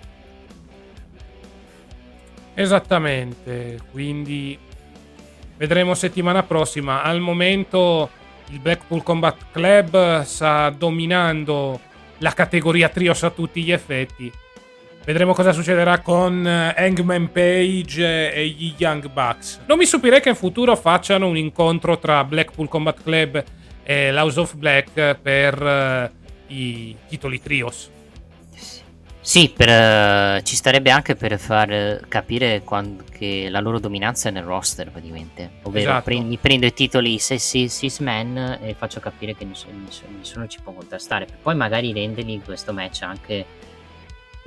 Esattamente, 2.55 3.81
quindi 3.91 4.59
vedremo 5.57 5.95
settimana 5.95 6.43
prossima. 6.43 7.03
Al 7.03 7.21
momento 7.21 8.11
il 8.51 8.61
Blackpool 8.61 9.03
Combat 9.03 9.47
Club 9.51 10.23
sta 10.23 10.71
dominando 10.71 11.81
la 12.19 12.33
categoria 12.33 12.89
trios 12.89 13.23
a 13.23 13.31
tutti 13.31 13.63
gli 13.63 13.73
effetti. 13.73 14.31
Vedremo 15.09 15.33
cosa 15.33 15.53
succederà 15.53 16.01
con 16.01 16.47
eh, 16.47 16.75
Hangman 16.77 17.33
Page 17.33 18.31
e 18.31 18.47
gli 18.47 18.75
Young 18.77 19.11
Bucks. 19.11 19.61
Non 19.65 19.79
mi 19.79 19.87
stupirei 19.87 20.21
che 20.21 20.29
in 20.29 20.35
futuro 20.35 20.77
facciano 20.77 21.27
un 21.27 21.39
incontro 21.39 21.99
tra 21.99 22.23
Blackpool 22.25 22.69
Combat 22.69 23.03
Club 23.03 23.43
e 23.85 24.13
l'House 24.13 24.41
of 24.41 24.55
Black 24.57 25.15
per 25.15 25.63
eh, 25.67 26.11
i 26.49 26.95
titoli 27.09 27.41
trios. 27.41 27.89
Sì, 29.19 29.51
per, 29.57 29.69
eh, 29.71 30.43
ci 30.45 30.55
starebbe 30.55 30.91
anche 30.91 31.15
per 31.15 31.39
far 31.39 32.01
capire 32.07 32.61
quan- 32.63 33.03
che 33.11 33.47
la 33.49 33.61
loro 33.61 33.81
dominanza 33.81 34.29
è 34.29 34.33
nel 34.33 34.45
roster 34.45 34.91
praticamente. 34.91 35.53
Ovvero 35.63 35.89
Esatto. 35.89 36.05
pre- 36.05 36.21
mi 36.21 36.37
prendo 36.37 36.67
i 36.67 36.75
titoli 36.75 37.19
6 37.19 37.71
man 38.01 38.59
e 38.61 38.75
faccio 38.77 39.01
capire 39.01 39.35
che 39.35 39.47
nessuno, 39.47 39.73
nessuno- 39.87 40.19
nessuno 40.19 40.47
ci 40.49 40.61
può 40.63 40.73
contrastare. 40.75 41.27
Poi 41.41 41.55
magari 41.55 41.95
rendergli 41.95 42.29
in 42.29 42.45
questo 42.45 42.75
match 42.75 43.01
anche 43.01 43.47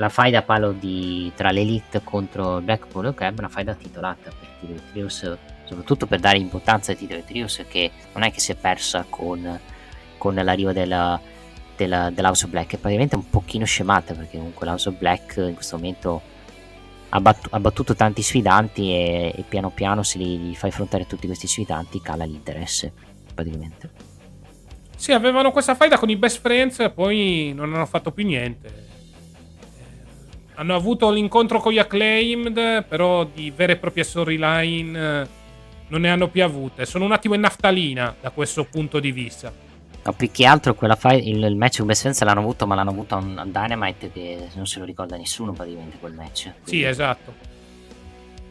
la 0.02 0.10
faida 0.10 0.41
palo 0.41 0.72
di, 0.72 1.32
tra 1.36 1.52
l'Elite 1.52 2.02
contro 2.03 2.57
il 2.57 2.64
Blackpool 2.64 3.06
e 3.06 3.14
Club, 3.14 3.38
una 3.38 3.49
faida 3.49 3.76
titolata 3.76 4.32
per 4.32 4.48
i 4.49 4.60
titoli 4.60 4.82
Trios, 4.91 5.38
soprattutto 5.64 6.07
per 6.07 6.19
dare 6.19 6.40
importanza 6.40 6.91
ai 6.91 6.98
titoli 6.98 7.23
Trios 7.23 7.64
che 7.69 7.91
non 8.14 8.23
è 8.23 8.32
che 8.32 8.40
si 8.40 8.52
è 8.52 8.56
persa 8.56 9.06
con, 9.07 9.60
con 10.18 10.34
l'arrivo 10.34 10.72
della, 10.73 11.22
della, 11.76 12.10
dell'House 12.10 12.45
of 12.45 12.49
Black 12.49 12.73
è 12.73 12.78
praticamente 12.78 13.15
un 13.15 13.30
pochino 13.30 13.64
scemata 13.64 14.15
perché 14.15 14.38
comunque 14.38 14.65
l'House 14.65 14.90
of 14.90 14.95
Black 14.95 15.36
in 15.38 15.53
questo 15.53 15.76
momento 15.76 16.22
ha, 17.10 17.22
battu- 17.22 17.53
ha 17.53 17.60
battuto 17.60 17.94
tanti 17.94 18.23
sfidanti 18.23 18.91
e, 18.91 19.34
e 19.36 19.44
piano 19.48 19.69
piano 19.69 20.02
se 20.02 20.18
li, 20.18 20.48
li 20.48 20.56
fai 20.56 20.72
affrontare 20.72 21.06
tutti 21.06 21.28
questi 21.28 21.45
sfidanti 21.45 22.02
cala 22.02 22.26
l'interesse 22.26 22.91
praticamente 23.36 23.90
Sì, 24.95 25.11
avevano 25.11 25.52
questa 25.52 25.76
faida 25.76 25.99
con 25.99 26.10
i 26.10 26.15
best 26.15 26.40
friends, 26.40 26.91
poi 26.91 27.52
non 27.53 27.72
hanno 27.76 27.86
fatto 27.86 28.11
più 28.11 28.26
niente. 28.26 28.90
Hanno 30.62 30.76
avuto 30.76 31.10
l'incontro 31.10 31.60
con 31.60 31.72
gli 31.74 31.80
acclaimed, 31.80 32.84
però 32.84 33.24
di 33.24 33.50
vere 33.50 33.74
e 33.74 33.76
proprie 33.78 34.04
storyline 34.04 35.22
eh, 35.24 35.28
non 35.88 36.02
ne 36.02 36.10
hanno 36.12 36.28
più 36.28 36.44
avute. 36.44 36.86
Sono 36.86 37.04
un 37.04 37.12
attimo 37.14 37.34
in 37.34 37.40
naftalina 37.42 38.16
da 38.22 38.30
questo 38.30 38.66
punto 38.66 39.00
di 39.00 39.12
vista. 39.12 39.52
no, 40.04 40.14
più 40.14 40.30
che 40.30 40.46
altro 40.46 40.76
quella 40.76 40.96
fight, 40.96 41.26
il, 41.26 41.42
il 41.44 41.56
match 41.56 41.78
con 41.78 41.88
Best 41.88 42.02
Friends 42.02 42.22
l'hanno 42.22 42.42
avuto 42.42 42.68
ma 42.68 42.76
l'hanno 42.76 42.92
avuto 42.92 43.16
a 43.16 43.18
un 43.18 43.40
a 43.40 43.44
Dynamite 43.46 44.12
che 44.12 44.50
non 44.54 44.68
se 44.68 44.78
lo 44.78 44.86
ricorda 44.86 45.18
nessuno 45.18 45.52
praticamente 45.52 45.98
quel 46.00 46.14
match 46.14 46.42
Sì, 46.42 46.52
Quindi- 46.64 46.86
esatto. 46.86 47.34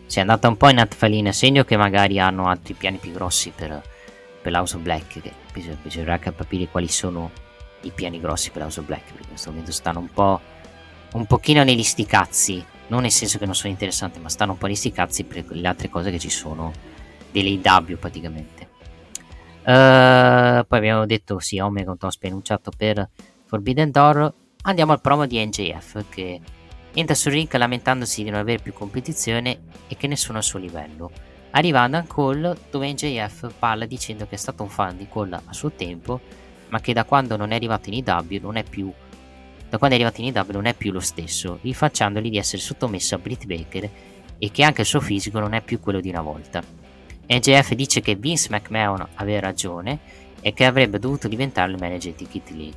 si 0.07 0.19
è 0.19 0.20
andata 0.23 0.49
un 0.49 0.57
po' 0.57 0.69
in 0.69 0.81
atfalina, 0.81 1.31
segno 1.31 1.62
che 1.62 1.77
magari 1.77 2.19
hanno 2.19 2.49
altri 2.49 2.74
piani 2.74 2.97
più 2.97 3.12
grossi 3.12 3.53
per, 3.55 3.81
per 4.43 4.51
l'House 4.51 4.74
of 4.74 4.82
Black, 4.82 5.20
che 5.20 5.32
bis- 5.53 5.77
bisognerà 5.81 6.19
capire 6.19 6.66
quali 6.66 6.89
sono 6.89 7.31
i 7.82 7.93
piani 7.95 8.19
grossi 8.20 8.51
per 8.51 8.62
l'House 8.62 8.81
of 8.81 8.87
Black, 8.87 9.05
perché 9.05 9.23
in 9.23 9.28
questo 9.28 9.51
momento 9.51 9.70
stanno 9.70 10.01
un 10.01 10.11
po' 10.12 10.41
un 11.12 11.27
pochino 11.27 11.65
negli 11.65 11.82
sticazzi, 11.82 12.65
non 12.89 13.03
nel 13.03 13.11
senso 13.11 13.39
che 13.39 13.47
non 13.47 13.55
sono 13.55 13.73
interessanti, 13.73 14.19
ma 14.20 14.28
stanno 14.28 14.53
un 14.53 14.59
po' 14.59 14.66
negli 14.66 14.77
sticazzi 14.77 15.24
per 15.24 15.45
le 15.49 15.69
altre 15.69 15.89
cose 15.89 16.11
che 16.11 16.19
ci 16.19 16.31
sono 16.31 16.73
dell'AW 17.31 17.99
praticamente. 17.99 18.69
Eh, 19.62 20.65
poi 20.66 20.78
abbiamo 20.78 21.07
detto 21.07 21.39
sì, 21.39 21.59
Omega 21.59 21.91
un 21.91 21.97
annunciato 22.23 22.70
per 22.77 23.09
Forbidden 23.45 23.91
Door. 23.91 24.35
Andiamo 24.62 24.93
al 24.93 25.01
promo 25.01 25.27
di 25.27 25.45
NJF 25.45 26.05
che 26.09 26.41
entra 26.93 27.15
sul 27.15 27.32
ring 27.32 27.53
lamentandosi 27.55 28.23
di 28.23 28.31
non 28.31 28.41
avere 28.41 28.62
più 28.62 28.73
competizione 28.73 29.61
e 29.89 29.97
che 29.97 30.07
nessuno 30.07 30.39
è 30.39 30.41
al 30.41 30.47
suo 30.47 30.59
livello. 30.59 31.11
Arriva 31.53 31.82
ad 31.82 32.07
Call 32.07 32.57
dove 32.70 32.93
NJF 32.93 33.53
parla 33.59 33.85
dicendo 33.87 34.27
che 34.27 34.37
è 34.37 34.39
stato 34.39 34.62
un 34.62 34.69
fan 34.69 34.97
di 34.97 35.09
Call 35.11 35.32
a 35.32 35.53
suo 35.53 35.73
tempo, 35.73 36.20
ma 36.69 36.81
che 36.81 36.93
da 36.93 37.05
quando 37.05 37.37
non 37.37 37.51
è 37.51 37.57
arrivato 37.57 37.91
in 37.91 38.03
IW 38.05 38.41
non 38.41 38.57
è 38.57 38.62
più 38.62 38.93
da 39.70 39.78
quando 39.78 39.97
è 39.97 40.01
arrivato 40.01 40.20
in 40.20 40.26
IW 40.26 40.52
non 40.52 40.66
è 40.66 40.74
più 40.74 40.90
lo 40.90 41.01
stesso, 41.01 41.60
rifacciandogli 41.62 42.28
di 42.28 42.38
essere 42.38 42.60
sottomesso 42.60 43.14
a 43.14 43.18
Britt 43.18 43.47
Baker 43.47 43.88
e 44.36 44.51
che 44.51 44.64
anche 44.64 44.80
il 44.80 44.86
suo 44.86 45.01
fisico 45.01 45.38
non 45.38 45.55
è 45.55 45.62
più 45.62 45.78
quello 45.78 46.01
di 46.01 46.09
una 46.09 46.22
volta. 46.22 46.62
NJF 47.28 47.74
dice 47.74 48.01
che 48.01 48.16
Vince 48.16 48.48
McMahon 48.51 49.06
aveva 49.14 49.40
ragione 49.40 50.01
e 50.40 50.52
che 50.52 50.64
avrebbe 50.64 50.98
dovuto 50.98 51.28
diventare 51.28 51.70
il 51.70 51.78
manager 51.78 52.14
di 52.14 52.26
Kitty 52.26 52.56
Lee. 52.56 52.72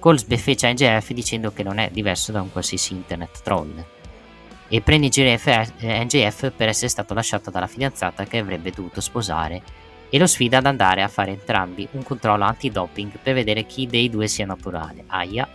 Cole 0.00 0.18
sbeffeggia 0.18 0.70
NJF 0.72 1.12
dicendo 1.12 1.52
che 1.52 1.62
non 1.62 1.78
è 1.78 1.88
diverso 1.92 2.32
da 2.32 2.42
un 2.42 2.50
qualsiasi 2.50 2.94
internet 2.94 3.40
troll 3.42 3.84
e 4.68 4.80
prende 4.80 5.06
NJF 5.06 6.52
per 6.56 6.68
essere 6.68 6.88
stato 6.88 7.14
lasciato 7.14 7.50
dalla 7.50 7.68
fidanzata 7.68 8.24
che 8.24 8.38
avrebbe 8.38 8.72
dovuto 8.72 9.00
sposare 9.00 9.62
e 10.10 10.18
lo 10.18 10.26
sfida 10.26 10.58
ad 10.58 10.66
andare 10.66 11.02
a 11.02 11.08
fare 11.08 11.30
entrambi 11.30 11.86
un 11.92 12.02
controllo 12.02 12.44
antidoping 12.44 13.18
per 13.22 13.34
vedere 13.34 13.66
chi 13.66 13.86
dei 13.86 14.10
due 14.10 14.26
sia 14.26 14.46
naturale. 14.46 15.04
Aia. 15.06 15.48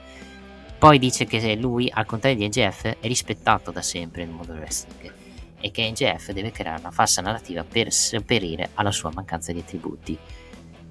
Poi 0.80 0.98
dice 0.98 1.26
che 1.26 1.56
lui, 1.56 1.92
al 1.94 2.06
contrario 2.06 2.38
di 2.38 2.48
NJF, 2.48 3.00
è 3.02 3.08
rispettato 3.08 3.70
da 3.70 3.82
sempre 3.82 4.24
nel 4.24 4.34
mondo 4.34 4.54
wrestling 4.54 5.14
e 5.60 5.72
che 5.72 5.90
NJF 5.90 6.32
deve 6.32 6.52
creare 6.52 6.80
una 6.80 6.90
falsa 6.90 7.22
narrativa 7.22 7.66
per 7.66 7.92
sopperire 7.92 8.70
alla 8.76 8.92
sua 8.92 9.12
mancanza 9.14 9.52
di 9.52 9.60
attributi. 9.60 10.18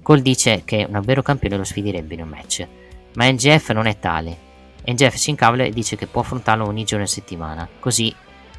Cole 0.03 0.21
dice 0.21 0.61
che 0.63 0.85
un 0.87 1.01
vero 1.01 1.23
campione 1.23 1.57
lo 1.57 1.63
sfiderebbe 1.63 2.13
in 2.13 2.21
un 2.21 2.29
match, 2.29 2.67
ma 3.15 3.31
NJF 3.31 3.71
non 3.71 3.87
è 3.87 3.97
tale. 3.97 4.37
NJF 4.85 5.15
si 5.15 5.31
incavola 5.31 5.63
e 5.63 5.71
dice 5.71 5.95
che 5.95 6.05
può 6.05 6.21
affrontarlo 6.21 6.67
ogni 6.67 6.83
giorno 6.83 7.05
in 7.05 7.09
settimana, 7.09 7.67
così 7.79 8.13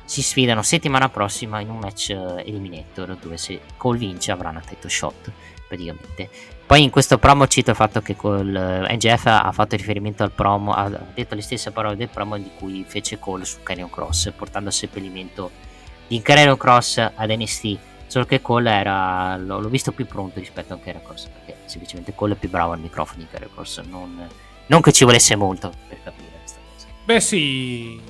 si 0.05 0.23
sfidano 0.23 0.62
settimana 0.62 1.09
prossima 1.09 1.61
in 1.61 1.70
un 1.70 1.78
match 1.78 2.11
eh, 2.11 2.43
eliminator 2.44 3.16
dove 3.16 3.36
se 3.36 3.61
Cole 3.77 3.98
vince 3.98 4.32
avrà 4.32 4.48
una 4.48 4.59
title 4.59 4.90
shot 4.90 5.31
praticamente. 5.69 6.28
Poi 6.71 6.85
in 6.85 6.91
questo 6.91 7.19
promo 7.19 7.49
cito 7.49 7.71
il 7.71 7.77
fatto 7.77 8.01
che 8.01 8.15
Cole, 8.15 8.87
eh, 8.87 8.95
NGF 8.95 9.27
ha 9.27 9.51
fatto 9.51 9.75
riferimento 9.75 10.23
al 10.23 10.31
promo, 10.31 10.73
ha 10.73 10.89
detto 10.89 11.35
le 11.35 11.41
stesse 11.41 11.73
parole 11.73 11.97
del 11.97 12.09
promo 12.09 12.39
di 12.39 12.49
cui 12.57 12.85
fece 12.87 13.19
Cole 13.19 13.45
su 13.45 13.61
Carrion 13.65 13.91
Cross, 13.91 14.33
portando 14.37 14.69
a 14.69 14.73
seppellimento 14.73 15.51
di 16.07 16.23
Carrion 16.23 16.57
Cross 16.57 16.99
ad 17.13 17.29
NST. 17.29 17.77
Solo 18.07 18.25
che 18.25 18.41
Cole 18.41 18.71
era, 18.71 19.37
l'ho, 19.37 19.59
visto 19.69 19.91
più 19.91 20.07
pronto 20.07 20.39
rispetto 20.39 20.73
a 20.73 20.79
Carrion 20.79 21.03
Cross, 21.03 21.27
perché 21.27 21.57
semplicemente 21.65 22.15
Cole 22.15 22.35
è 22.35 22.37
più 22.37 22.49
bravo 22.49 22.71
al 22.71 22.79
microfono 22.79 23.23
di 23.23 23.27
Carrion 23.29 23.51
Cross, 23.53 23.81
non, 23.81 24.29
non 24.67 24.81
che 24.81 24.93
ci 24.93 25.03
volesse 25.03 25.35
molto 25.35 25.73
per 25.89 25.99
capire 26.05 26.29
questa 26.39 26.61
cosa. 26.73 26.87
Beh 27.05 27.21
sì, 27.21 28.01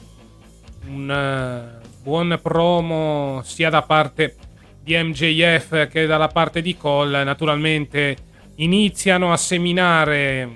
un 0.84 1.80
buon 2.02 2.38
promo 2.42 3.40
sia 3.42 3.70
da 3.70 3.80
parte 3.80 4.36
di 4.82 4.94
MJF 5.02 5.88
che 5.88 6.04
dalla 6.04 6.28
parte 6.28 6.60
di 6.60 6.76
Cole. 6.76 7.24
Naturalmente 7.24 8.28
iniziano 8.60 9.32
a 9.32 9.36
seminare 9.36 10.48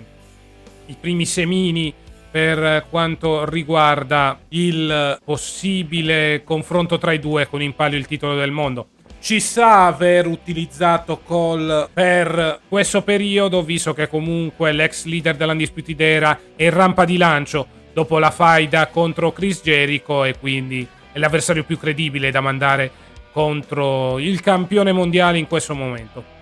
i 0.86 0.96
primi 0.98 1.24
semini 1.26 1.92
per 2.30 2.86
quanto 2.90 3.48
riguarda 3.48 4.38
il 4.48 5.20
possibile 5.24 6.42
confronto 6.44 6.98
tra 6.98 7.12
i 7.12 7.18
due 7.18 7.46
con 7.46 7.62
in 7.62 7.74
palio 7.74 7.98
il 7.98 8.06
titolo 8.06 8.34
del 8.34 8.50
mondo. 8.50 8.88
Ci 9.20 9.40
sa 9.40 9.86
aver 9.86 10.26
utilizzato 10.26 11.20
Cole 11.24 11.88
per 11.92 12.60
questo 12.68 13.02
periodo, 13.02 13.62
visto 13.62 13.94
che 13.94 14.08
comunque 14.08 14.72
l'ex 14.72 15.04
leader 15.04 15.36
dell'Undisputed 15.36 16.00
Era 16.00 16.38
è 16.56 16.64
in 16.64 16.70
rampa 16.70 17.04
di 17.04 17.16
lancio 17.16 17.66
dopo 17.94 18.18
la 18.18 18.30
faida 18.30 18.88
contro 18.88 19.32
Chris 19.32 19.62
Jericho 19.62 20.24
e 20.24 20.36
quindi 20.38 20.86
è 21.12 21.18
l'avversario 21.18 21.64
più 21.64 21.78
credibile 21.78 22.30
da 22.30 22.40
mandare 22.40 22.90
contro 23.32 24.18
il 24.18 24.40
campione 24.40 24.92
mondiale 24.92 25.38
in 25.38 25.46
questo 25.46 25.74
momento. 25.74 26.33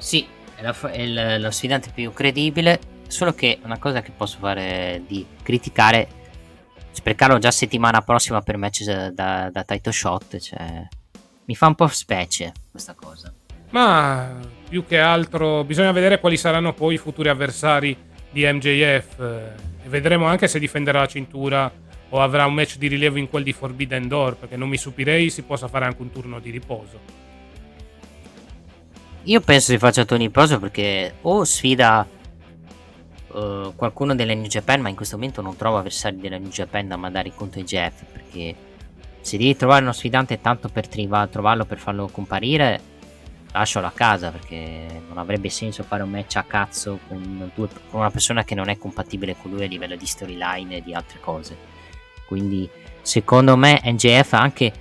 Sì, 0.00 0.26
è, 0.56 0.62
la, 0.62 0.74
è 0.90 1.38
lo 1.38 1.50
sfidante 1.50 1.90
più 1.94 2.12
credibile, 2.12 2.80
solo 3.06 3.34
che 3.34 3.58
una 3.62 3.78
cosa 3.78 4.00
che 4.00 4.12
posso 4.16 4.38
fare 4.40 5.02
di 5.06 5.24
criticare, 5.42 6.08
sprecarlo 6.90 7.38
già 7.38 7.50
settimana 7.50 8.00
prossima 8.00 8.40
per 8.40 8.56
match 8.56 8.82
da, 9.10 9.50
da 9.50 9.62
title 9.62 9.92
shot, 9.92 10.38
cioè, 10.38 10.88
mi 11.44 11.54
fa 11.54 11.66
un 11.66 11.74
po' 11.74 11.86
specie 11.88 12.52
questa 12.70 12.94
cosa. 12.94 13.32
Ma 13.70 14.38
più 14.68 14.84
che 14.86 14.98
altro 14.98 15.64
bisogna 15.64 15.92
vedere 15.92 16.18
quali 16.18 16.36
saranno 16.36 16.72
poi 16.72 16.94
i 16.94 16.98
futuri 16.98 17.28
avversari 17.28 17.96
di 18.30 18.44
MJF 18.44 19.20
e 19.20 19.88
vedremo 19.88 20.26
anche 20.26 20.48
se 20.48 20.58
difenderà 20.58 21.00
la 21.00 21.06
cintura 21.06 21.70
o 22.08 22.20
avrà 22.20 22.46
un 22.46 22.54
match 22.54 22.78
di 22.78 22.88
rilievo 22.88 23.18
in 23.18 23.28
quel 23.28 23.44
di 23.44 23.52
Forbidden 23.52 24.08
Door, 24.08 24.36
perché 24.36 24.56
non 24.56 24.68
mi 24.68 24.76
stupirei 24.76 25.30
si 25.30 25.42
possa 25.42 25.68
fare 25.68 25.84
anche 25.84 26.02
un 26.02 26.10
turno 26.10 26.40
di 26.40 26.50
riposo. 26.50 27.28
Io 29.24 29.40
penso 29.40 29.72
si 29.72 29.78
faccia 29.78 30.04
di 30.04 30.16
riposo 30.16 30.58
perché 30.58 31.16
o 31.22 31.44
sfida 31.44 32.06
uh, 33.28 33.72
qualcuno 33.76 34.14
della 34.14 34.32
New 34.32 34.46
Japan, 34.46 34.80
ma 34.80 34.88
in 34.88 34.96
questo 34.96 35.16
momento 35.16 35.42
non 35.42 35.56
trovo 35.56 35.76
avversari 35.76 36.16
della 36.16 36.38
New 36.38 36.48
Japan 36.48 36.88
da 36.88 36.96
mandare 36.96 37.32
contro 37.34 37.60
i 37.60 37.64
Jeff, 37.64 38.02
perché 38.10 38.54
se 39.20 39.36
devi 39.36 39.54
trovare 39.56 39.82
uno 39.82 39.92
sfidante 39.92 40.40
tanto 40.40 40.68
per 40.70 40.88
triva- 40.88 41.26
trovarlo 41.26 41.66
per 41.66 41.78
farlo 41.78 42.08
comparire, 42.08 42.80
lascialo 43.52 43.86
a 43.86 43.92
casa 43.92 44.30
perché 44.30 45.02
non 45.08 45.18
avrebbe 45.18 45.50
senso 45.50 45.82
fare 45.82 46.02
un 46.02 46.10
match 46.10 46.36
a 46.36 46.44
cazzo 46.44 47.00
con, 47.06 47.50
due, 47.54 47.68
con 47.90 48.00
una 48.00 48.10
persona 48.10 48.44
che 48.44 48.54
non 48.54 48.68
è 48.68 48.78
compatibile 48.78 49.36
con 49.36 49.50
lui 49.50 49.64
a 49.64 49.66
livello 49.66 49.96
di 49.96 50.06
storyline 50.06 50.76
e 50.76 50.82
di 50.82 50.94
altre 50.94 51.20
cose. 51.20 51.56
Quindi 52.26 52.68
secondo 53.02 53.56
me 53.56 53.80
NJF 53.84 54.32
anche 54.32 54.72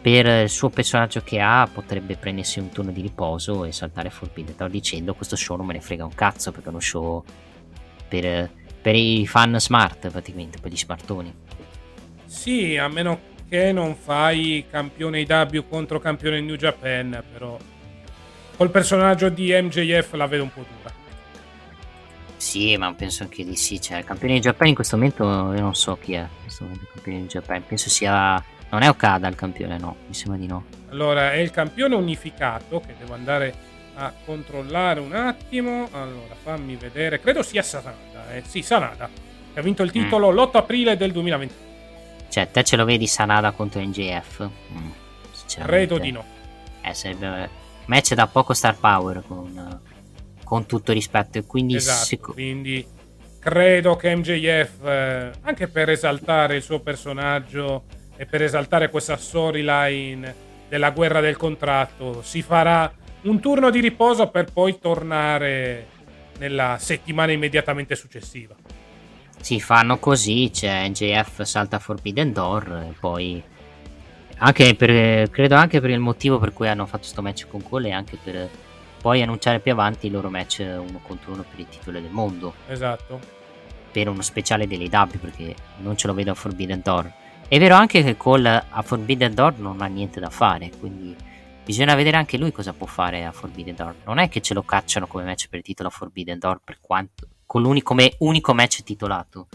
per 0.00 0.26
il 0.26 0.48
suo 0.48 0.68
personaggio 0.68 1.22
che 1.22 1.40
ha 1.40 1.68
potrebbe 1.72 2.16
prendersi 2.16 2.60
un 2.60 2.70
turno 2.70 2.92
di 2.92 3.00
riposo 3.00 3.64
e 3.64 3.72
saltare 3.72 4.10
Forbidden 4.10 4.54
Door 4.56 4.70
dicendo 4.70 5.14
questo 5.14 5.36
show 5.36 5.56
non 5.56 5.66
me 5.66 5.74
ne 5.74 5.80
frega 5.80 6.04
un 6.04 6.14
cazzo 6.14 6.50
perché 6.52 6.66
è 6.66 6.70
uno 6.70 6.80
show 6.80 7.22
per, 8.08 8.50
per 8.80 8.94
i 8.94 9.26
fan 9.26 9.58
smart 9.60 10.08
praticamente, 10.08 10.58
per 10.60 10.70
gli 10.70 10.76
smartoni. 10.76 11.34
Sì, 12.24 12.76
a 12.76 12.88
meno 12.88 13.20
che 13.48 13.72
non 13.72 13.96
fai 13.96 14.66
campione 14.70 15.20
IW 15.20 15.68
contro 15.68 15.98
campione 15.98 16.40
New 16.40 16.56
Japan, 16.56 17.22
però 17.32 17.56
col 18.56 18.70
personaggio 18.70 19.28
di 19.28 19.50
MJF 19.50 20.12
la 20.14 20.26
vedo 20.26 20.42
un 20.42 20.52
po' 20.52 20.64
dura. 20.76 20.94
Sì, 22.36 22.76
ma 22.76 22.92
penso 22.94 23.24
anche 23.24 23.44
di 23.44 23.56
sì. 23.56 23.80
Cioè, 23.80 23.98
il 23.98 24.04
campione 24.04 24.34
di 24.34 24.40
Giappone 24.40 24.68
in 24.68 24.74
questo 24.74 24.96
momento 24.96 25.24
io 25.24 25.60
non 25.60 25.74
so 25.74 25.98
chi 26.00 26.12
è. 26.14 26.26
Questo 26.42 26.64
momento 26.64 26.84
il 26.84 26.90
campione 26.92 27.20
di 27.20 27.26
Giappone. 27.26 27.60
Penso 27.60 27.90
sia. 27.90 28.42
Non 28.70 28.82
è 28.82 28.88
Okada 28.88 29.28
il 29.28 29.34
campione, 29.34 29.78
no. 29.78 29.96
Mi 30.06 30.14
sembra 30.14 30.38
di 30.38 30.46
no. 30.46 30.64
Allora, 30.90 31.32
è 31.32 31.36
il 31.36 31.50
campione 31.50 31.94
unificato 31.94 32.80
che 32.80 32.94
devo 32.98 33.14
andare 33.14 33.54
a 33.94 34.12
controllare 34.24 35.00
un 35.00 35.14
attimo. 35.14 35.88
Allora, 35.92 36.34
fammi 36.34 36.76
vedere. 36.76 37.20
Credo 37.20 37.42
sia 37.42 37.62
Sanada. 37.62 38.32
Eh. 38.32 38.42
Sì, 38.46 38.62
Sanada. 38.62 39.08
Che 39.52 39.58
ha 39.58 39.62
vinto 39.62 39.82
il 39.82 39.90
titolo 39.90 40.30
mm. 40.30 40.34
l'8 40.34 40.56
aprile 40.56 40.96
del 40.96 41.12
2020. 41.12 41.54
Cioè, 42.28 42.50
te 42.50 42.62
ce 42.64 42.76
lo 42.76 42.84
vedi 42.84 43.06
Sanada 43.06 43.52
contro 43.52 43.80
NJF? 43.80 44.48
Mm, 44.72 44.90
Credo 45.62 45.98
di 45.98 46.10
no. 46.10 46.24
Eh, 46.82 46.92
sarebbe 46.92 47.48
match 47.86 48.12
da 48.12 48.26
poco 48.26 48.52
star 48.52 48.76
power 48.76 49.22
con 49.26 49.80
con 50.48 50.64
tutto 50.64 50.92
rispetto. 50.92 51.36
E 51.36 51.44
quindi, 51.44 51.74
esatto, 51.74 52.04
sic- 52.06 52.32
quindi 52.32 52.86
credo 53.38 53.96
che 53.96 54.16
MJF, 54.16 54.82
eh, 54.82 55.30
anche 55.42 55.68
per 55.68 55.90
esaltare 55.90 56.56
il 56.56 56.62
suo 56.62 56.80
personaggio 56.80 57.84
e 58.18 58.26
per 58.26 58.42
esaltare 58.42 58.90
questa 58.90 59.16
storyline 59.16 60.34
della 60.68 60.90
guerra 60.90 61.20
del 61.20 61.36
contratto, 61.36 62.20
si 62.22 62.42
farà 62.42 62.92
un 63.22 63.40
turno 63.40 63.70
di 63.70 63.80
riposo 63.80 64.28
per 64.28 64.52
poi 64.52 64.78
tornare 64.80 65.86
nella 66.38 66.76
settimana 66.78 67.32
immediatamente 67.32 67.94
successiva. 67.94 68.54
Si 69.40 69.60
fanno 69.60 69.98
così, 69.98 70.50
c'è 70.52 70.88
NJF 70.88 71.42
salta 71.42 71.78
Forbidden 71.78 72.32
Door 72.32 72.86
e 72.90 72.94
poi 72.98 73.42
anche 74.38 74.74
per, 74.74 75.30
credo 75.30 75.54
anche 75.54 75.80
per 75.80 75.90
il 75.90 76.00
motivo 76.00 76.38
per 76.38 76.52
cui 76.52 76.68
hanno 76.68 76.86
fatto 76.86 76.98
questo 76.98 77.22
match 77.22 77.46
con 77.48 77.62
Cole 77.62 77.88
e 77.88 77.92
anche 77.92 78.18
per 78.22 78.48
poi 79.00 79.22
annunciare 79.22 79.60
più 79.60 79.70
avanti 79.72 80.06
il 80.06 80.12
loro 80.12 80.28
match 80.28 80.58
uno 80.58 81.00
contro 81.02 81.32
uno 81.32 81.44
per 81.48 81.60
il 81.60 81.68
titolo 81.68 82.00
del 82.00 82.10
mondo. 82.10 82.54
Esatto. 82.66 83.36
Per 83.92 84.08
uno 84.08 84.22
speciale 84.22 84.66
delle 84.66 84.88
W 84.90 85.18
perché 85.20 85.54
non 85.78 85.96
ce 85.96 86.08
lo 86.08 86.14
vedo 86.14 86.32
a 86.32 86.34
Forbidden 86.34 86.80
Door. 86.82 87.12
È 87.46 87.58
vero 87.58 87.74
anche 87.74 88.02
che 88.02 88.16
Cole 88.16 88.64
a 88.68 88.82
Forbidden 88.82 89.34
Door 89.34 89.58
non 89.58 89.80
ha 89.80 89.86
niente 89.86 90.20
da 90.20 90.30
fare, 90.30 90.70
quindi 90.78 91.14
bisogna 91.64 91.94
vedere 91.94 92.16
anche 92.16 92.38
lui 92.38 92.52
cosa 92.52 92.72
può 92.72 92.86
fare 92.86 93.24
a 93.24 93.32
Forbidden 93.32 93.74
Door. 93.74 93.94
Non 94.04 94.18
è 94.18 94.28
che 94.28 94.40
ce 94.40 94.54
lo 94.54 94.62
cacciano 94.62 95.06
come 95.06 95.24
match 95.24 95.48
per 95.48 95.58
il 95.58 95.64
titolo 95.64 95.88
a 95.88 95.92
Forbidden 95.92 96.38
Door 96.38 96.60
per 96.64 96.78
quanto, 96.80 97.26
con 97.46 97.62
l'unico 97.62 97.88
come 97.88 98.14
unico 98.18 98.54
match 98.54 98.82
titolato. 98.82 99.48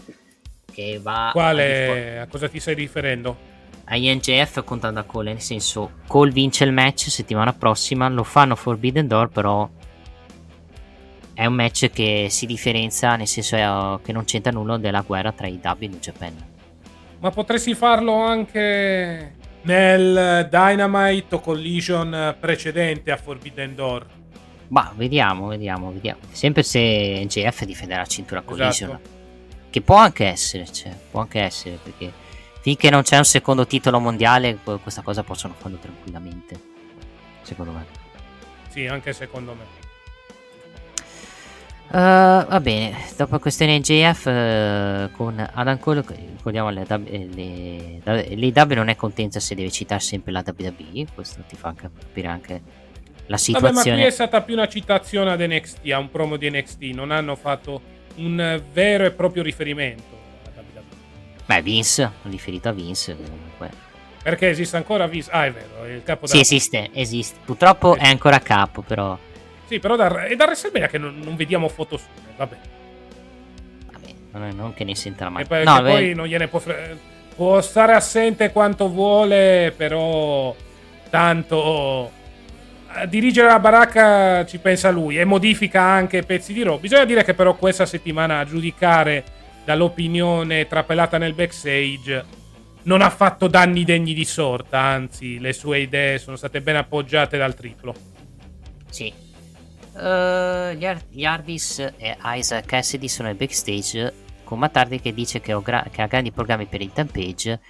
Che 0.72 0.98
va 1.02 1.30
Quale? 1.32 2.18
A, 2.18 2.22
a 2.22 2.26
cosa 2.26 2.48
ti 2.48 2.58
stai 2.58 2.74
riferendo? 2.74 3.52
a 3.84 3.96
INJF 3.96 4.64
contando 4.64 5.00
a 5.00 5.02
Cole, 5.02 5.32
nel 5.32 5.42
senso 5.42 5.92
Cole 6.06 6.30
vince 6.30 6.64
il 6.64 6.72
match 6.72 7.10
settimana 7.10 7.52
prossima, 7.52 8.08
lo 8.08 8.24
fanno 8.24 8.56
Forbidden 8.56 9.06
Door, 9.06 9.28
però 9.28 9.68
è 11.34 11.46
un 11.46 11.54
match 11.54 11.90
che 11.90 12.28
si 12.30 12.46
differenzia, 12.46 13.16
nel 13.16 13.26
senso 13.26 13.56
è, 13.56 13.98
che 14.02 14.12
non 14.12 14.24
c'entra 14.24 14.52
nulla 14.52 14.78
della 14.78 15.02
guerra 15.02 15.32
tra 15.32 15.46
i 15.46 15.60
W 15.62 15.76
e 15.80 15.88
New 15.88 15.98
Japan. 15.98 16.52
Ma 17.24 17.30
potresti 17.30 17.74
farlo 17.74 18.16
anche 18.16 19.32
nel 19.62 20.46
Dynamite 20.50 21.36
o 21.36 21.40
Collision 21.40 22.36
precedente 22.38 23.10
a 23.10 23.16
Forbidden 23.16 23.74
Door? 23.74 24.06
Ma 24.68 24.92
vediamo, 24.94 25.46
vediamo, 25.46 25.90
vediamo. 25.90 26.20
Sempre 26.32 26.62
se 26.62 27.22
NJF 27.24 27.64
difenderà 27.64 28.02
la 28.02 28.06
cintura 28.06 28.42
Collision. 28.42 28.90
Esatto. 28.90 29.08
Che 29.70 29.80
può 29.80 29.96
anche 29.96 30.26
essere, 30.26 30.70
cioè, 30.70 30.94
può 31.10 31.22
anche 31.22 31.40
essere 31.40 31.78
perché 31.82 32.12
finché 32.60 32.90
non 32.90 33.00
c'è 33.00 33.16
un 33.16 33.24
secondo 33.24 33.66
titolo 33.66 33.98
mondiale, 34.00 34.58
questa 34.82 35.00
cosa 35.00 35.22
possono 35.22 35.54
farlo 35.56 35.78
tranquillamente. 35.78 36.60
Secondo 37.40 37.72
me. 37.72 37.86
Sì, 38.68 38.86
anche 38.86 39.14
secondo 39.14 39.54
me. 39.54 39.83
Uh, 41.94 42.44
va 42.48 42.58
bene, 42.60 42.92
dopo 43.16 43.38
questione 43.38 43.78
JF 43.78 44.24
uh, 44.24 44.28
eh, 44.28 45.08
con 45.12 45.48
Adam 45.54 45.78
Cole, 45.78 46.04
ricordiamo 46.08 46.70
le, 46.70 46.84
le, 46.88 48.34
l'IW 48.34 48.74
non 48.74 48.88
è 48.88 48.96
contenta 48.96 49.38
se 49.38 49.54
deve 49.54 49.70
citare 49.70 50.00
sempre 50.00 50.32
la 50.32 50.42
WWE, 50.44 51.06
questo 51.14 51.44
ti 51.46 51.54
fa 51.54 51.72
capire 51.72 52.26
anche 52.26 52.62
la 53.26 53.36
situazione. 53.36 53.74
Vabbè, 53.74 53.90
ma 53.90 53.94
qui 53.94 54.02
è 54.06 54.10
stata 54.10 54.42
più 54.42 54.54
una 54.54 54.66
citazione 54.66 55.30
ad 55.30 55.40
NXT, 55.40 55.88
a 55.92 55.98
un 55.98 56.10
promo 56.10 56.36
di 56.36 56.50
NXT, 56.50 56.82
non 56.94 57.12
hanno 57.12 57.36
fatto 57.36 57.80
un 58.16 58.60
vero 58.72 59.04
e 59.04 59.12
proprio 59.12 59.44
riferimento. 59.44 60.18
Beh, 61.46 61.62
Vince, 61.62 62.10
riferito 62.22 62.70
a 62.70 62.72
Vince 62.72 63.14
comunque. 63.14 63.70
Perché 64.20 64.48
esiste 64.48 64.76
ancora 64.76 65.06
Vince? 65.06 65.30
Ah, 65.30 65.46
è 65.46 65.52
vero, 65.52 65.84
è 65.84 65.90
il 65.90 66.02
capo 66.02 66.26
Sì, 66.26 66.40
esiste, 66.40 66.90
esiste. 66.92 67.38
Purtroppo 67.44 67.94
è 67.94 68.08
ancora 68.08 68.40
capo, 68.40 68.82
però... 68.82 69.16
Sì, 69.66 69.78
però 69.78 69.96
da, 69.96 70.26
è 70.26 70.36
da 70.36 70.44
WrestleMania 70.44 70.88
che 70.88 70.98
non, 70.98 71.18
non 71.22 71.36
vediamo 71.36 71.68
foto 71.68 71.96
sue, 71.96 72.08
vabbè. 72.36 72.56
Vabbè, 74.30 74.52
non, 74.52 74.74
che 74.74 74.84
ne 74.84 74.94
senta 74.96 75.24
la 75.24 75.30
mano. 75.30 75.46
E 75.48 75.64
no, 75.64 75.82
poi 75.82 76.14
non 76.14 76.26
gliene 76.26 76.48
può, 76.48 76.60
può 77.34 77.60
stare 77.60 77.94
assente 77.94 78.50
quanto 78.50 78.88
vuole, 78.88 79.72
però 79.76 80.54
tanto 81.08 82.10
a 82.96 83.06
dirigere 83.06 83.48
la 83.48 83.58
baracca 83.58 84.44
ci 84.46 84.58
pensa 84.58 84.90
lui 84.90 85.18
e 85.18 85.24
modifica 85.24 85.82
anche 85.82 86.22
pezzi 86.22 86.52
di 86.52 86.62
roba. 86.62 86.80
Bisogna 86.80 87.04
dire 87.04 87.24
che 87.24 87.34
però 87.34 87.54
questa 87.54 87.86
settimana 87.86 88.40
a 88.40 88.44
giudicare 88.44 89.24
dall'opinione 89.64 90.66
trapelata 90.66 91.18
nel 91.18 91.32
backstage 91.32 92.42
non 92.82 93.00
ha 93.00 93.10
fatto 93.10 93.48
danni 93.48 93.84
degni 93.84 94.14
di 94.14 94.24
sorta, 94.24 94.78
anzi 94.78 95.38
le 95.38 95.52
sue 95.52 95.80
idee 95.80 96.18
sono 96.18 96.36
state 96.36 96.60
ben 96.60 96.76
appoggiate 96.76 97.38
dal 97.38 97.54
triplo. 97.54 97.94
Sì. 98.90 99.12
Uh, 99.94 100.74
gli, 100.74 101.24
Hardys 101.24 101.78
e 101.78 102.16
Isaac 102.20 102.66
Cassidy 102.66 103.06
sono 103.06 103.28
al 103.28 103.36
backstage 103.36 104.12
con 104.42 104.58
Mattardi 104.58 105.00
che 105.00 105.14
dice 105.14 105.40
che, 105.40 105.56
gra- 105.62 105.86
che 105.88 106.02
ha 106.02 106.06
grandi 106.06 106.32
programmi 106.32 106.66
per 106.66 106.80
il 106.80 106.92
Tampage. 106.92 107.60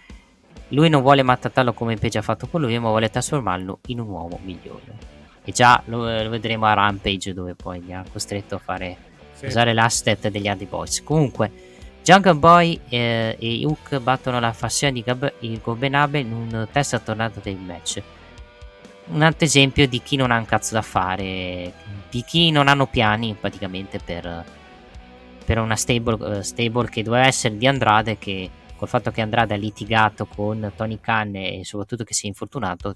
Lui 0.68 0.88
non 0.88 1.02
vuole 1.02 1.22
mattarlo 1.22 1.74
come 1.74 1.96
Page 1.96 2.18
ha 2.18 2.22
fatto 2.22 2.48
con 2.48 2.62
lui, 2.62 2.78
ma 2.78 2.88
vuole 2.88 3.10
trasformarlo 3.10 3.80
in 3.88 4.01
un 4.01 4.09
uomo 4.09 4.40
migliore. 4.42 5.12
E 5.44 5.52
già 5.52 5.82
lo, 5.86 6.22
lo 6.22 6.28
vedremo 6.30 6.64
a 6.64 6.72
Rampage 6.72 7.34
dove 7.34 7.55
poi 7.55 7.84
li 7.84 7.92
ha 7.92 8.02
costretto 8.10 8.55
a 8.55 8.59
fare 8.59 8.96
sì. 9.34 9.46
usare 9.46 9.74
l'asset 9.74 10.28
degli 10.30 10.48
Hardy 10.48 10.64
Boys. 10.66 11.02
Comunque, 11.02 11.51
Jungle 12.02 12.34
Boy 12.34 12.80
eh, 12.88 13.36
e 13.38 13.64
Hook 13.64 13.98
battono 14.01 14.40
la 14.40 14.52
fazione 14.52 14.94
di 14.94 15.02
Gab- 15.02 15.32
Gobenabe 15.62 16.18
in 16.18 16.32
un 16.32 16.68
test 16.72 17.02
tornato 17.02 17.40
del 17.42 17.56
match. 17.56 18.02
Un 19.06 19.22
altro 19.22 19.44
esempio 19.44 19.86
di 19.86 20.01
chi 20.02 20.16
non 20.16 20.31
ha 20.31 20.39
un 20.39 20.47
cazzo 20.47 20.74
da 20.74 20.82
fare, 20.82 21.72
di 22.10 22.22
chi 22.22 22.51
non 22.51 22.68
hanno 22.68 22.86
piani 22.86 23.36
praticamente 23.39 23.98
per, 23.98 24.44
per 25.44 25.59
una 25.59 25.76
stable, 25.76 26.39
uh, 26.39 26.43
stable 26.43 26.89
che 26.89 27.02
doveva 27.02 27.26
essere 27.26 27.56
di 27.56 27.66
Andrade 27.66 28.18
che 28.18 28.51
col 28.76 28.89
fatto 28.89 29.10
che 29.10 29.20
Andrade 29.20 29.55
ha 29.55 29.56
litigato 29.59 30.26
con 30.26 30.72
Tony 30.74 30.98
Khan 31.01 31.36
e 31.36 31.60
soprattutto 31.64 32.05
che 32.05 32.14
si 32.14 32.24
è 32.24 32.28
infortunato 32.28 32.94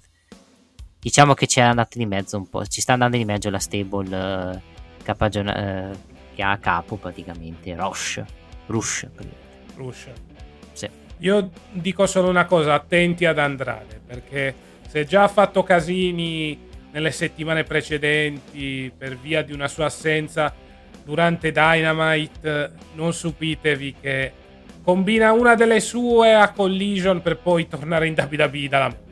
diciamo 0.99 1.33
che 1.33 1.47
ci 1.47 1.59
è 1.59 1.63
andato 1.63 1.97
di 1.97 2.05
mezzo 2.05 2.37
un 2.37 2.49
po', 2.49 2.65
ci 2.65 2.81
sta 2.81 2.93
andando 2.93 3.17
di 3.17 3.25
mezzo 3.25 3.49
la 3.49 3.59
stable 3.59 4.15
uh, 4.15 4.61
capagiona- 5.03 5.91
uh, 5.91 5.97
che 6.35 6.43
ha 6.43 6.51
a 6.51 6.57
capo 6.57 6.97
praticamente 6.97 7.75
Rush. 7.75 8.23
Rush. 8.67 9.07
Rush. 9.75 10.07
Sì. 10.73 10.89
Io 11.19 11.49
dico 11.71 12.05
solo 12.05 12.29
una 12.29 12.45
cosa, 12.45 12.73
attenti 12.73 13.25
ad 13.25 13.39
Andrade, 13.39 13.99
perché 14.05 14.55
se 14.89 15.05
già 15.05 15.23
ha 15.23 15.27
fatto 15.27 15.61
casini 15.61 16.57
nelle 16.91 17.11
settimane 17.11 17.63
precedenti 17.63 18.91
per 18.95 19.15
via 19.15 19.43
di 19.43 19.53
una 19.53 19.67
sua 19.67 19.85
assenza 19.85 20.51
durante 21.05 21.51
Dynamite, 21.51 22.71
non 22.95 23.13
stupitevi 23.13 23.95
che 24.01 24.31
combina 24.83 25.31
una 25.31 25.53
delle 25.53 25.79
sue 25.79 26.33
a 26.33 26.51
Collision 26.51 27.21
per 27.21 27.37
poi 27.37 27.67
tornare 27.67 28.07
in 28.07 28.15
WWE 28.17 28.67
dalla 28.67 29.07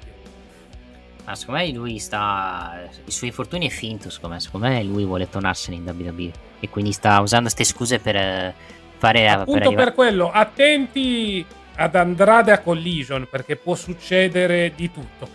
ma 1.26 1.36
secondo 1.36 1.60
me 1.60 1.72
lui 1.74 2.00
sta. 2.00 2.88
I 3.04 3.12
suoi 3.12 3.30
infortuni 3.32 3.68
è 3.68 3.70
finto, 3.70 4.10
secondo 4.10 4.36
me. 4.36 4.42
Secondo 4.42 4.68
me 4.68 4.82
lui 4.82 5.04
vuole 5.04 5.30
tornarsene 5.30 5.76
in 5.76 5.84
WWE. 5.84 6.32
E 6.62 6.70
quindi 6.70 6.94
sta 6.94 7.20
usando 7.20 7.52
queste 7.54 7.66
scuse 7.66 8.00
per 8.00 8.16
eh, 8.16 8.54
fare. 8.98 9.28
Appunto 9.28 9.74
per, 9.74 9.76
per 9.76 9.94
quello, 9.94 10.32
attenti 10.32 11.46
ad 11.76 11.96
Andrade 11.96 12.54
a 12.54 12.60
Collision, 12.60 13.28
perché 13.30 13.58
può 13.58 13.76
succedere 13.76 14.72
di 14.74 14.90
tutto. 14.90 15.28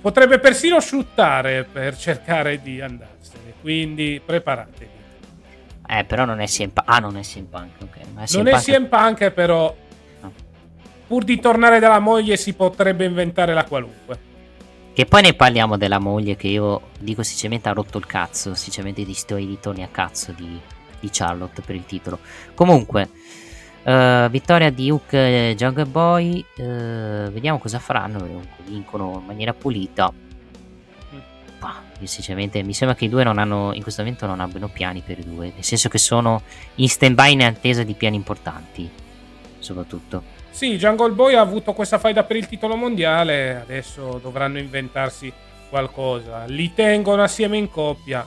Potrebbe 0.00 0.38
persino 0.38 0.80
sfruttare 0.80 1.64
per 1.64 1.96
cercare 1.96 2.62
di 2.62 2.80
andarsene. 2.80 3.54
Quindi 3.60 4.20
preparatevi. 4.24 4.96
Eh, 5.90 6.04
però 6.04 6.24
non 6.24 6.40
è 6.40 6.46
CM 6.46 6.68
Punk. 6.68 6.88
Ah, 6.88 6.98
non 6.98 7.16
è 7.16 7.22
CM 7.22 7.46
Punk. 7.46 7.70
Okay. 7.82 8.02
Ma 8.12 8.22
è 8.22 8.26
non 8.34 8.44
Punk... 8.44 8.56
è 8.56 8.60
CM 8.60 8.86
Punk, 8.86 9.30
però. 9.30 9.74
No. 10.20 10.32
Pur 11.06 11.24
di 11.24 11.40
tornare 11.40 11.78
dalla 11.78 11.98
moglie 11.98 12.36
si 12.36 12.52
potrebbe 12.52 13.06
inventare 13.06 13.54
la 13.54 13.64
qualunque. 13.64 14.26
Che 14.92 15.04
poi 15.06 15.22
ne 15.22 15.32
parliamo 15.32 15.76
della 15.76 15.98
moglie 15.98 16.36
che 16.36 16.48
io 16.48 16.88
dico 16.98 17.22
sinceramente 17.22 17.68
ha 17.68 17.72
rotto 17.72 17.98
il 17.98 18.06
cazzo, 18.06 18.54
sinceramente 18.54 19.04
di 19.04 19.14
sto 19.14 19.36
editoni 19.36 19.82
a 19.82 19.88
cazzo 19.88 20.32
di, 20.32 20.60
di 20.98 21.08
Charlotte 21.10 21.62
per 21.62 21.76
il 21.76 21.86
titolo. 21.86 22.18
Comunque, 22.54 23.08
uh, 23.84 24.28
vittoria 24.28 24.70
di 24.70 24.90
Hook 24.90 25.12
e 25.12 25.54
Jungle 25.56 25.86
Boy, 25.86 26.44
uh, 26.56 26.62
vediamo 27.30 27.58
cosa 27.58 27.78
faranno, 27.78 28.26
vincono 28.64 29.18
in 29.20 29.26
maniera 29.26 29.52
pulita. 29.52 30.12
Bah, 31.58 31.82
sinceramente 32.04 32.62
mi 32.62 32.72
sembra 32.72 32.96
che 32.96 33.06
i 33.06 33.08
due 33.08 33.24
non 33.24 33.38
hanno, 33.38 33.72
in 33.74 33.82
questo 33.82 34.02
momento 34.02 34.26
non 34.26 34.38
abbiano 34.38 34.68
piani 34.68 35.02
per 35.04 35.18
i 35.18 35.24
due, 35.24 35.50
nel 35.52 35.64
senso 35.64 35.88
che 35.88 35.98
sono 35.98 36.42
in 36.76 36.88
stand 36.88 37.14
by 37.16 37.32
in 37.32 37.42
attesa 37.42 37.82
di 37.82 37.94
piani 37.94 38.14
importanti, 38.14 38.88
soprattutto. 39.58 40.22
Sì, 40.50 40.76
Jungle 40.76 41.10
Boy 41.10 41.34
ha 41.34 41.40
avuto 41.40 41.72
questa 41.72 41.98
faida 41.98 42.22
per 42.22 42.36
il 42.36 42.46
titolo 42.46 42.76
mondiale, 42.76 43.56
adesso 43.56 44.18
dovranno 44.22 44.58
inventarsi 44.58 45.32
qualcosa. 45.68 46.44
Li 46.46 46.72
tengono 46.74 47.22
assieme 47.22 47.56
in 47.56 47.68
coppia, 47.68 48.26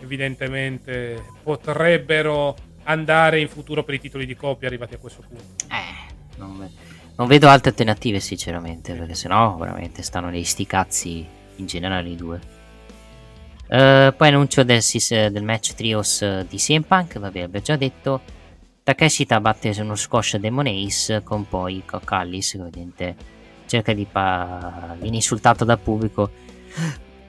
evidentemente 0.00 1.22
potrebbero 1.42 2.54
andare 2.84 3.40
in 3.40 3.48
futuro 3.48 3.84
per 3.84 3.94
i 3.94 4.00
titoli 4.00 4.26
di 4.26 4.34
coppia 4.34 4.68
arrivati 4.68 4.94
a 4.94 4.98
questo 4.98 5.22
punto. 5.26 5.64
Eh, 5.68 6.12
non, 6.36 6.68
non 7.16 7.26
vedo 7.26 7.48
altre 7.48 7.70
alternative 7.70 8.20
sinceramente, 8.20 8.94
perché 8.94 9.14
sennò 9.14 9.56
veramente 9.56 10.02
stanno 10.02 10.30
nei 10.30 10.44
sticazzi 10.44 11.26
in 11.56 11.66
generale 11.66 12.08
i 12.08 12.16
due. 12.16 12.40
Uh, 13.68 14.14
poi 14.14 14.28
annuncio 14.28 14.64
del, 14.64 14.82
del 14.82 15.42
match 15.42 15.74
trios 15.74 16.42
di 16.42 16.56
CM 16.58 16.82
Punk, 16.82 17.18
vabbè 17.18 17.40
abbiamo 17.40 17.64
già 17.64 17.76
detto. 17.76 18.20
Takeshita 18.82 19.40
batte 19.40 19.72
uno 19.78 19.94
squash 19.94 20.36
Demon 20.36 20.66
Ace 20.66 21.22
con 21.22 21.48
poi 21.48 21.84
Callis 22.04 22.50
che 22.50 22.60
ovviamente 22.60 23.16
cerca 23.66 23.92
di 23.92 24.04
pa- 24.10 24.96
viene 24.98 25.16
insultato 25.16 25.64
dal 25.64 25.78
pubblico 25.78 26.30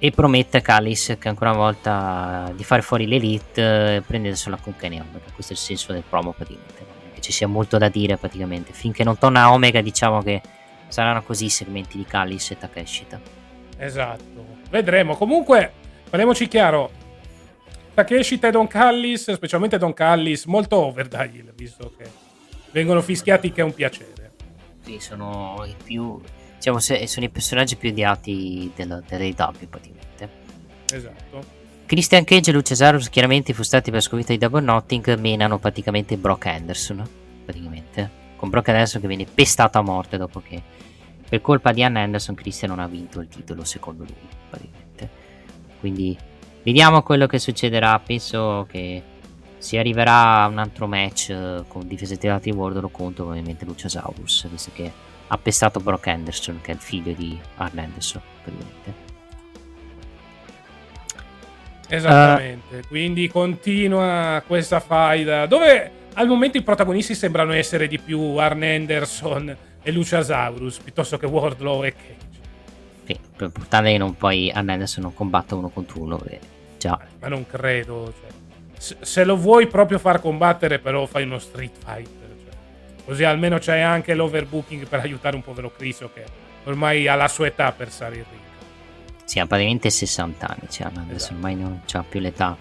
e 0.04 0.12
promette 0.12 0.58
a 0.58 0.62
Callis 0.62 1.16
che 1.18 1.30
ancora 1.30 1.52
una 1.52 1.60
volta 1.60 2.52
di 2.54 2.66
fare 2.66 2.82
fuori 2.82 3.08
l'elite 3.08 4.04
prendersela 4.06 4.58
con 4.58 4.76
Kenny 4.76 5.00
Omega 5.00 5.32
questo 5.34 5.54
è 5.54 5.56
il 5.56 5.62
senso 5.62 5.94
del 5.94 6.04
promo 6.08 6.34
praticamente. 6.34 6.86
Che 7.14 7.22
ci 7.22 7.32
sia 7.32 7.48
molto 7.48 7.78
da 7.78 7.88
dire 7.88 8.18
praticamente. 8.18 8.74
Finché 8.74 9.06
non 9.06 9.18
torna 9.18 9.54
Omega 9.54 9.80
diciamo 9.80 10.22
che 10.22 10.42
saranno 10.90 11.24
così 11.24 11.46
i 11.46 11.50
segmenti 11.50 11.96
di 11.96 12.04
Callis 12.04 12.52
e 12.52 12.58
Takeshita. 12.58 13.22
Esatto. 13.78 14.46
Vedremo. 14.70 15.16
Comunque 15.16 15.72
parliamoci 16.10 16.50
chiaro. 16.50 16.92
Takeshita 17.94 18.50
e 18.50 18.52
Don 18.52 18.68
Callis, 18.68 19.32
specialmente 19.32 19.78
Don 19.78 19.94
Callis, 19.94 20.44
molto 20.48 20.84
over 20.84 21.08
da 21.08 21.24
heel, 21.24 21.54
visto 21.56 21.94
che 21.98 22.12
vengono 22.72 23.02
fischiati 23.02 23.54
che 23.54 23.62
è 23.62 23.64
un 23.64 23.74
piacere. 23.74 24.34
Sì, 24.84 25.00
sono 25.00 25.64
i 25.66 25.76
più 25.82 26.20
diciamo 26.72 26.80
sono 26.80 27.26
i 27.26 27.30
personaggi 27.30 27.76
più 27.76 27.90
odiati 27.90 28.72
dell'AW 28.76 29.68
praticamente. 29.70 30.30
Esatto. 30.92 31.62
Christian 31.86 32.24
Cage 32.24 32.52
e 32.52 32.54
Lucesarus 32.54 33.10
chiaramente 33.10 33.54
frustrati 33.54 33.86
per 33.86 34.00
la 34.00 34.06
sconfitta 34.06 34.32
di 34.32 34.40
Double 34.40 34.62
Notting 34.62 35.18
menano 35.18 35.60
praticamente 35.60 36.18
Brock 36.18 36.46
Anderson 36.46 37.08
praticamente 37.44 38.22
con 38.38 38.50
Brock 38.50 38.70
Anderson 38.70 39.02
che 39.02 39.08
viene 39.08 39.26
pestato 39.26 39.78
a 39.78 39.82
morte 39.82 40.18
dopo 40.18 40.42
che 40.42 40.62
per 41.28 41.42
colpa 41.42 41.72
di 41.72 41.84
Ann 41.84 41.98
Anderson 41.98 42.36
Christian 42.36 42.72
non 42.72 42.80
ha 42.80 42.88
vinto 42.88 43.20
il 43.20 43.28
titolo 43.28 43.64
secondo 43.64 44.04
lui 44.04 44.28
praticamente 44.50 45.10
quindi 45.80 46.18
Vediamo 46.64 47.04
quello 47.04 47.28
che 47.28 47.40
succederà. 47.40 48.00
Penso 48.00 48.66
che 48.70 49.04
si 49.58 49.78
arriverà 49.78 50.44
a 50.44 50.48
un 50.48 50.58
altro 50.58 50.88
match 50.88 51.30
eh, 51.30 51.64
con 51.68 51.88
difese 51.88 52.18
tirate 52.18 52.50
di 52.50 52.56
Wardlow 52.56 52.90
contro 52.90 53.28
ovviamente 53.28 53.66
Luciasaurus, 53.66 54.48
visto 54.50 54.72
che 54.74 54.92
ha 55.34 55.38
pestato 55.40 55.80
Brock 55.80 56.08
Anderson, 56.08 56.60
che 56.62 56.72
è 56.72 56.76
il 56.76 56.80
figlio 56.80 57.12
di 57.14 57.40
Arn 57.56 57.80
Anderson, 57.80 58.22
praticamente. 58.44 59.02
Esattamente, 61.88 62.78
uh, 62.78 62.88
quindi 62.88 63.28
continua 63.28 64.42
questa 64.46 64.80
faida 64.80 65.46
dove 65.46 65.92
al 66.14 66.28
momento 66.28 66.58
i 66.58 66.64
protagonisti 66.64 67.14
sembrano 67.14 67.52
essere 67.52 67.88
di 67.88 68.00
più 68.00 68.20
Arn 68.36 68.64
Anderson 68.64 69.58
e 69.82 69.92
Luciasaurus 69.92 70.78
piuttosto 70.80 71.18
che 71.18 71.26
Wardlow 71.26 71.84
e 71.84 71.94
Cage. 71.94 72.32
Sì, 73.06 73.20
per 73.36 73.50
portare 73.50 73.92
che 73.92 73.98
non 73.98 74.16
poi 74.16 74.52
adesso 74.52 75.02
non 75.02 75.14
combatta 75.14 75.56
uno 75.56 75.70
contro 75.70 76.02
uno. 76.02 76.22
già. 76.78 76.98
Ma 77.20 77.28
non 77.28 77.46
credo. 77.46 78.14
Cioè, 78.78 78.96
se, 79.02 79.24
lo 79.24 79.36
vuoi 79.36 79.68
proprio 79.68 80.00
far 80.00 80.22
combattere, 80.22 80.80
però 80.80 81.06
fai 81.06 81.24
uno 81.24 81.40
street 81.40 81.76
fighter. 81.84 82.23
Così 83.06 83.24
almeno 83.24 83.58
c'hai 83.60 83.82
anche 83.82 84.14
l'overbooking 84.14 84.88
per 84.88 85.00
aiutare 85.00 85.36
un 85.36 85.44
povero 85.44 85.72
Criso 85.76 86.10
che 86.14 86.24
ormai 86.64 87.08
ha 87.08 87.16
la 87.16 87.28
sua 87.28 87.48
età 87.48 87.72
per 87.72 87.92
salire 87.92 88.26
ring. 88.30 88.42
Sì, 89.26 89.40
ha 89.40 89.46
praticamente 89.46 89.90
60 89.90 90.48
anni. 90.48 90.70
Cioè, 90.70 90.88
adesso 90.88 91.14
Esatto. 91.16 91.34
ormai 91.34 91.56
non 91.56 91.82
c'ha 91.86 92.04
più 92.08 92.20
l'età. 92.20 92.56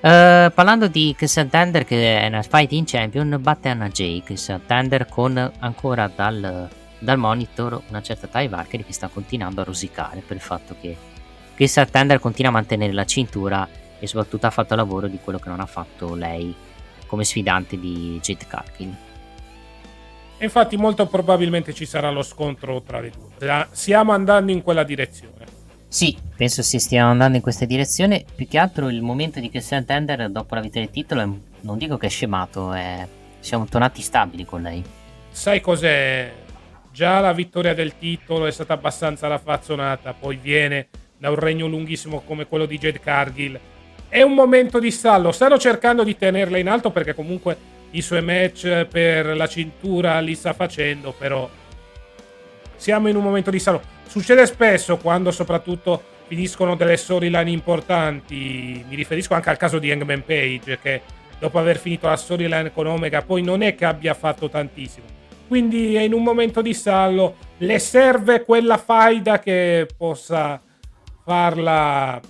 Eh, 0.00 0.50
parlando 0.52 0.88
di 0.88 1.14
Chris 1.16 1.46
Tender, 1.48 1.84
che 1.84 2.20
è 2.20 2.26
una 2.26 2.42
fighting 2.42 2.86
champion, 2.86 3.36
batte 3.40 3.68
Anna 3.68 3.88
Jay. 3.88 4.22
Chris 4.22 4.52
Tender 4.66 5.06
con 5.06 5.52
ancora 5.60 6.10
dal, 6.14 6.68
dal 6.98 7.18
monitor 7.18 7.82
una 7.88 8.02
certa 8.02 8.26
Ty 8.26 8.48
Valkyrie 8.48 8.84
che 8.84 8.92
sta 8.92 9.08
continuando 9.08 9.60
a 9.60 9.64
rosicare 9.64 10.20
per 10.26 10.36
il 10.36 10.42
fatto 10.42 10.76
che 10.80 10.96
Chris 11.54 11.80
Tender 11.90 12.18
continua 12.18 12.50
a 12.50 12.54
mantenere 12.54 12.92
la 12.92 13.04
cintura 13.04 13.68
e 13.98 14.06
soprattutto 14.08 14.46
ha 14.46 14.50
fatto 14.50 14.74
lavoro 14.74 15.06
di 15.06 15.20
quello 15.22 15.38
che 15.38 15.48
non 15.48 15.60
ha 15.60 15.66
fatto 15.66 16.16
lei 16.16 16.52
come 17.06 17.24
sfidante 17.24 17.78
di 17.78 18.18
Jade 18.20 18.46
Cargill. 18.48 18.96
Infatti 20.42 20.76
molto 20.76 21.06
probabilmente 21.06 21.72
ci 21.72 21.86
sarà 21.86 22.10
lo 22.10 22.22
scontro 22.22 22.82
tra 22.82 22.98
le 22.98 23.10
due. 23.10 23.66
Stiamo 23.70 24.10
andando 24.10 24.50
in 24.50 24.62
quella 24.62 24.82
direzione. 24.82 25.46
Sì, 25.86 26.16
penso 26.36 26.62
si 26.62 26.80
stiano 26.80 27.10
andando 27.10 27.36
in 27.36 27.42
questa 27.42 27.64
direzione. 27.64 28.24
Più 28.34 28.48
che 28.48 28.58
altro 28.58 28.88
il 28.88 29.02
momento 29.02 29.38
di 29.38 29.48
Christian 29.50 29.84
Tender 29.84 30.28
dopo 30.30 30.56
la 30.56 30.60
vittoria 30.60 30.86
del 30.86 30.90
titolo, 30.90 31.20
è- 31.20 31.28
non 31.60 31.78
dico 31.78 31.96
che 31.96 32.06
è 32.06 32.10
scemato, 32.10 32.72
è... 32.72 33.06
siamo 33.38 33.66
tornati 33.66 34.02
stabili 34.02 34.44
con 34.44 34.62
lei. 34.62 34.82
Sai 35.30 35.60
cos'è? 35.60 36.32
Già 36.90 37.20
la 37.20 37.32
vittoria 37.32 37.72
del 37.72 37.96
titolo 37.96 38.46
è 38.46 38.50
stata 38.50 38.72
abbastanza 38.72 39.28
raffazzonata, 39.28 40.12
poi 40.12 40.36
viene 40.36 40.88
da 41.16 41.30
un 41.30 41.36
regno 41.36 41.68
lunghissimo 41.68 42.20
come 42.20 42.46
quello 42.46 42.66
di 42.66 42.78
Jade 42.78 42.98
Cargill. 42.98 43.60
È 44.08 44.22
un 44.22 44.34
momento 44.34 44.80
di 44.80 44.90
stallo, 44.90 45.30
stanno 45.30 45.56
cercando 45.56 46.02
di 46.02 46.16
tenerla 46.16 46.58
in 46.58 46.68
alto 46.68 46.90
perché 46.90 47.14
comunque 47.14 47.56
i 47.92 48.02
suoi 48.02 48.22
match 48.22 48.86
per 48.86 49.36
la 49.36 49.46
cintura 49.46 50.20
li 50.20 50.34
sta 50.34 50.52
facendo, 50.52 51.12
però 51.16 51.48
siamo 52.76 53.08
in 53.08 53.16
un 53.16 53.22
momento 53.22 53.50
di 53.50 53.58
stallo. 53.58 53.80
Succede 54.06 54.46
spesso 54.46 54.96
quando 54.98 55.30
soprattutto 55.30 56.02
finiscono 56.26 56.76
delle 56.76 56.96
storyline 56.96 57.50
importanti, 57.50 58.84
mi 58.88 58.94
riferisco 58.94 59.34
anche 59.34 59.50
al 59.50 59.56
caso 59.56 59.78
di 59.78 59.90
Hangman 59.90 60.24
Page 60.24 60.78
che 60.80 61.00
dopo 61.38 61.58
aver 61.58 61.78
finito 61.78 62.08
la 62.08 62.16
storyline 62.16 62.72
con 62.72 62.86
Omega 62.86 63.22
poi 63.22 63.42
non 63.42 63.62
è 63.62 63.74
che 63.74 63.84
abbia 63.84 64.14
fatto 64.14 64.48
tantissimo. 64.48 65.06
Quindi 65.48 65.96
è 65.96 66.00
in 66.00 66.14
un 66.14 66.22
momento 66.22 66.62
di 66.62 66.72
stallo, 66.72 67.36
le 67.58 67.78
serve 67.78 68.44
quella 68.44 68.78
faida 68.78 69.38
che 69.38 69.86
possa 69.96 70.60
farla 71.24 72.20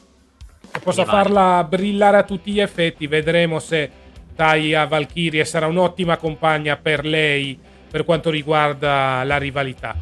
che 0.73 0.81
possa 0.81 1.05
farla 1.05 1.65
brillare 1.65 2.17
a 2.17 2.23
tutti 2.23 2.51
gli 2.51 2.61
effetti. 2.61 3.07
Vedremo 3.07 3.59
se 3.59 3.91
Taya 4.35 4.87
Valkyrie 4.87 5.45
sarà 5.45 5.67
un'ottima 5.67 6.17
compagna 6.17 6.77
per 6.77 7.05
lei 7.05 7.59
per 7.91 8.05
quanto 8.05 8.31
riguarda 8.31 9.23
la 9.25 9.37
rivalità. 9.37 9.95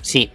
Sì, 0.00 0.28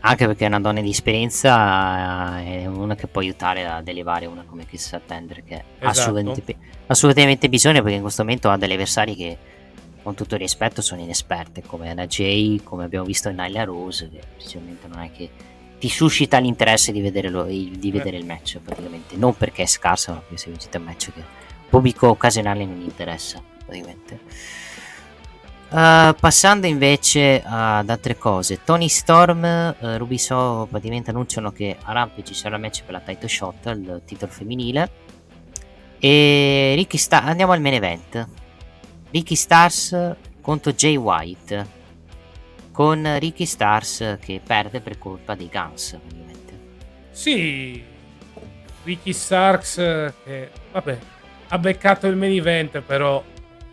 anche 0.00 0.26
perché 0.26 0.44
è 0.44 0.48
una 0.48 0.60
donna 0.60 0.80
di 0.80 0.90
esperienza, 0.90 2.40
eh, 2.40 2.62
è 2.62 2.66
una 2.66 2.94
che 2.94 3.06
può 3.06 3.20
aiutare 3.20 3.66
ad 3.66 3.86
elevare 3.88 4.26
una 4.26 4.44
come 4.46 4.66
Chris 4.66 4.96
Tender 5.06 5.42
che 5.44 5.54
ha 5.54 5.62
Esatto. 5.78 5.88
assolutamente, 5.88 6.56
assolutamente 6.86 7.48
bisogno 7.48 7.80
perché 7.82 7.96
in 7.96 8.02
questo 8.02 8.22
momento 8.22 8.50
ha 8.50 8.56
degli 8.56 8.72
avversari 8.72 9.14
che 9.16 9.36
con 10.02 10.14
tutto 10.14 10.34
il 10.34 10.40
rispetto 10.40 10.80
sono 10.82 11.00
inesperte 11.00 11.62
come 11.62 11.90
Anna 11.90 12.06
Jay, 12.06 12.62
come 12.62 12.84
abbiamo 12.84 13.04
visto 13.04 13.28
in 13.28 13.36
Nyla 13.36 13.64
Rose 13.64 14.08
che 14.08 14.20
sinceramente 14.36 14.86
non 14.86 15.00
è 15.02 15.10
che 15.10 15.28
ti 15.78 15.88
suscita 15.88 16.38
l'interesse 16.38 16.92
di 16.92 17.00
vedere, 17.00 17.28
lo- 17.28 17.42
di 17.44 17.90
vedere 17.92 18.16
il 18.16 18.24
match 18.24 18.58
praticamente 18.64 19.16
non 19.16 19.36
perché 19.36 19.62
è 19.62 19.66
scarsa 19.66 20.12
ma 20.12 20.18
perché 20.18 20.36
se 20.38 20.50
vincete 20.50 20.78
un 20.78 20.84
match 20.84 21.12
che 21.12 21.22
pubblico 21.68 22.08
occasionale 22.08 22.64
non 22.64 22.80
interessa 22.80 23.42
praticamente 23.64 24.66
Uh, 25.68 26.14
passando 26.20 26.68
invece 26.68 27.42
ad 27.44 27.90
altre 27.90 28.16
cose, 28.16 28.62
Tony 28.62 28.88
Storm, 28.88 29.42
uh, 29.42 29.96
Rubiso 29.96 30.68
praticamente 30.70 31.10
annunciano 31.10 31.50
che 31.50 31.76
a 31.82 31.92
Rampage 31.92 32.28
ci 32.28 32.34
sarà 32.34 32.54
il 32.54 32.62
match 32.62 32.84
per 32.84 32.92
la 32.92 33.00
title 33.00 33.28
shot, 33.28 33.66
il 33.66 34.02
titolo 34.06 34.30
femminile. 34.30 34.90
E 35.98 36.74
Ricky 36.76 36.96
Star- 36.96 37.26
andiamo 37.26 37.50
al 37.50 37.60
main 37.60 37.74
event. 37.74 38.28
Ricky 39.10 39.34
Stars 39.34 40.14
contro 40.40 40.72
Jay 40.72 40.94
White. 40.94 41.74
Con 42.70 43.18
Ricky 43.18 43.44
Stars 43.44 44.18
che 44.20 44.40
perde 44.46 44.80
per 44.80 44.98
colpa 44.98 45.34
dei 45.34 45.50
Guns, 45.50 45.98
praticamente. 46.00 46.58
Sì, 47.10 47.82
Ricky 48.84 49.12
Starks 49.12 49.78
eh, 49.78 50.12
che 50.22 50.50
vabbè, 50.70 50.98
ha 51.48 51.58
beccato 51.58 52.06
il 52.06 52.16
main 52.16 52.36
event, 52.36 52.80
però 52.80 53.22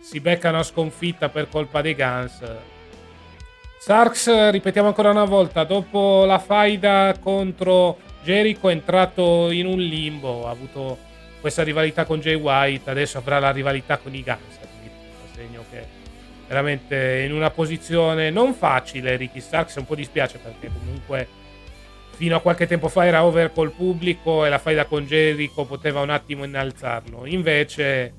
si 0.00 0.20
becca 0.20 0.50
una 0.50 0.62
sconfitta 0.62 1.28
per 1.28 1.48
colpa 1.48 1.80
dei 1.80 1.94
Guns. 1.94 2.42
Starks, 3.78 4.26
eh, 4.28 4.50
ripetiamo 4.50 4.88
ancora 4.88 5.10
una 5.10 5.24
volta, 5.24 5.64
dopo 5.64 6.24
la 6.24 6.38
faida 6.38 7.14
contro 7.20 7.98
Jericho 8.22 8.68
è 8.68 8.72
entrato 8.72 9.50
in 9.50 9.66
un 9.66 9.78
limbo, 9.78 10.46
ha 10.46 10.50
avuto 10.50 10.98
questa 11.40 11.62
rivalità 11.62 12.06
con 12.06 12.20
Jay 12.20 12.34
White, 12.34 12.88
adesso 12.88 13.18
avrà 13.18 13.38
la 13.38 13.50
rivalità 13.50 13.98
con 13.98 14.14
i 14.14 14.22
Guns. 14.22 14.58
segno 15.34 15.64
che 15.70 15.86
veramente 16.46 17.22
in 17.26 17.32
una 17.32 17.50
posizione 17.50 18.30
non 18.30 18.54
facile 18.54 19.16
Ricky 19.16 19.40
Starks, 19.40 19.76
un 19.76 19.84
po' 19.84 19.94
dispiace 19.94 20.38
perché 20.38 20.70
comunque 20.72 21.28
fino 22.14 22.36
a 22.36 22.40
qualche 22.40 22.66
tempo 22.66 22.88
fa 22.88 23.04
era 23.06 23.24
over 23.24 23.52
col 23.52 23.72
pubblico 23.72 24.44
e 24.44 24.48
la 24.48 24.58
faida 24.58 24.84
con 24.84 25.04
Jericho 25.04 25.64
poteva 25.64 26.00
un 26.00 26.10
attimo 26.10 26.44
innalzarlo. 26.44 27.26
Invece 27.26 28.14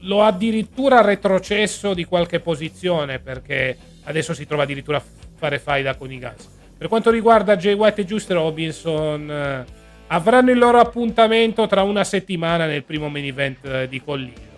lo 0.00 0.22
ha 0.22 0.28
addirittura 0.28 1.00
retrocesso 1.00 1.92
di 1.92 2.04
qualche 2.04 2.40
posizione 2.40 3.18
perché 3.18 3.76
adesso 4.04 4.34
si 4.34 4.46
trova 4.46 4.62
addirittura 4.62 4.98
a 4.98 5.02
fare 5.34 5.58
faida 5.58 5.96
con 5.96 6.12
i 6.12 6.18
Guns. 6.18 6.48
Per 6.78 6.88
quanto 6.88 7.10
riguarda 7.10 7.56
Jay 7.56 7.74
White 7.74 8.02
e 8.02 8.04
Just 8.04 8.30
Robinson, 8.30 9.30
eh, 9.30 9.64
avranno 10.08 10.50
il 10.50 10.58
loro 10.58 10.78
appuntamento 10.78 11.66
tra 11.66 11.82
una 11.82 12.04
settimana 12.04 12.66
nel 12.66 12.84
primo 12.84 13.08
main 13.08 13.24
event 13.24 13.64
eh, 13.64 13.88
di 13.88 14.02
Collino. 14.02 14.54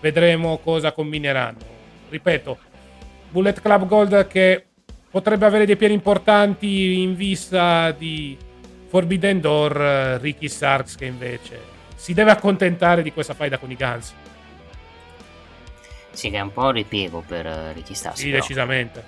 Vedremo 0.00 0.58
cosa 0.58 0.92
combineranno. 0.92 1.74
Ripeto, 2.08 2.58
Bullet 3.30 3.60
Club 3.60 3.86
Gold 3.86 4.26
che 4.28 4.65
potrebbe 5.16 5.46
avere 5.46 5.64
dei 5.64 5.76
piani 5.76 5.94
importanti 5.94 7.00
in 7.00 7.16
vista 7.16 7.90
di 7.90 8.36
Forbidden 8.88 9.40
Door, 9.40 9.80
eh, 9.80 10.18
Ricky 10.18 10.46
Starks 10.46 10.94
che 10.94 11.06
invece 11.06 11.58
si 11.94 12.12
deve 12.12 12.32
accontentare 12.32 13.00
di 13.02 13.14
questa 13.14 13.32
faida 13.32 13.56
con 13.56 13.70
i 13.70 13.76
Guns. 13.76 14.12
Sì, 16.10 16.28
che 16.28 16.36
è 16.36 16.40
un 16.40 16.52
po' 16.52 16.70
ripiego 16.70 17.24
per 17.26 17.46
eh, 17.46 17.72
Ricky 17.72 17.94
Stars. 17.94 18.18
Sì, 18.18 18.26
però. 18.26 18.40
decisamente. 18.40 19.04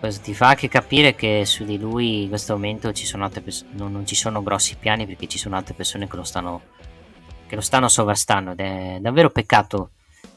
Questo 0.00 0.22
ti 0.22 0.34
fa 0.34 0.48
anche 0.48 0.68
capire 0.68 1.14
che 1.14 1.46
su 1.46 1.64
di 1.64 1.78
lui 1.78 2.24
in 2.24 2.28
questo 2.28 2.52
momento 2.52 2.92
ci 2.92 3.06
sono 3.06 3.24
altre 3.24 3.40
pers- 3.40 3.64
non, 3.70 3.90
non 3.90 4.04
ci 4.04 4.14
sono 4.14 4.42
grossi 4.42 4.76
piani 4.78 5.06
perché 5.06 5.26
ci 5.28 5.38
sono 5.38 5.56
altre 5.56 5.72
persone 5.72 6.06
che 6.06 6.16
lo 6.16 6.24
stanno, 6.24 6.60
che 7.46 7.54
lo 7.54 7.62
stanno 7.62 7.88
sovrastando 7.88 8.50
ed 8.50 8.60
è 8.60 8.98
davvero 9.00 9.30
peccato 9.30 9.92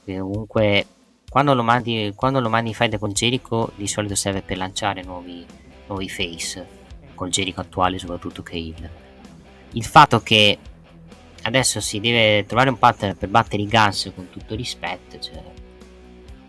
che 0.06 0.18
comunque 0.18 0.86
quando 1.30 1.54
lo 1.54 1.64
mandi, 1.64 2.14
quando 2.16 2.40
lo 2.40 2.49
mandi 2.49 2.70
in 2.70 2.76
fight 2.76 2.98
con 2.98 3.12
Jericho 3.12 3.72
di 3.76 3.88
solito 3.88 4.16
serve 4.16 4.41
per 4.41 4.58
lanciare 4.58 5.04
nuovi, 5.04 5.45
nuovi 5.88 6.10
face 6.10 6.76
col 7.16 7.30
Jericho 7.30 7.62
attuale 7.62 7.98
soprattutto 7.99 8.44
che 8.44 8.58
il, 8.58 8.90
il 9.72 9.86
fatto 9.86 10.22
che 10.22 10.58
adesso 11.44 11.80
si 11.80 11.99
deve 11.99 12.45
trovare 12.45 12.70
un 12.70 12.78
partner 12.78 13.16
per 13.16 13.30
battere 13.30 13.64
i 13.64 13.68
Guns 13.68 14.12
con 14.16 14.30
tutto 14.30 14.56
rispetto 14.56 15.20
cioè, 15.20 15.41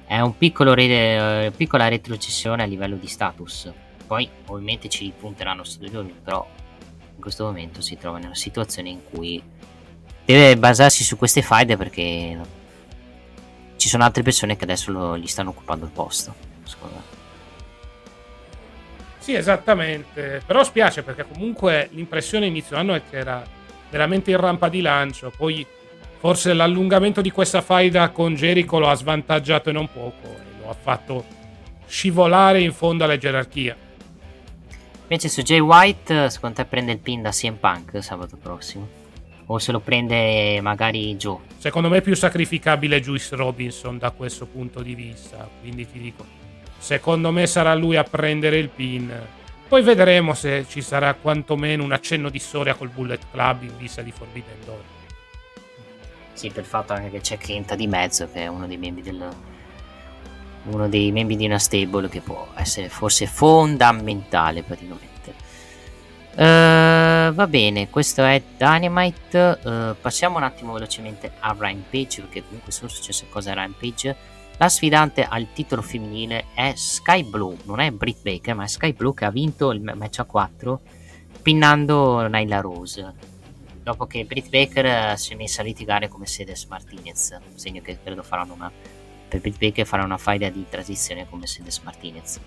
è 0.09 0.20
un 0.20 0.36
piccolo 0.38 0.72
re- 0.72 1.46
eh, 1.46 1.50
piccola 1.50 1.86
retrocessione 1.86 2.62
a 2.62 2.66
livello 2.66 2.96
di 2.96 3.06
status. 3.06 3.70
Poi 4.06 4.26
ovviamente 4.46 4.88
ci 4.88 5.05
ripunteranno 5.05 5.64
su 5.64 5.78
due 5.78 5.90
giorni, 5.90 6.14
però 6.24 6.46
in 7.14 7.20
questo 7.20 7.44
momento 7.44 7.82
si 7.82 7.98
trova 7.98 8.18
in 8.18 8.24
una 8.24 8.34
situazione 8.34 8.88
in 8.88 9.00
cui 9.10 9.40
deve 10.24 10.56
basarsi 10.56 11.05
su 11.05 11.18
queste 11.18 11.42
faide 11.42 11.76
perché 11.76 12.38
ci 13.78 13.88
sono 13.88 14.05
altre 14.05 14.22
persone 14.22 14.56
che 14.56 14.64
adesso 14.64 14.90
lo- 14.90 15.16
gli 15.16 15.26
stanno 15.26 15.50
occupando 15.50 15.84
il 15.86 15.90
posto. 15.90 16.34
Secondo 16.64 16.96
me. 16.96 17.02
Sì, 19.18 19.34
esattamente. 19.34 20.42
Però 20.44 20.62
spiace 20.64 21.02
perché 21.02 21.24
comunque 21.30 21.88
l'impressione 21.92 22.46
inizio 22.46 22.76
anno 22.76 22.94
è 22.94 23.02
che 23.09 23.16
era 23.16 23.42
veramente 23.90 24.30
in 24.30 24.36
rampa 24.38 24.68
di 24.68 24.80
lancio. 24.80 25.32
Poi 25.34 25.66
forse 26.18 26.52
l'allungamento 26.52 27.20
di 27.20 27.30
questa 27.30 27.62
faida 27.62 28.10
con 28.10 28.34
Jericho 28.34 28.78
lo 28.78 28.88
ha 28.88 28.94
svantaggiato 28.94 29.70
e 29.70 29.72
non 29.72 29.88
poco 29.90 30.26
e 30.26 30.60
lo 30.60 30.70
ha 30.70 30.74
fatto 30.74 31.24
scivolare 31.86 32.60
in 32.60 32.72
fondo 32.72 33.05
alla 33.05 33.16
gerarchia. 33.16 33.76
Invece 35.02 35.28
su 35.28 35.40
Jay 35.42 35.60
White, 35.60 36.28
secondo 36.28 36.56
te 36.56 36.64
prende 36.66 36.92
il 36.92 36.98
pin 36.98 37.22
da 37.22 37.30
CM 37.30 37.55
Punk 37.55 38.02
sabato 38.02 38.36
prossimo? 38.36 38.97
O 39.50 39.58
se 39.58 39.72
lo 39.72 39.80
prende 39.80 40.60
magari 40.60 41.16
Joe. 41.16 41.38
Secondo 41.56 41.88
me 41.88 41.98
è 41.98 42.02
più 42.02 42.14
sacrificabile 42.14 43.00
Juice 43.00 43.34
Robinson 43.34 43.98
da 43.98 44.10
questo 44.10 44.46
punto 44.46 44.82
di 44.82 44.94
vista. 44.94 45.48
Quindi 45.60 45.90
ti 45.90 45.98
dico, 45.98 46.24
secondo 46.78 47.30
me 47.30 47.46
sarà 47.46 47.74
lui 47.74 47.96
a 47.96 48.04
prendere 48.04 48.58
il 48.58 48.68
pin. 48.68 49.10
Poi 49.66 49.82
vedremo 49.82 50.34
se 50.34 50.66
ci 50.68 50.82
sarà 50.82 51.14
quantomeno 51.14 51.82
un 51.82 51.92
accenno 51.92 52.28
di 52.30 52.38
storia 52.38 52.74
col 52.74 52.88
Bullet 52.88 53.22
Club 53.30 53.62
in 53.62 53.76
vista 53.76 54.02
di 54.02 54.10
Forbidden 54.10 54.64
Door. 54.64 54.82
Sì, 56.32 56.50
per 56.50 56.62
il 56.62 56.68
fatto 56.68 56.92
anche 56.92 57.10
che 57.10 57.20
c'è 57.20 57.36
Kenta 57.36 57.74
di 57.74 57.86
mezzo, 57.86 58.30
che 58.30 58.42
è 58.42 58.46
uno 58.46 58.66
dei 58.66 58.76
membri 58.76 59.02
del. 59.02 59.28
Uno 60.64 60.88
dei 60.88 61.10
membri 61.10 61.36
di 61.36 61.46
una 61.46 61.58
stable 61.58 62.08
che 62.08 62.20
può 62.20 62.48
essere 62.54 62.88
forse 62.88 63.26
fondamentale 63.26 64.62
praticamente. 64.62 65.07
Uh, 66.39 67.35
va 67.35 67.47
bene, 67.48 67.90
questo 67.90 68.23
è 68.23 68.40
Dynamite. 68.56 69.59
Uh, 69.60 69.97
passiamo 70.01 70.36
un 70.36 70.44
attimo 70.44 70.73
velocemente 70.73 71.32
a 71.40 71.52
Rampage, 71.59 72.20
perché 72.20 72.44
comunque 72.44 72.70
sono 72.70 72.89
successe 72.89 73.27
cose 73.28 73.51
a 73.51 73.55
Rampage. 73.55 74.16
La 74.56 74.69
sfidante 74.69 75.24
al 75.24 75.48
titolo 75.52 75.82
femminile 75.82 76.47
è 76.55 76.74
Sky 76.77 77.24
Blue, 77.24 77.56
non 77.65 77.81
è 77.81 77.90
Britt 77.90 78.23
Baker, 78.23 78.55
ma 78.55 78.62
è 78.62 78.69
Sky 78.69 78.93
Blue 78.93 79.15
che 79.15 79.24
ha 79.24 79.31
vinto 79.31 79.73
il 79.73 79.81
match 79.81 80.20
a 80.20 80.24
4 80.24 80.81
pinnando 81.43 82.28
Nyla 82.28 82.60
Rose. 82.60 83.15
Dopo 83.82 84.06
che 84.06 84.24
Britt 84.24 84.48
Baker 84.48 85.19
si 85.19 85.32
è 85.32 85.36
messa 85.36 85.62
a 85.62 85.65
litigare 85.65 86.06
come 86.06 86.27
Sedes 86.27 86.66
Martinez, 86.66 87.36
segno 87.56 87.82
che 87.82 87.98
credo 88.01 88.23
faranno 88.23 88.55
una 88.55 88.70
per 89.28 89.40
Britt 89.40 89.59
Baker 89.59 89.86
farà 89.86 90.05
una 90.05 90.19
faida 90.19 90.48
di 90.48 90.65
transizione 90.69 91.28
come 91.28 91.47
Sedes 91.47 91.81
Martinez. 91.81 92.40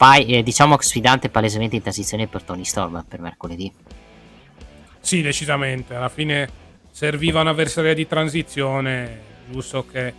Fai, 0.00 0.24
eh, 0.28 0.42
diciamo 0.42 0.80
sfidante 0.80 1.28
palesemente 1.28 1.76
in 1.76 1.82
transizione 1.82 2.26
per 2.26 2.42
Tony 2.42 2.64
Storm 2.64 3.04
per 3.06 3.20
mercoledì. 3.20 3.70
Sì, 4.98 5.20
decisamente. 5.20 5.94
Alla 5.94 6.08
fine 6.08 6.48
serviva 6.90 7.42
un'avversaria 7.42 7.92
di 7.92 8.06
transizione, 8.06 9.20
giusto 9.50 9.84
che 9.84 10.14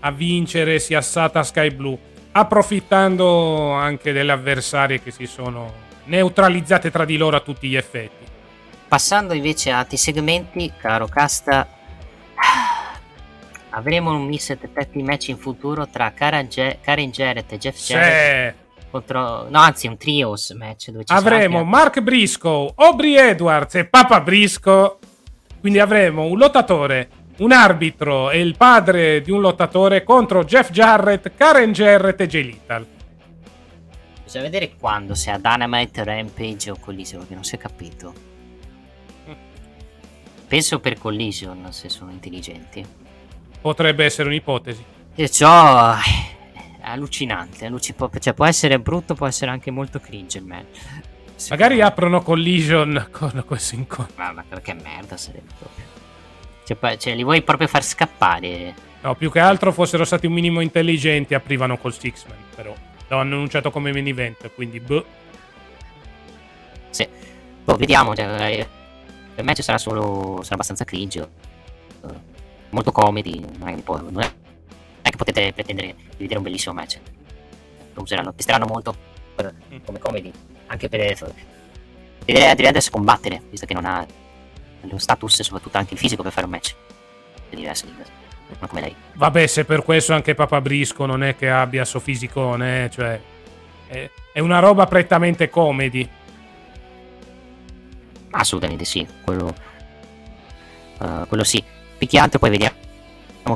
a 0.00 0.10
vincere 0.10 0.78
sia 0.78 1.02
stata 1.02 1.42
Sky 1.42 1.68
Blue, 1.68 1.98
approfittando 2.32 3.72
anche 3.72 4.12
delle 4.12 4.32
avversarie 4.32 5.02
che 5.02 5.10
si 5.10 5.26
sono 5.26 5.70
neutralizzate 6.04 6.90
tra 6.90 7.04
di 7.04 7.18
loro 7.18 7.36
a 7.36 7.40
tutti 7.40 7.68
gli 7.68 7.76
effetti. 7.76 8.24
Passando 8.88 9.34
invece 9.34 9.70
a 9.70 9.80
altri 9.80 9.98
segmenti, 9.98 10.72
caro 10.78 11.08
Casta, 11.08 11.68
avremo 13.68 14.12
un 14.12 14.24
missed 14.24 14.72
tag 14.72 14.94
match 14.94 15.28
in 15.28 15.36
futuro 15.36 15.86
tra 15.88 16.10
Karen, 16.14 16.48
Ge- 16.48 16.78
Karen 16.80 17.10
Jarrett 17.10 17.52
e 17.52 17.58
Jeff 17.58 17.76
Jarrett. 17.86 18.54
Sì. 18.60 18.64
Contro, 18.96 19.46
no, 19.50 19.58
anzi, 19.58 19.86
un 19.88 19.98
trios 19.98 20.50
match 20.52 20.90
dove 20.90 21.04
ci 21.04 21.12
avremo 21.12 21.58
sarà 21.58 21.68
Mark 21.68 22.00
Briscoe, 22.00 22.72
Aubrey 22.76 23.16
Edwards 23.16 23.74
e 23.74 23.84
Papa 23.84 24.20
Briscoe. 24.20 24.96
Quindi 25.60 25.78
avremo 25.78 26.24
un 26.24 26.38
lottatore, 26.38 27.10
un 27.38 27.52
arbitro 27.52 28.30
e 28.30 28.40
il 28.40 28.56
padre 28.56 29.20
di 29.20 29.30
un 29.30 29.40
lottatore 29.40 30.02
contro 30.02 30.44
Jeff 30.44 30.70
Jarrett, 30.70 31.32
Karen 31.34 31.72
Jarrett 31.72 32.20
e 32.22 32.26
Jay 32.26 32.42
Little. 32.44 32.86
Bisogna 34.24 34.44
vedere 34.44 34.74
quando, 34.78 35.14
se 35.14 35.30
a 35.30 35.38
Dynamite, 35.38 36.02
Rampage 36.02 36.70
o 36.70 36.76
Collision, 36.80 37.20
perché 37.20 37.34
non 37.34 37.44
si 37.44 37.54
è 37.56 37.58
capito. 37.58 38.14
Penso 40.48 40.80
per 40.80 40.98
Collision, 40.98 41.70
se 41.70 41.90
sono 41.90 42.10
intelligenti. 42.12 42.84
Potrebbe 43.60 44.04
essere 44.04 44.28
un'ipotesi. 44.28 44.84
Io 45.16 45.28
c'ho... 45.28 46.34
Allucinante, 46.88 47.66
alluci- 47.66 47.94
cioè 48.20 48.32
può 48.32 48.46
essere 48.46 48.78
brutto, 48.78 49.14
può 49.14 49.26
essere 49.26 49.50
anche 49.50 49.70
molto 49.72 49.98
cringe 49.98 50.38
il 50.38 50.44
match. 50.44 50.78
Magari 51.50 51.80
aprono 51.82 52.22
collision 52.22 53.08
con 53.10 53.42
questo 53.44 53.74
incontro. 53.74 54.14
Ma, 54.16 54.32
ma 54.32 54.44
che 54.60 54.72
merda 54.74 55.16
sarebbe 55.16 55.52
proprio. 55.58 55.84
Cioè, 56.64 56.76
poi- 56.76 56.98
cioè, 56.98 57.14
li 57.14 57.24
vuoi 57.24 57.42
proprio 57.42 57.66
far 57.68 57.82
scappare. 57.84 58.74
No, 59.02 59.14
più 59.16 59.30
che 59.30 59.40
altro 59.40 59.72
fossero 59.72 60.04
stati 60.04 60.26
un 60.26 60.32
minimo 60.32 60.60
intelligenti, 60.60 61.34
aprivano 61.34 61.76
col 61.76 61.92
Six-Man. 61.92 62.36
Però 62.54 62.74
hanno 63.08 63.34
annunciato 63.34 63.70
come 63.70 63.92
main 63.92 64.06
event, 64.06 64.50
quindi 64.54 64.80
boh. 64.80 65.04
Sì. 66.90 67.06
Boh, 67.64 67.76
vediamo. 67.76 68.14
Cioè, 68.14 68.26
eh, 68.26 68.66
il 69.36 69.44
match 69.44 69.62
sarà 69.62 69.78
solo. 69.78 70.38
sarà 70.42 70.54
abbastanza 70.54 70.84
cringe. 70.84 71.28
molto 72.70 72.92
comedy. 72.92 73.40
Non 73.58 73.68
è, 73.68 73.74
che 73.74 73.82
può- 73.82 74.00
non 74.00 74.20
è- 74.22 74.32
è 75.06 75.10
che 75.10 75.16
potete 75.16 75.52
pretendere 75.52 75.94
di 75.94 76.16
vedere 76.18 76.38
un 76.38 76.44
bellissimo 76.44 76.74
match. 76.74 76.98
Lo 77.94 78.02
useranno, 78.02 78.34
testeranno 78.34 78.66
molto 78.66 78.94
per- 79.34 79.54
come 79.84 79.98
comedy. 79.98 80.32
Anche 80.66 80.88
per. 80.88 81.34
Vedere 82.24 82.48
Adrian 82.48 82.68
Anderson 82.68 82.92
combattere, 82.92 83.40
visto 83.50 83.66
che 83.66 83.74
non 83.74 83.84
ha 83.84 84.04
lo 84.80 84.98
status 84.98 85.40
e 85.40 85.44
soprattutto 85.44 85.78
anche 85.78 85.94
il 85.94 86.00
fisico 86.00 86.22
per 86.22 86.32
fare 86.32 86.46
un 86.46 86.52
match. 86.52 86.74
Di 87.50 87.62
wrestling. 87.62 87.96
Non 88.58 88.68
come 88.68 88.80
lei. 88.80 88.94
Vabbè, 89.14 89.46
se 89.46 89.64
per 89.64 89.82
questo 89.82 90.12
anche 90.12 90.34
Papa 90.34 90.60
Brisco 90.60 91.06
non 91.06 91.22
è 91.22 91.36
che 91.36 91.48
abbia 91.48 91.84
so 91.84 92.00
fisicone, 92.00 92.90
cioè. 92.90 93.20
È, 93.86 94.10
è 94.32 94.40
una 94.40 94.58
roba 94.58 94.86
prettamente 94.86 95.48
comedy. 95.48 96.08
Assolutamente 98.30 98.84
sì, 98.84 99.06
quello, 99.22 99.54
eh, 101.00 101.24
quello 101.28 101.44
sì. 101.44 101.62
Più 101.96 102.06
che 102.06 102.18
altro 102.18 102.38
poi 102.38 102.50
vediamo 102.50 102.74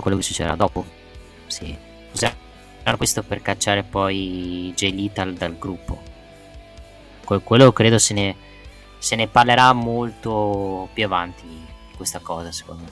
quello 0.01 0.16
che 0.16 0.22
succederà 0.22 0.55
dopo. 0.55 0.98
Sì. 1.51 1.77
Useranno 2.12 2.97
questo 2.97 3.22
per 3.22 3.43
cacciare 3.43 3.82
poi 3.82 4.72
Jay 4.77 4.94
Lethal 4.94 5.35
dal 5.35 5.59
gruppo. 5.59 6.01
Que- 7.24 7.40
quello 7.40 7.72
credo 7.72 7.98
se 7.98 8.14
ne, 8.14 8.36
se 8.98 9.16
ne 9.16 9.27
parlerà 9.27 9.72
molto 9.72 10.89
più 10.93 11.05
avanti 11.05 11.47
di 11.47 11.66
questa 11.97 12.20
cosa, 12.20 12.52
secondo 12.52 12.85
me. 12.85 12.90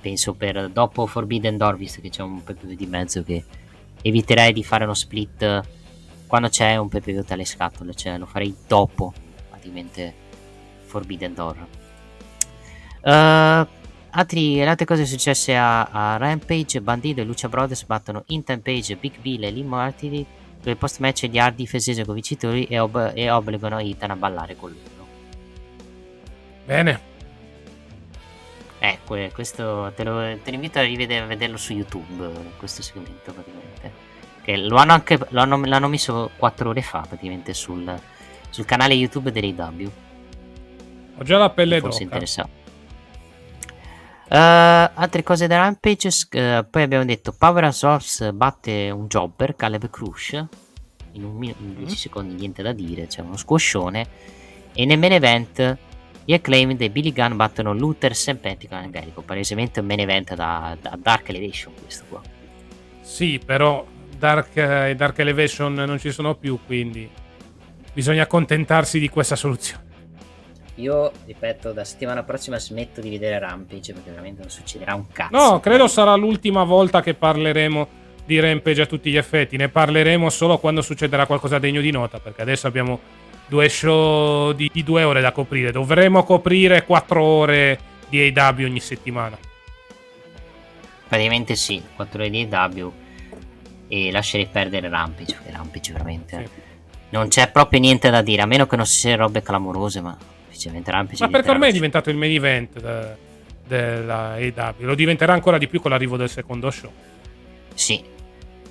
Penso 0.00 0.34
per 0.34 0.68
dopo 0.70 1.06
Forbidden 1.06 1.56
Door, 1.56 1.76
visto 1.76 2.00
che 2.00 2.10
c'è 2.10 2.22
un 2.22 2.42
PPV 2.42 2.72
di 2.72 2.86
mezzo 2.86 3.22
che 3.22 3.44
eviterei 4.02 4.52
di 4.52 4.64
fare 4.64 4.84
uno 4.84 4.94
split 4.94 5.62
quando 6.26 6.48
c'è 6.48 6.76
un 6.76 6.88
PPV 6.88 7.24
tale 7.24 7.44
scatole, 7.44 7.94
cioè 7.94 8.16
lo 8.16 8.24
farei 8.26 8.54
dopo, 8.66 9.12
praticamente 9.48 10.14
Forbidden 10.84 11.34
Door. 11.34 11.66
Eh, 13.02 13.66
altri, 14.10 14.56
le 14.56 14.66
altre 14.66 14.84
cose 14.84 15.06
successe 15.06 15.56
a, 15.56 15.84
a 15.84 16.16
Rampage, 16.16 16.80
Bandido 16.80 17.20
e 17.20 17.24
Lucia 17.24 17.48
Brothers 17.48 17.84
battono 17.84 18.24
Intan 18.28 18.62
Page, 18.62 18.96
Big 18.96 19.18
Bill 19.18 19.44
e 19.44 19.50
Lee 19.50 19.64
Martini 19.64 20.26
dove 20.62 20.76
post 20.76 20.98
match 21.00 21.26
gli 21.26 21.38
Hardy 21.38 21.66
festeggiano 21.66 22.04
con 22.04 22.16
i 22.16 22.20
vincitori 22.20 22.64
e, 22.66 22.78
ob- 22.78 23.12
e 23.14 23.30
obbligano 23.30 23.78
Ethan 23.78 24.10
a 24.10 24.16
ballare 24.16 24.56
con 24.56 24.70
loro. 24.70 25.06
Bene. 26.66 27.08
Eh, 28.78 28.98
que- 29.06 29.30
questo 29.32 29.92
te 29.94 30.04
lo, 30.04 30.20
te 30.42 30.50
lo 30.50 30.54
invito 30.54 30.78
a 30.78 30.82
rivedere 30.82 31.24
a 31.24 31.26
vederlo 31.26 31.56
su 31.56 31.72
YouTube, 31.72 32.30
questo 32.58 32.82
segmento 32.82 33.32
praticamente. 33.32 34.08
Che 34.42 34.56
lo 34.56 34.76
hanno 34.76 34.92
anche 34.92 35.18
lo 35.28 35.40
hanno, 35.40 35.64
l'hanno 35.64 35.88
messo 35.88 36.30
4 36.36 36.68
ore 36.68 36.82
fa 36.82 37.00
praticamente 37.00 37.52
sul, 37.54 37.98
sul 38.50 38.64
canale 38.64 38.94
YouTube 38.94 39.32
dell'AW. 39.32 39.90
Ho 41.18 41.22
già 41.22 41.38
la 41.38 41.50
pelle 41.50 41.80
Forse 41.80 42.04
d'oca. 42.04 42.48
Eh, 44.32 44.36
altre 44.36 45.22
cose 45.24 45.46
da 45.48 45.56
Rampage. 45.56 46.08
eh, 46.30 46.64
poi 46.70 46.82
abbiamo 46.82 47.04
detto 47.04 47.34
Power 47.36 47.72
Source 47.74 48.32
batte 48.32 48.90
un 48.90 49.06
jobber, 49.08 49.56
Caleb 49.56 49.90
Crush. 49.90 50.44
In, 51.12 51.24
un 51.24 51.34
mi- 51.36 51.52
in 51.58 51.74
10 51.74 51.96
secondi 51.96 52.34
niente 52.34 52.62
da 52.62 52.72
dire, 52.72 53.08
c'è 53.08 53.22
uno 53.22 53.36
squoscione. 53.36 54.06
E 54.72 54.84
nel 54.86 54.98
main 54.98 55.12
event 55.12 55.78
gli 56.24 56.32
Acclaimed 56.32 56.80
e 56.80 56.90
Billy 56.90 57.12
Gunn 57.12 57.34
battono 57.34 57.72
Luther, 57.74 58.14
Sempetico 58.14 58.74
e 58.74 58.78
Angelico. 58.78 59.22
Palesemente 59.22 59.80
un 59.80 59.86
main 59.86 59.98
event 59.98 60.34
da, 60.34 60.76
da 60.80 60.96
Dark 61.00 61.28
Elevation 61.28 61.72
questo 61.82 62.04
qua. 62.08 62.22
Sì, 63.00 63.40
però 63.44 63.84
Dark 64.16 64.56
e 64.56 64.94
Dark 64.94 65.18
Elevation 65.18 65.74
non 65.74 65.98
ci 65.98 66.12
sono 66.12 66.36
più, 66.36 66.60
quindi 66.64 67.10
bisogna 67.92 68.22
accontentarsi 68.22 69.00
di 69.00 69.08
questa 69.08 69.34
soluzione. 69.34 69.88
Io, 70.80 71.12
ripeto, 71.26 71.72
da 71.72 71.84
settimana 71.84 72.22
prossima 72.22 72.58
smetto 72.58 73.00
di 73.00 73.10
vedere 73.10 73.38
Rampage 73.38 73.92
perché 73.92 74.10
veramente 74.10 74.40
non 74.40 74.50
succederà 74.50 74.94
un 74.94 75.06
cazzo. 75.12 75.36
No, 75.36 75.60
credo 75.60 75.86
sarà 75.88 76.14
l'ultima 76.14 76.64
volta 76.64 77.02
che 77.02 77.14
parleremo 77.14 77.88
di 78.24 78.40
Rampage 78.40 78.82
a 78.82 78.86
tutti 78.86 79.10
gli 79.10 79.16
effetti. 79.16 79.56
Ne 79.56 79.68
parleremo 79.68 80.30
solo 80.30 80.58
quando 80.58 80.82
succederà 80.82 81.26
qualcosa 81.26 81.58
degno 81.58 81.80
di 81.80 81.90
nota, 81.90 82.18
perché 82.18 82.42
adesso 82.42 82.66
abbiamo 82.66 82.98
due 83.46 83.68
show 83.68 84.52
di, 84.52 84.70
di 84.72 84.82
due 84.82 85.02
ore 85.02 85.20
da 85.20 85.32
coprire. 85.32 85.72
Dovremo 85.72 86.24
coprire 86.24 86.84
quattro 86.84 87.22
ore 87.22 87.78
di 88.08 88.32
AW 88.34 88.64
ogni 88.64 88.80
settimana. 88.80 89.36
Praticamente 91.08 91.56
sì, 91.56 91.82
4 91.96 92.20
ore 92.20 92.30
di 92.30 92.48
AW 92.48 92.92
e 93.88 94.12
lascerei 94.12 94.46
perdere 94.46 94.88
Rampage, 94.88 95.34
perché 95.34 95.50
Rampage 95.50 95.92
veramente 95.92 96.36
Sì. 96.46 96.62
non 97.10 97.26
c'è 97.26 97.50
proprio 97.50 97.80
niente 97.80 98.10
da 98.10 98.22
dire, 98.22 98.42
a 98.42 98.46
meno 98.46 98.66
che 98.68 98.76
non 98.76 98.86
si 98.86 98.98
siano 99.00 99.24
robe 99.24 99.42
clamorose, 99.42 100.00
ma 100.00 100.16
effettivamente 100.60 100.90
Rampage 100.90 101.24
Ma 101.24 101.30
perché 101.30 101.50
ormai 101.50 101.70
è 101.70 101.72
diventa 101.72 102.00
diventato 102.00 102.10
il 102.10 102.16
main 102.16 102.34
event 102.34 102.80
de- 102.80 103.28
della 103.66 104.32
AW. 104.34 104.74
Lo 104.86 104.94
diventerà 104.94 105.32
ancora 105.32 105.58
di 105.58 105.68
più 105.68 105.80
con 105.80 105.90
l'arrivo 105.90 106.16
del 106.16 106.28
secondo 106.28 106.70
show. 106.70 106.90
Sì, 107.74 108.02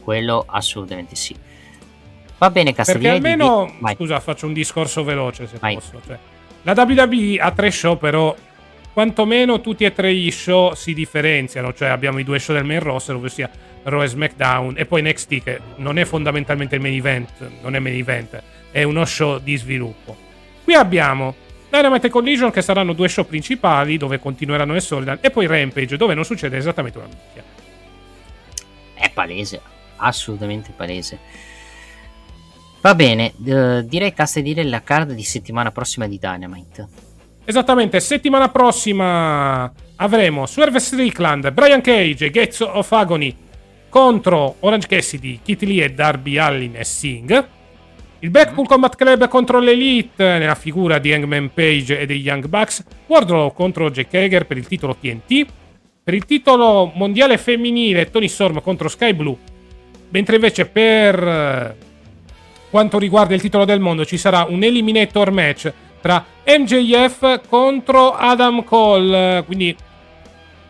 quello 0.02 0.46
assolutamente 0.48 1.16
sì. 1.16 1.36
Va 2.38 2.50
bene, 2.50 2.74
Perché 2.74 2.92
Castellini. 2.92 3.16
almeno, 3.16 3.74
Vai. 3.80 3.96
scusa, 3.96 4.20
faccio 4.20 4.46
un 4.46 4.54
discorso 4.54 5.04
veloce 5.04 5.48
se 5.48 5.58
Vai. 5.60 5.76
posso. 5.76 6.00
Cioè, 6.06 6.18
la 6.64 6.74
WWE 6.74 7.38
ha 7.40 7.52
tre 7.52 7.72
show, 7.72 7.98
però 7.98 8.34
quantomeno 8.94 9.60
tutti 9.62 9.84
e 9.84 9.94
tre 9.94 10.12
i 10.12 10.32
show 10.32 10.74
si 10.74 10.94
differenziano, 10.94 11.74
cioè 11.74 11.90
abbiamo 11.90 12.20
i 12.20 12.24
due 12.24 12.40
show 12.40 12.56
del 12.56 12.66
main 12.66 12.80
roster, 12.80 13.16
ossia 13.16 13.50
Raw 13.84 14.02
e 14.04 14.08
SmackDown, 14.08 14.76
e 14.78 14.86
poi 14.86 15.02
NXT 15.02 15.44
che 15.44 15.60
non 15.78 15.98
è 15.98 16.06
fondamentalmente 16.06 16.76
il 16.76 16.82
main 16.82 16.94
event, 16.96 17.50
non 17.62 17.76
è 17.76 17.80
main 17.80 17.96
event, 17.96 18.42
è 18.72 18.84
uno 18.84 19.04
show 19.06 19.40
di 19.40 19.56
sviluppo. 19.58 20.16
Qui 20.64 20.74
abbiamo 20.76 21.36
Dynamite 21.70 22.10
Collision 22.10 22.52
che 22.52 22.62
saranno 22.62 22.94
due 22.94 23.08
show 23.08 23.26
principali 23.26 23.98
dove 23.98 24.20
continueranno 24.20 24.74
le 24.74 24.80
storyline 24.80 25.20
e 25.22 25.30
poi 25.30 25.46
Rampage 25.46 25.98
dove 25.98 26.14
non 26.14 26.26
succede 26.26 26.58
esattamente 26.58 26.98
una 26.98 27.08
minchia. 27.08 27.44
È 28.94 29.10
palese, 29.12 29.62
assolutamente 29.98 30.74
palese. 30.76 31.20
Va 32.82 32.96
bene, 32.96 33.34
eh, 33.46 33.84
direi 33.86 34.14
casta 34.14 34.40
dire 34.40 34.64
la 34.64 34.82
card 34.82 35.12
di 35.12 35.24
settimana 35.24 35.72
prossima 35.72 36.08
di 36.08 36.18
Dynamite. 36.18 36.88
Esattamente, 37.44 38.00
settimana 38.00 38.50
prossima 38.50 39.72
avremo 39.96 40.46
Swerve 40.46 40.80
Strickland, 40.80 41.52
Brian 41.52 41.82
Cage 41.82 42.26
e 42.26 42.30
Gates 42.30 42.62
of 42.62 42.92
Agony 42.92 43.36
contro 43.90 44.56
Orange 44.60 44.88
Cassidy, 44.88 45.40
Kitty 45.44 45.66
Lee 45.66 45.84
e 45.84 45.94
Darby 45.94 46.38
Allin 46.38 46.76
e 46.76 46.84
Singh. 46.84 47.48
Il 48.22 48.32
Blackpool 48.32 48.68
Combat 48.68 48.96
Club 48.98 49.30
contro 49.30 49.60
l'Elite 49.60 50.38
nella 50.40 50.56
figura 50.56 51.00
di 51.00 51.14
Hangman 51.14 51.52
Page 51.54 52.00
e 52.00 52.06
dei 52.06 52.20
Young 52.20 52.48
Bucks. 52.48 52.84
Wardlow 53.08 53.54
contro 53.54 53.90
Jake 53.90 54.18
Hager 54.18 54.46
per 54.46 54.58
il 54.58 54.68
titolo 54.68 54.98
TNT. 55.00 55.46
Per 56.04 56.14
il 56.14 56.26
titolo 56.26 56.92
mondiale 56.96 57.38
femminile 57.38 58.10
Tony 58.10 58.28
Storm 58.28 58.62
contro 58.62 58.90
Sky 58.90 59.14
Blue. 59.14 59.38
Mentre 60.10 60.36
invece 60.36 60.66
per 60.66 61.24
eh, 61.24 61.76
quanto 62.70 63.00
riguarda 63.00 63.36
il 63.36 63.42
titolo 63.42 63.64
del 63.64 63.80
mondo 63.80 64.04
ci 64.04 64.18
sarà 64.18 64.46
un 64.50 64.64
eliminator 64.64 65.32
match 65.32 65.72
tra 66.02 66.26
MJF 66.46 67.48
contro 67.48 68.16
Adam 68.16 68.66
Cole. 68.66 69.44
Quindi 69.46 69.74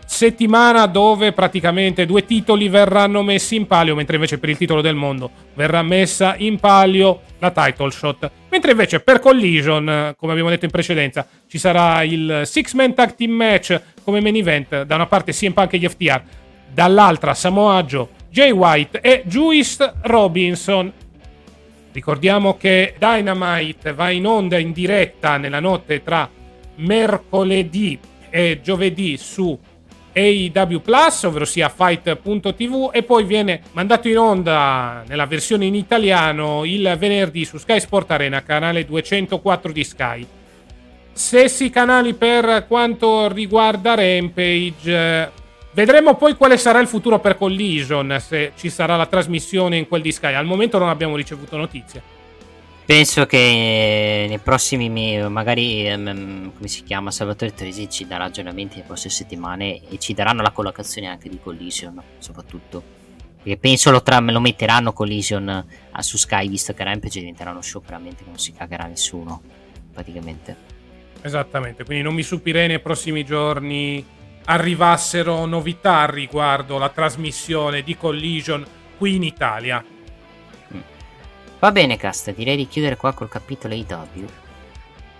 settimana 0.10 0.88
dove 0.88 1.34
praticamente 1.34 2.07
due 2.07 2.26
titoli 2.26 2.68
verranno 2.68 3.22
messi 3.22 3.56
in 3.56 3.68
palio, 3.68 3.94
mentre 3.94 4.15
invece 4.15 4.40
per 4.40 4.49
il 4.49 4.57
titolo 4.57 4.81
del 4.81 4.95
mondo 4.95 5.30
verrà 5.53 5.84
messa 5.84 6.34
in 6.36 6.60
palio 6.60 7.22
la 7.38 7.52
title 7.52 7.91
shot. 7.91 8.31
Mentre 8.49 8.72
invece 8.72 9.02
per 9.02 9.19
Collision, 9.19 10.15
come 10.18 10.31
abbiamo 10.31 10.49
detto 10.49 10.65
in 10.65 10.72
precedenza, 10.72 11.27
ci 11.48 11.60
sarà 11.60 12.02
il 12.02 12.41
Six 12.45 12.73
Man 12.73 12.95
Tag 12.95 13.14
Team 13.14 13.30
Match 13.30 13.80
come 14.03 14.19
main 14.19 14.36
event, 14.36 14.81
da 14.81 14.95
una 14.95 15.06
parte 15.06 15.31
CM 15.31 15.53
Punk 15.53 15.73
e 15.73 15.77
gli 15.77 15.88
FTR, 15.88 16.22
dall'altra 16.73 17.36
Samoa 17.36 17.84
Joe, 17.84 18.07
Jay 18.31 18.49
White 18.49 19.02
e 19.02 19.22
Juice 19.27 19.94
Robinson. 20.02 20.91
Ricordiamo 21.91 22.57
che 22.57 22.95
Dynamite 22.98 23.94
va 23.94 24.10
in 24.10 24.26
onda 24.26 24.57
in 24.57 24.72
diretta 24.72 25.38
nella 25.38 25.60
notte 25.60 26.02
tra 26.02 26.27
mercoledì 26.77 27.99
e 28.31 28.60
giovedì 28.64 29.18
su 29.18 29.57
AEW 30.19 30.81
Plus, 30.81 31.23
ovvero 31.23 31.45
sia 31.45 31.69
Fight.tv, 31.69 32.89
e 32.91 33.03
poi 33.03 33.23
viene 33.23 33.61
mandato 33.71 34.09
in 34.09 34.17
onda 34.17 35.03
nella 35.07 35.25
versione 35.25 35.65
in 35.65 35.75
italiano 35.75 36.65
il 36.65 36.93
venerdì 36.97 37.45
su 37.45 37.57
Sky 37.57 37.79
Sport 37.79 38.11
Arena, 38.11 38.43
canale 38.43 38.85
204 38.85 39.71
di 39.71 39.83
Sky. 39.83 40.27
Stessi 41.13 41.69
canali 41.69 42.13
per 42.13 42.65
quanto 42.67 43.31
riguarda 43.31 43.95
Rampage. 43.95 45.31
Vedremo 45.71 46.15
poi 46.15 46.35
quale 46.35 46.57
sarà 46.57 46.79
il 46.79 46.87
futuro 46.87 47.19
per 47.19 47.37
Collision, 47.37 48.17
se 48.19 48.51
ci 48.57 48.69
sarà 48.69 48.97
la 48.97 49.05
trasmissione 49.05 49.77
in 49.77 49.87
quel 49.87 50.01
di 50.01 50.11
Sky. 50.11 50.33
Al 50.33 50.45
momento 50.45 50.77
non 50.77 50.89
abbiamo 50.89 51.15
ricevuto 51.15 51.55
notizie. 51.55 52.18
Penso 52.89 53.27
che 53.27 54.25
nei 54.27 54.39
prossimi 54.39 54.89
mesi, 54.89 55.29
magari 55.29 55.93
um, 55.93 56.51
come 56.55 56.67
si 56.67 56.81
chiama 56.81 57.11
Salvatore 57.11 57.53
Tresi 57.53 57.87
ci 57.87 58.07
darà 58.07 58.23
aggiornamenti 58.23 58.77
le 58.77 58.81
prossime 58.81 59.13
settimane 59.13 59.87
e 59.87 59.99
ci 59.99 60.15
daranno 60.15 60.41
la 60.41 60.49
collocazione 60.49 61.05
anche 61.05 61.29
di 61.29 61.37
Collision, 61.39 62.01
soprattutto. 62.17 62.81
Perché 63.43 63.57
penso 63.57 63.91
lo, 63.91 64.01
tra- 64.01 64.19
lo 64.19 64.39
metteranno 64.39 64.91
Collision 64.91 65.65
uh, 65.93 66.01
su 66.01 66.17
Sky, 66.17 66.49
visto 66.49 66.73
che 66.73 66.83
Rampage 66.83 67.19
diventerà 67.19 67.51
uno 67.51 67.61
show 67.61 67.79
veramente 67.83 68.23
che 68.23 68.29
non 68.29 68.39
si 68.39 68.53
cagherà 68.53 68.85
nessuno, 68.85 69.39
praticamente. 69.93 70.55
Esattamente, 71.21 71.83
quindi 71.83 72.03
non 72.03 72.15
mi 72.15 72.23
stupirei 72.23 72.67
nei 72.67 72.79
prossimi 72.79 73.23
giorni 73.23 74.03
arrivassero 74.45 75.45
novità 75.45 76.07
riguardo 76.09 76.79
la 76.79 76.89
trasmissione 76.89 77.83
di 77.83 77.95
Collision 77.95 78.65
qui 78.97 79.13
in 79.13 79.21
Italia. 79.21 79.85
Va 81.60 81.72
bene, 81.73 81.98
Cast, 81.98 82.34
direi 82.34 82.56
di 82.56 82.69
chiudere 82.69 82.95
qua 82.95 83.11
col 83.11 83.27
capitolo 83.27 83.73
AW. 83.73 84.26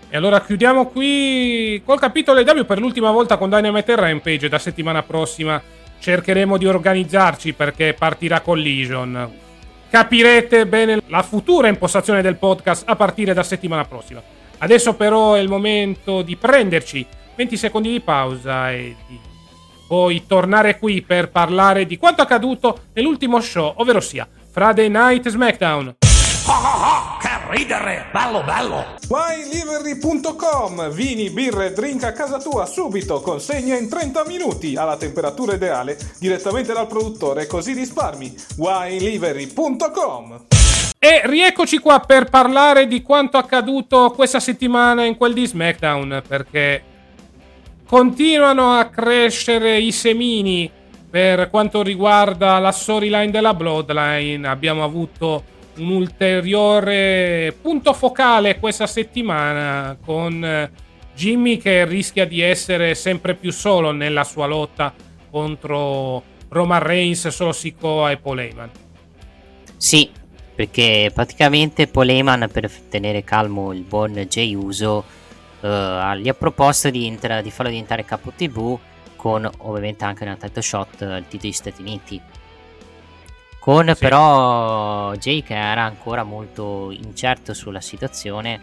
E 0.10 0.18
allora 0.18 0.41
chiudiamo 0.41 0.88
qui 0.88 1.82
col 1.86 1.99
capitolo 1.99 2.40
AW 2.40 2.66
per 2.66 2.80
l'ultima 2.80 3.11
volta 3.11 3.38
con 3.38 3.49
Dynamite 3.49 3.95
Rampage. 3.95 4.48
Da 4.48 4.57
settimana 4.57 5.03
prossima 5.03 5.61
cercheremo 5.99 6.57
di 6.57 6.66
organizzarci 6.66 7.52
perché 7.53 7.94
partirà 7.94 8.40
Collision. 8.40 9.30
Capirete 9.90 10.66
bene 10.66 11.02
la 11.07 11.24
futura 11.24 11.68
impostazione 11.68 12.22
del 12.22 12.38
podcast 12.38 12.84
a 12.88 12.95
partire 12.95 13.34
da 13.34 13.44
settimana 13.44 13.84
prossima. 13.84 14.22
Adesso 14.60 14.95
però 14.95 15.34
è 15.34 15.40
il 15.40 15.49
momento 15.49 16.22
di 16.22 16.38
prenderci 16.38 17.06
20 17.36 17.57
secondi 17.57 17.91
di 17.91 17.99
pausa 17.99 18.72
e 18.72 18.95
di 19.07 19.20
poi 19.88 20.26
tornare 20.26 20.80
qui 20.80 21.02
per 21.02 21.30
parlare 21.32 21.86
di 21.86 21.98
quanto 21.98 22.22
accaduto 22.22 22.84
nell'ultimo 22.94 23.41
show, 23.41 23.74
ovvero 23.78 23.99
sia 23.99 24.28
Friday 24.52 24.88
Night 24.88 25.28
SmackDown. 25.28 25.95
Oh, 26.49 26.51
oh, 26.51 26.55
oh, 26.55 27.17
che 27.19 27.30
ridere! 27.55 28.07
Bello, 28.11 28.41
bello! 28.43 28.84
WineLivery.com 29.07 30.89
Vini, 30.89 31.30
birre 31.30 31.67
e 31.67 31.73
drink 31.73 32.03
a 32.05 32.11
casa 32.11 32.39
tua 32.39 32.65
subito, 32.65 33.21
consegna 33.21 33.77
in 33.77 33.88
30 33.88 34.26
minuti 34.26 34.76
alla 34.76 34.97
temperatura 34.97 35.53
ideale 35.53 35.95
direttamente 36.17 36.73
dal 36.73 36.88
produttore, 36.88 37.45
così 37.45 37.73
risparmi. 37.73 38.34
WineLivery.com 38.57 40.45
E 40.97 41.21
rieccoci 41.26 41.77
qua 41.77 41.99
per 41.99 42.31
parlare 42.31 42.88
di 42.88 43.03
quanto 43.03 43.38
accaduto 43.38 44.09
questa 44.15 44.39
settimana 44.39 45.05
in 45.05 45.17
quel 45.17 45.34
di 45.34 45.45
SmackDown, 45.45 46.23
perché 46.27 46.81
continuano 47.88 48.76
a 48.76 48.85
crescere 48.85 49.77
i 49.77 49.91
semini 49.91 50.67
per 51.11 51.51
quanto 51.51 51.84
riguarda 51.84 52.57
la 52.57 52.71
storyline 52.71 53.30
della 53.30 53.53
Bloodline. 53.53 54.47
Abbiamo 54.47 54.84
avuto 54.84 55.57
un 55.80 55.89
ulteriore 55.89 57.56
punto 57.61 57.93
focale 57.93 58.60
questa 58.60 58.88
settimana 58.88 59.97
con 60.03 60.43
eh, 60.43 60.72
Jimmy 61.15 61.57
che 61.57 61.85
rischia 61.85 62.26
di 62.26 62.41
essere 62.41 62.95
sempre 62.95 63.35
più 63.35 63.51
solo 63.51 63.91
nella 63.91 64.23
sua 64.23 64.45
lotta 64.45 64.93
contro 65.30 66.23
Roman 66.49 66.81
Reigns, 66.81 67.27
solo 67.27 67.51
Sikoa 67.51 68.11
e 68.11 68.18
Paul 68.18 68.39
Heyman. 68.39 68.69
Sì, 69.77 70.10
perché 70.56 71.11
praticamente 71.14 71.88
Paul 71.88 72.10
Heyman 72.10 72.49
per 72.51 72.69
tenere 72.89 73.23
calmo 73.23 73.72
il 73.73 73.81
buon 73.81 74.14
Jay 74.30 74.53
Uso 74.56 75.03
uh, 75.61 76.14
gli 76.15 76.27
ha 76.27 76.34
proposto 76.34 76.89
di, 76.89 77.06
entra- 77.06 77.41
di 77.41 77.51
farlo 77.51 77.72
diventare 77.72 78.03
capo 78.03 78.31
TV 78.35 78.77
con 79.15 79.49
ovviamente 79.60 80.06
anche 80.06 80.23
una 80.23 80.35
title 80.35 80.61
shot 80.61 81.01
al 81.01 81.23
titolo 81.23 81.41
degli 81.41 81.51
Stati 81.51 81.81
Uniti 81.81 82.22
con 83.60 83.91
sì. 83.94 83.99
però 83.99 85.14
Jake 85.15 85.53
era 85.53 85.84
ancora 85.84 86.23
molto 86.23 86.91
incerto 86.91 87.53
sulla 87.53 87.81
situazione, 87.81 88.60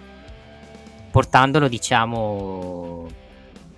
portandolo, 1.10 1.68
diciamo, 1.68 3.06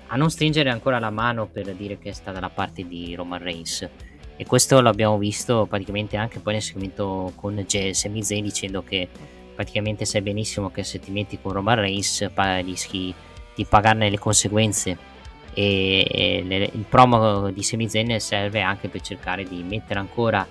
a 0.07 0.17
non 0.17 0.31
stringere 0.31 0.71
ancora 0.71 0.99
la 0.99 1.11
mano 1.11 1.47
per 1.47 1.75
dire 1.75 1.99
che 1.99 2.13
sta 2.13 2.33
dalla 2.33 2.49
parte 2.51 2.87
di 2.87 3.15
Roman 3.15 3.43
Reigns. 3.43 3.89
E 4.37 4.47
questo 4.47 4.81
l'abbiamo 4.81 5.19
visto 5.19 5.67
praticamente 5.69 6.17
anche 6.17 6.39
poi 6.39 6.53
nel 6.55 6.63
segmento 6.63 7.33
con 7.35 7.65
Sami 7.67 8.23
Zayn 8.23 8.45
dicendo 8.45 8.85
che 8.85 9.09
praticamente 9.53 10.05
sai 10.05 10.23
benissimo 10.23 10.71
che 10.71 10.85
se 10.85 11.01
ti 11.01 11.11
metti 11.11 11.41
con 11.43 11.53
Roman 11.53 11.81
Reigns 11.81 12.31
rischi 12.63 13.13
di 13.57 13.65
pagarne 13.65 14.09
le 14.09 14.19
conseguenze 14.19 14.97
e 15.53 16.45
il 16.73 16.85
promo 16.89 17.51
di 17.51 17.65
Sami 17.65 17.89
Zayn 17.89 18.21
serve 18.21 18.61
anche 18.61 18.89
per 18.89 19.01
cercare 19.01 19.43
di 19.43 19.65
mettere 19.65 19.99
ancora 19.99 20.47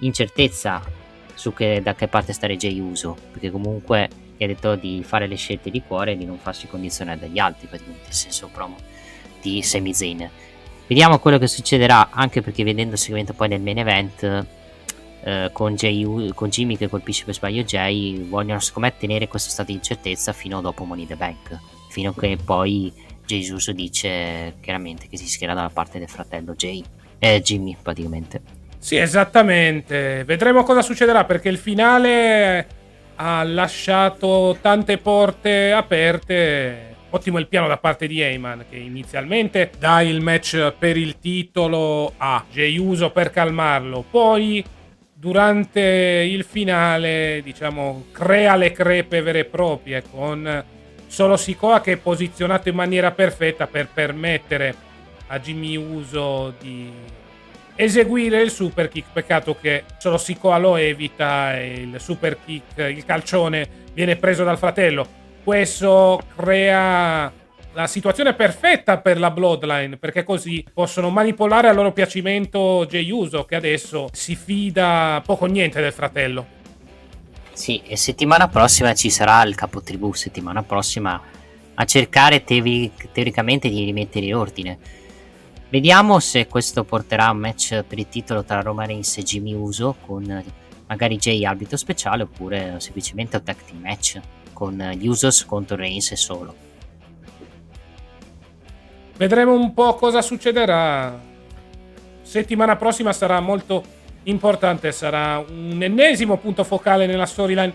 incertezza 0.00 0.82
su 1.34 1.52
che, 1.54 1.80
da 1.82 1.94
che 1.94 2.08
parte 2.08 2.32
stare 2.32 2.56
Jay 2.56 2.78
Uso, 2.78 3.16
perché 3.30 3.50
comunque 3.50 4.08
gli 4.36 4.44
ha 4.44 4.46
detto 4.46 4.74
di 4.74 5.02
fare 5.02 5.26
le 5.26 5.36
scelte 5.36 5.70
di 5.70 5.82
cuore 5.82 6.12
e 6.12 6.16
di 6.16 6.24
non 6.24 6.38
farsi 6.38 6.66
condizionare 6.66 7.18
dagli 7.18 7.38
altri, 7.38 7.66
praticamente 7.66 8.08
il 8.08 8.14
senso 8.14 8.48
promo 8.52 8.76
di 9.40 9.62
Sami 9.62 9.94
Zayn. 9.94 10.30
Vediamo 10.86 11.18
quello 11.18 11.38
che 11.38 11.46
succederà, 11.46 12.10
anche 12.10 12.42
perché 12.42 12.64
vedendo 12.64 12.94
il 12.94 12.98
segmento 12.98 13.32
poi 13.32 13.48
del 13.48 13.60
main 13.60 13.78
event 13.78 14.46
eh, 15.22 15.50
con, 15.52 15.74
Jay, 15.74 16.32
con, 16.34 16.48
Jimmy 16.48 16.76
che 16.76 16.88
colpisce 16.88 17.24
per 17.24 17.34
sbaglio 17.34 17.62
Jay, 17.62 18.26
vogliono 18.28 18.60
secondo 18.60 18.88
me 18.88 18.96
tenere 18.98 19.28
questo 19.28 19.50
stato 19.50 19.70
di 19.70 19.76
incertezza 19.76 20.32
fino 20.32 20.58
a 20.58 20.60
dopo 20.60 20.84
Money 20.84 21.06
the 21.06 21.16
Bank, 21.16 21.58
fino 21.88 22.10
a 22.10 22.14
che 22.18 22.36
poi 22.42 22.92
Jay 23.24 23.48
Uso 23.50 23.72
dice 23.72 24.56
chiaramente 24.60 25.06
che 25.08 25.16
si 25.16 25.28
schiera 25.28 25.54
dalla 25.54 25.70
parte 25.70 25.98
del 25.98 26.08
fratello 26.08 26.54
Jay, 26.54 26.82
eh, 27.18 27.40
Jimmy 27.40 27.76
praticamente. 27.80 28.59
Sì, 28.80 28.96
esattamente. 28.96 30.24
Vedremo 30.24 30.64
cosa 30.64 30.82
succederà 30.82 31.24
perché 31.24 31.48
il 31.48 31.58
finale 31.58 32.66
ha 33.16 33.44
lasciato 33.44 34.56
tante 34.60 34.98
porte 34.98 35.70
aperte 35.70 36.90
Ottimo 37.12 37.38
il 37.38 37.48
piano 37.48 37.66
da 37.66 37.76
parte 37.76 38.06
di 38.06 38.20
Heyman 38.20 38.66
che 38.70 38.76
inizialmente 38.76 39.72
dà 39.76 40.00
il 40.00 40.20
match 40.20 40.74
per 40.78 40.96
il 40.96 41.18
titolo 41.18 42.14
a 42.16 42.44
Jey 42.48 42.78
Uso 42.78 43.10
per 43.10 43.30
calmarlo, 43.30 44.04
poi 44.08 44.64
durante 45.12 45.80
il 45.80 46.44
finale 46.44 47.40
diciamo 47.42 48.06
crea 48.12 48.54
le 48.54 48.70
crepe 48.70 49.22
vere 49.22 49.40
e 49.40 49.44
proprie 49.44 50.04
con 50.08 50.64
solo 51.08 51.36
Sikoa 51.36 51.80
che 51.80 51.92
è 51.92 51.96
posizionato 51.96 52.68
in 52.68 52.76
maniera 52.76 53.10
perfetta 53.10 53.66
per 53.66 53.88
permettere 53.92 54.72
a 55.26 55.40
Jimmy 55.40 55.74
Uso 55.74 56.54
di 56.60 56.92
eseguire 57.80 58.42
il 58.42 58.50
super 58.50 58.88
kick. 58.88 59.06
Peccato 59.12 59.56
che 59.58 59.84
solo 59.98 60.18
Sikoa 60.18 60.58
lo 60.58 60.76
evita 60.76 61.58
il 61.58 61.96
super 61.98 62.38
kick, 62.44 62.76
il 62.76 63.04
calcione 63.04 63.68
viene 63.94 64.16
preso 64.16 64.44
dal 64.44 64.58
fratello. 64.58 65.18
Questo 65.42 66.20
crea 66.36 67.32
la 67.72 67.86
situazione 67.86 68.34
perfetta 68.34 68.98
per 68.98 69.18
la 69.18 69.30
Bloodline, 69.30 69.96
perché 69.96 70.24
così 70.24 70.64
possono 70.72 71.08
manipolare 71.08 71.68
a 71.68 71.72
loro 71.72 71.92
piacimento 71.92 72.84
Jey 72.86 73.10
Uso, 73.10 73.44
che 73.44 73.54
adesso 73.54 74.08
si 74.12 74.34
fida 74.34 75.22
poco 75.24 75.44
o 75.44 75.48
niente 75.48 75.80
del 75.80 75.92
fratello. 75.92 76.58
Sì, 77.52 77.80
e 77.86 77.96
settimana 77.96 78.48
prossima 78.48 78.92
ci 78.94 79.08
sarà 79.08 79.42
il 79.44 79.54
capotribù, 79.54 80.12
settimana 80.12 80.62
prossima 80.62 81.20
a 81.74 81.84
cercare 81.84 82.44
teori- 82.44 82.92
teoricamente 83.12 83.68
di 83.70 83.84
rimettere 83.84 84.26
in 84.26 84.34
ordine. 84.34 84.78
Vediamo 85.70 86.18
se 86.18 86.48
questo 86.48 86.82
porterà 86.82 87.26
a 87.26 87.30
un 87.30 87.38
match 87.38 87.84
per 87.84 87.96
il 87.96 88.08
titolo 88.08 88.42
tra 88.42 88.60
Roman 88.60 88.88
Reigns 88.88 89.18
e 89.18 89.22
Jimmy 89.22 89.52
Uso 89.52 89.94
con 90.04 90.44
magari 90.88 91.16
Jay 91.16 91.44
arbitro 91.44 91.76
speciale 91.76 92.24
oppure 92.24 92.74
semplicemente 92.80 93.36
un 93.36 93.44
tag 93.44 93.56
team 93.64 93.80
match 93.80 94.20
con 94.52 94.76
gli 94.96 95.06
Usos 95.06 95.44
contro 95.44 95.76
Reigns 95.76 96.10
e 96.10 96.16
solo. 96.16 96.56
Vedremo 99.16 99.52
un 99.54 99.72
po' 99.72 99.94
cosa 99.94 100.22
succederà. 100.22 101.16
Settimana 102.20 102.74
prossima 102.74 103.12
sarà 103.12 103.38
molto 103.38 103.84
importante, 104.24 104.90
sarà 104.90 105.38
un 105.38 105.80
ennesimo 105.80 106.36
punto 106.38 106.64
focale 106.64 107.06
nella 107.06 107.26
storyline 107.26 107.72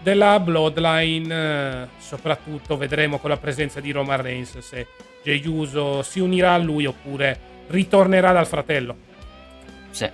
della 0.00 0.38
Bloodline. 0.38 1.88
Soprattutto 1.96 2.76
vedremo 2.76 3.16
con 3.16 3.30
la 3.30 3.38
presenza 3.38 3.80
di 3.80 3.90
Roman 3.90 4.20
Reigns 4.20 4.58
se 4.58 4.86
Jey 5.22 5.46
Uso 5.46 6.02
si 6.02 6.20
unirà 6.20 6.54
a 6.54 6.58
lui 6.58 6.86
oppure 6.86 7.38
ritornerà 7.68 8.32
dal 8.32 8.46
fratello. 8.46 8.96
Sì. 9.90 10.10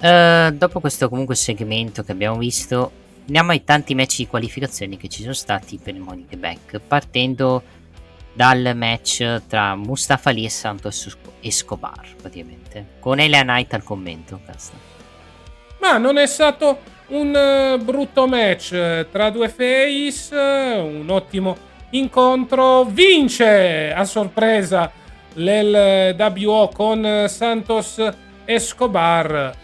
Uh, 0.00 0.50
dopo 0.50 0.80
questo 0.80 1.08
comunque 1.08 1.34
segmento 1.34 2.02
che 2.02 2.12
abbiamo 2.12 2.36
visto, 2.36 2.90
andiamo 3.20 3.52
ai 3.52 3.62
tanti 3.62 3.94
match 3.94 4.16
di 4.16 4.26
qualificazioni 4.26 4.96
che 4.96 5.08
ci 5.08 5.22
sono 5.22 5.32
stati 5.32 5.78
per 5.82 5.94
il 5.94 6.00
Money 6.00 6.26
the 6.28 6.36
Bank, 6.36 6.80
partendo 6.80 7.62
dal 8.32 8.72
match 8.74 9.42
tra 9.46 9.76
Mustafa 9.76 10.30
Ali 10.30 10.44
e 10.44 10.50
Santos 10.50 11.16
Escobar, 11.40 12.16
praticamente, 12.20 12.94
con 12.98 13.20
Elia 13.20 13.42
Knight 13.42 13.74
al 13.74 13.84
commento. 13.84 14.40
Casta. 14.44 14.76
Ma 15.80 15.98
non 15.98 16.16
è 16.16 16.26
stato 16.26 16.80
un 17.08 17.76
uh, 17.78 17.82
brutto 17.82 18.26
match 18.26 18.72
eh, 18.72 19.06
tra 19.10 19.30
due 19.30 19.48
face, 19.48 20.34
un 20.34 21.06
ottimo 21.10 21.70
incontro. 21.92 22.84
Vince 22.84 23.92
a 23.92 24.04
sorpresa 24.04 24.90
l'LWO 25.34 26.68
con 26.68 27.24
Santos 27.28 28.02
Escobar. 28.44 29.56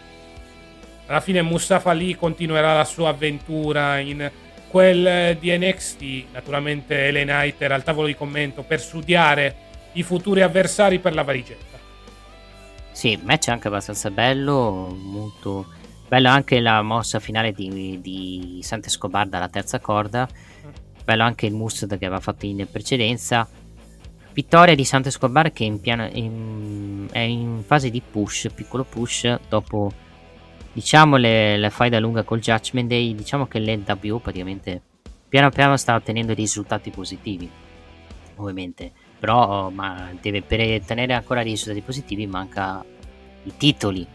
Alla 1.05 1.19
fine 1.21 1.41
Mustafa 1.41 1.91
Ali 1.91 2.15
continuerà 2.15 2.75
la 2.75 2.83
sua 2.83 3.09
avventura 3.09 3.99
in 3.99 4.29
quel 4.69 5.37
di 5.39 5.57
NXT. 5.57 6.01
Naturalmente 6.33 7.07
Ellen 7.07 7.27
Knight 7.27 7.61
era 7.61 7.75
al 7.75 7.83
tavolo 7.83 8.07
di 8.07 8.15
commento 8.15 8.63
per 8.63 8.79
studiare 8.79 9.55
i 9.93 10.03
futuri 10.03 10.41
avversari 10.41 10.99
per 10.99 11.13
la 11.13 11.23
valigetta. 11.23 11.77
Sì, 12.91 13.17
match 13.23 13.47
anche 13.47 13.67
abbastanza 13.67 14.11
bello, 14.11 14.95
molto 15.01 15.77
bello 16.07 16.29
anche 16.29 16.59
la 16.59 16.81
mossa 16.81 17.19
finale 17.19 17.51
di, 17.51 17.99
di 18.01 18.59
Santos 18.61 18.91
Escobar 18.91 19.27
dalla 19.27 19.47
terza 19.47 19.79
corda. 19.79 20.27
Bello 21.09 21.23
anche 21.23 21.47
il 21.47 21.55
must 21.55 21.87
che 21.87 22.05
aveva 22.05 22.19
fatto 22.19 22.45
in 22.45 22.67
precedenza. 22.71 23.49
Vittoria 24.31 24.75
di 24.75 24.85
Santo 24.85 25.07
Escobar 25.07 25.51
che 25.51 25.63
in 25.63 25.81
piano, 25.81 26.07
in, 26.11 27.07
è 27.11 27.17
in 27.17 27.63
fase 27.65 27.89
di 27.89 27.99
push, 27.99 28.49
piccolo 28.53 28.83
push, 28.83 29.39
dopo 29.49 29.91
diciamo 30.71 31.15
le, 31.15 31.57
le 31.57 31.71
faida 31.71 31.97
lunga 31.97 32.21
col 32.21 32.39
Judgment 32.39 32.87
Day, 32.87 33.15
diciamo 33.15 33.47
che 33.47 33.59
l'NWO 33.59 34.19
praticamente 34.19 34.83
piano 35.27 35.49
piano 35.49 35.77
sta 35.77 35.95
ottenendo 35.95 36.35
risultati 36.35 36.91
positivi, 36.91 37.49
ovviamente, 38.35 38.91
però 39.17 39.71
ma 39.71 40.11
deve, 40.21 40.43
per 40.43 40.59
ottenere 40.59 41.15
ancora 41.15 41.41
risultati 41.41 41.81
positivi 41.81 42.27
manca 42.27 42.85
i 43.45 43.53
titoli, 43.57 44.05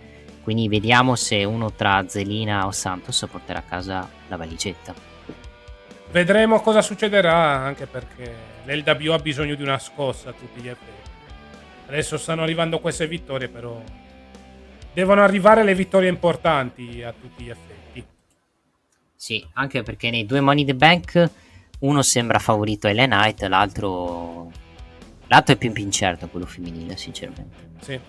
quindi 0.45 0.69
vediamo 0.69 1.17
se 1.17 1.43
uno 1.43 1.73
tra 1.73 2.05
Zelina 2.07 2.67
o 2.67 2.71
Santos 2.71 3.27
porterà 3.29 3.59
a 3.59 3.63
casa 3.63 4.09
la 4.29 4.37
valigetta. 4.37 5.14
Vedremo 6.15 6.61
cosa 6.61 6.81
succederà, 6.81 7.35
anche 7.35 7.87
perché 7.87 8.33
l'LW 8.67 9.11
ha 9.11 9.19
bisogno 9.19 9.57
di 9.57 9.65
una 9.65 9.81
scossa 9.81 10.29
a 10.29 10.33
tutti 10.33 10.61
gli 10.61 10.69
effetti. 10.69 11.11
Adesso 11.89 12.17
stanno 12.19 12.43
arrivando 12.43 12.79
queste 12.79 13.09
vittorie, 13.09 13.49
però 13.49 13.83
devono 14.93 15.23
arrivare 15.25 15.65
le 15.65 15.75
vittorie 15.75 16.09
importanti 16.09 17.03
a 17.03 17.13
tutti 17.13 17.43
gli 17.43 17.51
effetti. 17.51 18.07
Sì, 19.17 19.45
anche 19.55 19.83
perché 19.83 20.11
nei 20.11 20.25
due 20.25 20.41
Money 20.41 20.65
the 20.65 20.77
Bank 20.77 21.31
uno 21.81 22.03
sembra 22.03 22.39
favorito 22.39 22.87
Ellen 22.87 23.11
Knight, 23.11 23.43
l'altro 23.43 24.53
l'altro 25.27 25.55
è 25.55 25.59
più 25.59 25.73
incerto, 25.75 26.29
quello 26.29 26.47
femminile, 26.47 26.97
sinceramente. 26.97 27.57
Sì. 27.81 28.01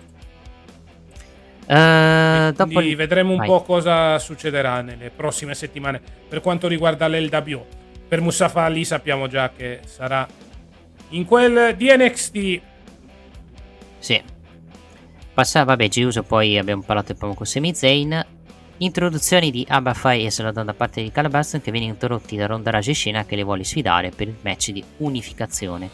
Uh, 1.66 2.52
dopo 2.52 2.78
vedremo 2.94 3.32
un 3.32 3.38
Vai. 3.38 3.48
po' 3.48 3.62
cosa 3.62 4.16
succederà 4.20 4.80
nelle 4.82 5.10
prossime 5.10 5.56
settimane 5.56 6.00
per 6.28 6.40
quanto 6.40 6.68
riguarda 6.68 7.08
l'LWO. 7.08 7.85
Per 8.08 8.20
Mustafa 8.20 8.62
Ali 8.62 8.84
sappiamo 8.84 9.26
già 9.26 9.50
che 9.50 9.80
sarà 9.84 10.26
in 11.10 11.24
quel 11.24 11.74
di 11.76 11.88
NXT. 11.90 12.60
Sì. 13.98 14.22
Passa, 15.34 15.64
vabbè, 15.64 15.88
Giuso, 15.88 16.22
poi 16.22 16.56
abbiamo 16.56 16.82
parlato 16.82 17.14
proprio 17.14 17.34
con 17.34 17.46
Semi 17.46 17.74
Zayn. 17.74 18.24
Introduzioni 18.78 19.50
di 19.50 19.64
Abba 19.68 19.94
Fai 19.94 20.24
e 20.24 20.30
Saladon 20.30 20.66
da 20.66 20.74
parte 20.74 21.02
di 21.02 21.10
Calabaston 21.10 21.62
che 21.62 21.70
viene 21.70 21.86
interrotti 21.86 22.36
da 22.36 22.46
Ronda 22.46 22.70
Rousey 22.70 22.94
Scena 22.94 23.24
che 23.24 23.34
le 23.34 23.42
vuole 23.42 23.64
sfidare 23.64 24.10
per 24.10 24.28
il 24.28 24.36
match 24.42 24.70
di 24.70 24.84
unificazione 24.98 25.88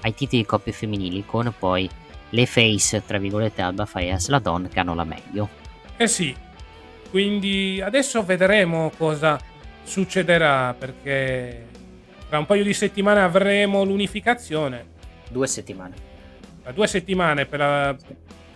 ai 0.00 0.14
titoli 0.14 0.42
di 0.42 0.48
coppie 0.48 0.72
femminili 0.72 1.24
con 1.26 1.52
poi 1.58 1.88
le 2.30 2.46
face, 2.46 3.04
tra 3.04 3.18
virgolette, 3.18 3.62
Alba 3.62 3.84
Fai 3.84 4.08
e 4.08 4.18
Saladon 4.18 4.68
che 4.72 4.80
hanno 4.80 4.94
la 4.94 5.04
meglio. 5.04 5.48
Eh 5.96 6.08
sì, 6.08 6.34
quindi 7.10 7.80
adesso 7.82 8.24
vedremo 8.24 8.90
cosa 8.96 9.38
succederà 9.82 10.74
perché 10.78 11.66
tra 12.28 12.38
un 12.38 12.46
paio 12.46 12.64
di 12.64 12.72
settimane 12.72 13.20
avremo 13.20 13.84
l'unificazione. 13.84 14.86
Due 15.28 15.46
settimane. 15.46 15.94
Tra 16.62 16.72
due 16.72 16.86
settimane 16.86 17.46
per 17.46 17.58
la 17.58 17.96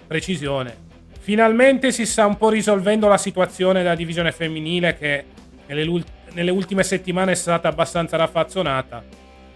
precisione. 0.06 0.84
Finalmente 1.18 1.92
si 1.92 2.06
sta 2.06 2.24
un 2.24 2.36
po' 2.36 2.48
risolvendo 2.48 3.08
la 3.08 3.18
situazione 3.18 3.82
della 3.82 3.94
divisione 3.94 4.32
femminile 4.32 4.96
che 4.96 5.24
nelle, 5.66 6.04
nelle 6.32 6.50
ultime 6.50 6.84
settimane 6.84 7.32
è 7.32 7.34
stata 7.34 7.68
abbastanza 7.68 8.16
raffazzonata. 8.16 9.04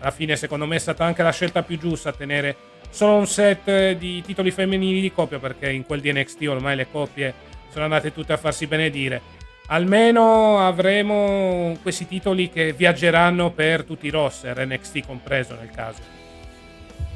Alla 0.00 0.10
fine 0.10 0.36
secondo 0.36 0.66
me 0.66 0.76
è 0.76 0.80
stata 0.80 1.04
anche 1.04 1.22
la 1.22 1.32
scelta 1.32 1.62
più 1.62 1.78
giusta 1.78 2.12
tenere 2.12 2.56
solo 2.90 3.14
un 3.14 3.26
set 3.26 3.92
di 3.92 4.20
titoli 4.20 4.50
femminili 4.50 5.00
di 5.00 5.12
coppia 5.12 5.38
perché 5.38 5.70
in 5.70 5.86
quel 5.86 6.00
di 6.00 6.12
NXT 6.12 6.42
ormai 6.48 6.76
le 6.76 6.88
coppie 6.90 7.32
sono 7.70 7.84
andate 7.84 8.12
tutte 8.12 8.32
a 8.32 8.36
farsi 8.36 8.66
benedire 8.66 9.38
almeno 9.70 10.58
avremo 10.58 11.76
questi 11.82 12.06
titoli 12.06 12.50
che 12.50 12.72
viaggeranno 12.72 13.50
per 13.50 13.84
tutti 13.84 14.06
i 14.06 14.10
roster, 14.10 14.66
NXT 14.66 15.06
compreso 15.06 15.54
nel 15.54 15.70
caso. 15.70 16.00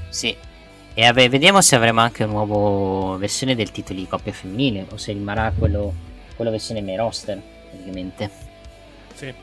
Sì, 0.08 0.34
e 0.94 1.02
vabbè, 1.02 1.28
vediamo 1.28 1.60
se 1.60 1.74
avremo 1.74 2.00
anche 2.00 2.22
una 2.22 2.44
nuova 2.44 3.16
versione 3.16 3.56
del 3.56 3.72
titolo 3.72 3.98
di 3.98 4.06
coppia 4.06 4.32
femminile 4.32 4.86
o 4.90 4.96
se 4.96 5.12
rimarrà 5.12 5.52
quello, 5.56 5.92
quello 6.36 6.52
versione 6.52 6.82
main 6.82 6.98
roster, 6.98 7.40
ovviamente. 7.72 8.30
Sì. 9.14 9.34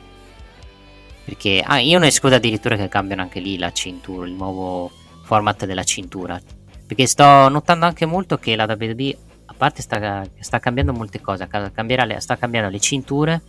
Perché 1.24 1.62
ah, 1.64 1.78
io 1.78 1.98
non 1.98 2.08
escludo 2.08 2.36
addirittura 2.36 2.76
che 2.76 2.88
cambiano 2.88 3.20
anche 3.20 3.40
lì 3.40 3.58
la 3.58 3.70
cintura, 3.70 4.26
il 4.26 4.32
nuovo 4.32 4.90
format 5.24 5.66
della 5.66 5.84
cintura. 5.84 6.40
Perché 6.86 7.06
sto 7.06 7.48
notando 7.48 7.84
anche 7.84 8.06
molto 8.06 8.38
che 8.38 8.56
la 8.56 8.64
WWE 8.64 9.16
a 9.52 9.54
parte 9.56 9.82
sta, 9.82 10.26
sta 10.40 10.58
cambiando 10.58 10.92
molte 10.92 11.20
cose, 11.20 11.48
le, 11.50 12.20
sta 12.20 12.36
cambiando 12.36 12.70
le 12.70 12.80
cinture 12.80 13.42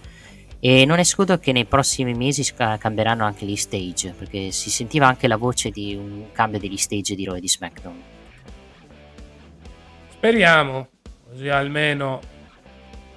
e 0.59 0.85
non 0.85 0.99
escludo 0.99 1.39
che 1.39 1.51
nei 1.51 1.65
prossimi 1.65 2.13
mesi 2.13 2.43
cambieranno 2.53 3.25
anche 3.25 3.45
gli 3.45 3.55
stage, 3.55 4.13
perché 4.17 4.51
si 4.51 4.69
sentiva 4.69 5.07
anche 5.07 5.27
la 5.27 5.38
voce 5.38 5.71
di 5.71 5.95
un 5.95 6.31
cambio 6.31 6.59
degli 6.59 6.77
stage 6.77 7.15
di 7.15 7.25
Raw 7.25 7.35
e 7.35 7.39
di 7.39 7.49
SmackDown. 7.49 8.01
Speriamo, 10.09 10.88
così 11.27 11.49
almeno 11.49 12.21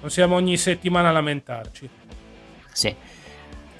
non 0.01 0.09
siamo 0.09 0.35
ogni 0.35 0.57
settimana 0.57 1.09
a 1.09 1.11
lamentarci. 1.11 1.89
Sì. 2.71 2.95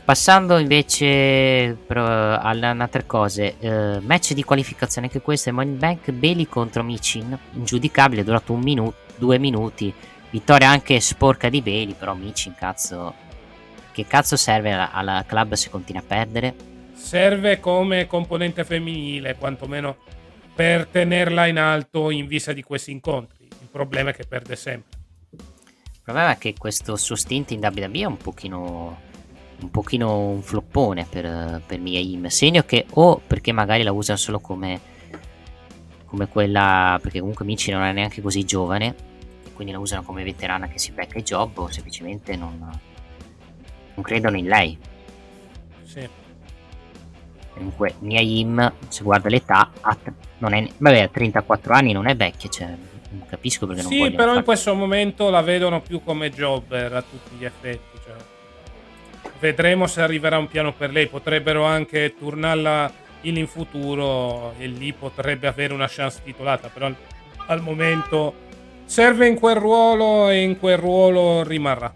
Passando 0.08 0.58
invece 0.58 1.78
però, 1.86 2.40
alle 2.40 2.68
altre 2.68 3.06
cose, 3.06 3.58
eh, 3.60 4.00
match 4.00 4.32
di 4.32 4.42
qualificazione 4.42 5.08
anche 5.08 5.20
questo 5.20 5.50
è 5.50 5.52
Money 5.52 5.76
Bank 5.76 6.12
Bailey 6.12 6.48
contro 6.48 6.82
Michin, 6.82 7.38
ingiudicabile, 7.56 8.22
è 8.22 8.24
durato 8.24 8.54
un 8.54 8.62
minuto, 8.62 8.96
due 9.18 9.38
minuti, 9.38 9.94
vittoria 10.30 10.70
anche 10.70 11.02
sporca 11.02 11.50
di 11.50 11.62
Bailey, 11.62 11.94
però 11.94 12.14
Michin 12.14 12.56
cazzo, 12.56 13.14
che 13.92 14.06
cazzo 14.08 14.38
serve 14.38 14.72
alla, 14.72 14.94
alla 14.94 15.26
club 15.28 15.56
se 15.56 15.70
continua 15.70 16.00
a 16.00 16.06
perdere? 16.08 16.56
Serve 16.94 17.60
come 17.60 18.08
componente 18.08 18.64
femminile, 18.64 19.36
quantomeno 19.36 19.98
per 20.56 20.86
tenerla 20.86 21.48
in 21.48 21.60
alto 21.60 22.12
in 22.12 22.28
vista 22.28 22.54
di 22.54 22.64
questi 22.64 22.92
incontri. 22.92 23.44
Il 23.44 23.68
problema 23.70 24.12
è 24.12 24.14
che 24.14 24.26
perde 24.26 24.56
sempre. 24.56 25.00
Il 25.32 26.02
problema 26.02 26.32
è 26.32 26.38
che 26.38 26.54
questo 26.58 26.96
suo 26.96 27.18
stint 27.18 27.52
in 27.52 27.60
WWE 27.60 28.00
è 28.00 28.06
un 28.06 28.16
pochino 28.16 29.07
un 29.60 29.72
pochino 29.72 30.30
un 30.30 30.42
floppone 30.42 31.06
per, 31.10 31.62
per 31.66 31.80
Miaim. 31.80 32.28
Segno 32.28 32.64
che 32.64 32.86
o 32.92 33.22
perché 33.26 33.52
magari 33.52 33.84
la 33.84 33.92
usano 33.92 34.18
solo 34.18 34.40
come, 34.40 34.80
come 36.06 36.28
quella, 36.28 37.00
perché 37.02 37.20
comunque 37.20 37.46
Michi 37.46 37.72
non 37.72 37.84
è 37.84 37.92
neanche 37.92 38.22
così 38.22 38.44
giovane, 38.44 38.96
quindi 39.54 39.74
la 39.74 39.80
usano 39.80 40.04
come 40.04 40.24
veterana 40.24 40.68
che 40.68 40.80
si 40.80 40.92
becca 40.92 41.18
i 41.18 41.24
job 41.24 41.58
o 41.58 41.72
semplicemente 41.72 42.36
non, 42.36 42.58
non 42.60 44.04
credono 44.04 44.38
in 44.38 44.46
lei. 44.46 44.78
Sì. 45.84 46.08
Comunque 47.54 47.96
Miaim, 48.00 48.74
se 48.88 49.04
guarda 49.04 49.30
l'età, 49.30 49.72
ha, 49.82 49.98
non 50.38 50.54
è, 50.54 50.68
vabbè, 50.78 51.02
a 51.02 51.08
34 51.08 51.74
anni 51.74 51.92
non 51.92 52.06
è 52.06 52.16
vecchia, 52.16 52.50
cioè, 52.50 52.68
non 53.10 53.26
capisco 53.28 53.66
perché 53.66 53.82
non 53.82 53.92
Sì, 53.92 54.12
però 54.12 54.28
far... 54.28 54.38
in 54.38 54.44
questo 54.44 54.76
momento 54.76 55.32
la 55.32 55.42
vedono 55.42 55.82
più 55.82 56.04
come 56.04 56.30
jobber 56.30 56.94
a 56.94 57.02
tutti 57.02 57.36
gli 57.36 57.46
effetti. 57.46 57.97
Vedremo 59.40 59.88
se 59.88 60.02
arriverà 60.02 60.38
un 60.38 60.48
piano 60.48 60.74
per 60.74 60.92
lei. 60.92 61.08
Potrebbero 61.08 61.64
anche 61.64 62.16
turnarla 62.18 62.92
in 63.22 63.48
futuro 63.48 64.54
e 64.58 64.68
lì 64.68 64.94
potrebbe 64.94 65.48
avere 65.48 65.74
una 65.74 65.88
chance 65.88 66.22
titolata. 66.24 66.70
Però 66.70 66.86
al, 66.86 66.96
al 67.48 67.62
momento 67.62 68.34
serve 68.86 69.28
in 69.28 69.38
quel 69.38 69.56
ruolo 69.56 70.30
e 70.30 70.42
in 70.42 70.58
quel 70.58 70.78
ruolo 70.78 71.44
rimarrà. 71.44 71.94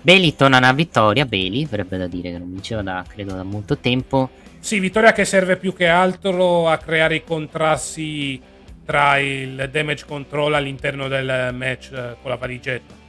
Bailey 0.00 0.34
torna 0.34 0.58
a 0.58 0.72
vittoria. 0.72 1.24
Bailey, 1.24 1.64
avrebbe 1.64 1.96
da 1.96 2.06
dire 2.06 2.30
che 2.30 2.38
non 2.38 2.50
vinceva 2.50 2.82
da 2.82 3.04
credo 3.06 3.34
da 3.34 3.42
molto 3.42 3.78
tempo. 3.78 4.30
Sì, 4.58 4.78
vittoria 4.78 5.12
che 5.12 5.24
serve 5.24 5.56
più 5.56 5.74
che 5.74 5.86
altro 5.86 6.68
a 6.68 6.76
creare 6.78 7.16
i 7.16 7.24
contrasti 7.24 8.40
tra 8.84 9.18
il 9.18 9.68
damage 9.70 10.04
control 10.06 10.54
all'interno 10.54 11.08
del 11.08 11.50
match 11.54 11.90
con 12.20 12.30
la 12.30 12.36
valigetta. 12.36 13.03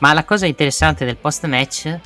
Ma 0.00 0.14
la 0.14 0.24
cosa 0.24 0.46
interessante 0.46 1.04
del 1.04 1.16
post 1.16 1.44
match 1.46 1.98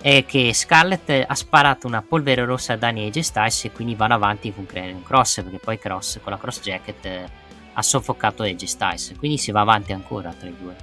è 0.00 0.24
che 0.24 0.54
Scarlett 0.54 1.24
ha 1.26 1.34
sparato 1.34 1.86
una 1.88 2.00
polvere 2.00 2.44
rossa 2.44 2.74
a 2.74 2.76
Dani 2.76 3.06
e 3.06 3.10
J 3.10 3.20
Styles 3.20 3.64
e 3.64 3.72
quindi 3.72 3.96
vanno 3.96 4.14
avanti 4.14 4.52
con 4.54 4.66
un 4.72 5.02
cross 5.02 5.42
perché 5.42 5.58
poi 5.58 5.78
cross 5.78 6.20
con 6.22 6.32
la 6.32 6.38
cross 6.38 6.60
jacket 6.62 7.28
ha 7.72 7.82
soffocato 7.82 8.42
AJ 8.42 8.64
Styles 8.64 9.14
quindi 9.18 9.36
si 9.36 9.50
va 9.50 9.60
avanti 9.60 9.92
ancora 9.92 10.32
tra 10.32 10.48
i 10.48 10.54
due. 10.58 10.76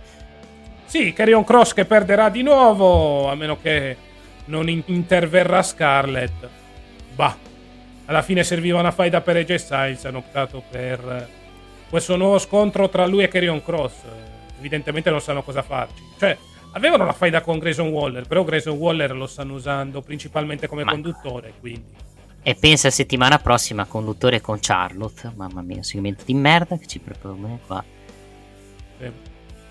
Sì, 0.86 1.14
Carrion 1.14 1.46
Cross 1.46 1.74
che 1.74 1.86
perderà 1.86 2.30
di 2.30 2.44
nuovo 2.44 3.30
a 3.30 3.36
meno 3.36 3.60
che 3.62 3.96
non 4.46 4.68
interverrà 4.68 5.64
Scarlett. 5.64 6.50
Bah 7.16 7.36
alla 8.06 8.22
fine 8.22 8.44
serviva 8.44 8.80
una 8.80 8.92
faida 8.92 9.22
per 9.22 9.38
AJ 9.38 9.56
Styles 9.56 10.06
hanno 10.06 10.20
optato 10.20 10.64
per 10.70 11.30
questo 11.90 12.18
nuovo 12.18 12.40
scontro 12.40 12.90
tra 12.90 13.06
lui 13.06 13.24
e 13.24 13.30
Carrion 13.30 13.64
Cross 13.64 13.94
evidentemente 14.60 15.10
non 15.10 15.22
sanno 15.22 15.44
cosa 15.44 15.62
farci. 15.62 16.04
Cioè 16.18 16.38
Avevano 16.72 17.06
la 17.06 17.14
faida 17.14 17.42
con 17.42 17.60
Grayson 17.60 17.88
Waller, 17.88 18.28
però 18.28 18.44
Grayson 18.44 18.78
Waller 18.78 19.16
lo 19.16 19.26
stanno 19.26 19.54
usando 19.54 20.02
principalmente 20.02 20.68
come 20.68 20.84
Ma... 20.84 20.92
conduttore, 20.92 21.54
quindi. 21.60 21.86
E 22.44 22.56
pensa 22.56 22.90
settimana 22.90 23.40
prossima 23.40 23.86
conduttore 23.86 24.40
con 24.42 24.60
Charlotte. 24.62 25.32
Mamma 25.36 25.62
mia, 25.62 25.84
segmento 25.84 26.24
di 26.26 26.34
merda 26.34 26.78
che 26.78 26.86
ci 26.86 27.00
propone 27.00 27.60
qua. 27.66 27.84
Eh. 29.00 29.12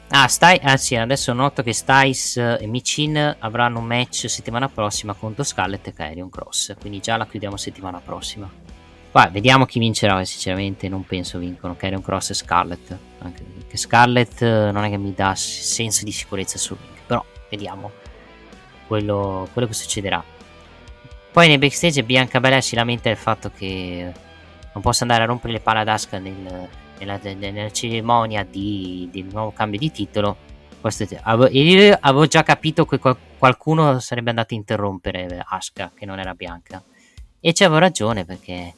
Ah, 0.08 0.28
stai, 0.28 0.60
ah 0.62 0.76
sì, 0.76 0.94
adesso 0.94 1.32
noto 1.32 1.62
che 1.62 1.72
Styles 1.72 2.36
e 2.36 2.66
Michin 2.66 3.36
avranno 3.38 3.80
un 3.80 3.86
match 3.86 4.28
settimana 4.28 4.68
prossima 4.68 5.14
contro 5.14 5.42
Scarlett 5.42 5.86
e 5.88 5.92
Carrion 5.92 6.30
Cross. 6.30 6.74
Quindi 6.78 7.00
già 7.00 7.16
la 7.16 7.26
chiudiamo 7.26 7.56
settimana 7.56 8.00
prossima. 8.00 8.48
Poi 9.16 9.30
vediamo 9.30 9.64
chi 9.64 9.78
vincerà, 9.78 10.22
sinceramente 10.26 10.90
non 10.90 11.06
penso 11.06 11.38
vincono 11.38 11.74
Carrion 11.74 12.02
Cross 12.02 12.28
e 12.28 12.34
Scarlett. 12.34 12.98
Anche 13.20 13.44
perché 13.44 13.78
Scarlett 13.78 14.42
non 14.42 14.84
è 14.84 14.90
che 14.90 14.98
mi 14.98 15.14
dà 15.14 15.34
senso 15.34 16.04
di 16.04 16.12
sicurezza 16.12 16.58
sul 16.58 16.76
ring 16.78 16.98
però 17.06 17.24
vediamo 17.48 17.92
quello, 18.86 19.48
quello 19.54 19.68
che 19.68 19.72
succederà. 19.72 20.22
Poi 21.32 21.48
nei 21.48 21.56
backstage 21.56 22.04
Bianca 22.04 22.40
Belair 22.40 22.62
si 22.62 22.74
lamenta 22.74 23.08
del 23.08 23.16
fatto 23.16 23.50
che 23.56 24.12
non 24.74 24.82
possa 24.82 25.04
andare 25.04 25.22
a 25.22 25.26
rompere 25.26 25.54
le 25.54 25.60
palle 25.60 25.80
ad 25.80 25.88
Asuka 25.88 26.18
nel, 26.18 26.68
nella, 26.98 27.18
nella, 27.22 27.70
cerimonia 27.70 28.44
di, 28.44 29.08
del 29.10 29.28
nuovo 29.32 29.50
cambio 29.50 29.78
di 29.78 29.90
titolo. 29.90 30.36
Questo, 30.78 31.04
io 31.04 31.98
avevo 32.00 32.26
già 32.26 32.42
capito 32.42 32.84
che 32.84 32.98
qualcuno 33.38 33.98
sarebbe 33.98 34.28
andato 34.28 34.52
a 34.52 34.58
interrompere 34.58 35.42
Asuka, 35.42 35.90
che 35.94 36.04
non 36.04 36.18
era 36.18 36.34
Bianca. 36.34 36.84
E 37.40 37.52
c'avevo 37.54 37.78
ragione 37.78 38.26
perché 38.26 38.74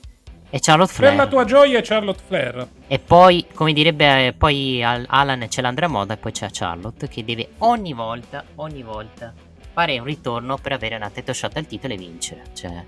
è 0.51 0.59
Charlotte 0.61 0.93
Flair. 0.93 1.15
Per 1.15 1.25
la 1.25 1.31
tua 1.31 1.45
gioia 1.45 1.79
è 1.79 1.83
Charlotte 1.83 2.23
Flair. 2.27 2.69
E 2.87 2.99
poi, 2.99 3.47
come 3.53 3.73
direbbe 3.73 4.35
poi 4.37 4.83
Alan, 4.83 5.47
c'è 5.49 5.61
l'Andrea 5.61 5.89
Moda 5.89 6.15
e 6.15 6.17
poi 6.17 6.33
c'è 6.33 6.49
Charlotte 6.51 7.09
che 7.09 7.25
deve 7.25 7.51
ogni 7.59 7.93
volta, 7.93 8.45
ogni 8.57 8.83
volta 8.83 9.33
fare 9.73 9.99
un 9.99 10.05
ritorno 10.05 10.57
per 10.57 10.73
avere 10.73 10.97
una 10.97 11.11
tetto 11.11 11.33
shot 11.33 11.57
al 11.57 11.67
titolo 11.67 11.95
e 11.95 11.97
vincere. 11.97 12.43
Cioè, 12.53 12.85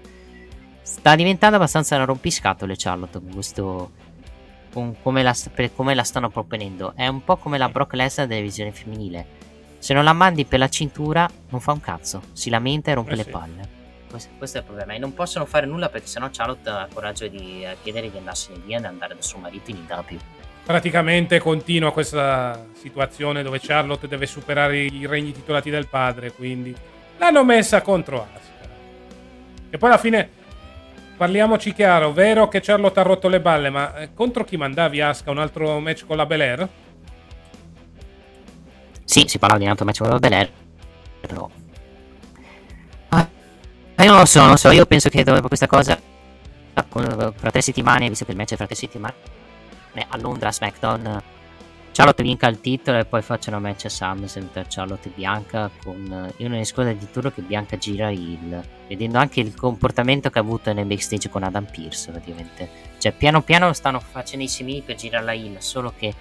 sta 0.82 1.14
diventando 1.14 1.56
abbastanza 1.56 1.96
una 1.96 2.04
rompiscatole 2.04 2.74
Charlotte 2.76 3.20
con 3.20 3.32
questo... 3.32 3.90
Con 4.72 4.94
come, 5.02 5.24
la, 5.24 5.34
per 5.52 5.74
come 5.74 5.94
la 5.94 6.04
stanno 6.04 6.30
proponendo. 6.30 6.92
È 6.94 7.08
un 7.08 7.24
po' 7.24 7.36
come 7.36 7.58
la 7.58 7.68
Brock 7.68 7.94
Lesnar 7.94 8.28
della 8.28 8.40
visione 8.40 8.70
femminile. 8.70 9.26
Se 9.78 9.92
non 9.94 10.04
la 10.04 10.12
mandi 10.12 10.44
per 10.44 10.60
la 10.60 10.68
cintura, 10.68 11.28
non 11.48 11.60
fa 11.60 11.72
un 11.72 11.80
cazzo. 11.80 12.22
Si 12.32 12.50
lamenta 12.50 12.92
e 12.92 12.94
rompe 12.94 13.12
eh 13.14 13.16
le 13.16 13.24
sì. 13.24 13.30
palle. 13.30 13.68
Questo, 14.10 14.30
questo, 14.36 14.58
è 14.58 14.60
il 14.60 14.66
problema. 14.66 14.92
E 14.92 14.98
non 14.98 15.14
possono 15.14 15.46
fare 15.46 15.66
nulla 15.66 15.88
perché 15.88 16.08
sennò 16.08 16.28
Charlotte 16.32 16.68
ha 16.68 16.88
coraggio 16.92 17.28
di 17.28 17.64
chiedere 17.82 18.10
di 18.10 18.18
andarsene 18.18 18.58
via 18.64 18.80
e 18.80 18.84
andare 18.84 19.14
da 19.14 19.22
suo 19.22 19.38
marito 19.38 19.70
in 19.70 19.76
IW. 19.88 20.18
Praticamente 20.64 21.38
continua 21.38 21.92
questa 21.92 22.66
situazione 22.74 23.42
dove 23.42 23.60
Charlotte 23.60 24.06
deve 24.06 24.26
superare 24.26 24.78
i 24.78 25.06
regni 25.06 25.32
titolati 25.32 25.70
del 25.70 25.86
padre, 25.86 26.32
quindi 26.32 26.74
l'hanno 27.18 27.44
messa 27.44 27.82
contro 27.82 28.22
Asuka. 28.22 28.68
E 29.70 29.78
poi 29.78 29.88
alla 29.88 29.98
fine 29.98 30.28
parliamoci 31.16 31.72
chiaro, 31.72 32.12
vero 32.12 32.48
che 32.48 32.60
Charlotte 32.60 33.00
ha 33.00 33.02
rotto 33.02 33.28
le 33.28 33.40
balle, 33.40 33.70
ma 33.70 33.96
eh, 33.96 34.14
contro 34.14 34.44
chi 34.44 34.56
mandavi 34.56 35.00
Asuka? 35.00 35.30
Un 35.30 35.38
altro 35.38 35.78
match 35.80 36.04
con 36.06 36.16
la 36.16 36.26
Belair? 36.26 36.68
Sì, 39.04 39.24
si 39.26 39.38
parlava 39.38 39.58
di 39.58 39.64
un 39.64 39.70
altro 39.70 39.86
match 39.86 39.98
con 39.98 40.08
la 40.08 40.18
Belair, 40.18 40.50
però 41.20 41.50
ma 44.00 44.06
io 44.06 44.12
non 44.12 44.20
lo 44.20 44.26
so, 44.26 44.42
non 44.46 44.56
so, 44.56 44.70
io 44.70 44.86
penso 44.86 45.10
che 45.10 45.22
dopo 45.22 45.46
questa 45.46 45.66
cosa, 45.66 46.00
fra 46.72 47.50
tre 47.50 47.60
settimane, 47.60 48.08
visto 48.08 48.24
che 48.24 48.30
il 48.30 48.36
match 48.38 48.52
è 48.52 48.56
fra 48.56 48.64
tre 48.64 48.74
settimane, 48.74 49.14
a 50.08 50.16
Londra 50.16 50.50
SmackDown, 50.50 51.22
Charlotte 51.92 52.22
vinca 52.22 52.46
il 52.46 52.60
titolo 52.60 52.96
e 52.96 53.04
poi 53.04 53.20
facciano 53.20 53.58
un 53.58 53.64
match 53.64 53.84
a 53.84 53.88
SummerSlam 53.90 54.52
tra 54.52 54.64
Charlotte 54.66 55.08
e 55.08 55.12
Bianca 55.14 55.68
con 55.82 56.32
io 56.34 56.48
non 56.48 56.58
escludo 56.58 56.88
addirittura 56.88 57.30
che 57.30 57.42
Bianca 57.42 57.76
gira 57.76 58.10
il 58.10 58.64
vedendo 58.88 59.18
anche 59.18 59.40
il 59.40 59.54
comportamento 59.54 60.30
che 60.30 60.38
ha 60.38 60.42
avuto 60.42 60.72
nel 60.72 60.86
backstage 60.86 61.28
con 61.28 61.42
Adam 61.42 61.66
Pierce 61.66 62.10
praticamente. 62.12 62.70
Cioè 62.96 63.12
piano 63.12 63.42
piano 63.42 63.72
stanno 63.72 64.00
facendo 64.00 64.44
i 64.44 64.48
semini 64.48 64.82
per 64.82 64.94
girare 64.94 65.24
la 65.24 65.34
heel 65.34 65.56
solo 65.58 65.92
che, 65.98 66.14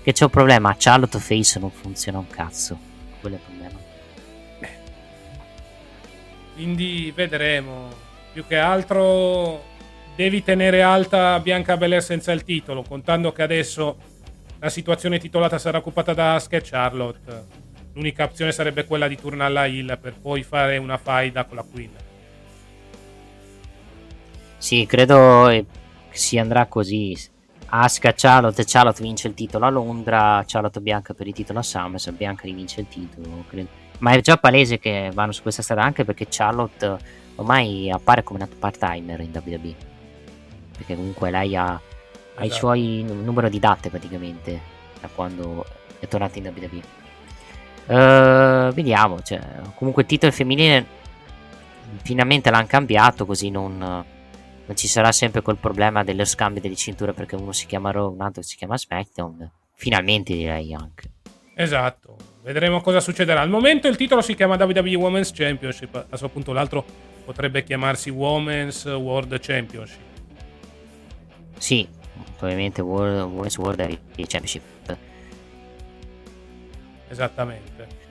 che 0.00 0.12
c'è 0.12 0.24
un 0.24 0.30
problema 0.30 0.74
Charlotte 0.78 1.18
Face 1.18 1.58
non 1.58 1.70
funziona 1.70 2.16
un 2.18 2.28
cazzo 2.28 2.78
quello 3.20 3.36
è 3.36 3.38
il 3.38 3.44
problema 3.44 3.85
quindi 6.56 7.12
vedremo. 7.14 8.04
Più 8.32 8.46
che 8.46 8.56
altro 8.56 9.62
devi 10.16 10.42
tenere 10.42 10.82
alta 10.82 11.38
Bianca 11.38 11.76
Belair 11.76 12.02
senza 12.02 12.32
il 12.32 12.42
titolo, 12.44 12.82
contando 12.82 13.30
che 13.32 13.42
adesso 13.42 13.96
la 14.58 14.70
situazione 14.70 15.18
titolata 15.18 15.58
sarà 15.58 15.78
occupata 15.78 16.14
da 16.14 16.34
Asuka 16.34 16.56
e 16.56 16.62
Charlotte. 16.62 17.44
L'unica 17.92 18.24
opzione 18.24 18.52
sarebbe 18.52 18.84
quella 18.84 19.06
di 19.08 19.16
turnarla 19.16 19.66
Hill 19.66 19.98
per 19.98 20.14
poi 20.20 20.42
fare 20.42 20.78
una 20.78 20.96
faida 20.96 21.44
con 21.44 21.56
la 21.56 21.64
Queen. 21.70 21.90
Sì, 24.58 24.86
credo 24.86 25.46
che 25.48 25.66
si 26.10 26.38
andrà 26.38 26.66
così. 26.66 27.16
Asuka, 27.68 28.12
Charlotte, 28.14 28.64
Charlotte 28.66 29.02
vince 29.02 29.28
il 29.28 29.34
titolo 29.34 29.66
a 29.66 29.70
Londra, 29.70 30.42
Charlotte 30.46 30.80
Bianca 30.80 31.14
per 31.14 31.26
il 31.26 31.34
titolo 31.34 31.58
a 31.58 31.62
SummerSlam, 31.62 32.16
Bianca 32.16 32.42
rivince 32.44 32.80
il 32.80 32.88
titolo. 32.88 33.44
Credo 33.48 33.68
ma 33.98 34.12
è 34.12 34.20
già 34.20 34.36
palese 34.36 34.78
che 34.78 35.10
vanno 35.12 35.32
su 35.32 35.42
questa 35.42 35.62
strada 35.62 35.82
anche 35.82 36.04
perché 36.04 36.26
Charlotte 36.28 36.98
ormai 37.36 37.90
appare 37.90 38.22
come 38.22 38.42
una 38.42 38.48
part-timer 38.58 39.20
in 39.20 39.30
WWE. 39.32 39.74
Perché 40.76 40.94
comunque 40.94 41.30
lei 41.30 41.56
ha, 41.56 41.80
esatto. 41.80 42.40
ha 42.40 42.44
i 42.44 42.50
suoi 42.50 43.02
n- 43.02 43.24
numero 43.24 43.48
di 43.48 43.58
date 43.58 43.88
praticamente 43.88 44.60
da 45.00 45.08
quando 45.14 45.64
è 45.98 46.06
tornata 46.08 46.38
in 46.38 46.52
WWE. 46.54 47.04
Uh, 47.86 48.72
vediamo, 48.72 49.22
cioè, 49.22 49.40
comunque 49.76 50.02
il 50.02 50.08
titolo 50.08 50.32
femminile 50.32 50.84
finalmente 52.02 52.50
l'hanno 52.50 52.66
cambiato 52.66 53.24
così 53.24 53.48
non, 53.48 53.78
non, 53.78 54.76
ci 54.76 54.88
sarà 54.88 55.12
sempre 55.12 55.40
quel 55.40 55.56
problema 55.56 56.02
dello 56.02 56.24
scambio 56.24 56.60
delle 56.60 56.74
cinture 56.74 57.12
perché 57.12 57.36
uno 57.36 57.52
si 57.52 57.66
chiama 57.66 57.92
Raw, 57.92 58.12
un 58.12 58.20
altro 58.20 58.42
si 58.42 58.56
chiama 58.56 58.76
SmackDown. 58.76 59.50
Finalmente 59.74 60.34
direi 60.34 60.74
anche. 60.74 61.10
Esatto, 61.54 62.16
vedremo 62.46 62.80
cosa 62.80 63.00
succederà. 63.00 63.40
Al 63.40 63.48
momento 63.48 63.88
il 63.88 63.96
titolo 63.96 64.22
si 64.22 64.34
chiama 64.34 64.54
WWE 64.54 64.94
Women's 64.94 65.32
Championship, 65.32 65.94
a 65.96 66.04
questo 66.08 66.28
punto 66.28 66.52
l'altro 66.52 66.84
potrebbe 67.24 67.64
chiamarsi 67.64 68.08
Women's 68.08 68.84
World 68.84 69.36
Championship. 69.40 70.00
Sì, 71.58 71.88
probabilmente 72.36 72.82
World, 72.82 73.32
Women's 73.32 73.58
World 73.58 73.98
Championship. 74.14 74.62
Esattamente. 77.08 78.04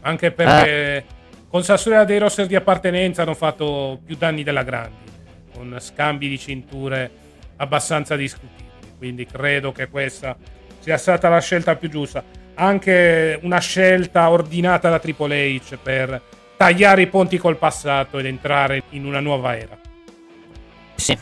Anche 0.00 0.32
perché 0.32 0.96
eh. 0.96 1.04
con 1.48 1.62
Sassuolo 1.62 2.04
dei 2.04 2.18
roster 2.18 2.46
di 2.46 2.56
appartenenza 2.56 3.22
hanno 3.22 3.34
fatto 3.34 4.00
più 4.04 4.16
danni 4.16 4.42
della 4.42 4.64
grandi, 4.64 5.12
con 5.54 5.76
scambi 5.78 6.28
di 6.28 6.38
cinture 6.38 7.10
abbastanza 7.56 8.16
discutibili. 8.16 8.66
Quindi 8.96 9.24
credo 9.24 9.70
che 9.70 9.88
questa 9.88 10.36
sia 10.80 10.96
stata 10.96 11.28
la 11.28 11.40
scelta 11.40 11.76
più 11.76 11.88
giusta. 11.88 12.37
Anche 12.60 13.38
una 13.42 13.60
scelta 13.60 14.30
ordinata 14.30 14.90
da 14.90 14.98
Triple 14.98 15.56
H 15.56 15.78
per 15.80 16.20
tagliare 16.56 17.02
i 17.02 17.06
ponti 17.06 17.38
col 17.38 17.56
passato 17.56 18.18
ed 18.18 18.26
entrare 18.26 18.82
in 18.90 19.04
una 19.04 19.20
nuova 19.20 19.56
era. 19.56 19.78
Sì. 20.96 21.16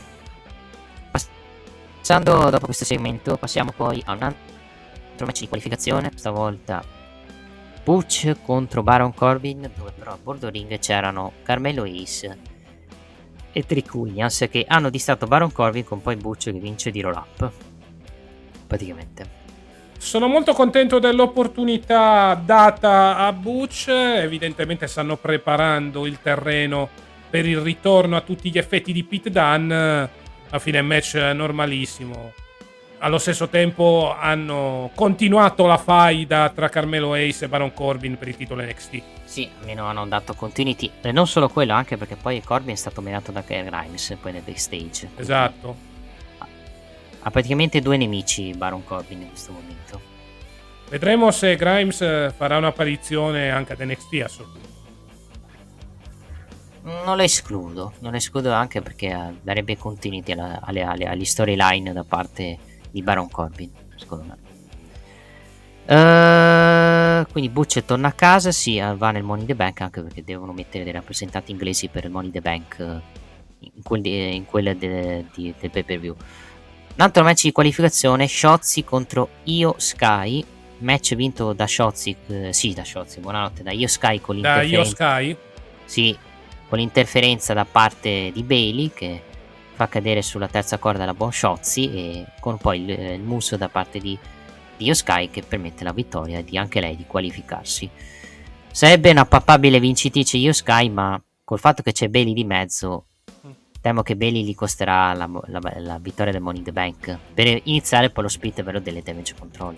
Passando 1.98 2.48
dopo 2.48 2.64
questo 2.64 2.86
segmento, 2.86 3.36
passiamo 3.36 3.72
poi 3.76 4.02
a 4.06 4.12
un 4.12 4.22
altro 4.22 5.26
match 5.26 5.40
di 5.40 5.48
qualificazione. 5.48 6.10
Stavolta 6.14 6.82
Butch 7.84 8.34
contro 8.42 8.82
Baron 8.82 9.12
Corbin, 9.12 9.70
dove 9.76 9.92
però 9.92 10.12
a 10.12 10.18
bordo 10.20 10.48
ring 10.48 10.78
c'erano 10.78 11.32
Carmelo 11.42 11.82
Ace 11.84 12.38
e 13.52 13.66
Trick 13.66 13.92
Williams 13.92 14.46
che 14.50 14.64
hanno 14.66 14.88
distratto 14.88 15.26
Baron 15.26 15.52
Corbin 15.52 15.84
con 15.84 16.00
poi 16.00 16.16
Butch 16.16 16.44
che 16.44 16.58
vince 16.58 16.90
di 16.90 17.02
roll 17.02 17.14
up. 17.14 17.52
Praticamente. 18.66 19.35
Sono 19.98 20.28
molto 20.28 20.52
contento 20.52 20.98
dell'opportunità 20.98 22.40
data 22.42 23.16
a 23.16 23.32
Butch. 23.32 23.88
Evidentemente 23.88 24.86
stanno 24.86 25.16
preparando 25.16 26.06
il 26.06 26.18
terreno 26.22 26.88
per 27.28 27.46
il 27.46 27.58
ritorno 27.58 28.16
a 28.16 28.20
tutti 28.20 28.50
gli 28.50 28.58
effetti 28.58 28.92
di 28.92 29.04
Pete 29.04 29.30
Dunne. 29.30 30.08
A 30.50 30.58
fine 30.58 30.80
match 30.82 31.14
normalissimo 31.14 32.32
allo 32.98 33.18
stesso 33.18 33.48
tempo 33.48 34.14
hanno 34.18 34.90
continuato 34.94 35.66
la 35.66 35.76
faida 35.76 36.50
tra 36.50 36.68
Carmelo 36.68 37.12
Ace 37.14 37.44
e 37.44 37.48
Baron 37.48 37.72
Corbin 37.74 38.16
per 38.16 38.28
il 38.28 38.36
titolo 38.36 38.62
NXT. 38.62 39.02
Sì, 39.24 39.48
almeno 39.60 39.86
hanno 39.86 40.06
dato 40.06 40.34
continuity. 40.34 40.90
E 41.02 41.12
non 41.12 41.26
solo 41.26 41.48
quello, 41.48 41.74
anche 41.74 41.96
perché 41.96 42.16
poi 42.16 42.42
Corbin 42.42 42.74
è 42.74 42.76
stato 42.76 43.00
menato 43.00 43.32
da 43.32 43.42
Grimes 43.46 44.16
poi 44.20 44.32
nel 44.32 44.42
backstage. 44.42 45.10
Esatto. 45.16 45.76
Ha 47.20 47.30
praticamente 47.30 47.80
due 47.80 47.96
nemici 47.96 48.52
Baron 48.56 48.84
Corbin 48.84 49.22
in 49.22 49.28
questo 49.28 49.52
momento. 49.52 49.75
Vedremo 50.88 51.32
se 51.32 51.56
Grimes 51.56 52.32
farà 52.34 52.56
un'apparizione 52.58 53.50
anche 53.50 53.72
ad 53.72 53.80
NXT 53.80 54.22
assolutamente. 54.22 54.74
Non 56.82 57.16
lo 57.16 57.22
escludo, 57.22 57.94
non 57.98 58.12
lo 58.12 58.16
escludo 58.16 58.52
anche 58.52 58.80
perché 58.80 59.34
darebbe 59.42 59.76
continuity 59.76 60.30
alla, 60.30 60.60
alle, 60.62 60.82
alle, 60.82 61.06
agli 61.06 61.24
storyline 61.24 61.92
da 61.92 62.04
parte 62.04 62.56
di 62.92 63.02
Baron 63.02 63.28
Corbin, 63.28 63.72
secondo 63.96 64.24
me. 64.24 64.44
Uh, 65.88 67.26
quindi 67.32 67.50
Butch 67.50 67.84
torna 67.84 68.08
a 68.08 68.12
casa, 68.12 68.52
sì, 68.52 68.78
va 68.78 69.10
nel 69.10 69.24
Money 69.24 69.46
the 69.46 69.54
Bank 69.56 69.80
anche 69.80 70.02
perché 70.02 70.22
devono 70.22 70.52
mettere 70.52 70.84
dei 70.84 70.92
rappresentanti 70.92 71.50
inglesi 71.50 71.88
per 71.88 72.04
il 72.04 72.10
Money 72.10 72.30
the 72.30 72.40
Bank 72.40 73.00
in, 73.58 73.82
quelli, 73.82 74.36
in 74.36 74.44
quella 74.44 74.72
de, 74.72 75.26
de, 75.34 75.54
del 75.58 75.70
pay 75.70 75.82
per 75.82 75.98
view. 75.98 76.14
Un 76.14 77.00
altro 77.02 77.24
match 77.24 77.42
di 77.42 77.52
qualificazione, 77.52 78.28
Shotzi 78.28 78.84
contro 78.84 79.28
Io 79.44 79.74
Sky, 79.76 80.44
match 80.78 81.14
vinto 81.14 81.52
da 81.52 81.66
Shotzi, 81.66 82.16
uh, 82.26 82.52
sì 82.52 82.72
da 82.74 82.84
Shotzi, 82.84 83.20
buonanotte, 83.20 83.62
da 83.62 83.72
Io 83.72 83.88
Sky 83.88 84.20
con 84.20 84.34
l'interferenza. 84.34 84.94
Da 85.04 85.20
Io 85.20 85.34
Sky? 85.34 85.36
Sì, 85.84 86.18
con 86.68 86.78
l'interferenza 86.78 87.54
da 87.54 87.64
parte 87.64 88.30
di 88.32 88.42
Bailey 88.42 88.90
che 88.92 89.22
fa 89.74 89.88
cadere 89.88 90.22
sulla 90.22 90.48
terza 90.48 90.78
corda 90.78 91.04
la 91.04 91.14
buon 91.14 91.32
Shotzi 91.32 91.92
e 91.92 92.24
con 92.40 92.56
poi 92.56 92.82
il, 92.82 92.90
il 92.90 93.20
muso 93.20 93.56
da 93.56 93.68
parte 93.68 93.98
di, 93.98 94.18
di 94.76 94.94
Sky 94.94 95.30
che 95.30 95.42
permette 95.42 95.84
la 95.84 95.92
vittoria 95.92 96.42
di 96.42 96.56
anche 96.56 96.80
lei 96.80 96.96
di 96.96 97.04
qualificarsi. 97.06 97.88
Sarebbe 98.70 99.10
una 99.10 99.24
papabile 99.24 99.80
vincitrice 99.80 100.36
Io 100.36 100.52
Sky, 100.52 100.88
ma 100.88 101.20
col 101.44 101.58
fatto 101.58 101.82
che 101.82 101.92
c'è 101.92 102.08
Bailey 102.08 102.34
di 102.34 102.44
mezzo, 102.44 103.06
temo 103.80 104.02
che 104.02 104.16
Bailey 104.16 104.42
gli 104.42 104.54
costerà 104.54 105.14
la, 105.14 105.30
la, 105.46 105.60
la 105.76 105.98
vittoria 105.98 106.32
del 106.32 106.42
Money 106.42 106.58
in 106.58 106.64
the 106.64 106.72
Bank 106.72 107.18
per 107.32 107.60
iniziare 107.64 108.10
poi 108.10 108.24
lo 108.24 108.28
split 108.28 108.62
vero 108.62 108.80
delle 108.80 109.02
damage 109.02 109.34
control. 109.38 109.76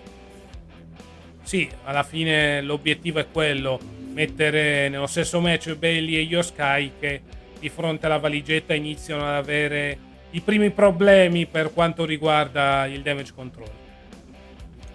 Sì, 1.48 1.66
alla 1.84 2.02
fine 2.02 2.60
l'obiettivo 2.60 3.20
è 3.20 3.26
quello, 3.32 3.80
mettere 4.12 4.90
nello 4.90 5.06
stesso 5.06 5.40
match 5.40 5.74
Bailey 5.76 6.16
e 6.16 6.20
Io 6.20 6.42
Sky 6.42 6.92
che 7.00 7.22
di 7.58 7.70
fronte 7.70 8.04
alla 8.04 8.18
valigetta 8.18 8.74
iniziano 8.74 9.26
ad 9.26 9.36
avere 9.36 9.98
i 10.32 10.42
primi 10.42 10.68
problemi 10.68 11.46
per 11.46 11.72
quanto 11.72 12.04
riguarda 12.04 12.84
il 12.84 13.00
damage 13.00 13.32
control. 13.34 13.70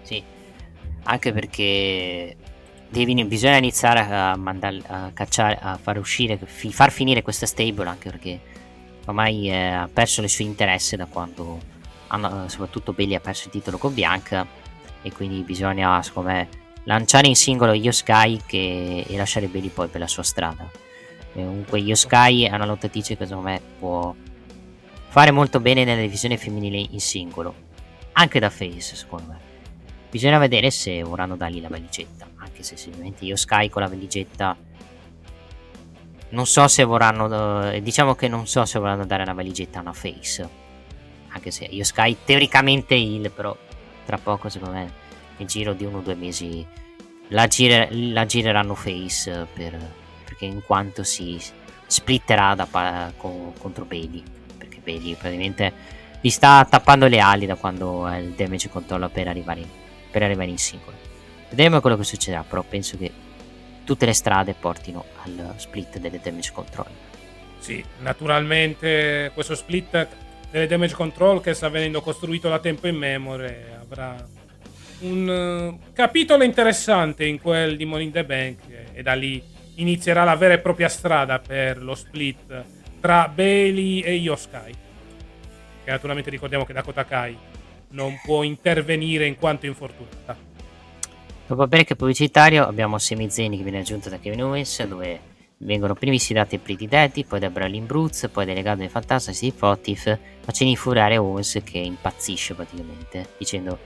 Sì, 0.02 0.22
anche 1.02 1.32
perché 1.32 2.36
devi, 2.88 3.24
bisogna 3.24 3.56
iniziare 3.56 3.98
a, 4.02 4.36
mandare, 4.36 4.80
a 4.86 5.10
cacciare, 5.12 5.58
a 5.60 5.76
far 5.76 5.98
uscire, 5.98 6.38
far 6.38 6.92
finire 6.92 7.22
questa 7.22 7.46
stable 7.46 7.88
anche 7.88 8.10
perché 8.10 8.40
ormai 9.06 9.50
eh, 9.50 9.56
ha 9.56 9.90
perso 9.92 10.22
il 10.22 10.28
suo 10.28 10.44
interesse 10.44 10.96
da 10.96 11.06
quando 11.06 11.72
soprattutto 12.46 12.92
Belli 12.92 13.16
ha 13.16 13.20
perso 13.20 13.46
il 13.46 13.50
titolo 13.50 13.76
con 13.76 13.92
Bianca 13.92 14.62
e 15.04 15.12
quindi 15.12 15.42
bisogna 15.42 16.02
secondo 16.02 16.30
me 16.30 16.48
lanciare 16.84 17.28
in 17.28 17.36
singolo 17.36 17.72
Io 17.72 17.92
che, 18.44 19.04
e 19.06 19.16
lasciare 19.16 19.46
Belli 19.46 19.68
poi 19.68 19.86
per 19.86 20.00
la 20.00 20.08
sua 20.08 20.24
strada 20.24 20.68
Comunque 21.34 21.80
Io 21.80 21.96
è 22.48 22.54
una 22.54 22.64
lottatrice 22.64 23.16
che 23.16 23.26
secondo 23.26 23.48
me 23.48 23.60
può 23.78 24.14
fare 25.08 25.30
molto 25.32 25.58
bene 25.58 25.82
nella 25.84 26.00
divisione 26.00 26.36
femminile 26.36 26.86
in 26.90 27.00
singolo. 27.00 27.54
Anche 28.12 28.38
da 28.38 28.50
face, 28.50 28.94
secondo 28.94 29.32
me. 29.32 29.38
Bisogna 30.10 30.38
vedere 30.38 30.70
se 30.70 31.02
vorranno 31.02 31.34
dargli 31.34 31.60
la 31.60 31.68
valigetta. 31.68 32.28
Anche 32.36 32.62
se 32.62 32.76
sicuramente 32.76 33.24
Io 33.24 33.34
con 33.68 33.82
la 33.82 33.88
valigetta. 33.88 34.56
Non 36.28 36.46
so 36.46 36.68
se 36.68 36.84
vorranno. 36.84 37.72
Eh, 37.72 37.82
diciamo 37.82 38.14
che 38.14 38.28
non 38.28 38.46
so 38.46 38.64
se 38.64 38.78
vorranno 38.78 39.04
dare 39.04 39.24
una 39.24 39.34
valigetta 39.34 39.78
a 39.78 39.82
una 39.82 39.92
face. 39.92 40.48
Anche 41.30 41.50
se 41.50 41.64
Io 41.64 41.82
Sky 41.82 42.18
teoricamente 42.24 42.94
il, 42.94 43.28
però 43.32 43.56
tra 44.04 44.18
poco 44.18 44.48
secondo 44.48 44.74
me 44.74 44.92
nel 45.36 45.48
giro 45.48 45.72
di 45.72 45.84
uno 45.84 45.98
o 45.98 46.00
due 46.00 46.14
mesi 46.14 46.66
la, 47.28 47.46
gire, 47.46 47.88
la 47.90 48.26
gireranno 48.26 48.74
face 48.74 49.46
per 49.52 50.02
perché 50.24 50.46
in 50.46 50.62
quanto 50.64 51.02
si 51.02 51.40
splitterà 51.86 52.54
da, 52.54 53.12
con, 53.16 53.52
contro 53.58 53.84
Bailey 53.84 54.22
perché 54.58 54.80
Bailey 54.82 55.14
praticamente 55.14 55.72
gli 56.20 56.30
sta 56.30 56.66
tappando 56.68 57.06
le 57.06 57.20
ali 57.20 57.46
da 57.46 57.54
quando 57.54 58.06
è 58.06 58.16
il 58.16 58.30
damage 58.30 58.70
controllo 58.70 59.08
per 59.08 59.28
arrivare 59.28 59.60
in, 59.60 59.68
per 60.10 60.22
arrivare 60.22 60.48
in 60.48 60.56
singolo. 60.56 60.96
Vedremo 61.50 61.80
quello 61.80 61.98
che 61.98 62.04
succederà 62.04 62.42
però 62.42 62.62
penso 62.62 62.96
che 62.96 63.12
tutte 63.84 64.06
le 64.06 64.14
strade 64.14 64.54
portino 64.58 65.04
al 65.22 65.54
split 65.56 65.98
delle 65.98 66.20
damage 66.22 66.52
control. 66.52 66.86
Sì 67.58 67.84
naturalmente 68.00 69.30
questo 69.34 69.54
split 69.54 70.08
delle 70.54 70.68
damage 70.68 70.94
control 70.94 71.40
che 71.40 71.52
sta 71.52 71.68
venendo 71.68 72.00
costruito 72.00 72.48
da 72.48 72.60
tempo 72.60 72.86
in 72.86 72.94
memoria 72.94 73.80
avrà 73.80 74.14
un 75.00 75.26
uh, 75.82 75.92
capitolo 75.92 76.44
interessante 76.44 77.24
in 77.24 77.40
quel 77.40 77.76
di 77.76 77.84
Money 77.84 78.06
in 78.06 78.12
the 78.12 78.24
Bank 78.24 78.58
e 78.92 79.02
da 79.02 79.14
lì 79.14 79.42
inizierà 79.74 80.22
la 80.22 80.36
vera 80.36 80.54
e 80.54 80.60
propria 80.60 80.88
strada 80.88 81.40
per 81.40 81.82
lo 81.82 81.96
split 81.96 82.64
tra 83.00 83.26
Bailey 83.26 84.02
e 84.02 84.12
Yoskai. 84.12 84.72
Che 85.82 85.90
naturalmente 85.90 86.30
ricordiamo 86.30 86.64
che 86.64 86.72
Dakota 86.72 87.04
Kai 87.04 87.36
non 87.88 88.16
può 88.22 88.44
intervenire 88.44 89.26
in 89.26 89.34
quanto 89.34 89.66
infortunata. 89.66 90.36
Dopo 91.48 91.66
break 91.66 91.96
pubblicitario 91.96 92.64
abbiamo 92.64 92.98
Semi 92.98 93.28
Zeni 93.28 93.56
che 93.56 93.64
viene 93.64 93.80
aggiunto 93.80 94.08
da 94.08 94.20
Kevin 94.20 94.44
Owens 94.44 94.84
dove 94.84 95.32
vengono 95.58 95.94
primi 95.94 96.18
sfidati 96.18 96.58
Pretty 96.58 96.86
Daddy, 96.86 97.24
poi 97.24 97.40
da 97.40 97.50
Brolin 97.50 97.86
Brooks, 97.86 98.28
poi 98.32 98.44
dai 98.44 98.54
legati 98.54 98.80
del 98.80 98.90
fantasma 98.90 99.32
Steve 99.32 99.56
Fotif, 99.56 100.18
facendo 100.40 100.72
infuriare 100.72 101.16
Owens 101.16 101.60
che 101.64 101.78
impazzisce 101.78 102.54
praticamente, 102.54 103.30
dicendo 103.38 103.78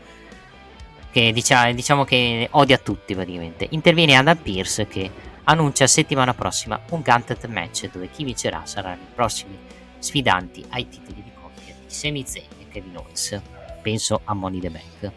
che 1.10 1.32
diciamo, 1.32 1.72
diciamo 1.72 2.04
che 2.04 2.48
odia 2.52 2.78
tutti 2.78 3.14
praticamente. 3.14 3.66
Interviene 3.70 4.16
Adam 4.16 4.36
Pierce 4.36 4.86
che 4.86 5.10
annuncia 5.44 5.86
settimana 5.86 6.34
prossima 6.34 6.80
un 6.90 7.00
Gauntlet 7.00 7.46
match 7.46 7.90
dove 7.90 8.10
chi 8.10 8.24
vincerà 8.24 8.66
saranno 8.66 9.02
i 9.02 9.14
prossimi 9.14 9.56
sfidanti 9.98 10.64
ai 10.70 10.88
titoli 10.88 11.22
di 11.22 11.30
coppia 11.34 11.74
di 11.74 11.92
Sami 11.92 12.24
Zayn 12.26 12.46
e 12.60 12.68
Kevin 12.68 12.96
Owens. 12.98 13.40
Penso 13.82 14.20
a 14.24 14.34
Money 14.34 14.60
the 14.60 14.70
Bank. 14.70 15.12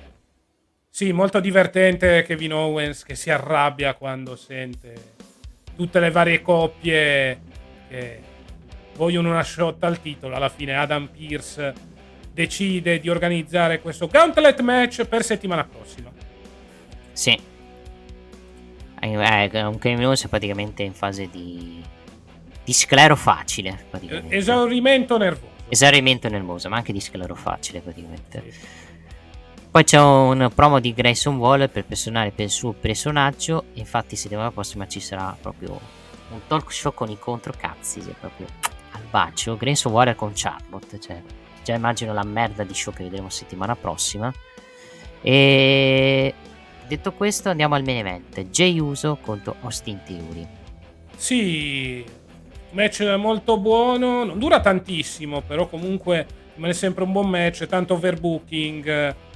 Sì, 0.93 1.11
molto 1.13 1.39
divertente 1.39 2.21
Kevin 2.23 2.53
Owens 2.53 3.03
che 3.03 3.15
si 3.15 3.29
arrabbia 3.29 3.93
quando 3.95 4.35
sente 4.35 5.10
tutte 5.81 5.99
le 5.99 6.11
varie 6.11 6.43
coppie 6.43 7.41
che 7.89 8.21
vogliono 8.93 9.31
una 9.31 9.41
shot 9.41 9.83
al 9.83 9.99
titolo. 9.99 10.35
Alla 10.35 10.49
fine 10.49 10.75
Adam 10.75 11.07
Pierce 11.07 11.73
decide 12.31 12.99
di 12.99 13.09
organizzare 13.09 13.81
questo 13.81 14.05
Gauntlet 14.05 14.59
match 14.61 15.05
per 15.05 15.23
settimana 15.23 15.63
prossima. 15.63 16.11
Sì. 17.13 17.39
Eh, 18.99 19.49
eh, 19.51 19.63
un 19.63 19.79
Kevin 19.79 20.11
è 20.11 20.27
praticamente 20.27 20.83
in 20.83 20.93
fase 20.93 21.27
di, 21.31 21.81
di 22.63 22.73
sclero 22.73 23.15
facile. 23.15 23.85
Esaurimento 24.27 25.17
nervoso. 25.17 25.49
Esaurimento 25.67 26.29
nervoso, 26.29 26.69
ma 26.69 26.77
anche 26.77 26.93
di 26.93 26.99
sclero 26.99 27.33
facile 27.33 27.79
praticamente. 27.79 28.43
Poi 29.72 29.85
c'è 29.85 30.02
un 30.02 30.52
promo 30.53 30.81
di 30.81 30.93
Grayson 30.93 31.38
Waller 31.38 31.69
per 31.69 31.85
personale 31.85 32.31
per 32.31 32.43
il 32.43 32.52
suo 32.52 32.73
personaggio. 32.73 33.68
Infatti, 33.76 34.18
settimana 34.18 34.52
prossima 34.52 34.85
ci 34.85 34.99
sarà 34.99 35.34
proprio 35.39 35.80
un 36.31 36.41
talk 36.45 36.73
show 36.73 36.93
con 36.93 37.10
i 37.10 37.18
controcazzi. 37.18 38.02
Cioè 38.02 38.14
proprio 38.19 38.48
al 38.91 39.03
bacio. 39.10 39.56
Grayson 39.56 39.93
Waller 39.93 40.15
con 40.15 40.34
Charlotte. 40.35 40.99
Cioè, 40.99 41.22
già 41.64 41.73
immagino 41.73 42.11
la 42.11 42.26
merda 42.26 42.65
di 42.65 42.73
show 42.73 42.93
che 42.93 43.03
vedremo 43.03 43.30
settimana 43.30 43.77
prossima. 43.77 44.30
E 45.22 46.34
detto 46.85 47.14
questo, 47.14 47.48
andiamo 47.48 47.76
al 47.76 47.85
main 47.85 48.06
event: 48.06 48.41
Jay 48.49 48.77
Uso 48.77 49.19
contro 49.22 49.56
Austin 49.61 50.02
Theory. 50.03 50.45
Sì, 51.15 52.03
match 52.72 53.03
molto 53.18 53.57
buono. 53.57 54.26
Non 54.26 54.38
dura 54.38 54.60
tantissimo, 54.60 55.39
però 55.39 55.68
comunque 55.68 56.27
rimane 56.56 56.73
sempre 56.73 57.06
un 57.06 57.14
buon 57.14 57.30
match. 57.30 57.65
Tanto 57.68 57.93
overbooking. 57.93 59.30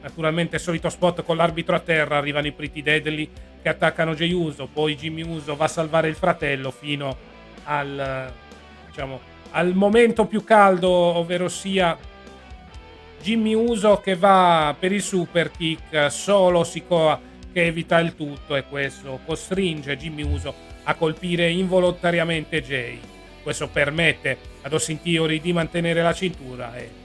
Naturalmente 0.00 0.56
il 0.56 0.62
solito 0.62 0.88
spot 0.88 1.22
con 1.22 1.36
l'arbitro 1.36 1.74
a 1.74 1.80
terra. 1.80 2.16
Arrivano 2.16 2.46
i 2.46 2.52
Pretty 2.52 2.82
Deadly 2.82 3.30
che 3.60 3.68
attaccano 3.68 4.14
Jey 4.14 4.32
Uso. 4.32 4.68
Poi 4.72 4.96
Jimmy 4.96 5.22
Uso 5.22 5.56
va 5.56 5.64
a 5.64 5.68
salvare 5.68 6.08
il 6.08 6.14
fratello 6.14 6.70
fino 6.70 7.16
al, 7.64 8.32
diciamo, 8.86 9.20
al 9.50 9.74
momento 9.74 10.26
più 10.26 10.44
caldo, 10.44 10.88
ovvero 10.88 11.48
sia 11.48 11.96
Jimmy 13.20 13.54
Uso 13.54 14.00
che 14.00 14.14
va 14.14 14.74
per 14.78 14.92
il 14.92 15.02
super 15.02 15.50
kick. 15.50 16.10
Solo 16.10 16.64
Sikoa 16.64 17.20
che 17.52 17.64
evita 17.64 17.98
il 17.98 18.14
tutto 18.14 18.54
e 18.56 18.64
questo 18.64 19.20
costringe 19.24 19.96
Jimmy 19.96 20.22
Uso 20.22 20.54
a 20.84 20.94
colpire 20.94 21.50
involontariamente 21.50 22.62
Jay. 22.62 23.00
Questo 23.42 23.68
permette 23.68 24.36
ad 24.62 24.72
Austin 24.72 25.00
Theory 25.00 25.40
di 25.40 25.52
mantenere 25.52 26.02
la 26.02 26.12
cintura 26.12 26.76
e 26.76 26.97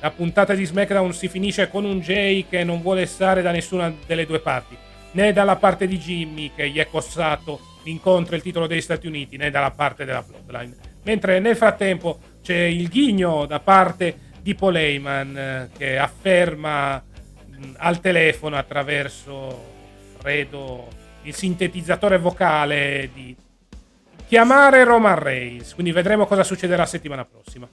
la 0.00 0.10
puntata 0.10 0.54
di 0.54 0.64
SmackDown 0.64 1.12
si 1.12 1.28
finisce 1.28 1.68
con 1.68 1.84
un 1.84 2.00
Jay 2.00 2.46
che 2.48 2.64
non 2.64 2.82
vuole 2.82 3.06
stare 3.06 3.42
da 3.42 3.50
nessuna 3.50 3.92
delle 4.06 4.26
due 4.26 4.40
parti, 4.40 4.76
né 5.12 5.32
dalla 5.32 5.56
parte 5.56 5.86
di 5.86 5.98
Jimmy 5.98 6.52
che 6.54 6.68
gli 6.68 6.78
è 6.78 6.88
costato 6.88 7.60
l'incontro 7.84 8.34
e 8.34 8.36
il 8.38 8.42
titolo 8.42 8.66
degli 8.66 8.80
Stati 8.80 9.06
Uniti, 9.06 9.36
né 9.36 9.50
dalla 9.50 9.70
parte 9.70 10.04
della 10.04 10.22
Bloodline. 10.22 10.76
Mentre 11.04 11.38
nel 11.38 11.56
frattempo 11.56 12.18
c'è 12.42 12.56
il 12.56 12.88
ghigno 12.88 13.46
da 13.46 13.60
parte 13.60 14.18
di 14.42 14.54
Paul 14.54 14.76
Heyman 14.76 15.36
eh, 15.36 15.70
che 15.76 15.98
afferma 15.98 17.02
al 17.78 18.00
telefono 18.00 18.56
attraverso, 18.56 19.72
credo, 20.18 20.88
il 21.22 21.34
sintetizzatore 21.34 22.18
vocale 22.18 23.10
di 23.12 23.34
chiamare 24.26 24.84
Roman 24.84 25.18
Reigns. 25.18 25.74
Quindi 25.74 25.92
vedremo 25.92 26.26
cosa 26.26 26.44
succederà 26.44 26.84
settimana 26.86 27.24
prossima. 27.24 27.68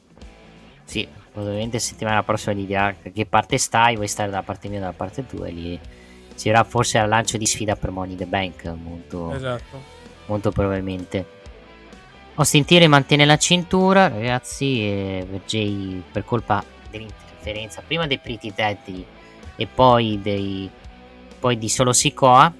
Sì, 0.93 1.07
ovviamente 1.33 1.79
settimana 1.79 2.21
prossima 2.21 2.53
gli 2.53 2.67
dirà 2.67 2.93
che 3.11 3.25
parte 3.25 3.57
stai, 3.57 3.95
vuoi 3.95 4.07
stare 4.07 4.29
dalla 4.29 4.43
parte 4.43 4.67
mia 4.67 4.77
o 4.77 4.81
dalla 4.81 4.93
parte 4.93 5.25
tua, 5.25 5.47
lì 5.47 5.79
ci 6.35 6.49
sarà 6.49 6.63
forse 6.63 6.99
al 6.99 7.09
lancio 7.09 7.37
di 7.37 7.47
sfida 7.47 7.75
per 7.75 7.89
Money 7.89 8.15
the 8.15 8.27
Bank, 8.27 8.65
molto, 8.65 9.33
Esatto. 9.33 9.81
molto 10.27 10.51
probabilmente. 10.51 11.25
Austin 12.35 12.63
Theory 12.63 12.85
mantiene 12.85 13.25
la 13.25 13.37
cintura, 13.37 14.07
ragazzi, 14.07 14.81
e 14.83 15.25
per 15.27 15.41
Jay 15.47 16.03
per 16.11 16.25
colpa 16.25 16.63
dell'interferenza 16.91 17.81
prima 17.81 18.05
dei 18.05 18.19
Pretty 18.19 18.53
Deadly 18.53 19.03
e 19.55 19.65
poi, 19.65 20.19
dei, 20.21 20.69
poi 21.39 21.57
di 21.57 21.69
solo 21.69 21.91
Sikoa, 21.91 22.53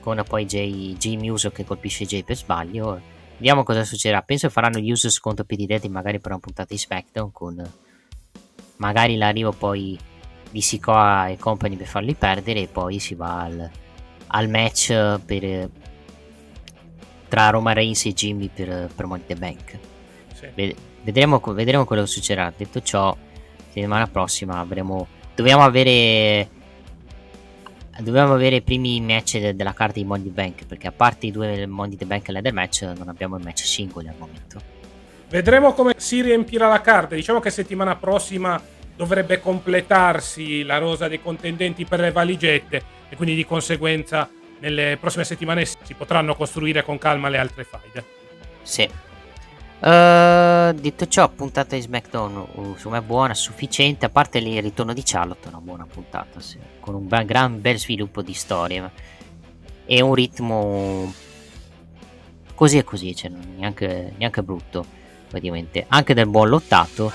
con 0.00 0.20
poi 0.26 0.44
Jay, 0.44 0.94
Jimmy 0.94 1.28
Uso 1.28 1.52
che 1.52 1.64
colpisce 1.64 2.04
Jay 2.04 2.24
per 2.24 2.36
sbaglio. 2.36 3.12
Vediamo 3.36 3.62
cosa 3.62 3.84
succederà. 3.84 4.22
Penso 4.22 4.46
che 4.46 4.52
faranno 4.52 4.78
gli 4.78 4.90
Usos 4.90 5.18
contro 5.18 5.44
Deadly 5.46 5.88
magari 5.88 6.18
per 6.18 6.32
una 6.32 6.40
puntata 6.40 6.72
di 6.72 6.78
SmackDown 6.78 7.32
con 7.32 7.72
magari 8.76 9.16
l'arrivo 9.16 9.52
poi 9.52 9.98
di 10.50 10.60
Sikoa 10.60 11.28
e 11.28 11.36
compagni 11.36 11.76
per 11.76 11.86
farli 11.86 12.14
perdere 12.14 12.60
e 12.60 12.68
poi 12.68 12.98
si 12.98 13.14
va 13.14 13.42
al, 13.42 13.70
al 14.28 14.48
match 14.48 15.18
per, 15.24 15.70
tra 17.28 17.50
Roman 17.50 17.74
Reigns 17.74 18.04
e 18.06 18.12
Jimmy 18.12 18.48
per, 18.48 18.90
per 18.94 19.06
Money 19.06 19.26
the 19.26 19.34
Bank. 19.34 19.78
Sì. 20.32 20.46
Ved- 20.54 20.76
Vedremo, 21.04 21.38
vedremo 21.38 21.84
quello 21.84 22.02
che 22.02 22.08
succederà. 22.08 22.50
Detto 22.56 22.80
ciò, 22.80 23.14
settimana 23.66 24.06
prossima 24.06 24.58
avremo. 24.58 25.06
Dobbiamo 25.34 25.62
avere. 25.62 26.48
Dobbiamo 27.98 28.34
avere 28.34 28.56
i 28.56 28.62
primi 28.62 29.00
match 29.00 29.38
de- 29.38 29.54
della 29.54 29.72
carta 29.72 29.94
di 29.94 30.04
Money 30.04 30.30
Bank. 30.30 30.66
Perché 30.66 30.88
a 30.88 30.92
parte 30.92 31.26
i 31.26 31.30
due 31.30 31.66
Money 31.66 31.96
the 31.96 32.04
Bank 32.04 32.28
e 32.28 32.32
l'Eder 32.32 32.52
match, 32.52 32.82
non 32.82 33.08
abbiamo 33.08 33.38
i 33.38 33.42
match 33.42 33.64
singoli 33.64 34.08
al 34.08 34.14
momento. 34.18 34.60
Vedremo 35.28 35.72
come 35.72 35.94
si 35.96 36.20
riempirà 36.20 36.68
la 36.68 36.80
carta. 36.80 37.14
Diciamo 37.14 37.40
che 37.40 37.50
settimana 37.50 37.96
prossima 37.96 38.60
dovrebbe 38.96 39.40
completarsi 39.40 40.62
la 40.62 40.78
rosa 40.78 41.08
dei 41.08 41.20
contendenti 41.20 41.84
per 41.84 42.00
le 42.00 42.12
valigette 42.12 42.82
e 43.08 43.16
quindi 43.16 43.34
di 43.34 43.44
conseguenza 43.44 44.28
nelle 44.60 44.96
prossime 45.00 45.24
settimane 45.24 45.64
si 45.64 45.94
potranno 45.96 46.34
costruire 46.36 46.82
con 46.82 46.98
calma 46.98 47.28
le 47.28 47.38
altre 47.38 47.64
faide. 47.64 48.04
Sì. 48.62 48.88
Eh, 49.80 50.74
detto 50.74 51.08
ciò, 51.08 51.28
puntata 51.28 51.74
di 51.74 51.82
SmackDown 51.82 52.36
uh, 52.36 52.74
secondo 52.76 52.98
me 52.98 53.02
buona, 53.02 53.34
sufficiente. 53.34 54.06
A 54.06 54.08
parte 54.08 54.38
il 54.38 54.62
ritorno 54.62 54.92
di 54.92 55.02
Charlotte, 55.04 55.48
una 55.48 55.60
buona 55.60 55.86
puntata. 55.86 56.40
sì, 56.40 56.58
con 56.80 56.94
un 56.94 57.06
bel- 57.06 57.24
gran 57.24 57.60
bel 57.60 57.78
sviluppo 57.78 58.22
di 58.22 58.32
storia 58.32 58.90
e 59.86 60.00
un 60.00 60.14
ritmo 60.14 61.12
così 62.54 62.78
e 62.78 62.84
così, 62.84 63.14
cioè 63.14 63.30
neanche, 63.30 64.14
neanche 64.16 64.42
brutto, 64.42 64.84
praticamente. 65.28 65.84
Anche 65.88 66.14
del 66.14 66.28
buon 66.28 66.48
lottato. 66.48 67.12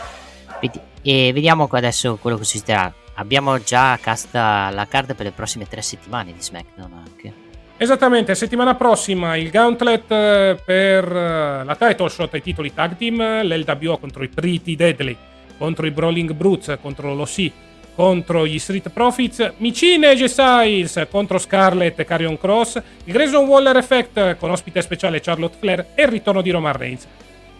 E 1.01 1.31
vediamo 1.33 1.67
adesso 1.71 2.17
quello 2.17 2.37
che 2.37 2.43
succederà. 2.43 2.93
Abbiamo 3.15 3.57
già 3.61 3.97
casta 3.97 4.69
la 4.69 4.85
carta 4.85 5.13
per 5.13 5.25
le 5.25 5.31
prossime 5.31 5.67
tre 5.67 5.81
settimane 5.81 6.33
di 6.33 6.41
SmackDown 6.41 6.93
anche. 6.93 7.38
Esattamente, 7.81 8.35
settimana 8.35 8.75
prossima 8.75 9.37
il 9.37 9.49
gauntlet 9.49 10.11
eh, 10.11 10.57
per 10.65 11.05
eh, 11.05 11.63
la 11.63 11.77
title 11.79 12.09
shot 12.09 12.33
ai 12.33 12.41
titoli 12.41 12.73
tag 12.73 12.97
team, 12.97 13.41
l'LWO 13.43 13.97
contro 13.97 14.21
i 14.21 14.27
Pretty 14.27 14.75
Deadly, 14.75 15.15
contro 15.57 15.85
i 15.85 15.91
Brawling 15.91 16.33
Brutes, 16.33 16.77
contro 16.81 17.13
l'OC, 17.13 17.49
contro 17.95 18.45
gli 18.45 18.59
Street 18.59 18.89
Profits, 18.89 19.53
Micine 19.59 20.11
e 20.11 20.15
G 20.15 20.25
Styles 20.25 21.07
contro 21.09 21.37
Scarlett 21.37 21.97
e 21.97 22.03
Carrion 22.03 22.37
Cross, 22.37 22.81
il 23.05 23.13
Grayson 23.13 23.45
Waller 23.45 23.77
Effect 23.77 24.35
con 24.35 24.51
ospite 24.51 24.81
speciale 24.81 25.21
Charlotte 25.21 25.55
Flair 25.57 25.91
e 25.95 26.01
il 26.01 26.09
ritorno 26.09 26.41
di 26.41 26.51
Roman 26.51 26.75
Reigns. 26.75 27.07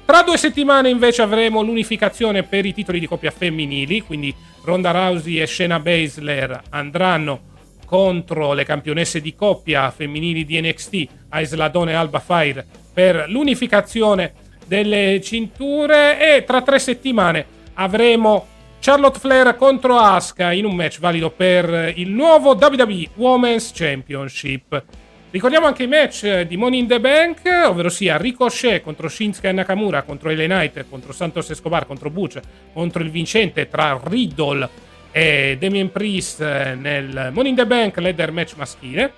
Tra 0.04 0.22
due 0.24 0.38
settimane 0.38 0.90
invece 0.90 1.22
avremo 1.22 1.62
l'unificazione 1.62 2.44
per 2.44 2.66
i 2.66 2.74
titoli 2.74 3.00
di 3.00 3.08
coppia 3.08 3.32
femminili, 3.32 4.02
quindi 4.02 4.36
Ronda 4.64 4.92
Rousey 4.92 5.40
e 5.40 5.48
Shayna 5.48 5.80
Baszler 5.80 6.62
andranno 6.72 7.49
contro 7.90 8.54
le 8.54 8.66
campionesse 8.66 9.20
di 9.20 9.34
coppia 9.34 9.90
femminili 9.90 10.46
di 10.46 10.62
NXT, 10.62 11.08
Aisladone 11.30 11.92
e 11.92 11.96
Alba 11.96 12.20
Fire, 12.20 12.64
per 12.94 13.26
l'unificazione 13.28 14.34
delle 14.68 15.20
cinture 15.24 16.38
e 16.38 16.44
tra 16.44 16.62
tre 16.62 16.78
settimane 16.78 17.44
avremo 17.74 18.46
Charlotte 18.80 19.18
Flair 19.18 19.56
contro 19.56 19.98
Asuka 19.98 20.52
in 20.52 20.66
un 20.66 20.76
match 20.76 21.00
valido 21.00 21.32
per 21.32 21.94
il 21.96 22.12
nuovo 22.12 22.52
WWE 22.52 23.10
Women's 23.16 23.72
Championship. 23.74 24.84
Ricordiamo 25.32 25.66
anche 25.66 25.84
i 25.84 25.88
match 25.88 26.42
di 26.42 26.58
Money 26.58 26.80
in 26.80 26.88
the 26.88 27.00
Bank, 27.00 27.42
ovvero 27.66 27.90
sia 27.90 28.18
Ricochet 28.18 28.84
contro 28.84 29.10
Shinsuke 29.10 29.52
Nakamura, 29.52 30.04
contro 30.04 30.30
LA 30.30 30.46
Knight, 30.46 30.86
contro 30.88 31.12
Santos 31.12 31.50
Escobar, 31.50 31.88
contro 31.88 32.12
Butch, 32.12 32.40
contro 32.72 33.02
il 33.02 33.10
vincente 33.10 33.68
tra 33.68 34.00
Riddle 34.04 34.70
e 35.12 35.58
Damien 35.60 35.92
Priest 35.92 36.42
eh, 36.42 36.76
nel 36.76 37.32
Money 37.34 37.50
in 37.50 37.56
the 37.56 37.66
Bank 37.66 37.98
ladder 37.98 38.32
match 38.32 38.54
maschile. 38.56 39.14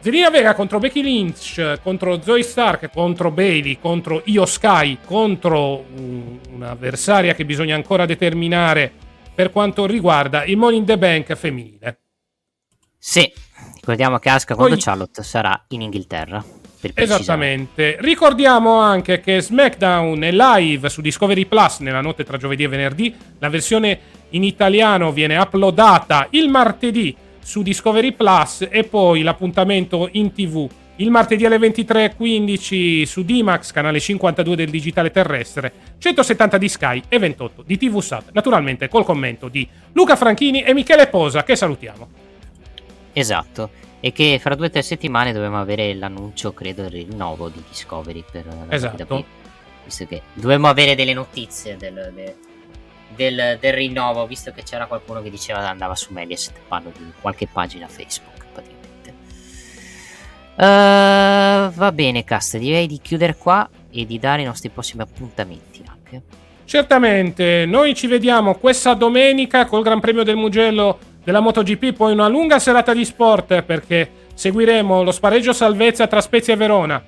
Zelina 0.00 0.28
Vega 0.28 0.54
contro 0.54 0.78
Becky 0.78 1.02
Lynch, 1.02 1.78
contro 1.82 2.20
Zoe 2.20 2.42
Stark, 2.42 2.90
contro 2.92 3.30
Bailey, 3.30 3.78
contro 3.80 4.20
Io 4.26 4.44
Sky, 4.44 4.98
contro 5.04 5.86
un- 5.96 6.38
un'avversaria 6.50 7.34
che 7.34 7.46
bisogna 7.46 7.74
ancora 7.74 8.04
determinare 8.04 8.92
per 9.34 9.50
quanto 9.50 9.86
riguarda 9.86 10.44
il 10.44 10.58
Money 10.58 10.78
in 10.78 10.84
the 10.84 10.98
Bank 10.98 11.34
femminile. 11.34 11.98
Sì, 12.98 13.32
ricordiamo 13.76 14.18
che 14.18 14.28
Asuka 14.28 14.54
Poi- 14.54 14.68
contro 14.68 14.84
Charlotte 14.84 15.22
sarà 15.22 15.64
in 15.68 15.80
Inghilterra. 15.80 16.44
Esattamente. 16.92 17.96
Ricordiamo 18.00 18.74
anche 18.78 19.20
che 19.20 19.40
SmackDown 19.40 20.20
è 20.20 20.30
live 20.30 20.90
su 20.90 21.00
Discovery 21.00 21.46
Plus 21.46 21.78
nella 21.78 22.02
notte 22.02 22.24
tra 22.24 22.36
giovedì 22.36 22.64
e 22.64 22.68
venerdì. 22.68 23.16
La 23.38 23.48
versione 23.48 23.98
in 24.34 24.44
italiano 24.44 25.12
viene 25.12 25.36
uploadata 25.36 26.28
il 26.30 26.48
martedì 26.48 27.16
su 27.40 27.62
Discovery 27.62 28.12
Plus 28.12 28.66
e 28.70 28.84
poi 28.84 29.22
l'appuntamento 29.22 30.08
in 30.12 30.32
TV 30.32 30.68
il 30.96 31.10
martedì 31.10 31.44
alle 31.44 31.58
23.15 31.58 33.02
su 33.02 33.24
D-Max, 33.24 33.72
canale 33.72 33.98
52 33.98 34.54
del 34.54 34.70
digitale 34.70 35.10
terrestre, 35.10 35.72
170 35.98 36.56
di 36.56 36.68
Sky 36.68 37.02
e 37.08 37.18
28 37.18 37.64
di 37.66 37.76
TV 37.76 37.98
Sat, 37.98 38.30
naturalmente 38.32 38.88
col 38.88 39.04
commento 39.04 39.48
di 39.48 39.68
Luca 39.92 40.14
Franchini 40.14 40.62
e 40.62 40.72
Michele 40.72 41.08
Posa, 41.08 41.42
che 41.42 41.56
salutiamo. 41.56 42.08
Esatto, 43.12 43.70
e 43.98 44.12
che 44.12 44.38
fra 44.40 44.54
due 44.54 44.66
o 44.66 44.70
tre 44.70 44.82
settimane 44.82 45.32
dovremo 45.32 45.60
avere 45.60 45.94
l'annuncio, 45.94 46.52
credo, 46.52 46.82
del 46.82 46.92
rinnovo 46.92 47.48
di 47.48 47.62
Discovery 47.68 48.22
per 48.30 48.46
la 48.46 48.66
Esatto. 48.68 49.24
Visto 49.84 50.06
che 50.06 50.22
dovremmo 50.32 50.68
avere 50.68 50.94
delle 50.94 51.12
notizie 51.12 51.76
del, 51.76 52.12
de- 52.14 52.36
del- 53.14 53.58
del 53.60 53.72
rinnovo, 53.72 54.26
visto 54.26 54.52
che 54.52 54.62
c'era 54.62 54.86
qualcuno 54.86 55.22
che 55.22 55.30
diceva 55.30 55.60
che 55.60 55.66
andava 55.66 55.94
su 55.94 56.12
Mediaset, 56.12 56.54
parlo 56.66 56.92
di 56.96 57.12
qualche 57.20 57.46
pagina 57.46 57.86
Facebook 57.86 58.44
praticamente. 58.52 59.14
Eh, 60.56 61.70
va 61.74 61.92
bene, 61.92 62.24
Cast, 62.24 62.58
direi 62.58 62.86
di 62.86 63.00
chiudere 63.00 63.36
qua 63.36 63.68
e 63.90 64.06
di 64.06 64.18
dare 64.18 64.42
i 64.42 64.44
nostri 64.44 64.68
prossimi 64.70 65.02
appuntamenti 65.02 65.82
anche. 65.88 66.22
Certamente, 66.64 67.66
noi 67.66 67.94
ci 67.94 68.06
vediamo 68.06 68.54
questa 68.54 68.94
domenica 68.94 69.66
col 69.66 69.82
Gran 69.82 70.00
Premio 70.00 70.22
del 70.22 70.36
Mugello 70.36 70.98
della 71.22 71.40
MotoGP, 71.40 71.92
poi 71.92 72.12
una 72.12 72.28
lunga 72.28 72.58
serata 72.58 72.92
di 72.92 73.04
sport 73.04 73.62
perché 73.62 74.10
seguiremo 74.34 75.02
lo 75.02 75.12
spareggio 75.12 75.52
salvezza 75.52 76.06
tra 76.06 76.20
Spezia 76.20 76.54
e 76.54 76.56
Verona, 76.56 77.02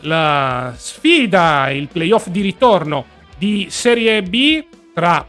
la 0.00 0.72
sfida, 0.76 1.70
il 1.70 1.88
playoff 1.88 2.28
di 2.28 2.40
ritorno 2.40 3.04
di 3.36 3.66
Serie 3.70 4.22
B 4.22 4.64
tra 4.94 5.26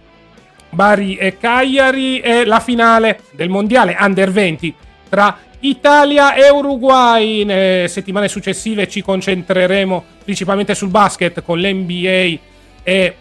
Bari 0.71 1.15
e 1.17 1.37
Cagliari 1.37 2.19
e 2.19 2.45
la 2.45 2.59
finale 2.59 3.21
del 3.31 3.49
mondiale 3.49 3.95
Under 3.99 4.31
20 4.31 4.75
tra 5.09 5.37
Italia 5.59 6.33
e 6.33 6.49
Uruguay. 6.49 7.43
Nelle 7.43 7.87
settimane 7.87 8.27
successive 8.27 8.87
ci 8.87 9.01
concentreremo 9.01 10.03
principalmente 10.23 10.73
sul 10.73 10.89
basket 10.89 11.43
con 11.43 11.59
l'NBA 11.59 12.39
e 12.83 13.15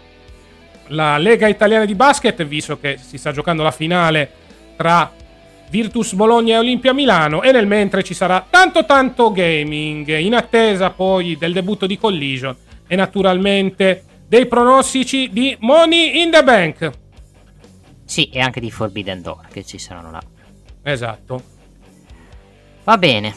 la 0.89 1.18
Lega 1.18 1.48
Italiana 1.48 1.85
di 1.85 1.94
Basket, 1.94 2.44
visto 2.44 2.78
che 2.78 2.98
si 3.01 3.18
sta 3.18 3.32
giocando 3.32 3.62
la 3.62 3.70
finale 3.70 4.31
tra 4.77 5.12
Virtus 5.70 6.14
Bologna 6.14 6.56
e 6.56 6.59
Olimpia 6.59 6.93
Milano 6.93 7.43
e 7.43 7.52
nel 7.52 7.66
mentre 7.66 8.02
ci 8.02 8.14
sarà 8.14 8.44
tanto 8.48 8.85
tanto 8.85 9.31
gaming 9.31 10.16
in 10.18 10.35
attesa 10.35 10.90
poi 10.90 11.36
del 11.39 11.52
debutto 11.52 11.86
di 11.86 11.97
Collision 11.97 12.56
e 12.89 12.97
naturalmente 12.97 14.02
dei 14.27 14.47
pronostici 14.47 15.31
di 15.31 15.56
Money 15.60 16.22
in 16.22 16.31
the 16.31 16.43
Bank. 16.43 16.90
Sì, 18.11 18.28
e 18.28 18.41
anche 18.41 18.59
di 18.59 18.73
Forbidden 18.73 19.23
Door 19.23 19.47
che 19.53 19.65
ci 19.65 19.78
saranno 19.78 20.11
là. 20.11 20.20
Esatto. 20.82 21.41
Va 22.82 22.99
bene. 22.99 23.32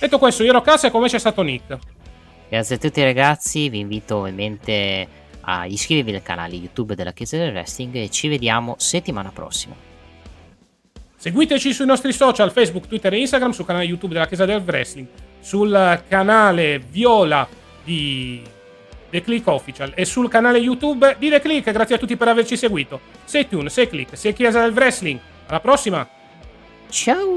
Detto 0.00 0.18
questo, 0.18 0.42
io 0.44 0.48
ero 0.48 0.62
Cassa 0.62 0.86
e 0.86 0.90
come 0.90 1.08
c'è 1.08 1.18
stato 1.18 1.42
Nick. 1.42 1.76
Grazie 2.48 2.76
a 2.76 2.78
tutti 2.78 3.02
ragazzi, 3.02 3.68
vi 3.68 3.80
invito 3.80 4.16
ovviamente 4.16 5.06
a 5.42 5.66
iscrivervi 5.66 6.14
al 6.14 6.22
canale 6.22 6.54
YouTube 6.54 6.94
della 6.94 7.12
Chiesa 7.12 7.36
del 7.36 7.52
Wrestling 7.52 7.96
e 7.96 8.08
ci 8.08 8.28
vediamo 8.28 8.76
settimana 8.78 9.30
prossima. 9.30 9.74
Seguiteci 11.14 11.74
sui 11.74 11.84
nostri 11.84 12.14
social, 12.14 12.50
Facebook, 12.50 12.86
Twitter 12.86 13.12
e 13.12 13.18
Instagram, 13.18 13.50
sul 13.50 13.66
canale 13.66 13.84
YouTube 13.84 14.14
della 14.14 14.26
Chiesa 14.26 14.46
del 14.46 14.62
Wrestling, 14.64 15.06
sul 15.40 16.02
canale 16.08 16.78
Viola 16.78 17.46
di 17.84 18.42
The 19.10 19.22
Click 19.22 19.46
Official 19.46 19.92
e 19.94 20.04
sul 20.04 20.28
canale 20.28 20.58
YouTube 20.58 21.16
di 21.18 21.28
The 21.28 21.40
Click. 21.40 21.70
Grazie 21.70 21.96
a 21.96 21.98
tutti 21.98 22.16
per 22.16 22.28
averci 22.28 22.56
seguito. 22.56 23.00
Sei 23.24 23.48
Tune, 23.48 23.68
sei 23.68 23.88
Click, 23.88 24.16
sei 24.16 24.32
Chiesa 24.32 24.60
del 24.60 24.72
Wrestling. 24.72 25.18
Alla 25.46 25.60
prossima! 25.60 26.08
Ciao! 26.88 27.36